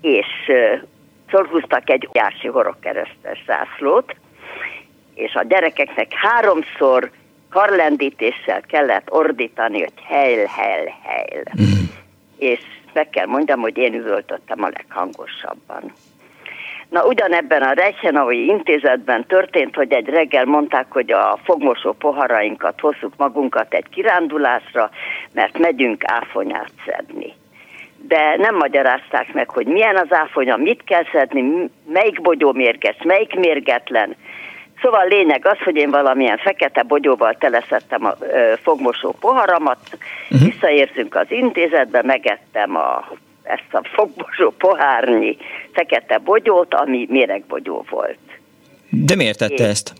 és 0.00 0.26
ö, 0.48 0.74
fölhúztak 1.28 1.90
egy 1.90 2.08
jási 2.12 2.48
horogkeresztes 2.48 3.44
zászlót, 3.46 4.14
és 5.14 5.34
a 5.34 5.42
gyerekeknek 5.42 6.12
háromszor 6.12 7.10
karlendítéssel 7.50 8.60
kellett 8.60 9.10
ordítani, 9.10 9.78
hogy 9.78 9.92
heil, 10.04 10.46
heil, 10.46 10.94
heil. 11.02 11.42
És 12.38 12.60
meg 12.92 13.10
kell 13.10 13.26
mondjam, 13.26 13.60
hogy 13.60 13.76
én 13.76 13.94
üvöltöttem 13.94 14.62
a 14.62 14.68
leghangosabban. 14.68 15.92
Na 16.90 17.06
ugyanebben 17.06 17.62
a 17.62 17.72
Reichenaui 17.72 18.46
intézetben 18.46 19.26
történt, 19.26 19.74
hogy 19.74 19.92
egy 19.92 20.08
reggel 20.08 20.44
mondták, 20.44 20.86
hogy 20.88 21.12
a 21.12 21.38
fogmosó 21.44 21.92
poharainkat 21.92 22.80
hozzuk 22.80 23.12
magunkat 23.16 23.74
egy 23.74 23.88
kirándulásra, 23.90 24.90
mert 25.32 25.58
megyünk 25.58 26.02
áfonyát 26.04 26.70
szedni. 26.86 27.32
De 28.08 28.36
nem 28.36 28.56
magyarázták 28.56 29.32
meg, 29.32 29.50
hogy 29.50 29.66
milyen 29.66 29.96
az 29.96 30.12
áfonya, 30.12 30.56
mit 30.56 30.84
kell 30.84 31.04
szedni, 31.12 31.70
melyik 31.86 32.20
bogyó 32.20 32.52
mérges, 32.52 32.96
melyik 33.04 33.34
mérgetlen. 33.34 34.16
Szóval 34.82 35.06
lényeg 35.06 35.46
az, 35.46 35.58
hogy 35.64 35.76
én 35.76 35.90
valamilyen 35.90 36.38
fekete 36.38 36.82
bogyóval 36.82 37.34
teleszettem 37.34 38.04
a 38.04 38.14
ö, 38.20 38.52
fogmosó 38.62 39.14
poharamat, 39.20 39.78
uh-huh. 39.92 40.48
visszaértünk 40.48 41.14
az 41.14 41.26
intézetbe, 41.28 42.02
megettem 42.02 42.76
a, 42.76 43.08
ezt 43.50 43.74
a 43.74 43.80
fogmosó 43.92 44.50
pohárnyi 44.58 45.36
fekete 45.72 46.18
bogyót, 46.18 46.74
ami 46.74 47.06
méregbogyó 47.08 47.84
volt. 47.90 48.18
De 48.90 49.14
miért 49.14 49.38
tette 49.38 49.64
ezt? 49.66 49.92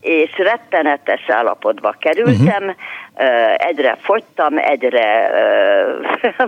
És 0.00 0.30
rettenetes 0.36 1.20
állapotba 1.28 1.94
kerültem, 1.98 2.62
uh-huh. 2.62 3.54
egyre 3.56 3.96
fogytam, 4.00 4.58
egyre 4.58 5.30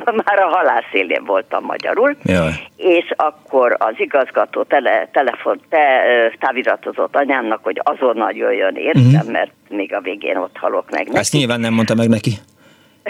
már 0.24 0.38
a 0.38 0.48
halál 0.48 0.84
szélén 0.92 1.24
voltam 1.24 1.64
magyarul, 1.64 2.16
Jaj. 2.24 2.52
és 2.76 3.12
akkor 3.16 3.76
az 3.78 3.94
igazgató 3.96 4.62
tele, 4.62 5.08
telefon, 5.12 5.60
te, 5.68 6.02
táviratozott 6.38 7.16
anyámnak, 7.16 7.60
hogy 7.62 7.80
azonnal 7.82 8.32
jöjjön 8.32 8.76
értem, 8.76 9.02
uh-huh. 9.02 9.30
mert 9.30 9.50
még 9.68 9.94
a 9.94 10.00
végén 10.00 10.36
ott 10.36 10.56
halok 10.56 10.90
meg 10.90 11.06
neki. 11.06 11.18
Ezt 11.18 11.32
nyilván 11.32 11.60
nem 11.60 11.74
mondta 11.74 11.94
meg 11.94 12.08
neki. 12.08 12.30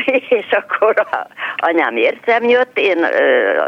És 0.41 0.51
akkor 0.51 0.95
a, 1.11 1.27
anyám 1.57 1.97
értem 1.97 2.45
jött, 2.45 2.79
én, 2.79 2.99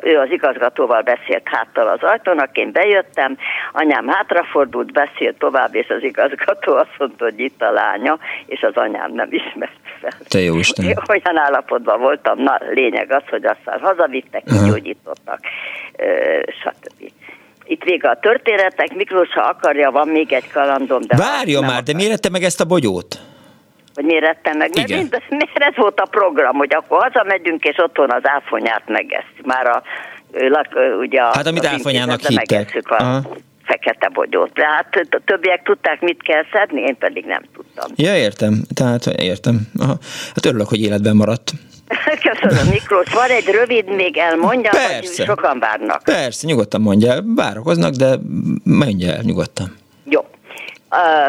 ő 0.03 0.19
az 0.19 0.31
igazgatóval 0.31 1.03
beszélt 1.03 1.43
háttal 1.45 1.89
az 1.89 2.03
ajtónak, 2.03 2.57
én 2.57 2.73
bejöttem, 2.73 3.37
anyám 3.73 4.09
hátrafordult, 4.09 4.93
beszélt 4.93 5.39
tovább, 5.39 5.75
és 5.75 5.89
az 5.89 6.03
igazgató 6.03 6.75
azt 6.75 6.95
mondta, 6.99 7.25
hogy 7.25 7.41
itt 7.41 7.63
a 7.63 7.71
lánya, 7.71 8.19
és 8.47 8.63
az 8.63 8.75
anyám 8.75 9.13
nem 9.13 9.29
ismert 9.31 9.81
fel. 10.01 10.13
Te 10.29 10.41
jó 10.41 10.57
Isten. 10.57 10.85
Én 10.85 10.97
olyan 11.09 11.39
állapotban 11.39 12.01
voltam, 12.01 12.43
na 12.43 12.59
lényeg 12.71 13.13
az, 13.13 13.23
hogy 13.31 13.45
aztán 13.45 13.81
hazavittek, 13.81 14.43
kigyógyítottak, 14.45 15.41
stb. 16.63 17.13
Itt 17.65 17.83
vége 17.83 18.09
a 18.09 18.19
történetek, 18.19 18.95
Miklós, 18.95 19.29
ha 19.33 19.41
akarja, 19.41 19.91
van 19.91 20.09
még 20.09 20.33
egy 20.33 20.51
kalandom, 20.51 21.01
de 21.01 21.17
nem 21.61 21.65
már, 21.65 21.83
de 21.83 21.93
miért 21.95 22.31
meg 22.31 22.43
ezt 22.43 22.61
a 22.61 22.65
bogyót? 22.65 23.30
Hogy 23.95 24.05
miért 24.05 24.25
ettem 24.25 24.57
meg, 24.57 24.71
mert, 24.75 24.89
Igen. 24.89 24.99
mind, 24.99 25.11
mert 25.31 25.75
ez 25.75 25.77
volt 25.77 26.01
a 26.01 26.07
program, 26.11 26.57
hogy 26.57 26.75
akkor 26.75 27.03
hazamegyünk, 27.03 27.65
és 27.65 27.77
otthon 27.79 28.11
az 28.11 28.23
áfonyát 28.23 28.83
megesszük. 28.87 29.45
Már 29.45 29.67
a, 29.67 29.83
ugye 31.01 31.21
a, 31.21 31.31
Hát, 31.35 31.47
amit 31.47 31.65
az 31.65 31.71
áfonyának 31.73 32.21
megesszük 32.35 32.91
a 32.91 32.97
Aha. 32.97 33.21
fekete 33.65 34.09
bogyót. 34.09 34.53
De 34.53 34.67
hát 34.67 35.07
a 35.11 35.21
többiek 35.25 35.63
tudták, 35.63 36.01
mit 36.01 36.23
kell 36.23 36.43
szedni, 36.53 36.81
én 36.81 36.97
pedig 36.99 37.25
nem 37.25 37.43
tudtam. 37.55 37.91
Ja, 37.97 38.17
értem. 38.17 38.63
Tehát 38.75 39.07
értem. 39.07 39.61
Aha. 39.79 39.97
Hát 40.35 40.47
örülök, 40.47 40.69
hogy 40.69 40.81
életben 40.81 41.17
maradt. 41.17 41.53
Köszönöm, 42.31 42.67
Miklós. 42.73 43.13
Van 43.13 43.29
egy 43.29 43.47
rövid, 43.47 43.95
még 43.95 44.17
elmondjam, 44.17 44.73
hogy 44.73 44.91
Persze. 44.91 45.25
sokan 45.25 45.59
várnak. 45.59 46.03
Persze, 46.03 46.47
nyugodtan 46.47 46.81
mondja. 46.81 47.15
Várakoznak, 47.37 47.93
de 47.93 48.17
mondja 48.65 49.13
el 49.13 49.23
nyugodtan. 49.23 49.77
Jó. 50.05 50.21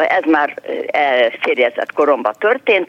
Ez 0.08 0.24
már 0.24 0.54
uh, 0.66 1.32
férjezett 1.40 1.92
koromban 1.92 2.34
történt, 2.38 2.88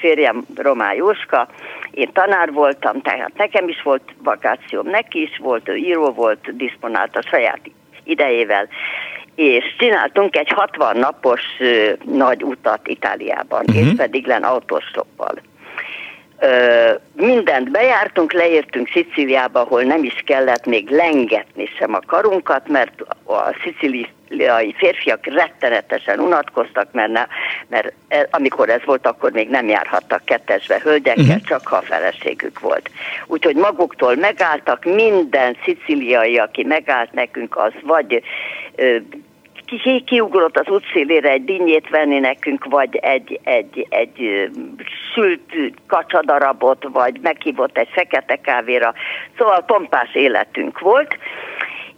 férjem 0.00 0.44
Román 0.56 0.94
Jóska, 0.94 1.48
én 1.90 2.12
tanár 2.12 2.52
voltam, 2.52 3.02
tehát 3.02 3.32
nekem 3.36 3.68
is 3.68 3.82
volt 3.82 4.02
vakációm, 4.22 4.88
neki 4.88 5.22
is 5.22 5.38
volt, 5.38 5.68
ő 5.68 5.76
író 5.76 6.10
volt, 6.10 6.56
diszponált 6.56 7.16
a 7.16 7.22
saját 7.22 7.60
idejével, 8.04 8.68
és 9.34 9.64
csináltunk 9.78 10.36
egy 10.36 10.48
60 10.48 10.96
napos 10.96 11.42
nagy 12.04 12.42
utat 12.42 12.88
Itáliában, 12.88 13.64
uh-huh. 13.66 13.86
és 13.86 13.92
pedig 13.96 14.26
len 14.26 14.42
autóstoppal. 14.42 15.34
Mindent 17.12 17.70
bejártunk, 17.70 18.32
leértünk 18.32 18.88
Szicíliába, 18.88 19.60
ahol 19.60 19.82
nem 19.82 20.04
is 20.04 20.22
kellett 20.26 20.66
még 20.66 20.90
lengetni 20.90 21.68
sem 21.78 21.94
a 21.94 22.00
karunkat, 22.06 22.68
mert 22.68 23.00
a 23.24 23.56
szicíliai 23.62 24.74
férfiak 24.76 25.26
rettenetesen 25.26 26.18
unatkoztak, 26.18 26.92
mert, 26.92 27.12
ne, 27.12 27.26
mert 27.68 27.92
e, 28.08 28.28
amikor 28.30 28.68
ez 28.68 28.80
volt, 28.84 29.06
akkor 29.06 29.32
még 29.32 29.48
nem 29.48 29.68
járhattak 29.68 30.24
kettesbe 30.24 30.80
hölgyekkel, 30.82 31.24
uh-huh. 31.24 31.42
csak 31.42 31.66
ha 31.66 31.76
a 31.76 31.82
feleségük 31.82 32.60
volt. 32.60 32.90
Úgyhogy 33.26 33.56
maguktól 33.56 34.16
megálltak, 34.16 34.84
minden 34.84 35.56
szicíliai, 35.64 36.38
aki 36.38 36.64
megállt 36.64 37.12
nekünk, 37.12 37.56
az 37.56 37.72
vagy 37.82 38.22
ki, 39.64 40.02
kiugrott 40.06 40.58
az 40.58 40.68
útszélére 40.68 41.30
egy 41.30 41.44
dinnyét 41.44 41.88
venni 41.88 42.18
nekünk, 42.18 42.64
vagy 42.64 42.96
egy, 42.96 43.40
egy, 43.44 43.86
egy 43.88 44.50
sült 45.14 45.54
kacsadarabot, 45.86 46.86
vagy 46.92 47.18
meghívott 47.22 47.78
egy 47.78 47.88
fekete 47.90 48.36
kávéra. 48.36 48.94
Szóval 49.38 49.62
pompás 49.62 50.14
életünk 50.14 50.78
volt, 50.78 51.18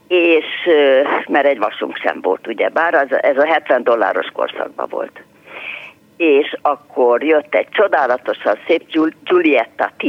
és 0.08 0.44
mert 1.26 1.46
egy 1.46 1.58
vasunk 1.58 1.96
sem 1.96 2.20
volt, 2.20 2.46
ugye 2.46 2.68
bár 2.68 2.94
az, 2.94 3.06
ez 3.22 3.36
a 3.36 3.46
70 3.46 3.82
dolláros 3.82 4.26
korszakban 4.32 4.86
volt. 4.90 5.22
És 6.16 6.56
akkor 6.62 7.24
jött 7.24 7.54
egy 7.54 7.68
csodálatosan 7.70 8.58
szép 8.66 8.90
Giul- 8.90 9.16
Giulietta 9.24 9.90
T, 9.96 10.04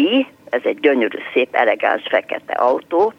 ez 0.50 0.62
egy 0.64 0.80
gyönyörű, 0.80 1.18
szép, 1.34 1.56
elegáns 1.56 2.04
fekete 2.10 2.54
autó, 2.54 3.14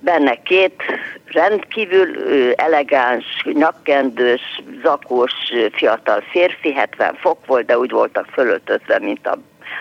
benne 0.00 0.34
két 0.42 0.82
rendkívül 1.26 2.08
elegáns, 2.54 3.24
nyakkendős, 3.52 4.62
zakós 4.82 5.32
fiatal 5.72 6.20
férfi, 6.30 6.72
70 6.72 7.14
fok 7.14 7.46
volt, 7.46 7.66
de 7.66 7.78
úgy 7.78 7.90
voltak 7.90 8.26
fölöltözve, 8.32 8.98
mint 8.98 9.26
a, 9.26 9.38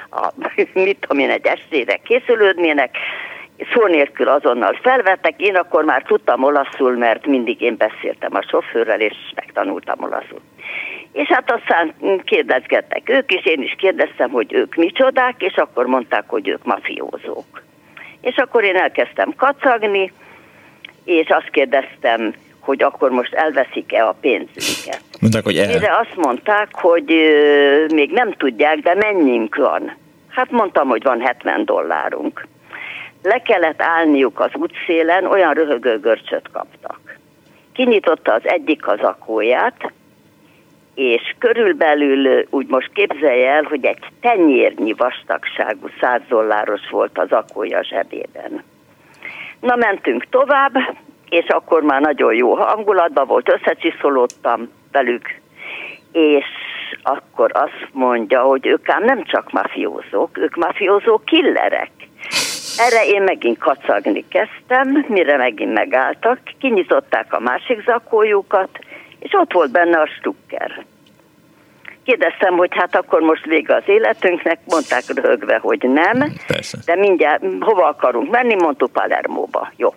a 0.09 0.33
mit 0.73 0.97
tudom 0.99 1.19
én, 1.19 1.29
egy 1.29 1.45
estére 1.45 1.95
készülődnének. 1.95 2.95
Szó 3.73 3.85
nélkül 3.85 4.27
azonnal 4.27 4.79
felvettek, 4.81 5.41
én 5.41 5.55
akkor 5.55 5.83
már 5.83 6.03
tudtam 6.03 6.43
olaszul, 6.43 6.97
mert 6.97 7.25
mindig 7.25 7.61
én 7.61 7.77
beszéltem 7.77 8.35
a 8.35 8.41
sofőrrel, 8.49 9.01
és 9.01 9.15
megtanultam 9.35 10.03
olaszul. 10.03 10.41
És 11.11 11.27
hát 11.27 11.51
aztán 11.51 11.93
kérdezgettek 12.23 13.09
ők, 13.09 13.31
és 13.31 13.45
én 13.45 13.61
is 13.61 13.75
kérdeztem, 13.77 14.29
hogy 14.29 14.53
ők 14.53 14.75
micsodák, 14.75 15.41
és 15.41 15.55
akkor 15.55 15.85
mondták, 15.85 16.23
hogy 16.27 16.47
ők 16.47 16.63
mafiózók. 16.63 17.66
És 18.21 18.35
akkor 18.35 18.63
én 18.63 18.75
elkezdtem 18.75 19.33
kacagni, 19.35 20.11
és 21.03 21.29
azt 21.29 21.49
kérdeztem, 21.49 22.33
hogy 22.59 22.83
akkor 22.83 23.11
most 23.11 23.33
elveszik-e 23.33 24.07
a 24.07 24.15
pénzünket. 24.21 25.01
Mondták, 25.19 25.43
hogy 25.43 25.57
el. 25.57 25.67
Mire 25.67 25.97
azt 25.97 26.15
mondták, 26.15 26.67
hogy 26.71 27.05
még 27.93 28.11
nem 28.11 28.31
tudják, 28.31 28.77
de 28.77 28.95
mennyünk 28.95 29.55
van. 29.55 29.95
Hát 30.29 30.51
mondtam, 30.51 30.87
hogy 30.87 31.03
van 31.03 31.21
70 31.21 31.65
dollárunk. 31.65 32.47
Le 33.23 33.41
kellett 33.41 33.81
állniuk 33.81 34.39
az 34.39 34.51
útszélen, 34.53 35.25
olyan 35.25 35.53
röhögő 35.53 35.99
görcsöt 35.99 36.49
kaptak. 36.51 37.17
Kinyitotta 37.73 38.33
az 38.33 38.41
egyik 38.43 38.87
az 38.87 38.99
akóját, 38.99 39.91
és 40.97 41.35
körülbelül 41.37 42.45
úgy 42.49 42.67
most 42.67 42.89
képzelje 42.93 43.51
el, 43.51 43.63
hogy 43.63 43.85
egy 43.85 43.99
tenyérnyi 44.21 44.93
vastagságú 44.93 45.89
100 45.99 46.21
dolláros 46.27 46.89
volt 46.89 47.17
az 47.17 47.31
akója 47.31 47.83
zsebében. 47.83 48.63
Na 49.59 49.75
mentünk 49.75 50.25
tovább, 50.29 50.73
és 51.29 51.45
akkor 51.47 51.81
már 51.81 52.01
nagyon 52.01 52.33
jó 52.33 52.53
hangulatban 52.53 53.27
volt, 53.27 53.51
összecsiszolódtam 53.53 54.71
velük, 54.91 55.39
és 56.11 56.45
akkor 57.03 57.51
azt 57.53 57.87
mondja, 57.91 58.41
hogy 58.41 58.65
ők 58.65 58.89
ám 58.89 59.03
nem 59.03 59.23
csak 59.23 59.51
mafiózók, 59.51 60.37
ők 60.37 60.55
mafiózó 60.55 61.21
killerek. 61.25 61.91
Erre 62.77 63.05
én 63.05 63.21
megint 63.21 63.57
kacagni 63.57 64.25
kezdtem, 64.27 65.05
mire 65.07 65.37
megint 65.37 65.73
megálltak, 65.73 66.39
kinyitották 66.59 67.33
a 67.33 67.39
másik 67.39 67.83
zakójukat, 67.85 68.79
és 69.27 69.33
ott 69.33 69.53
volt 69.53 69.71
benne 69.71 69.99
a 69.99 70.07
stukker. 70.07 70.85
Kérdeztem, 72.03 72.57
hogy 72.57 72.69
hát 72.71 72.95
akkor 72.95 73.21
most 73.21 73.45
vége 73.45 73.75
az 73.75 73.83
életünknek, 73.85 74.59
mondták 74.65 75.03
röhögve, 75.07 75.57
hogy 75.57 75.89
nem, 75.89 76.33
Persze. 76.47 76.77
de 76.85 76.95
mindjárt 76.95 77.43
hova 77.59 77.87
akarunk 77.87 78.31
menni, 78.31 78.55
mondtuk 78.55 78.91
Palermóba. 78.91 79.71
Jó. 79.75 79.93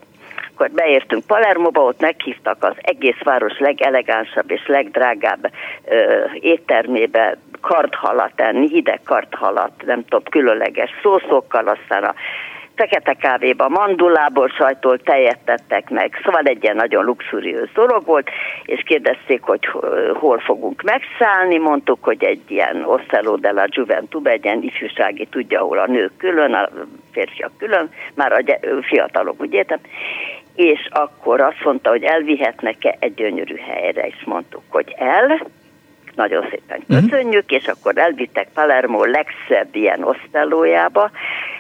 Akkor 0.52 0.70
beértünk 0.70 1.26
Palermóba, 1.26 1.82
ott 1.82 2.00
meghívtak 2.00 2.64
az 2.64 2.74
egész 2.80 3.22
város 3.24 3.58
legelegánsabb 3.58 4.50
és 4.50 4.66
legdrágább 4.66 5.52
ö, 5.84 6.24
éttermébe 6.40 7.36
karthalat 7.60 8.32
enni, 8.40 8.68
hideg 8.68 9.00
karthalat, 9.04 9.72
nem 9.84 10.04
tudom, 10.04 10.22
különleges 10.30 10.90
szószokkal, 11.02 11.68
aztán 11.68 12.04
a 12.04 12.14
fekete 12.80 13.14
kávéba 13.14 13.68
mandulából 13.68 14.48
sajtól 14.48 14.98
tejet 14.98 15.38
tettek 15.44 15.90
meg, 15.90 16.20
szóval 16.24 16.42
egy 16.44 16.62
ilyen 16.62 16.76
nagyon 16.76 17.04
luxuriós 17.04 17.72
dolog 17.72 18.04
volt, 18.04 18.30
és 18.64 18.82
kérdezték, 18.82 19.42
hogy 19.42 19.66
hol 20.14 20.38
fogunk 20.38 20.82
megszállni, 20.82 21.58
mondtuk, 21.58 22.04
hogy 22.04 22.24
egy 22.24 22.40
ilyen 22.48 22.84
Ostello 22.84 23.36
de 23.36 23.52
la 23.52 23.64
Juventud, 23.66 24.26
egy 24.26 24.44
ilyen 24.44 24.62
ifjúsági 24.62 25.26
tudja, 25.26 25.60
ahol 25.60 25.78
a 25.78 25.86
nők 25.86 26.16
külön, 26.16 26.54
a 26.54 26.68
férfiak 27.12 27.52
külön, 27.58 27.90
már 28.14 28.32
a 28.32 28.42
fiatalok, 28.82 29.46
értem, 29.50 29.78
és 30.54 30.88
akkor 30.90 31.40
azt 31.40 31.64
mondta, 31.64 31.90
hogy 31.90 32.02
elvihetnek-e 32.02 32.96
egy 32.98 33.14
gyönyörű 33.14 33.56
helyre, 33.56 34.06
és 34.06 34.22
mondtuk, 34.24 34.62
hogy 34.68 34.94
el, 34.98 35.46
nagyon 36.14 36.46
szépen 36.50 36.82
köszönjük, 36.88 37.44
uh-huh. 37.44 37.58
és 37.58 37.66
akkor 37.66 37.98
elvittek 37.98 38.48
Palermo 38.54 39.04
legszebb 39.04 39.74
ilyen 39.74 40.02
osztellójába, 40.02 41.10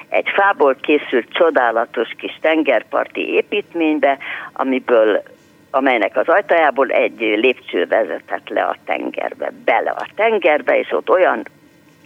egy 0.08 0.28
fából 0.34 0.76
készült 0.80 1.32
csodálatos 1.32 2.08
kis 2.18 2.38
tengerparti 2.40 3.28
építménybe, 3.28 4.18
amiből 4.52 5.22
amelynek 5.70 6.16
az 6.16 6.28
ajtajából 6.28 6.88
egy 6.88 7.18
lépcső 7.18 7.86
vezetett 7.86 8.48
le 8.48 8.62
a 8.62 8.76
tengerbe, 8.84 9.52
bele 9.64 9.90
a 9.90 10.06
tengerbe, 10.14 10.78
és 10.78 10.92
ott 10.92 11.10
olyan 11.10 11.46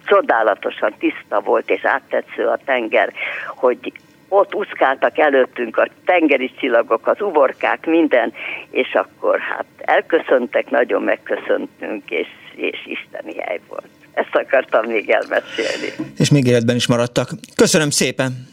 csodálatosan 0.04 0.94
tiszta 0.98 1.40
volt 1.40 1.70
és 1.70 1.84
áttetsző 1.84 2.46
a 2.46 2.58
tenger, 2.64 3.12
hogy 3.46 3.92
ott 4.34 4.54
úszkáltak 4.54 5.18
előttünk 5.18 5.76
a 5.76 5.88
tengeri 6.04 6.52
csillagok, 6.58 7.06
az 7.06 7.20
uborkák, 7.20 7.86
minden, 7.86 8.32
és 8.70 8.92
akkor 8.94 9.38
hát 9.38 9.66
elköszöntek, 9.78 10.70
nagyon 10.70 11.02
megköszöntünk, 11.02 12.10
és, 12.10 12.28
és 12.54 12.78
isteni 12.86 13.34
hely 13.38 13.60
volt. 13.68 13.88
Ezt 14.12 14.34
akartam 14.34 14.86
még 14.86 15.10
elmesélni. 15.10 16.12
És 16.18 16.30
még 16.30 16.46
életben 16.46 16.76
is 16.76 16.86
maradtak. 16.86 17.30
Köszönöm 17.56 17.90
szépen! 17.90 18.48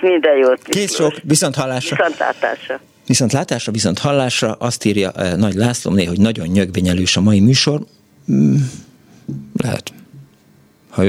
Minden 0.00 0.36
jót! 0.36 0.62
Két 0.62 0.94
sok, 0.94 1.12
viszont 1.22 1.54
hallásra! 1.54 1.96
Viszontlátásra! 1.96 2.80
Viszont 3.06 3.32
látásra, 3.32 3.72
viszont 3.72 3.98
hallásra 3.98 4.52
azt 4.52 4.84
írja 4.84 5.10
eh, 5.10 5.36
Nagy 5.36 5.54
Lászlóné, 5.54 6.04
hogy 6.04 6.20
nagyon 6.20 6.46
nyögvenyelős 6.46 7.16
a 7.16 7.20
mai 7.20 7.40
műsor. 7.40 7.80
Mm, 8.32 8.54
lehet. 9.62 9.92
Ha 10.90 11.02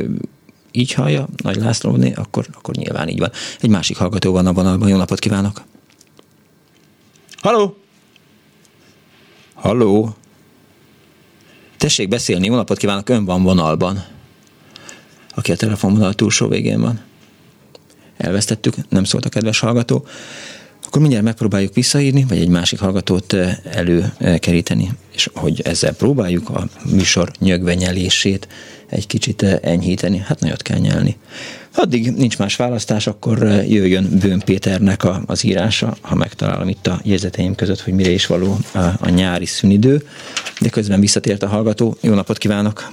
így 0.72 0.94
hallja 0.94 1.28
Nagy 1.44 1.56
Lászlóné, 1.56 2.14
akkor, 2.14 2.48
akkor 2.54 2.76
nyilván 2.76 3.08
így 3.08 3.20
van. 3.20 3.32
Egy 3.60 3.70
másik 3.70 3.98
hallgató 3.98 4.32
van 4.32 4.48
a 4.48 4.54
vonalban. 4.54 4.90
Jó 4.90 4.98
napot 4.98 5.20
kívánok! 5.20 5.62
Halló! 7.42 7.78
Halló! 9.54 10.16
Tessék 11.78 12.08
beszélni, 12.08 12.46
jó 12.46 12.56
napot 12.56 12.78
kívánok, 12.78 13.10
ön 13.10 13.26
van 13.26 13.44
vonalban. 13.44 14.06
Aki 15.36 15.52
a 15.52 15.56
telefonvonal 15.56 16.14
túlsó 16.14 16.48
végén 16.48 16.82
van. 16.82 17.02
Elvesztettük, 18.18 18.76
nem 18.90 19.04
szólt 19.04 19.26
a 19.26 19.30
kedves 19.30 19.60
hallgató. 19.60 20.06
Akkor 20.92 21.04
mindjárt 21.04 21.28
megpróbáljuk 21.28 21.74
visszaírni, 21.74 22.26
vagy 22.28 22.38
egy 22.38 22.48
másik 22.48 22.80
hallgatót 22.80 23.34
eh, 23.34 23.58
előkeríteni, 23.64 24.92
és 25.14 25.30
hogy 25.34 25.62
ezzel 25.62 25.94
próbáljuk 25.94 26.50
a 26.50 26.68
műsor 26.92 27.32
nyögvenyelését 27.40 28.48
egy 28.90 29.08
kicsit 29.08 29.44
eh, 29.44 29.58
enyhíteni. 29.62 30.18
Hát 30.18 30.40
nagyot 30.40 30.62
kell 30.62 30.78
nyelni. 30.78 31.18
Addig 31.76 32.12
nincs 32.12 32.38
más 32.38 32.56
választás, 32.56 33.08
akkor 33.08 33.44
eh, 33.44 33.72
jöjjön 33.72 34.18
Bőn 34.22 34.42
Péternek 34.46 35.04
a, 35.04 35.24
az 35.26 35.44
írása, 35.44 35.96
ha 36.02 36.16
megtalálom 36.16 36.68
itt 36.68 36.88
a 36.88 37.02
jegyzeteim 37.04 37.56
között, 37.56 37.82
hogy 37.82 37.94
mire 37.94 38.12
is 38.12 38.26
való 38.26 38.58
a, 38.74 38.80
a 38.80 39.10
nyári 39.10 39.46
szünidő. 39.46 40.08
De 40.60 40.70
közben 40.70 41.00
visszatért 41.00 41.44
a 41.44 41.48
hallgató. 41.48 41.98
Jó 42.02 42.14
napot 42.14 42.38
kívánok! 42.38 42.92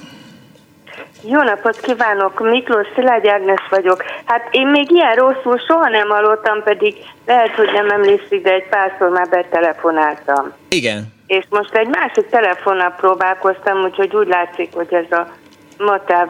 Jó 1.23 1.43
napot 1.43 1.81
kívánok, 1.81 2.41
Miklós 2.41 2.87
Szilágy 2.95 3.27
Ágnes 3.27 3.69
vagyok. 3.71 4.05
Hát 4.25 4.49
én 4.51 4.67
még 4.67 4.91
ilyen 4.91 5.15
rosszul 5.15 5.59
soha 5.59 5.89
nem 5.89 6.09
hallottam, 6.09 6.63
pedig 6.63 6.95
lehet, 7.27 7.55
hogy 7.55 7.71
nem 7.73 7.91
emlékszik, 7.91 8.43
de 8.43 8.53
egy 8.53 8.69
párszor 8.69 9.09
már 9.09 9.29
betelefonáltam. 9.29 10.53
Igen. 10.69 11.13
És 11.27 11.45
most 11.51 11.75
egy 11.75 11.89
másik 11.89 12.29
telefonnal 12.29 12.95
próbálkoztam, 12.97 13.83
úgyhogy 13.83 14.15
úgy 14.15 14.29
látszik, 14.29 14.75
hogy 14.75 14.95
ez 14.95 15.19
a 15.19 15.27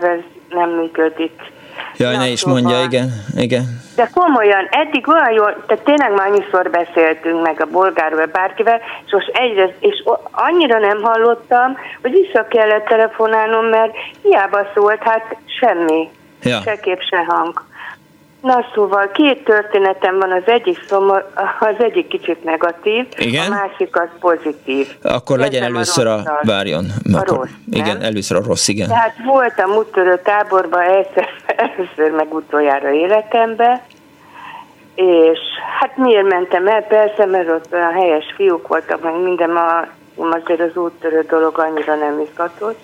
ez 0.02 0.18
nem 0.48 0.70
működik. 0.70 1.32
Jaj, 1.96 2.16
ne 2.16 2.28
is 2.28 2.44
mondja, 2.44 2.82
igen, 2.82 3.08
igen. 3.36 3.86
De 3.96 4.10
komolyan, 4.14 4.68
eddig 4.70 5.08
olyan 5.08 5.32
jól, 5.32 5.64
tehát 5.66 5.84
tényleg 5.84 6.12
már 6.12 6.28
annyiszor 6.28 6.70
beszéltünk 6.70 7.42
meg 7.42 7.60
a 7.60 7.66
bolgárról, 7.66 8.26
bárkivel, 8.26 8.80
és 9.06 9.12
most 9.12 9.28
egyre, 9.32 9.74
és 9.80 10.02
annyira 10.30 10.78
nem 10.78 11.02
hallottam, 11.02 11.76
hogy 12.02 12.10
vissza 12.10 12.46
kellett 12.48 12.84
telefonálnom, 12.84 13.64
mert 13.64 13.92
hiába 14.22 14.66
szólt, 14.74 15.02
hát 15.02 15.36
semmi. 15.60 16.10
Ja. 16.42 16.60
Se 16.60 16.76
kép, 16.76 17.00
se 17.00 17.24
hang. 17.26 17.64
Na 18.40 18.64
szóval 18.74 19.10
két 19.10 19.44
történetem 19.44 20.18
van, 20.18 20.32
az 20.32 20.42
egyik 20.46 20.84
szomor, 20.88 21.30
az 21.60 21.74
egyik 21.78 22.08
kicsit 22.08 22.44
negatív, 22.44 23.06
Igen? 23.16 23.52
a 23.52 23.54
másik 23.54 23.96
az 24.00 24.08
pozitív. 24.20 24.88
Akkor 25.02 25.38
legyen 25.38 25.50
Kezdem 25.60 25.72
a 25.72 25.76
először 25.76 26.06
a, 26.06 26.16
rosszal. 26.16 26.40
várjon. 26.42 26.84
A 27.12 27.16
Akkor, 27.16 27.36
rossz, 27.36 27.48
igen, 27.70 28.02
először 28.02 28.36
a 28.36 28.42
rossz, 28.46 28.68
igen. 28.68 28.88
Tehát 28.88 29.14
voltam 29.24 29.70
úttörő 29.70 30.20
táborban 30.24 30.80
egyszer, 30.80 31.28
először 31.66 32.10
meg 32.16 32.34
utoljára 32.34 32.90
életembe, 32.90 33.82
és 34.94 35.38
hát 35.80 35.96
miért 35.96 36.28
mentem 36.28 36.66
el? 36.66 36.82
Persze, 36.82 37.26
mert 37.26 37.48
ott 37.48 37.72
olyan 37.72 37.92
helyes 37.92 38.32
fiúk 38.36 38.68
voltak, 38.68 39.02
meg 39.02 39.22
minden, 39.22 39.50
ma, 39.50 39.86
azért 40.14 40.60
az 40.60 40.76
úttörő 40.76 41.26
dolog 41.28 41.58
annyira 41.58 41.94
nem 41.94 42.20
izgatott. 42.20 42.78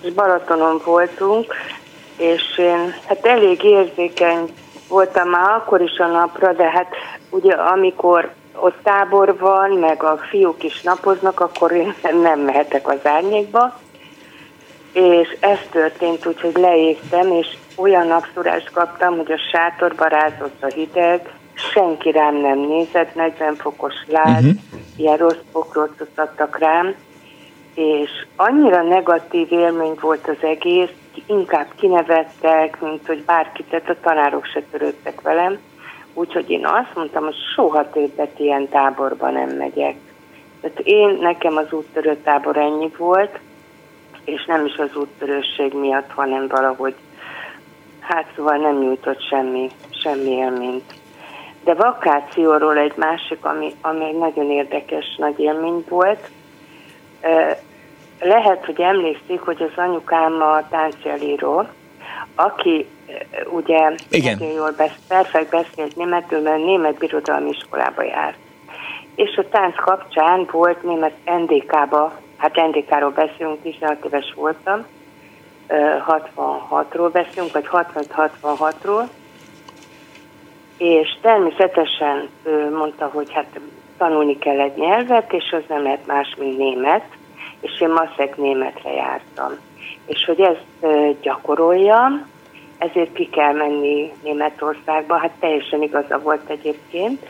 És 0.00 0.12
Balatonon 0.12 0.80
voltunk, 0.84 1.54
és 2.16 2.58
én 2.58 2.94
hát 3.06 3.26
elég 3.26 3.62
érzékeny 3.62 4.52
voltam 4.90 5.28
már 5.28 5.50
akkor 5.50 5.80
is 5.80 5.98
a 5.98 6.06
napra, 6.06 6.52
de 6.52 6.70
hát 6.70 6.88
ugye 7.30 7.52
amikor 7.52 8.30
ott 8.54 8.76
tábor 8.82 9.38
van, 9.38 9.70
meg 9.70 10.02
a 10.02 10.16
fiúk 10.16 10.62
is 10.62 10.82
napoznak, 10.82 11.40
akkor 11.40 11.72
én 11.72 11.94
nem 12.22 12.40
mehetek 12.40 12.88
az 12.88 13.06
árnyékba. 13.06 13.78
És 14.92 15.36
ez 15.40 15.58
történt 15.70 16.26
úgy, 16.26 16.40
hogy 16.40 16.56
leégtem, 16.56 17.32
és 17.32 17.46
olyan 17.76 18.06
napszurást 18.06 18.70
kaptam, 18.70 19.16
hogy 19.16 19.32
a 19.32 19.38
sátorba 19.52 20.06
rázott 20.06 20.62
a 20.62 20.66
hideg, 20.66 21.30
senki 21.54 22.10
rám 22.10 22.36
nem 22.36 22.58
nézett, 22.58 23.14
40 23.14 23.54
fokos 23.54 23.94
láz, 24.06 24.44
uh-huh. 24.44 24.60
ilyen 24.96 25.16
rossz 25.16 25.42
pokrócot 25.52 26.10
adtak 26.14 26.58
rám, 26.58 26.94
és 27.74 28.10
annyira 28.36 28.82
negatív 28.82 29.52
élmény 29.52 29.94
volt 30.00 30.28
az 30.28 30.48
egész, 30.48 30.90
inkább 31.26 31.66
kinevettek, 31.76 32.80
mint 32.80 33.06
hogy 33.06 33.24
bárki, 33.24 33.64
tehát 33.64 33.88
a 33.88 34.00
tanárok 34.00 34.44
se 34.44 34.62
törődtek 34.70 35.20
velem, 35.20 35.58
úgyhogy 36.14 36.50
én 36.50 36.66
azt 36.66 36.94
mondtam, 36.94 37.24
hogy 37.24 37.36
soha 37.54 37.90
többet 37.90 38.38
ilyen 38.38 38.68
táborba 38.68 39.30
nem 39.30 39.48
megyek. 39.48 39.96
Tehát 40.60 40.78
én, 40.78 41.18
nekem 41.20 41.56
az 41.56 41.72
úttörő 41.72 42.16
tábor 42.16 42.56
ennyi 42.56 42.90
volt, 42.96 43.38
és 44.24 44.44
nem 44.44 44.66
is 44.66 44.76
az 44.76 44.96
úttörősség 44.96 45.72
miatt, 45.72 46.10
hanem 46.10 46.48
valahogy, 46.48 46.94
hát 48.00 48.26
szóval 48.36 48.56
nem 48.56 48.78
nyújtott 48.78 49.22
semmi, 49.28 49.70
semmi 50.02 50.30
élményt. 50.30 50.94
De 51.64 51.74
vakációról 51.74 52.76
egy 52.78 52.96
másik, 52.96 53.44
ami, 53.44 53.74
ami 53.80 54.04
egy 54.04 54.18
nagyon 54.18 54.50
érdekes 54.50 55.16
nagy 55.18 55.38
élmény 55.38 55.84
volt. 55.88 56.30
Lehet, 58.20 58.64
hogy 58.64 58.80
emlékszik, 58.80 59.40
hogy 59.40 59.62
az 59.62 59.82
anyukám 59.82 60.42
a 60.42 60.68
táncjelíró, 60.68 61.66
aki 62.34 62.86
ugye 63.50 63.92
Igen. 64.10 64.36
nagyon 64.38 64.54
jól 64.54 64.74
besz, 64.76 64.98
perfekt 65.08 65.50
beszélt 65.50 65.96
németül, 65.96 66.40
mert 66.40 66.64
német 66.64 66.98
birodalmi 66.98 67.48
iskolába 67.48 68.02
járt. 68.02 68.36
És 69.14 69.36
a 69.36 69.48
tánc 69.48 69.74
kapcsán 69.76 70.48
volt 70.50 70.82
német 70.82 71.14
NDK-ba, 71.24 72.12
hát 72.36 72.54
NDK-ról 72.54 73.10
beszélünk, 73.10 73.62
16 73.62 74.04
éves 74.04 74.32
voltam, 74.36 74.86
66-ról 75.68 77.10
beszélünk, 77.12 77.52
vagy 77.52 77.68
65-66-ról, 77.72 79.08
és 80.78 81.16
természetesen 81.20 82.28
ő 82.42 82.70
mondta, 82.76 83.10
hogy 83.12 83.32
hát 83.32 83.60
tanulni 83.98 84.38
kell 84.38 84.60
egy 84.60 84.76
nyelvet, 84.76 85.32
és 85.32 85.52
az 85.52 85.62
nem 85.68 85.82
lehet 85.82 86.06
más, 86.06 86.34
mint 86.38 86.58
német, 86.58 87.04
és 87.60 87.80
én 87.80 87.88
maszek 87.88 88.36
németre 88.36 88.92
jártam. 88.92 89.52
És 90.06 90.24
hogy 90.24 90.40
ezt 90.40 90.86
gyakoroljam, 91.20 92.26
ezért 92.78 93.12
ki 93.12 93.28
kell 93.28 93.52
menni 93.52 94.12
Németországba, 94.22 95.16
hát 95.16 95.32
teljesen 95.40 95.82
igaza 95.82 96.18
volt 96.18 96.50
egyébként. 96.50 97.26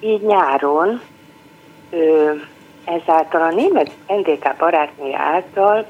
Így 0.00 0.22
nyáron 0.22 1.00
ezáltal 2.84 3.42
a 3.42 3.54
német 3.54 3.90
NDK 4.06 4.56
barátnője 4.58 5.18
által 5.18 5.86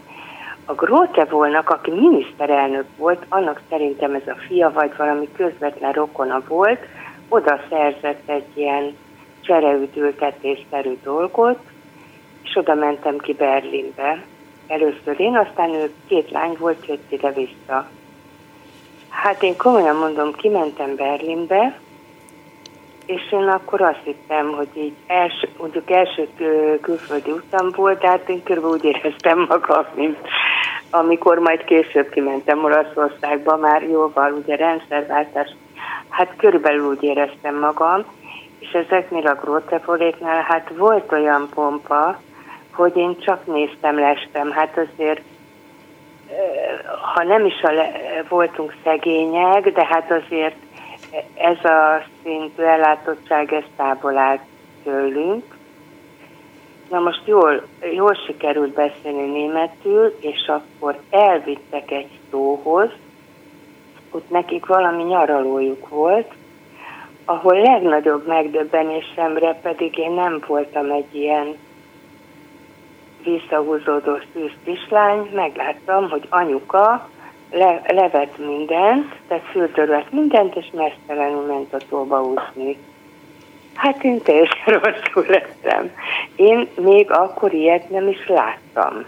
a 0.64 0.74
Grótevolnak, 0.74 1.70
aki 1.70 1.90
miniszterelnök 1.90 2.84
volt, 2.96 3.26
annak 3.28 3.60
szerintem 3.68 4.14
ez 4.14 4.26
a 4.26 4.36
fia 4.48 4.70
vagy 4.72 4.92
valami 4.96 5.28
közvetlen 5.36 5.92
rokona 5.92 6.42
volt, 6.48 6.80
oda 7.28 7.60
szerzett 7.68 8.28
egy 8.28 8.46
ilyen 8.54 8.96
csereüdültetésszerű 9.40 10.96
dolgot, 11.02 11.58
és 12.42 12.56
oda 12.56 12.74
mentem 12.74 13.18
ki 13.18 13.32
Berlinbe. 13.32 14.24
Először 14.66 15.20
én, 15.20 15.36
aztán 15.36 15.74
ő 15.74 15.92
két 16.08 16.30
lány 16.30 16.56
volt, 16.58 16.86
jött 16.86 17.12
ide-vissza. 17.12 17.88
Hát 19.08 19.42
én 19.42 19.56
komolyan 19.56 19.96
mondom, 19.96 20.32
kimentem 20.32 20.96
Berlinbe, 20.96 21.80
és 23.06 23.32
én 23.32 23.48
akkor 23.48 23.80
azt 23.80 24.00
hittem, 24.04 24.52
hogy 24.52 24.68
így 24.74 24.94
első, 25.06 25.48
mondjuk 25.58 25.90
első 25.90 26.28
külföldi 26.80 27.30
utam 27.30 27.70
volt, 27.76 28.00
de 28.00 28.08
hát 28.08 28.28
én 28.28 28.42
körülbelül 28.42 28.76
úgy 28.76 28.84
éreztem 28.84 29.38
magam, 29.48 29.84
mint 29.94 30.18
amikor 30.90 31.38
majd 31.38 31.64
később 31.64 32.08
kimentem 32.08 32.64
Olaszországba, 32.64 33.56
már 33.56 33.82
jóval 33.82 34.32
ugye 34.32 34.56
rendszerváltás, 34.56 35.54
hát 36.08 36.36
körülbelül 36.36 36.88
úgy 36.88 37.02
éreztem 37.02 37.58
magam, 37.58 38.04
és 38.58 38.70
ezeknél 38.72 39.26
a 39.26 39.34
grótefoléknál 39.34 40.42
hát 40.42 40.72
volt 40.76 41.12
olyan 41.12 41.48
pompa, 41.54 42.20
hogy 42.80 42.96
én 42.96 43.16
csak 43.18 43.46
néztem, 43.46 43.98
lestem, 43.98 44.50
hát 44.50 44.78
azért 44.78 45.22
ha 47.14 47.22
nem 47.22 47.46
is 47.46 47.62
a 47.62 47.72
le, 47.72 47.92
voltunk 48.28 48.74
szegények, 48.84 49.72
de 49.72 49.84
hát 49.84 50.10
azért 50.10 50.56
ez 51.34 51.64
a 51.64 52.02
szintű 52.22 52.62
ellátottság, 52.62 53.52
ez 53.52 53.64
távol 53.76 54.16
állt 54.16 54.40
tőlünk. 54.84 55.56
Na 56.90 57.00
most 57.00 57.22
jól, 57.24 57.62
jól 57.94 58.14
sikerült 58.26 58.72
beszélni 58.72 59.30
németül, 59.30 60.16
és 60.20 60.46
akkor 60.48 60.98
elvittek 61.10 61.90
egy 61.90 62.18
tóhoz, 62.30 62.90
ott 64.10 64.30
nekik 64.30 64.66
valami 64.66 65.02
nyaralójuk 65.02 65.88
volt, 65.88 66.32
ahol 67.24 67.60
legnagyobb 67.60 68.26
megdöbbenésemre 68.26 69.58
pedig 69.62 69.98
én 69.98 70.12
nem 70.12 70.42
voltam 70.46 70.90
egy 70.90 71.14
ilyen 71.14 71.56
visszahúzódó 73.24 74.18
szűz 74.32 74.52
kislány, 74.64 75.30
megláttam, 75.34 76.10
hogy 76.10 76.26
anyuka 76.28 77.08
le, 77.50 77.82
levet 77.86 78.38
mindent, 78.38 79.14
tehát 79.28 79.44
fültörvet 79.50 80.12
mindent, 80.12 80.56
és 80.56 80.70
mesztelenül 80.72 81.46
ment 81.46 81.74
a 81.74 81.78
tóba 81.88 82.22
úszni. 82.22 82.76
Hát 83.74 84.04
én 84.04 84.22
teljesen 84.22 84.78
rosszul 84.82 85.24
lettem. 85.28 85.90
Én 86.36 86.68
még 86.80 87.10
akkor 87.10 87.52
ilyet 87.54 87.90
nem 87.90 88.08
is 88.08 88.28
láttam. 88.28 89.04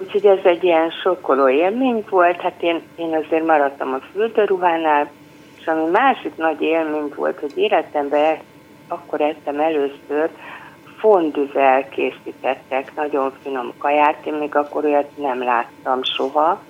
Úgyhogy 0.00 0.26
ez 0.26 0.44
egy 0.44 0.64
ilyen 0.64 0.90
sokkoló 0.90 1.48
élmény 1.48 2.04
volt, 2.10 2.40
hát 2.40 2.62
én, 2.62 2.82
én 2.96 3.14
azért 3.14 3.46
maradtam 3.46 3.92
a 3.92 3.98
fürdőruhánál, 4.12 5.10
és 5.60 5.66
ami 5.66 5.90
másik 5.90 6.36
nagy 6.36 6.62
élmény 6.62 7.12
volt, 7.16 7.38
hogy 7.38 7.52
életemben 7.58 8.38
akkor 8.88 9.20
ettem 9.20 9.60
először, 9.60 10.30
fondüvel 10.98 11.88
készítettek 11.88 12.94
nagyon 12.94 13.32
finom 13.42 13.72
kaját, 13.78 14.26
én 14.26 14.34
még 14.34 14.54
akkor 14.54 14.84
olyat 14.84 15.16
nem 15.16 15.42
láttam 15.42 16.02
soha, 16.02 16.62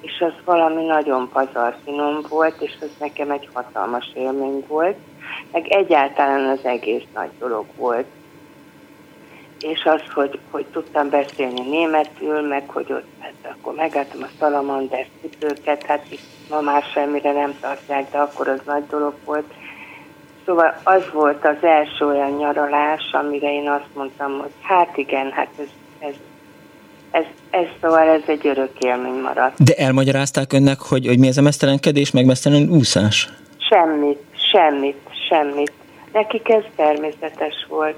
és 0.00 0.20
az 0.20 0.32
valami 0.44 0.84
nagyon 0.84 1.28
pazar 1.32 1.76
finom 1.84 2.20
volt, 2.28 2.60
és 2.60 2.76
az 2.80 2.90
nekem 3.00 3.30
egy 3.30 3.48
hatalmas 3.52 4.10
élmény 4.14 4.64
volt, 4.68 4.96
meg 5.52 5.66
egyáltalán 5.68 6.48
az 6.48 6.64
egész 6.64 7.04
nagy 7.14 7.30
dolog 7.38 7.64
volt. 7.76 8.06
És 9.60 9.84
az, 9.84 10.02
hogy, 10.14 10.38
hogy 10.50 10.66
tudtam 10.72 11.10
beszélni 11.10 11.60
németül, 11.60 12.40
meg 12.40 12.68
hogy 12.68 12.92
ott 12.92 13.06
hát 13.18 13.54
akkor 13.56 13.74
megálltam 13.74 14.22
a 14.22 14.28
szalamander 14.38 15.06
cipőket, 15.20 15.86
hát 15.86 16.06
itt 16.08 16.20
ma 16.50 16.60
már 16.60 16.82
semmire 16.82 17.32
nem 17.32 17.58
tartják, 17.60 18.10
de 18.10 18.18
akkor 18.18 18.48
az 18.48 18.60
nagy 18.66 18.86
dolog 18.86 19.14
volt 19.24 19.52
Szóval 20.46 20.74
az 20.82 21.02
volt 21.12 21.44
az 21.44 21.64
első 21.64 22.06
olyan 22.06 22.30
nyaralás, 22.30 23.10
amire 23.12 23.52
én 23.52 23.68
azt 23.68 23.94
mondtam, 23.94 24.38
hogy 24.38 24.50
hát 24.62 24.96
igen, 24.96 25.30
hát 25.30 25.48
ez, 25.58 25.68
ez, 25.98 26.14
ez, 27.10 27.24
ez 27.50 27.66
szóval 27.80 28.08
ez 28.08 28.22
egy 28.26 28.46
örök 28.46 28.78
élmény 28.78 29.20
maradt. 29.20 29.62
De 29.62 29.74
elmagyarázták 29.74 30.52
önnek, 30.52 30.78
hogy, 30.80 31.06
hogy 31.06 31.18
mi 31.18 31.26
ez 31.26 31.36
a 31.36 31.42
mesztelenkedés, 31.42 32.10
meg 32.10 32.24
mesztelen 32.24 32.68
úszás? 32.70 33.28
Semmit, 33.68 34.20
semmit, 34.52 35.00
semmit. 35.28 35.72
Nekik 36.12 36.48
ez 36.48 36.62
természetes 36.76 37.66
volt. 37.68 37.96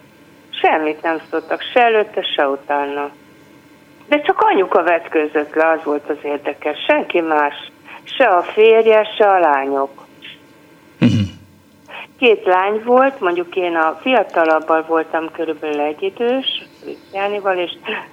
Semmit 0.51 1.03
nem 1.03 1.21
szóltak, 1.31 1.61
se 1.73 1.81
előtte, 1.81 2.23
se 2.37 2.49
utána. 2.49 3.11
De 4.09 4.21
csak 4.21 4.41
anyuka 4.41 4.83
vetkőzött 4.83 5.55
le, 5.55 5.71
az 5.71 5.85
volt 5.85 6.09
az 6.09 6.17
érdekes. 6.23 6.79
Senki 6.87 7.21
más. 7.21 7.55
Se 8.05 8.25
a 8.25 8.43
férje, 8.43 9.09
se 9.17 9.31
a 9.31 9.39
lányok. 9.39 10.04
Két 12.19 12.45
lány 12.45 12.83
volt, 12.85 13.21
mondjuk 13.21 13.57
én 13.57 13.77
a 13.77 13.99
fiatalabbal 14.01 14.85
voltam 14.89 15.31
körülbelül 15.33 15.81
egyidős, 15.81 16.69
Jánival, 17.13 17.57
és 17.59 17.73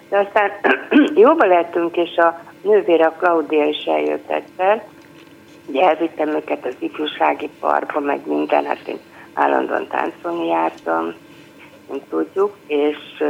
de 0.09 0.17
aztán 0.17 0.51
jóba 1.23 1.45
lettünk, 1.45 1.97
és 1.97 2.15
a 2.17 2.39
nővére 2.61 3.05
a 3.05 3.15
Claudia 3.19 3.65
is 3.65 3.83
eljött 3.83 4.29
egyszer. 4.29 4.83
Ugye 5.65 5.81
elvittem 5.81 6.29
őket 6.29 6.65
az 6.65 6.75
ifjúsági 6.79 7.49
parkba, 7.59 7.99
meg 7.99 8.19
minden, 8.27 8.65
hát 8.65 8.87
én 8.87 8.99
állandóan 9.33 9.87
táncolni 9.87 10.47
jártam, 10.47 11.13
mint 11.91 12.03
tudjuk, 12.09 12.55
és, 12.67 13.23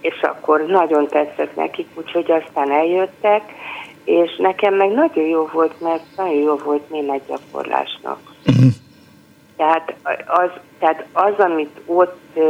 és 0.00 0.20
akkor 0.22 0.66
nagyon 0.66 1.06
tetszett 1.06 1.56
nekik, 1.56 1.86
úgyhogy 1.94 2.30
aztán 2.30 2.70
eljöttek, 2.70 3.42
és 4.04 4.36
nekem 4.38 4.74
meg 4.74 4.90
nagyon 4.90 5.24
jó 5.24 5.48
volt, 5.52 5.80
mert 5.80 6.02
nagyon 6.16 6.34
jó 6.34 6.56
volt 6.56 6.90
német 6.90 7.26
gyakorlásnak. 7.26 8.18
Tehát 9.60 9.94
az, 10.26 10.50
tehát 10.78 11.04
az 11.12 11.32
amit 11.38 11.80
ott 11.86 12.20
ö, 12.34 12.42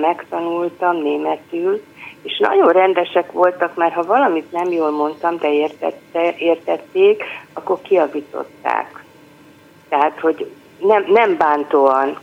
megtanultam 0.00 0.96
németül, 0.96 1.82
és 2.22 2.38
nagyon 2.38 2.72
rendesek 2.72 3.32
voltak, 3.32 3.74
mert 3.74 3.94
ha 3.94 4.02
valamit 4.02 4.52
nem 4.52 4.70
jól 4.70 4.90
mondtam, 4.90 5.36
de 5.36 5.52
értette, 5.52 6.34
értették, 6.38 7.22
akkor 7.52 7.82
kiavították. 7.82 9.04
Tehát, 9.88 10.20
hogy 10.20 10.50
nem, 10.78 11.04
nem 11.08 11.36
bántóan, 11.36 12.18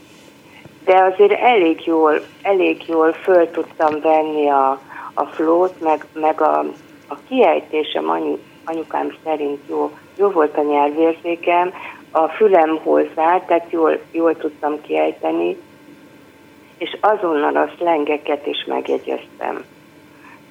de 0.84 1.02
azért 1.02 1.40
elég 1.40 1.86
jól, 1.86 2.20
elég 2.42 2.88
jól 2.88 3.12
föl 3.12 3.50
tudtam 3.50 4.00
venni 4.00 4.48
a, 4.48 4.80
a 5.14 5.24
flót, 5.24 5.80
meg, 5.80 6.06
meg 6.12 6.40
a, 6.40 6.58
a 7.08 7.16
kiejtésem 7.28 8.10
anyu, 8.10 8.38
anyukám 8.64 9.14
szerint 9.24 9.60
jó, 9.68 9.90
jó 10.18 10.30
volt 10.30 10.56
a 10.56 10.62
nyelvérzékem, 10.62 11.72
a 12.16 12.28
fülem 12.28 12.78
hozzá, 12.82 13.40
tehát 13.46 13.70
jól, 13.70 13.98
jól 14.10 14.36
tudtam 14.36 14.80
kiejteni, 14.80 15.56
és 16.78 16.96
azonnal 17.00 17.56
a 17.56 17.70
szlengeket 17.78 18.46
is 18.46 18.64
megjegyeztem. 18.64 19.64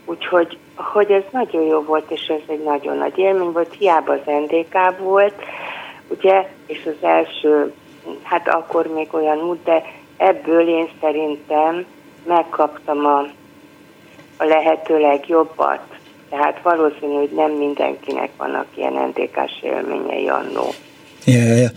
Úgyhogy 0.05 0.57
hogy 0.75 1.11
ez 1.11 1.23
nagyon 1.31 1.61
jó 1.61 1.81
volt, 1.81 2.11
és 2.11 2.27
ez 2.27 2.41
egy 2.47 2.63
nagyon 2.63 2.97
nagy 2.97 3.17
élmény 3.17 3.51
volt, 3.51 3.75
hiába 3.77 4.13
az 4.13 4.19
NDK 4.25 4.97
volt, 4.99 5.43
ugye, 6.07 6.49
és 6.65 6.85
az 6.85 7.07
első, 7.07 7.73
hát 8.23 8.47
akkor 8.47 8.87
még 8.87 9.07
olyan 9.11 9.37
út, 9.37 9.63
de 9.63 9.83
ebből 10.17 10.67
én 10.67 10.89
szerintem 11.01 11.85
megkaptam 12.25 13.05
a, 13.05 13.19
a 14.37 14.43
lehető 14.43 14.99
legjobbat. 14.99 15.81
Tehát 16.29 16.61
valószínű, 16.61 17.13
hogy 17.13 17.31
nem 17.31 17.51
mindenkinek 17.51 18.29
vannak 18.37 18.65
ilyen 18.75 18.93
NDK-s 18.93 19.63
élményei 19.63 20.29
annó. 20.29 20.65
Ja, 21.25 21.43
ja, 21.43 21.55
ja. 21.55 21.71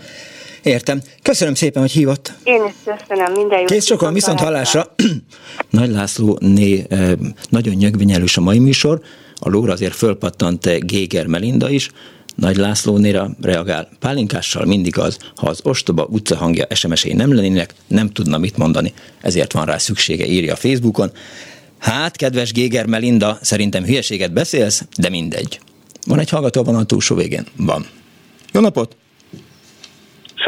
Értem. 0.63 1.01
Köszönöm 1.21 1.53
szépen, 1.53 1.81
hogy 1.81 1.91
hívott. 1.91 2.33
Én 2.43 2.63
is 2.67 2.73
köszönöm, 2.83 3.31
minden 3.31 3.59
jót. 3.59 3.69
Kész 3.69 3.85
sokan, 3.85 4.13
viszont 4.13 4.39
hallásra. 4.39 4.95
Nagy 5.69 5.89
László 5.89 6.37
né, 6.41 6.85
nagyon 7.49 7.75
nyögvenyelős 7.75 8.37
a 8.37 8.41
mai 8.41 8.59
műsor. 8.59 9.01
A 9.39 9.49
lóra 9.49 9.71
azért 9.71 9.95
fölpattant 9.95 10.85
Géger 10.85 11.25
Melinda 11.25 11.69
is. 11.69 11.89
Nagy 12.35 12.55
László 12.55 12.97
néra 12.97 13.29
reagál. 13.41 13.89
Pálinkással 13.99 14.65
mindig 14.65 14.97
az, 14.97 15.17
ha 15.35 15.47
az 15.47 15.59
ostoba 15.63 16.05
utcahangja 16.09 16.67
SMS-ei 16.73 17.13
nem 17.13 17.33
lennének, 17.33 17.73
nem 17.87 18.09
tudna 18.09 18.37
mit 18.37 18.57
mondani. 18.57 18.93
Ezért 19.21 19.53
van 19.53 19.65
rá 19.65 19.77
szüksége, 19.77 20.25
írja 20.25 20.53
a 20.53 20.55
Facebookon. 20.55 21.11
Hát, 21.77 22.15
kedves 22.15 22.51
Géger 22.51 22.85
Melinda, 22.85 23.37
szerintem 23.41 23.83
hülyeséget 23.83 24.33
beszélsz, 24.33 24.83
de 24.97 25.09
mindegy. 25.09 25.59
Van 26.07 26.19
egy 26.19 26.29
hallgató 26.29 26.63
van 26.63 26.75
a 26.75 26.83
túlsó 26.83 27.15
végén? 27.15 27.45
Van. 27.55 27.85
Jó 28.53 28.61
napot! 28.61 28.95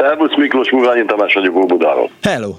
Szervusz 0.02 0.36
Miklós 0.36 0.70
Murányi 0.70 1.04
Tamás 1.04 1.34
vagyok 1.34 1.56
Óbudáról. 1.56 2.10
Hello! 2.22 2.54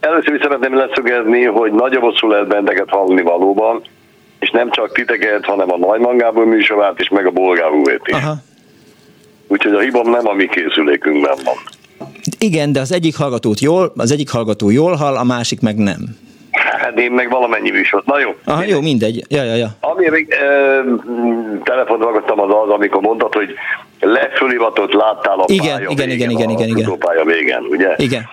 Először 0.00 0.34
is 0.34 0.40
szeretném 0.42 0.76
leszögezni, 0.76 1.44
hogy 1.44 1.72
nagyon 1.72 2.00
rosszul 2.00 2.30
lehet 2.30 2.48
benneteket 2.48 2.88
hallani 2.88 3.22
valóban, 3.22 3.82
és 4.38 4.50
nem 4.50 4.70
csak 4.70 4.92
titeket, 4.92 5.44
hanem 5.44 5.72
a 5.72 5.76
Najman 5.76 6.16
Gábor 6.16 6.44
műsorát 6.44 7.00
is, 7.00 7.08
meg 7.08 7.26
a 7.26 7.30
Bolgár 7.30 7.70
úrét 7.70 8.00
is. 8.04 8.14
Aha. 8.14 8.34
Úgyhogy 9.48 9.72
a 9.72 9.78
hibam 9.78 10.10
nem 10.10 10.28
a 10.28 10.32
mi 10.32 10.46
készülékünkben 10.46 11.36
van. 11.44 11.54
Igen, 12.38 12.72
de 12.72 12.80
az 12.80 12.92
egyik 12.92 13.16
hallgatót 13.16 13.60
jól, 13.60 13.92
az 13.96 14.10
egyik 14.10 14.30
hallgató 14.30 14.70
jól 14.70 14.94
hall, 14.94 15.16
a 15.16 15.24
másik 15.24 15.60
meg 15.60 15.76
nem. 15.76 15.98
Hát 16.50 16.98
én 16.98 17.12
meg 17.12 17.30
valamennyi 17.30 17.70
műsort. 17.70 18.06
Na 18.06 18.18
jó. 18.18 18.34
Aha, 18.44 18.64
jó, 18.64 18.80
mindegy. 18.80 19.24
Ja, 19.28 19.42
ja, 19.42 19.54
ja. 19.54 19.68
Ami 19.80 20.08
még 20.08 20.30
e, 20.30 20.82
telefont 21.64 22.02
ragadtam 22.02 22.40
az 22.40 22.50
az, 22.64 22.70
amikor 22.70 23.00
mondtad, 23.00 23.34
hogy 23.34 23.54
lefölivatot 24.00 24.92
láttál 24.92 25.38
a 25.38 25.44
igen, 25.46 25.76
pálya 25.76 25.90
igen, 25.90 26.08
végén, 26.08 26.30
igen, 26.30 26.50
igen, 26.50 26.68
igen, 26.68 26.98
pálya 26.98 27.24
végén, 27.24 27.66
ugye? 27.70 27.94
Igen. 27.96 28.28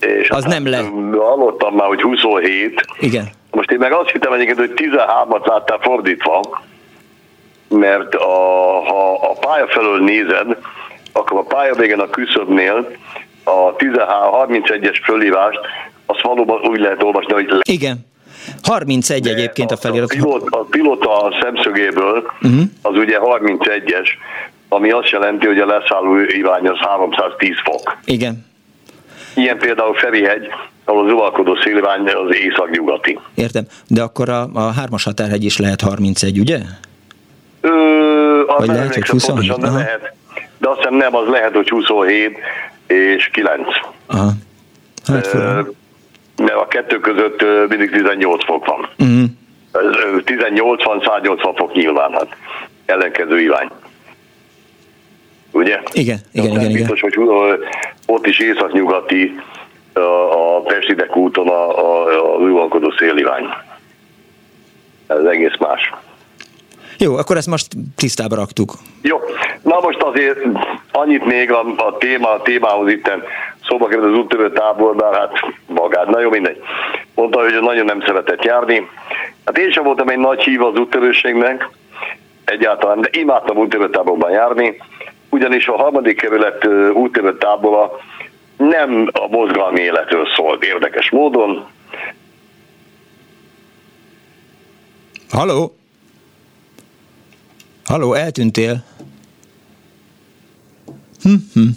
És 0.00 0.30
az 0.30 0.44
nem 0.44 0.68
le. 0.68 0.82
Hallottam 1.18 1.74
már, 1.74 1.86
hogy 1.86 2.00
27. 2.00 2.86
Igen. 2.98 3.28
Most 3.50 3.70
én 3.70 3.78
meg 3.78 3.92
azt 3.92 4.10
hittem 4.10 4.32
egyébként, 4.32 4.58
hogy 4.58 4.72
13-at 4.74 5.46
láttál 5.46 5.78
fordítva, 5.80 6.62
mert 7.68 8.14
a, 8.14 8.28
ha 8.86 9.14
a 9.14 9.32
pálya 9.40 9.66
felől 9.68 10.00
nézed, 10.00 10.56
akkor 11.12 11.38
a 11.38 11.42
pálya 11.42 11.74
végén 11.74 12.00
a 12.00 12.10
küszöbnél 12.10 12.90
a 13.44 13.76
13-31-es 13.76 15.00
fölívást 15.04 15.60
azt 16.06 16.20
valóban 16.22 16.60
úgy 16.68 16.80
lehet 16.80 17.02
olvasni, 17.02 17.32
hogy... 17.32 17.48
Le- 17.48 17.58
Igen. 17.62 18.08
31 18.62 19.22
De 19.22 19.30
egyébként 19.30 19.70
a, 19.70 19.74
a 19.74 19.76
felirat. 19.76 20.10
A 20.10 20.14
pilóta, 20.14 20.58
a 20.58 20.64
pilóta 20.64 21.36
szemszögéből 21.42 22.32
uh-huh. 22.42 22.60
az 22.82 22.96
ugye 22.96 23.18
31-es, 23.20 24.08
ami 24.72 24.90
azt 24.90 25.08
jelenti, 25.10 25.46
hogy 25.46 25.58
a 25.58 25.66
leszálló 25.66 26.18
irány 26.18 26.66
az 26.66 26.78
310 26.78 27.54
fok. 27.64 27.96
Igen. 28.04 28.46
Ilyen 29.34 29.58
például 29.58 29.94
Ferihegy, 29.94 30.46
ahol 30.84 31.06
az 31.06 31.12
uvalkodó 31.12 31.56
szélirány 31.56 32.08
az 32.08 32.34
északnyugati. 32.34 33.18
Értem, 33.34 33.64
de 33.88 34.02
akkor 34.02 34.28
a, 34.28 34.48
a 34.52 34.60
hármas 34.60 35.04
határhegy 35.04 35.44
is 35.44 35.58
lehet 35.58 35.80
31, 35.80 36.38
ugye? 36.38 36.58
Ö, 37.60 38.42
Vagy 38.58 38.68
lehet, 38.68 38.94
hogy 38.94 39.06
27? 39.08 39.48
Pontosan, 39.48 39.74
de, 39.74 39.78
lehet, 39.78 40.12
de 40.58 40.68
azt 40.68 40.78
hiszem 40.78 40.94
nem, 40.94 41.16
az 41.16 41.28
lehet, 41.28 41.54
hogy 41.54 41.68
27 41.68 42.38
és 42.86 43.28
9. 43.32 43.60
Aha. 44.06 44.30
Hát 45.06 45.34
Ö, 45.34 45.60
mert 46.36 46.54
a 46.56 46.66
kettő 46.68 47.00
között 47.00 47.44
mindig 47.68 47.90
18 47.90 48.44
fok 48.44 48.66
van. 48.66 48.88
Uh-huh. 48.98 50.24
18 50.24 50.84
van, 50.84 51.02
180 51.04 51.54
fok 51.54 51.72
nyilván, 51.72 52.12
hát 52.12 52.28
ellenkező 52.86 53.40
irány. 53.40 53.68
Ugye? 55.52 55.80
Igen, 55.92 56.18
igen, 56.32 56.60
igen. 56.60 56.72
Biztos, 56.72 57.00
hogy 57.00 57.18
ott 58.06 58.26
is 58.26 58.38
északnyugati 58.38 59.40
a 60.30 60.60
Pestidek 60.60 61.16
úton 61.16 61.48
a, 61.48 61.78
a, 61.78 62.34
a 62.34 62.36
uralkodó 62.36 62.90
szélirány. 62.98 63.44
Ez 65.06 65.24
egész 65.24 65.56
más. 65.58 65.92
Jó, 66.98 67.16
akkor 67.16 67.36
ezt 67.36 67.46
most 67.46 67.66
tisztába 67.96 68.34
raktuk. 68.34 68.72
Jó, 69.02 69.20
na 69.62 69.80
most 69.80 70.02
azért 70.02 70.38
annyit 70.92 71.24
még 71.24 71.52
a, 71.52 71.60
a 71.76 71.96
téma, 71.98 72.30
a 72.30 72.42
témához 72.42 72.90
itt 72.90 73.10
szóba 73.68 73.86
került 73.86 74.12
az 74.12 74.18
úttörő 74.18 74.52
táborban, 74.52 75.14
hát 75.14 75.32
magát, 75.66 76.06
na 76.06 76.20
jó, 76.20 76.30
mindegy. 76.30 76.62
Mondta, 77.14 77.40
hogy 77.40 77.58
nagyon 77.60 77.84
nem 77.84 78.02
szeretett 78.06 78.44
járni. 78.44 78.88
Hát 79.44 79.58
én 79.58 79.70
sem 79.70 79.84
voltam 79.84 80.08
egy 80.08 80.18
nagy 80.18 80.42
hív 80.42 80.62
az 80.62 80.78
úttörőségnek, 80.78 81.68
egyáltalán, 82.44 83.00
de 83.00 83.08
imádtam 83.12 83.56
úttörő 83.56 83.90
táborban 83.90 84.30
járni, 84.30 84.76
ugyanis 85.30 85.66
a 85.66 85.76
harmadik 85.76 86.20
kerület 86.20 86.66
úttörő 86.94 87.36
tábora 87.38 87.90
nem 88.56 89.10
a 89.12 89.26
mozgalmi 89.28 89.80
életről 89.80 90.26
szólt 90.36 90.62
érdekes 90.62 91.10
módon. 91.10 91.66
Haló? 95.30 95.74
Haló, 97.84 98.14
eltűntél? 98.14 98.82
Hm-hm. 101.22 101.68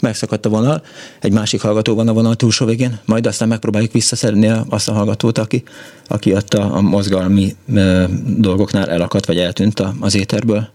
Megszakadt 0.00 0.46
a 0.46 0.48
vonal, 0.48 0.82
egy 1.20 1.32
másik 1.32 1.60
hallgató 1.60 1.94
van 1.94 2.08
a 2.08 2.12
vonal 2.12 2.34
túlsó 2.34 2.66
végén, 2.66 3.00
majd 3.04 3.26
aztán 3.26 3.48
megpróbáljuk 3.48 3.92
visszaszedni 3.92 4.52
azt 4.68 4.88
a 4.88 4.92
hallgatót, 4.92 5.38
aki, 5.38 5.62
aki 6.08 6.34
ott 6.34 6.54
a, 6.54 6.76
a 6.76 6.80
mozgalmi 6.80 7.56
e, 7.74 8.06
dolgoknál 8.36 8.90
elakadt, 8.90 9.26
vagy 9.26 9.38
eltűnt 9.38 9.82
az 10.00 10.14
éterből. 10.14 10.68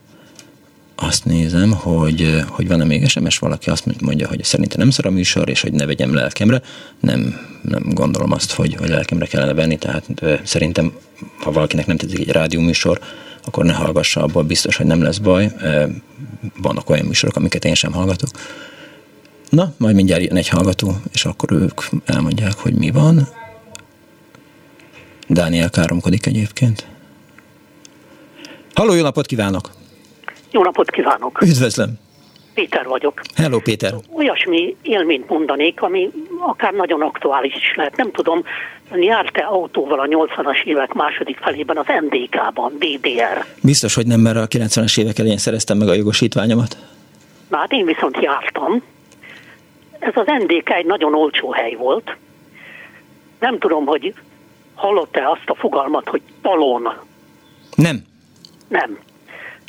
Azt 0.96 1.26
nézem, 1.26 1.72
hogy, 1.72 2.44
hogy 2.48 2.68
van-e 2.68 2.84
még 2.84 3.08
SMS 3.08 3.38
valaki, 3.38 3.70
azt 3.70 4.02
mondja, 4.02 4.28
hogy 4.28 4.44
szerintem 4.44 4.80
nem 4.80 4.90
szar 4.90 5.06
a 5.06 5.10
műsor, 5.10 5.50
és 5.50 5.62
hogy 5.62 5.74
ne 5.74 5.86
vegyem 5.86 6.14
lelkemre. 6.14 6.62
Nem, 7.00 7.40
nem 7.62 7.84
gondolom 7.94 8.32
azt, 8.32 8.52
hogy, 8.52 8.76
hogy 8.76 8.90
lelkemre 8.90 9.26
kellene 9.26 9.54
venni, 9.54 9.78
tehát 9.78 10.06
szerintem, 10.44 10.94
ha 11.40 11.52
valakinek 11.52 11.86
nem 11.86 11.98
tetszik 11.98 12.20
egy 12.20 12.32
rádióműsor, 12.32 13.00
akkor 13.46 13.66
ne 13.66 13.74
hallgassa, 13.74 14.24
abból 14.24 14.44
biztos, 14.44 14.76
hogy 14.76 14.86
nem 14.86 15.02
lesz 15.02 15.18
baj. 15.18 15.52
Vannak 16.62 16.90
olyan 16.90 17.06
műsorok, 17.06 17.36
amiket 17.36 17.66
én 17.66 17.76
sem 17.76 17.92
hallgatok. 17.92 18.30
Na, 19.50 19.74
majd 19.78 19.96
mindjárt 19.96 20.24
jön 20.24 20.38
egy 20.38 20.48
hallgató, 20.48 20.98
és 21.14 21.26
akkor 21.26 21.52
ők 21.52 21.82
elmondják, 22.06 22.54
hogy 22.54 22.74
mi 22.74 22.92
van. 22.92 23.28
Dániel 25.28 25.70
káromkodik 25.70 26.26
egyébként. 26.26 26.88
Halló, 28.74 28.94
jó 28.94 29.02
napot 29.02 29.26
kívánok! 29.26 29.72
Jó 30.56 30.64
napot 30.64 30.90
kívánok! 30.90 31.42
Üdvözlöm! 31.42 32.00
Péter 32.54 32.86
vagyok. 32.86 33.22
Hello, 33.36 33.60
Péter. 33.60 33.94
Olyasmi 34.14 34.76
élményt 34.82 35.30
mondanék, 35.30 35.82
ami 35.82 36.10
akár 36.40 36.74
nagyon 36.74 37.02
aktuális 37.02 37.56
is 37.56 37.76
lehet. 37.76 37.96
Nem 37.96 38.12
tudom, 38.12 38.44
járt-e 38.92 39.42
autóval 39.44 40.00
a 40.00 40.06
80-as 40.06 40.64
évek 40.64 40.94
második 40.94 41.38
felében 41.38 41.78
az 41.78 41.86
NDK-ban, 41.86 42.74
DDR? 42.78 43.46
Biztos, 43.62 43.96
hogy 43.96 44.08
nem, 44.08 44.20
mert 44.20 44.38
a 44.38 44.48
90-es 44.48 45.00
évek 45.00 45.20
elején 45.20 45.38
szereztem 45.38 45.78
meg 45.78 45.88
a 45.88 45.94
jogosítványomat. 45.94 46.78
Na 47.50 47.58
hát 47.58 47.72
én 47.72 47.86
viszont 47.86 48.18
jártam. 48.22 48.84
Ez 50.00 50.14
az 50.16 50.26
NDK 50.26 50.70
egy 50.70 50.86
nagyon 50.86 51.16
olcsó 51.16 51.52
hely 51.52 51.74
volt. 51.74 52.16
Nem 53.40 53.60
tudom, 53.60 53.86
hogy 53.86 54.14
hallott-e 54.76 55.30
azt 55.30 55.50
a 55.50 55.56
fogalmat, 55.56 56.10
hogy 56.10 56.22
talon. 56.42 56.94
Nem. 57.76 58.04
Nem. 58.68 58.98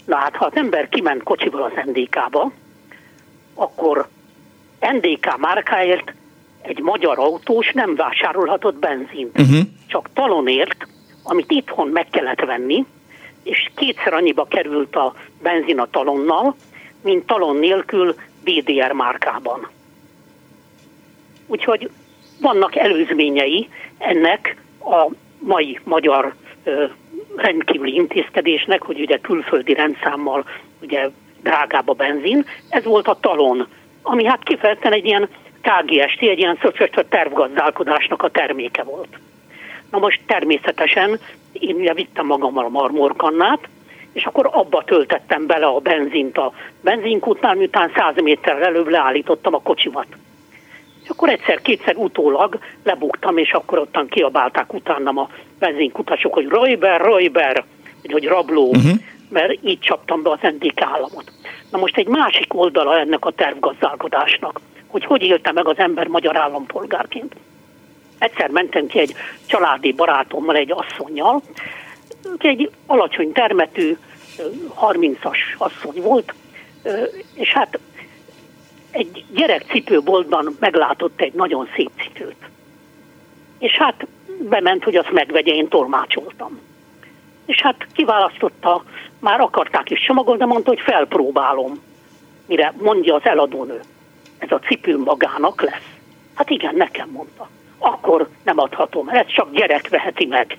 Na 0.07 0.17
hát, 0.17 0.37
ha 0.37 0.45
az 0.45 0.53
ember 0.55 0.89
kiment 0.89 1.23
kocsival 1.23 1.63
az 1.63 1.85
NDK-ba, 1.85 2.53
akkor 3.55 4.09
NDK 4.81 5.39
márkáért 5.39 6.15
egy 6.63 6.81
magyar 6.81 7.19
autós 7.19 7.73
nem 7.73 7.95
vásárolhatott 7.95 8.75
benzint. 8.75 9.39
Uh-huh. 9.39 9.59
Csak 9.87 10.09
talonért, 10.13 10.87
amit 11.23 11.51
itthon 11.51 11.89
meg 11.89 12.09
kellett 12.11 12.41
venni, 12.41 12.87
és 13.43 13.71
kétszer 13.75 14.13
annyiba 14.13 14.45
került 14.45 14.97
a 14.97 15.15
benzin 15.43 15.79
a 15.79 15.91
talonnal, 15.91 16.55
mint 17.03 17.27
talon 17.27 17.57
nélkül 17.57 18.15
BDR 18.45 18.93
márkában. 18.93 19.69
Úgyhogy 21.47 21.91
vannak 22.41 22.77
előzményei 22.77 23.69
ennek 23.99 24.57
a 24.81 25.11
mai 25.39 25.81
magyar 25.85 26.35
ö, 26.65 26.85
rendkívüli 27.37 27.95
intézkedésnek, 27.95 28.83
hogy 28.83 29.01
ugye 29.01 29.19
külföldi 29.19 29.75
rendszámmal 29.75 30.45
ugye 30.83 31.09
drágább 31.43 31.89
a 31.89 31.93
benzin, 31.93 32.45
ez 32.69 32.85
volt 32.85 33.09
a 33.09 33.19
talon, 33.21 33.67
ami 34.03 34.25
hát 34.25 34.43
kifejezetten 34.43 34.93
egy 34.93 35.05
ilyen 35.05 35.29
KGST, 35.61 36.23
egy 36.23 36.39
ilyen 36.39 36.59
szöcsös 36.63 36.91
tervgazdálkodásnak 37.09 38.23
a 38.23 38.31
terméke 38.31 38.83
volt. 38.83 39.19
Na 39.91 39.99
most 39.99 40.21
természetesen 40.27 41.19
én 41.53 41.75
ugye 41.75 41.95
vittem 41.95 42.27
magammal 42.27 42.65
a 42.65 42.69
marmorkannát, 42.69 43.69
és 44.13 44.25
akkor 44.25 44.49
abba 44.53 44.85
töltettem 44.85 45.47
bele 45.47 45.67
a 45.67 45.79
benzint 45.79 46.39
a 46.39 46.53
benzinkútnál, 46.81 47.55
miután 47.55 47.93
100 47.97 48.15
méterrel 48.23 48.65
előbb 48.65 48.89
leállítottam 48.89 49.55
a 49.55 49.63
kocsimat. 49.63 50.07
És 51.07 51.13
akkor 51.13 51.29
egyszer-kétszer 51.29 51.97
utólag 51.97 52.59
lebuktam, 52.83 53.39
és 53.39 53.53
akkor 53.53 53.79
ottan 53.79 54.09
kiabálták 54.09 54.73
utánam 54.73 55.19
a 55.19 55.29
benzinkutasok, 55.59 56.35
hogy 56.35 56.47
Rojber, 56.49 57.01
Rojber, 57.01 57.65
vagy 58.03 58.13
hogy 58.13 58.25
rabló, 58.25 58.69
uh-huh. 58.69 58.99
mert 59.29 59.59
így 59.65 59.79
csaptam 59.79 60.23
be 60.23 60.31
az 60.31 60.39
NDK 60.41 60.81
államot. 60.81 61.33
Na 61.71 61.79
most 61.79 61.97
egy 61.97 62.07
másik 62.07 62.55
oldala 62.55 62.99
ennek 62.99 63.25
a 63.25 63.31
tervgazdálkodásnak, 63.31 64.61
hogy 64.87 65.05
hogy 65.05 65.23
élte 65.23 65.53
meg 65.53 65.69
az 65.69 65.79
ember 65.79 66.07
magyar 66.07 66.37
állampolgárként. 66.37 67.35
Egyszer 68.19 68.51
mentem 68.51 68.87
ki 68.87 68.99
egy 68.99 69.15
családi 69.47 69.93
barátommal, 69.93 70.57
egy 70.57 70.73
asszonynal, 70.73 71.43
egy 72.39 72.71
alacsony 72.87 73.33
termetű, 73.33 73.97
30-as 74.81 75.39
asszony 75.59 76.03
volt, 76.03 76.35
és 77.35 77.53
hát 77.53 77.79
egy 78.97 79.25
gyerekcipőboltban 79.33 80.57
meglátott 80.61 81.21
egy 81.21 81.33
nagyon 81.33 81.69
szép 81.77 81.91
cipőt. 82.03 82.49
És 83.59 83.73
hát 83.73 84.07
bement, 84.39 84.85
hogy 84.85 84.97
azt 84.97 85.13
megvegye, 85.13 85.53
én 85.53 85.69
tolmácsoltam. 85.69 86.61
És 87.47 87.61
hát 87.63 87.87
kiválasztotta, 87.93 88.85
már 89.19 89.41
akarták 89.41 89.91
is 89.91 90.05
csomagolni, 90.05 90.39
de 90.39 90.47
mondta, 90.47 90.71
hogy 90.71 90.81
felpróbálom. 90.81 91.83
Mire 92.47 92.73
mondja 92.79 93.15
az 93.15 93.25
eladónő, 93.25 93.81
ez 94.39 94.51
a 94.51 94.59
cipő 94.59 94.99
magának 94.99 95.63
lesz. 95.63 95.89
Hát 96.35 96.51
igen, 96.51 96.75
nekem 96.75 97.09
mondta. 97.11 97.49
Akkor 97.79 98.29
nem 98.43 98.59
adhatom, 98.59 99.09
ez 99.09 99.27
csak 99.27 99.53
gyerek 99.53 99.89
veheti 99.89 100.27
meg. 100.27 100.59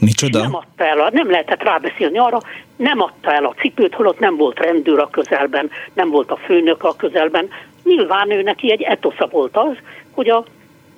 Micsoda? 0.00 0.40
Nem 0.40 0.54
adta 0.54 0.84
el, 0.84 1.08
nem 1.12 1.30
lehetett 1.30 1.62
rábeszélni 1.62 2.18
arra, 2.18 2.40
nem 2.76 3.00
adta 3.00 3.32
el 3.32 3.44
a 3.44 3.54
cipőt, 3.60 3.94
holott 3.94 4.18
nem 4.18 4.36
volt 4.36 4.58
rendőr 4.58 4.98
a 4.98 5.10
közelben, 5.10 5.70
nem 5.92 6.10
volt 6.10 6.30
a 6.30 6.36
főnök 6.36 6.84
a 6.84 6.96
közelben. 6.96 7.48
Nyilván 7.84 8.30
ő 8.30 8.42
neki 8.42 8.72
egy 8.72 8.82
etosza 8.82 9.26
volt 9.26 9.56
az, 9.56 9.76
hogy 10.10 10.28
a 10.28 10.44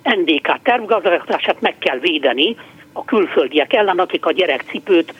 NDK 0.03 0.59
tervgazdálkodását 0.63 1.61
meg 1.61 1.77
kell 1.77 1.97
védeni 1.99 2.55
a 2.93 3.05
külföldiek 3.05 3.73
ellen, 3.73 3.99
akik 3.99 4.25
a 4.25 4.31
gyerekcipőt 4.31 5.13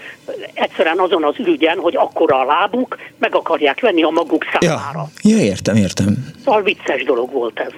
egyszerűen 0.53 0.99
azon 0.99 1.23
az 1.23 1.39
ürügyen, 1.39 1.77
hogy 1.77 1.95
akkora 1.95 2.39
a 2.39 2.45
lábuk, 2.45 2.97
meg 3.17 3.35
akarják 3.35 3.79
venni 3.79 4.03
a 4.03 4.09
maguk 4.09 4.45
számára. 4.51 5.05
Ja, 5.21 5.37
ja 5.37 5.43
értem, 5.43 5.75
értem. 5.75 6.15
Szóval 6.43 6.61
vicces 6.61 7.03
dolog 7.03 7.31
volt 7.31 7.59
ez. 7.59 7.71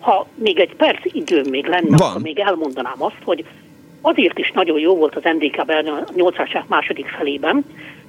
Ha 0.00 0.26
még 0.34 0.58
egy 0.58 0.74
perc 0.74 1.00
időm 1.04 1.44
még 1.50 1.66
lenne, 1.66 1.96
Van. 1.96 2.08
akkor 2.08 2.22
még 2.22 2.38
elmondanám 2.38 2.96
azt, 3.02 3.20
hogy 3.24 3.44
azért 4.00 4.38
is 4.38 4.50
nagyon 4.50 4.78
jó 4.78 4.96
volt 4.96 5.16
az 5.16 5.22
NDK-ben 5.22 5.86
a 5.86 6.04
80 6.14 6.64
második 6.66 7.06
felében, 7.06 7.64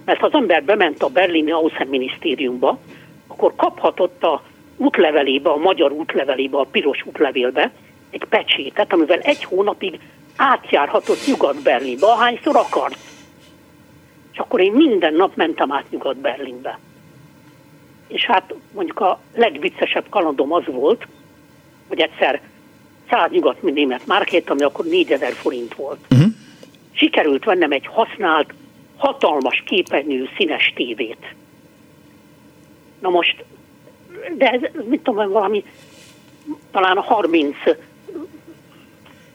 mert 0.06 0.20
ha 0.20 0.26
az 0.26 0.34
ember 0.34 0.64
bement 0.64 1.04
a 1.04 1.08
berlini 1.08 1.52
Außenminisztériumba, 1.52 2.80
akkor 3.28 3.54
kaphatott 3.56 4.24
a 4.24 4.44
útlevelébe, 4.78 5.50
a 5.50 5.58
magyar 5.58 5.92
útlevelébe, 5.92 6.58
a 6.58 6.68
piros 6.72 7.06
útlevélbe 7.06 7.72
egy 8.10 8.26
pecsétet, 8.30 8.94
amivel 8.94 9.20
egy 9.20 9.44
hónapig 9.44 10.00
átjárhatott 10.36 11.26
Nyugat-Berlinbe, 11.28 12.06
ahányszor 12.06 12.56
akart. 12.56 12.98
És 14.32 14.38
akkor 14.38 14.60
én 14.60 14.72
minden 14.72 15.14
nap 15.14 15.36
mentem 15.36 15.72
át 15.72 15.90
Nyugat-Berlinbe. 15.90 16.80
És 18.08 18.26
hát 18.26 18.54
mondjuk 18.74 19.00
a 19.00 19.20
legviccesebb 19.36 20.06
kalandom 20.10 20.54
az 20.54 20.64
volt, 20.66 21.08
hogy 21.88 22.00
egyszer 22.00 22.42
100 23.10 23.32
nyugat 23.32 23.62
német 23.62 24.06
márkét, 24.06 24.50
ami 24.50 24.62
akkor 24.62 24.86
4000 24.86 25.34
forint 25.34 25.76
volt. 25.76 26.00
Uh-huh. 26.12 26.28
Sikerült 26.92 27.44
vennem 27.44 27.72
egy 27.72 27.88
használt, 27.88 28.54
hatalmas 28.98 29.64
képernyő 29.66 30.30
színes 30.38 30.74
tévét. 30.76 31.36
Na 33.00 33.10
most, 33.10 33.44
de 34.38 34.50
ez, 34.50 34.62
mit 34.90 35.02
tudom, 35.02 35.32
valami 35.32 35.64
talán 36.72 36.98
a 36.98 37.02
30 37.02 37.56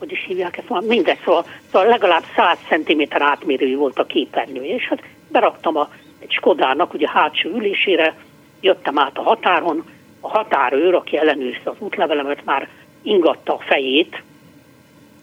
hogy 0.03 0.11
is 0.11 0.25
hívják 0.27 0.57
ezt, 0.57 0.87
mindegy, 0.87 1.19
szóval, 1.25 1.45
szóval 1.71 1.87
legalább 1.87 2.23
100 2.35 2.57
cm 2.67 3.01
átmérőjű 3.09 3.75
volt 3.75 3.99
a 3.99 4.05
képernyő, 4.05 4.63
és 4.63 4.87
hát 4.87 5.03
beraktam 5.27 5.77
a, 5.77 5.89
egy 6.19 6.31
Skodának 6.31 6.93
ugye 6.93 7.09
hátsó 7.09 7.49
ülésére, 7.49 8.15
jöttem 8.61 8.99
át 8.99 9.17
a 9.17 9.21
határon, 9.21 9.83
a 10.19 10.29
határőr, 10.29 10.93
aki 10.93 11.17
ellenőrizte 11.17 11.69
az 11.69 11.75
útlevelemet, 11.79 12.45
már 12.45 12.67
ingatta 13.03 13.53
a 13.53 13.59
fejét, 13.59 14.23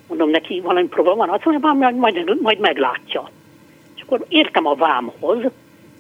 mondom 0.08 0.30
neki, 0.30 0.60
valami 0.60 0.86
probléma 0.86 1.16
van, 1.16 1.28
azt 1.28 1.44
mondja, 1.44 1.72
majd, 1.72 1.96
majd, 1.96 2.40
majd 2.40 2.58
meglátja. 2.58 3.30
És 3.96 4.02
akkor 4.02 4.24
értem 4.28 4.66
a 4.66 4.74
vámhoz, 4.74 5.38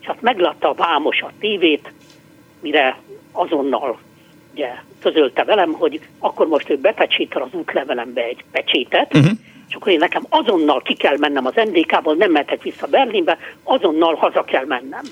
és 0.00 0.06
hát 0.06 0.22
meglátta 0.22 0.68
a 0.68 0.74
vámos 0.74 1.22
a 1.22 1.30
tévét, 1.38 1.92
mire 2.60 2.96
azonnal 3.32 3.98
ugye, 4.52 4.74
közölte 5.00 5.44
velem, 5.44 5.72
hogy 5.72 6.00
akkor 6.18 6.48
most 6.48 6.70
ő 6.70 6.76
bepecsétel 6.76 7.42
az 7.42 7.52
útlevelembe 7.52 8.22
egy 8.22 8.44
pecsétet, 8.50 9.14
uh-huh. 9.14 9.30
és 9.68 9.74
akkor 9.74 9.92
én 9.92 9.98
nekem 9.98 10.26
azonnal 10.28 10.82
ki 10.82 10.94
kell 10.94 11.16
mennem 11.18 11.46
az 11.46 11.54
NDK-ból, 11.54 12.14
nem 12.14 12.30
mehetek 12.30 12.62
vissza 12.62 12.86
Berlinbe, 12.86 13.38
azonnal 13.62 14.14
haza 14.14 14.44
kell 14.44 14.64
mennem. 14.64 15.02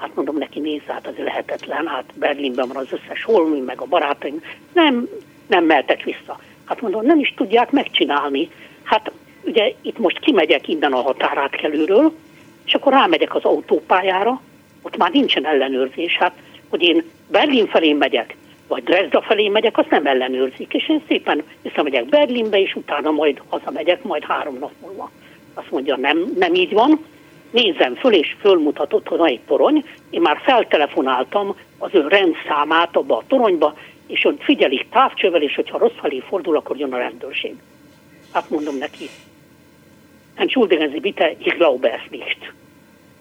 Hát 0.00 0.14
mondom 0.14 0.38
neki, 0.38 0.60
nézz 0.60 0.82
át, 0.86 1.06
az 1.06 1.14
lehetetlen, 1.16 1.86
hát 1.86 2.04
Berlinben 2.14 2.68
van 2.68 2.76
az 2.76 2.92
összes 2.92 3.24
holmi, 3.24 3.60
meg 3.60 3.80
a 3.80 3.84
barátaim, 3.84 4.42
nem, 4.72 5.08
nem 5.46 5.64
mehetek 5.64 6.02
vissza. 6.02 6.40
Hát 6.64 6.80
mondom, 6.80 7.06
nem 7.06 7.18
is 7.18 7.34
tudják 7.36 7.70
megcsinálni. 7.70 8.50
Hát 8.82 9.12
ugye 9.44 9.72
itt 9.82 9.98
most 9.98 10.18
kimegyek 10.18 10.68
innen 10.68 10.92
a 10.92 11.02
határátkelőről, 11.02 12.12
és 12.64 12.74
akkor 12.74 12.92
rámegyek 12.92 13.34
az 13.34 13.44
autópályára, 13.44 14.40
ott 14.82 14.96
már 14.96 15.10
nincsen 15.10 15.46
ellenőrzés. 15.46 16.16
Hát, 16.16 16.32
hogy 16.68 16.82
én 16.82 17.04
Berlin 17.28 17.66
felé 17.66 17.92
megyek, 17.92 18.36
vagy 18.68 18.82
Dresda 18.82 19.22
felé 19.22 19.48
megyek, 19.48 19.78
azt 19.78 19.90
nem 19.90 20.06
ellenőrzik. 20.06 20.74
És 20.74 20.88
én 20.88 21.02
szépen 21.08 21.42
visszamegyek 21.62 22.04
Berlinbe, 22.04 22.60
és 22.60 22.74
utána 22.74 23.10
majd 23.10 23.42
hazamegyek, 23.48 24.02
majd 24.02 24.24
három 24.24 24.58
nap 24.58 24.72
múlva. 24.80 25.10
Azt 25.54 25.70
mondja, 25.70 25.96
nem, 25.96 26.32
nem 26.38 26.54
így 26.54 26.72
van, 26.72 27.04
nézzem 27.50 27.94
föl, 27.94 28.12
és 28.12 28.36
fölmutatott, 28.40 29.08
hogy 29.08 29.18
van 29.18 29.28
egy 29.28 29.40
torony. 29.46 29.84
Én 30.10 30.20
már 30.20 30.40
feltelefonáltam 30.42 31.56
az 31.78 31.90
ő 31.92 32.08
rendszámát 32.08 32.96
abba 32.96 33.16
a 33.16 33.24
toronyba, 33.26 33.76
és 34.06 34.24
ott 34.24 34.42
figyelik 34.42 34.88
távcsővel, 34.88 35.42
és 35.42 35.54
hogyha 35.54 35.78
rossz 35.78 35.98
felé 36.00 36.22
fordul, 36.28 36.56
akkor 36.56 36.76
jön 36.76 36.92
a 36.92 36.98
rendőrség. 36.98 37.54
Hát 38.32 38.50
mondom 38.50 38.76
neki, 38.76 39.08
entschuldigen 40.34 40.90
Sie 40.90 41.00
bitte, 41.00 41.30
ich 41.30 41.56
glaube 41.56 41.92
es 41.92 42.08
nicht. 42.10 42.52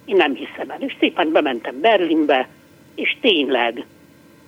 Én 0.05 0.15
nem 0.15 0.33
hiszem 0.33 0.69
el. 0.69 0.81
És 0.81 0.95
szépen 0.99 1.31
bementem 1.31 1.81
Berlinbe, 1.81 2.47
és 2.95 3.17
tényleg 3.21 3.85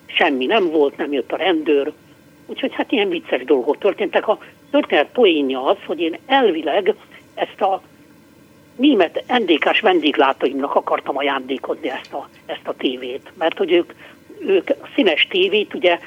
semmi 0.06 0.46
nem 0.46 0.70
volt, 0.70 0.98
nem 0.98 1.12
jött 1.12 1.32
a 1.32 1.36
rendőr. 1.36 1.92
Úgyhogy 2.46 2.74
hát 2.74 2.92
ilyen 2.92 3.10
vicces 3.10 3.44
dolgok 3.44 3.78
történtek. 3.78 4.28
A 4.28 4.38
történet 4.72 5.12
poénja 5.14 5.64
az, 5.64 5.78
hogy 5.86 6.00
én 6.00 6.18
elvileg 6.26 6.96
ezt 7.34 7.62
a 7.62 7.82
német 8.76 9.24
NDK-s 9.28 9.80
vendéglátóimnak 9.80 10.76
akartam 10.76 11.18
ajándékozni 11.18 11.90
ezt 11.90 12.14
a, 12.14 12.30
ezt 12.46 12.68
a 12.68 12.74
tévét, 12.78 13.32
mert 13.38 13.58
hogy 13.58 13.72
ők, 13.72 13.94
ők 14.40 14.70
a 14.70 14.88
színes 14.96 15.28
tévét 15.30 15.74
ugye 15.74 16.00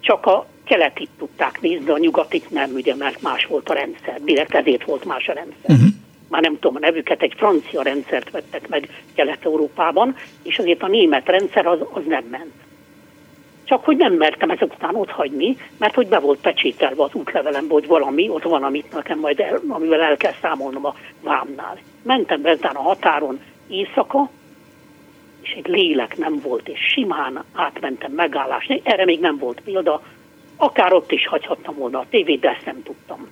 csak 0.00 0.26
a 0.26 0.46
keletit 0.64 1.10
tudták 1.18 1.60
nézni, 1.60 1.90
a 1.90 1.98
nyugatit 1.98 2.50
nem, 2.50 2.70
ugye, 2.74 2.94
mert 2.94 3.22
más 3.22 3.44
volt 3.44 3.68
a 3.68 3.74
rendszer, 3.74 4.20
direkt 4.22 4.54
ezért 4.54 4.84
volt 4.84 5.04
más 5.04 5.28
a 5.28 5.32
rendszer. 5.32 5.70
Uh-huh. 5.70 5.88
Már 6.28 6.42
nem 6.42 6.58
tudom 6.58 6.76
a 6.76 6.78
nevüket, 6.78 7.22
egy 7.22 7.34
francia 7.36 7.82
rendszert 7.82 8.30
vettek 8.30 8.68
meg 8.68 8.88
Kelet-Európában, 9.14 10.16
és 10.42 10.58
azért 10.58 10.82
a 10.82 10.88
német 10.88 11.28
rendszer 11.28 11.66
az, 11.66 11.78
az 11.92 12.02
nem 12.06 12.24
ment. 12.30 12.52
Csak 13.64 13.84
hogy 13.84 13.96
nem 13.96 14.12
mertem 14.12 14.50
ezek 14.50 14.72
után 14.72 14.94
ott 14.94 15.10
hagyni, 15.10 15.56
mert 15.78 15.94
hogy 15.94 16.06
be 16.06 16.18
volt 16.18 16.40
pecsételve 16.40 17.02
az 17.02 17.14
útlevelembe, 17.14 17.72
hogy 17.72 17.86
valami, 17.86 18.28
ott 18.28 18.42
van, 18.42 18.62
amit 18.62 18.92
nekem 18.92 19.18
majd 19.18 19.40
el, 19.40 19.60
amivel 19.68 20.00
el 20.00 20.16
kell 20.16 20.34
számolnom 20.42 20.86
a 20.86 20.94
vámnál. 21.20 21.78
Mentem 22.02 22.42
be 22.42 22.56
a 22.60 22.78
határon 22.78 23.40
éjszaka, 23.68 24.30
és 25.40 25.50
egy 25.50 25.66
lélek 25.66 26.16
nem 26.16 26.40
volt, 26.42 26.68
és 26.68 26.78
simán 26.92 27.44
átmentem 27.52 28.12
megállásni. 28.12 28.80
Erre 28.84 29.04
még 29.04 29.20
nem 29.20 29.38
volt 29.38 29.60
példa, 29.60 30.02
akár 30.56 30.92
ott 30.92 31.12
is 31.12 31.26
hagyhattam 31.26 31.74
volna 31.74 31.98
a 31.98 32.06
tévét, 32.10 32.40
de 32.40 32.48
ezt 32.48 32.64
nem 32.64 32.82
tudtam. 32.82 33.28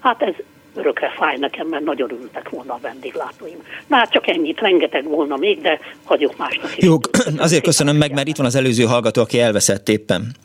Hát 0.00 0.22
ez 0.22 0.34
örökre 0.74 1.12
fáj 1.16 1.36
nekem, 1.36 1.66
mert 1.66 1.84
nagyon 1.84 2.12
örültek 2.12 2.48
volna 2.48 2.72
a 2.72 2.78
vendéglátóim. 2.82 3.62
Na 3.86 3.96
hát 3.96 4.10
csak 4.10 4.28
ennyit, 4.28 4.60
rengeteg 4.60 5.04
volna 5.04 5.36
még, 5.36 5.60
de 5.60 5.78
hagyok 6.04 6.36
másnak 6.36 6.76
is. 6.76 6.84
Jó, 6.84 6.96
azért 7.38 7.62
köszönöm 7.62 7.96
meg, 7.96 8.12
mert 8.12 8.28
itt 8.28 8.36
van 8.36 8.46
az 8.46 8.54
előző 8.54 8.84
hallgató, 8.84 9.22
aki 9.22 9.40
elveszett 9.40 9.88
éppen. 9.88 10.36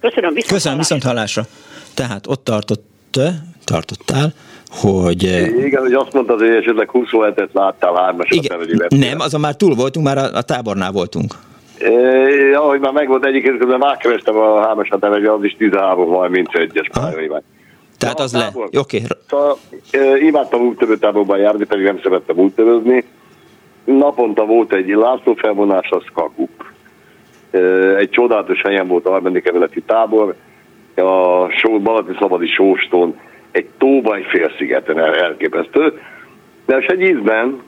Köszönöm, 0.00 0.34
viszont 0.34 0.52
Köszönöm, 0.52 0.78
viszont 0.78 1.02
hallásra. 1.02 1.42
Tehát 1.94 2.26
ott 2.26 2.44
tartott, 2.44 2.84
tartottál, 3.64 4.32
hogy... 4.80 5.22
Igen, 5.64 5.80
hogy 5.80 5.92
azt 5.92 6.12
mondtad, 6.12 6.38
hogy 6.38 6.48
esetleg 6.48 6.90
27-et 6.92 7.48
láttál 7.52 7.94
hármas 7.94 8.30
Igen, 8.30 8.58
Nem, 8.88 9.20
azon 9.20 9.40
már 9.40 9.56
túl 9.56 9.74
voltunk, 9.74 10.06
már 10.06 10.18
a, 10.18 10.30
a 10.32 10.42
tábornál 10.42 10.92
voltunk. 10.92 11.34
É, 11.78 12.52
ahogy 12.52 12.80
már 12.80 12.92
megvolt 12.92 13.24
egyébként, 13.26 13.58
közben 13.58 13.78
megkerestem 13.78 14.36
a 14.36 14.60
hármasat 14.66 15.00
nevező, 15.00 15.28
az 15.28 15.44
is 15.44 15.56
13 15.58 16.08
majd, 16.08 16.30
mint 16.30 16.54
egyes 16.54 16.88
pályaimány. 16.92 17.42
Tehát 17.98 18.20
az 18.20 18.32
le. 18.32 18.50
Oké. 18.54 18.78
Okay. 18.78 19.02
Szóval, 19.28 19.58
e, 19.90 20.18
imádtam 20.18 20.60
úttörőtáborban 20.60 21.38
járni, 21.38 21.64
pedig 21.64 21.84
nem 21.84 22.00
szerettem 22.02 22.38
úttörözni. 22.38 23.04
Naponta 23.84 24.44
volt 24.44 24.72
egy 24.72 24.88
László 24.88 25.34
felvonás, 25.34 25.90
az 25.90 26.04
kakuk. 26.14 26.72
E, 27.50 27.58
egy 27.96 28.10
csodálatos 28.10 28.62
helyen 28.62 28.88
volt 28.88 29.06
a 29.06 29.10
harmadik 29.10 29.46
emeleti 29.46 29.80
tábor, 29.80 30.34
a 30.96 31.48
só, 31.48 31.80
Balati 31.80 32.12
Szabadi 32.18 32.46
Sóston, 32.46 33.18
egy 33.52 33.68
tóba, 33.78 34.14
egy 34.14 34.24
félszigeten 34.24 34.98
el, 34.98 35.14
elképesztő. 35.14 36.00
De 36.66 36.76
egy 36.76 37.00
ízben 37.00 37.62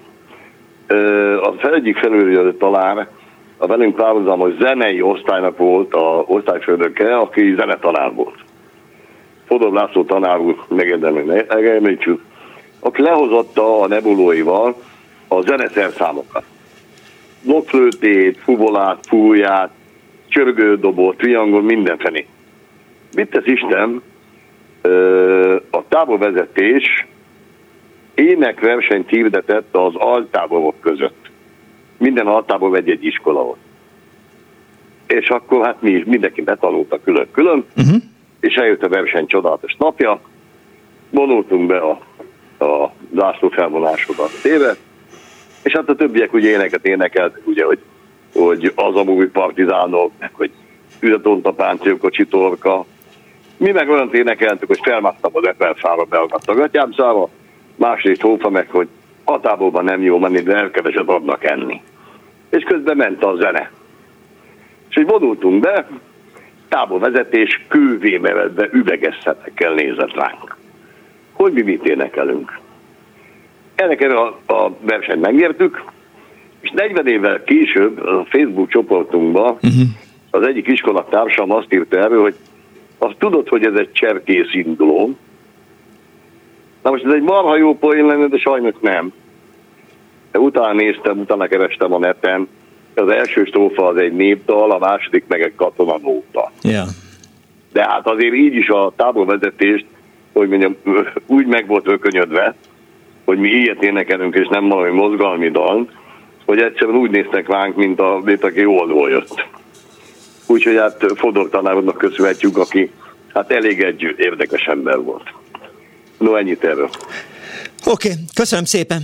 az 1.41 1.73
egyik 1.73 1.97
felül 1.97 2.57
talán 2.57 3.09
a 3.57 3.67
velünk 3.67 3.97
párhuzamos 3.97 4.53
zenei 4.59 5.03
osztálynak 5.03 5.59
volt 5.59 5.95
a 5.95 6.25
osztályfőnöke, 6.27 7.17
aki 7.17 7.55
zenetanár 7.55 8.15
volt. 8.15 8.39
Fodor 9.47 9.73
László 9.73 10.05
tanár 10.05 10.39
úr, 10.39 10.57
megemlítsük, 11.49 12.23
aki 12.81 13.03
lehozotta 13.03 13.81
a 13.81 13.87
nebulóival 13.87 14.77
a 15.29 15.41
zeneszerszámokat. 15.41 16.45
Blokkflőtét, 17.43 18.39
fuvolát, 18.39 19.07
fúját, 19.07 19.71
csörgődobot, 20.29 21.17
triangol, 21.17 21.63
mindenfené. 21.63 22.27
Mit 23.17 23.31
tesz 23.31 23.47
Isten? 23.47 24.03
A 25.71 25.89
táborvezetés 25.89 27.07
énekversenyt 28.15 29.09
hirdetett 29.09 29.75
az 29.75 29.95
altáborok 29.95 30.81
között. 30.81 31.31
Minden 31.97 32.27
altábor 32.27 32.77
egy 32.77 32.91
egy 32.91 33.05
iskola 33.05 33.43
volt. 33.43 33.59
És 35.07 35.29
akkor 35.29 35.65
hát 35.65 35.83
mi 35.83 35.91
is 35.91 36.05
mindenki 36.05 36.43
betanulta 36.43 37.01
külön-külön, 37.05 37.65
uh-huh. 37.77 38.03
és 38.41 38.55
eljött 38.55 38.83
a 38.83 38.89
verseny 38.89 39.27
csodálatos 39.27 39.77
napja, 39.79 40.21
vonultunk 41.11 41.67
be 41.67 41.79
a, 41.79 41.91
a 42.65 42.93
zászló 43.15 43.49
felvonásodat 43.49 44.31
téve, 44.43 44.77
és 45.63 45.73
hát 45.73 45.89
a 45.89 45.95
többiek 45.95 46.33
ugye 46.33 46.51
éneket 46.51 46.87
énekelt, 46.87 47.41
ugye, 47.45 47.65
hogy, 47.65 47.79
hogy 48.33 48.73
az 48.75 48.97
a 48.97 49.01
új 49.01 49.27
partizánok, 49.27 50.13
meg 50.19 50.31
hogy 50.33 50.51
ületont 51.01 51.47
a 51.47 51.53
páncélkocsi 51.53 52.27
torka. 52.27 52.85
Mi 53.65 53.71
meg 53.71 53.89
olyan 53.89 54.11
énekeltük, 54.13 54.69
hogy 54.69 54.81
felmásztam 54.83 55.31
az 55.35 55.47
Eperfára, 55.47 56.05
beagadt 56.05 56.49
a 56.49 56.55
gatyámszába, 56.55 57.29
másrészt 57.77 58.21
hófa 58.21 58.51
meg, 58.51 58.71
hogy 58.71 58.89
hatábóban 59.25 59.85
nem 59.85 60.03
jó 60.03 60.19
menni, 60.19 60.41
de 60.41 60.55
elkeveset 60.55 61.09
adnak 61.09 61.45
enni. 61.45 61.83
És 62.51 62.63
közben 62.63 62.97
ment 62.97 63.25
a 63.25 63.37
zene. 63.37 63.71
És 64.89 64.95
hogy 64.95 65.07
vonultunk 65.07 65.61
be, 65.61 65.89
táborvezetés 66.69 67.65
kővémevedve 67.69 68.69
üveges 68.73 69.19
szemekkel 69.23 69.75
nézett 69.75 70.15
ránk. 70.15 70.57
Hogy 71.33 71.53
mi 71.53 71.63
mit 71.63 71.87
énekelünk. 71.87 72.59
Ennek 73.75 74.01
a, 74.01 74.27
a 74.47 74.77
versenyt 74.81 75.21
megnyertük, 75.21 75.85
és 76.61 76.71
40 76.71 77.07
évvel 77.07 77.43
később 77.43 78.07
a 78.07 78.25
Facebook 78.29 78.69
csoportunkban 78.69 79.53
uh-huh. 79.53 79.83
az 80.31 80.43
egyik 80.43 80.67
iskolatársam 80.67 81.51
azt 81.51 81.73
írta 81.73 81.99
erről, 81.99 82.23
hogy 82.23 82.35
azt 83.05 83.19
tudod, 83.19 83.49
hogy 83.49 83.65
ez 83.65 83.75
egy 83.75 83.93
cserkész 83.93 84.55
induló. 84.55 85.17
Na 86.83 86.91
most 86.91 87.05
ez 87.05 87.13
egy 87.13 87.23
marha 87.23 87.57
jó 87.57 87.79
poén 87.79 88.07
lenne, 88.07 88.27
de 88.27 88.39
sajnos 88.39 88.75
nem. 88.81 89.13
De 90.33 90.39
utána 90.39 90.73
néztem, 90.73 91.19
utána 91.19 91.47
kerestem 91.47 91.93
a 91.93 91.99
neten, 91.99 92.49
az 92.95 93.09
első 93.09 93.45
strófa 93.45 93.87
az 93.87 93.97
egy 93.97 94.13
népdal, 94.13 94.71
a 94.71 94.79
második 94.79 95.25
meg 95.29 95.43
egy 95.43 95.55
katonanóta. 95.57 96.53
Yeah. 96.63 96.87
De 97.73 97.83
hát 97.83 98.07
azért 98.07 98.35
így 98.35 98.55
is 98.55 98.69
a 98.69 98.93
táborvezetést, 98.97 99.87
hogy 100.33 100.49
mondjam, 100.49 100.77
úgy 101.27 101.47
meg 101.47 101.67
volt 101.67 101.89
ökönyödve, 101.89 102.55
hogy 103.25 103.39
mi 103.39 103.49
ilyet 103.49 103.83
énekelünk, 103.83 104.35
és 104.35 104.47
nem 104.49 104.69
valami 104.69 104.91
mozgalmi 104.91 105.51
dal, 105.51 105.89
hogy 106.45 106.59
egyszerűen 106.59 106.97
úgy 106.97 107.11
néztek 107.11 107.49
ránk, 107.49 107.77
mint, 107.77 108.01
a, 108.01 108.21
mint 108.25 108.45
aki 108.45 108.65
oldól 108.65 109.11
jött. 109.11 109.47
Úgyhogy 110.47 110.77
hát 110.77 111.05
Fodor 111.15 111.49
tanárnak 111.49 111.99
köszönhetjük, 111.99 112.57
aki 112.57 112.91
hát 113.35 113.51
elég 113.51 113.83
egy 113.83 114.15
érdekes 114.17 114.63
ember 114.63 114.99
volt. 114.99 115.33
No, 116.19 116.35
ennyit 116.37 116.65
erről. 116.65 116.91
Oké, 117.85 118.11
okay, 118.11 118.23
köszönöm 118.35 118.65
szépen. 118.65 119.03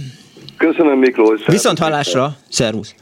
Köszönöm 0.57 0.99
Miklós. 0.99 1.41
Viszont 1.47 1.79
hallásra, 1.79 2.37
szervusz. 2.49 2.95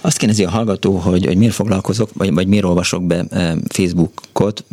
Azt 0.00 0.16
kérdezi 0.18 0.44
a 0.44 0.50
hallgató, 0.50 0.96
hogy, 0.96 1.26
hogy 1.26 1.36
miért 1.36 1.54
foglalkozok, 1.54 2.08
vagy, 2.14 2.34
vagy 2.34 2.46
miért 2.46 2.64
olvasok 2.64 3.02
be 3.02 3.24
eh, 3.30 3.52
Facebookot, 3.68 4.64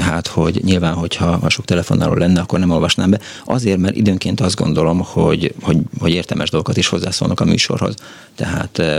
hát, 0.00 0.26
hogy 0.26 0.60
nyilván, 0.64 0.94
hogyha 0.94 1.26
a 1.26 1.48
sok 1.48 1.64
telefonáló 1.64 2.14
lenne, 2.14 2.40
akkor 2.40 2.58
nem 2.58 2.70
olvasnám 2.70 3.10
be. 3.10 3.20
Azért, 3.44 3.78
mert 3.78 3.96
időnként 3.96 4.40
azt 4.40 4.56
gondolom, 4.56 5.00
hogy, 5.00 5.54
hogy, 5.62 5.78
hogy 5.98 6.12
értelmes 6.12 6.50
dolgokat 6.50 6.76
is 6.76 6.88
hozzászólnak 6.88 7.40
a 7.40 7.44
műsorhoz. 7.44 7.94
Tehát 8.34 8.78
eh, 8.78 8.98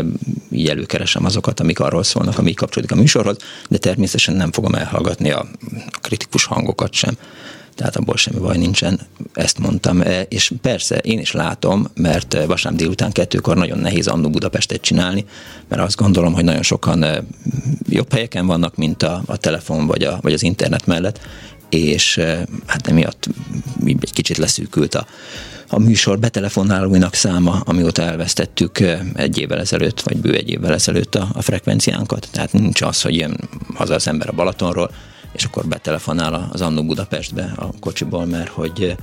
így 0.51 0.67
előkeresem 0.67 1.25
azokat, 1.25 1.59
amik 1.59 1.79
arról 1.79 2.03
szólnak, 2.03 2.37
amik 2.37 2.55
kapcsolódik 2.55 2.95
a 2.95 2.99
műsorhoz, 2.99 3.37
de 3.69 3.77
természetesen 3.77 4.35
nem 4.35 4.51
fogom 4.51 4.75
elhallgatni 4.75 5.31
a 5.31 5.45
kritikus 6.01 6.45
hangokat 6.45 6.93
sem 6.93 7.17
tehát 7.75 7.95
abból 7.95 8.17
semmi 8.17 8.39
baj 8.39 8.57
nincsen, 8.57 8.99
ezt 9.33 9.59
mondtam. 9.59 10.01
E, 10.01 10.21
és 10.21 10.51
persze 10.61 10.97
én 10.97 11.19
is 11.19 11.31
látom, 11.31 11.87
mert 11.93 12.33
e, 12.33 12.45
vasárnap 12.45 12.81
délután 12.81 13.11
kettőkor 13.11 13.57
nagyon 13.57 13.77
nehéz 13.77 14.07
annó 14.07 14.29
Budapestet 14.29 14.81
csinálni, 14.81 15.25
mert 15.67 15.81
azt 15.81 15.95
gondolom, 15.95 16.33
hogy 16.33 16.43
nagyon 16.43 16.61
sokan 16.61 17.03
e, 17.03 17.23
jobb 17.89 18.11
helyeken 18.11 18.45
vannak, 18.45 18.75
mint 18.75 19.03
a, 19.03 19.23
a 19.25 19.37
telefon 19.37 19.87
vagy, 19.87 20.03
a, 20.03 20.19
vagy 20.21 20.33
az 20.33 20.43
internet 20.43 20.85
mellett, 20.85 21.19
és 21.69 22.19
hát 22.65 22.87
emiatt 22.87 23.29
egy 23.85 24.13
kicsit 24.13 24.37
leszűkült 24.37 24.95
a, 24.95 25.05
a 25.67 25.79
műsor 25.79 26.19
betelefonálóinak 26.19 27.13
száma, 27.13 27.61
amióta 27.65 28.01
elvesztettük 28.01 28.79
egy 29.15 29.37
évvel 29.37 29.59
ezelőtt, 29.59 30.01
vagy 30.01 30.17
bő 30.17 30.33
egy 30.33 30.49
évvel 30.49 30.73
ezelőtt 30.73 31.15
a, 31.15 31.27
a 31.33 31.41
frekvenciánkat. 31.41 32.27
Tehát 32.31 32.53
nincs 32.53 32.81
az, 32.81 33.01
hogy 33.01 33.15
jön 33.15 33.49
haza 33.73 33.93
az 33.93 34.07
ember 34.07 34.29
a 34.29 34.31
Balatonról, 34.31 34.91
és 35.33 35.43
akkor 35.43 35.65
betelefonál 35.65 36.49
az 36.51 36.61
Annó 36.61 36.83
Budapestbe 36.83 37.53
a 37.55 37.69
kocsiból, 37.79 38.25
mert 38.25 38.49
hogy 38.49 38.95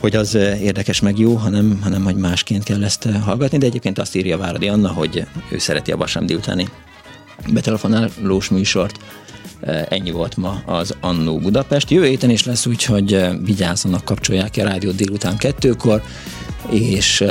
hogy 0.00 0.16
az 0.16 0.34
érdekes 0.34 1.00
meg 1.00 1.18
jó, 1.18 1.34
hanem, 1.34 1.78
hanem 1.82 2.04
hogy 2.04 2.16
másként 2.16 2.64
kell 2.64 2.84
ezt 2.84 3.08
hallgatni, 3.24 3.58
de 3.58 3.66
egyébként 3.66 3.98
azt 3.98 4.16
írja 4.16 4.38
Váradi 4.38 4.68
Anna, 4.68 4.92
hogy 4.92 5.26
ő 5.50 5.58
szereti 5.58 5.92
a 5.92 5.96
vasárnap 5.96 6.30
délutáni 6.30 6.68
betelefonálós 7.52 8.48
műsort. 8.48 8.98
Ennyi 9.88 10.10
volt 10.10 10.36
ma 10.36 10.62
az 10.66 10.94
Annó 11.00 11.38
Budapest. 11.38 11.90
Jövő 11.90 12.06
héten 12.06 12.30
is 12.30 12.44
lesz 12.44 12.66
úgy, 12.66 12.84
hogy 12.84 13.26
vigyázzanak, 13.44 14.04
kapcsolják 14.04 14.54
a 14.56 14.62
rádió 14.62 14.90
délután 14.90 15.36
kettőkor, 15.36 16.02
és 16.70 17.24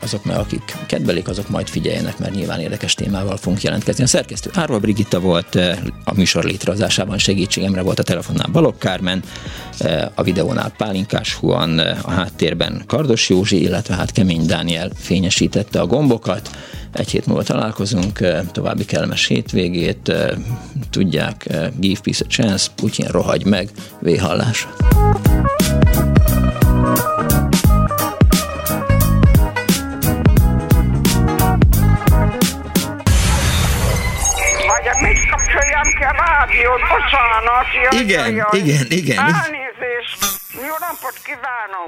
azok, 0.00 0.26
akik 0.26 0.76
kedvelik, 0.86 1.28
azok 1.28 1.48
majd 1.48 1.68
figyeljenek, 1.68 2.18
mert 2.18 2.34
nyilván 2.34 2.60
érdekes 2.60 2.94
témával 2.94 3.36
fogunk 3.36 3.62
jelentkezni. 3.62 4.04
A 4.04 4.06
szerkesztő 4.06 4.50
Árva 4.54 4.78
Brigitta 4.78 5.20
volt 5.20 5.54
a 6.04 6.14
műsor 6.14 6.44
létrehozásában 6.44 7.18
segítségemre 7.18 7.82
volt 7.82 7.98
a 7.98 8.02
telefonnál 8.02 8.48
Balogh 8.52 8.78
Kármen, 8.78 9.22
a 10.14 10.22
videónál 10.22 10.72
Pálinkás 10.76 11.34
Huan, 11.34 11.78
a 11.78 12.10
háttérben 12.10 12.82
Kardos 12.86 13.28
Józsi, 13.28 13.62
illetve 13.62 13.94
hát 13.94 14.12
Kemény 14.12 14.46
Dániel 14.46 14.90
fényesítette 14.96 15.80
a 15.80 15.86
gombokat. 15.86 16.50
Egy 16.92 17.10
hét 17.10 17.26
múlva 17.26 17.42
találkozunk, 17.42 18.18
további 18.52 18.84
kellemes 18.84 19.26
hétvégét, 19.26 20.12
tudják, 20.90 21.46
give 21.78 22.00
peace 22.02 22.24
a 22.24 22.28
chance, 22.28 22.68
Putyin 22.76 23.06
rohagy 23.06 23.44
meg, 23.44 23.70
véhallás. 24.00 24.66
Bocsánat. 37.12 37.66
Jaj, 37.82 38.00
igen, 38.02 38.34
jaj, 38.34 38.58
igen, 38.58 38.86
igen. 38.88 39.18
Elnézést. 39.18 40.20
Jó 40.54 40.74
napot 40.80 41.16
kívánok. 41.24 41.80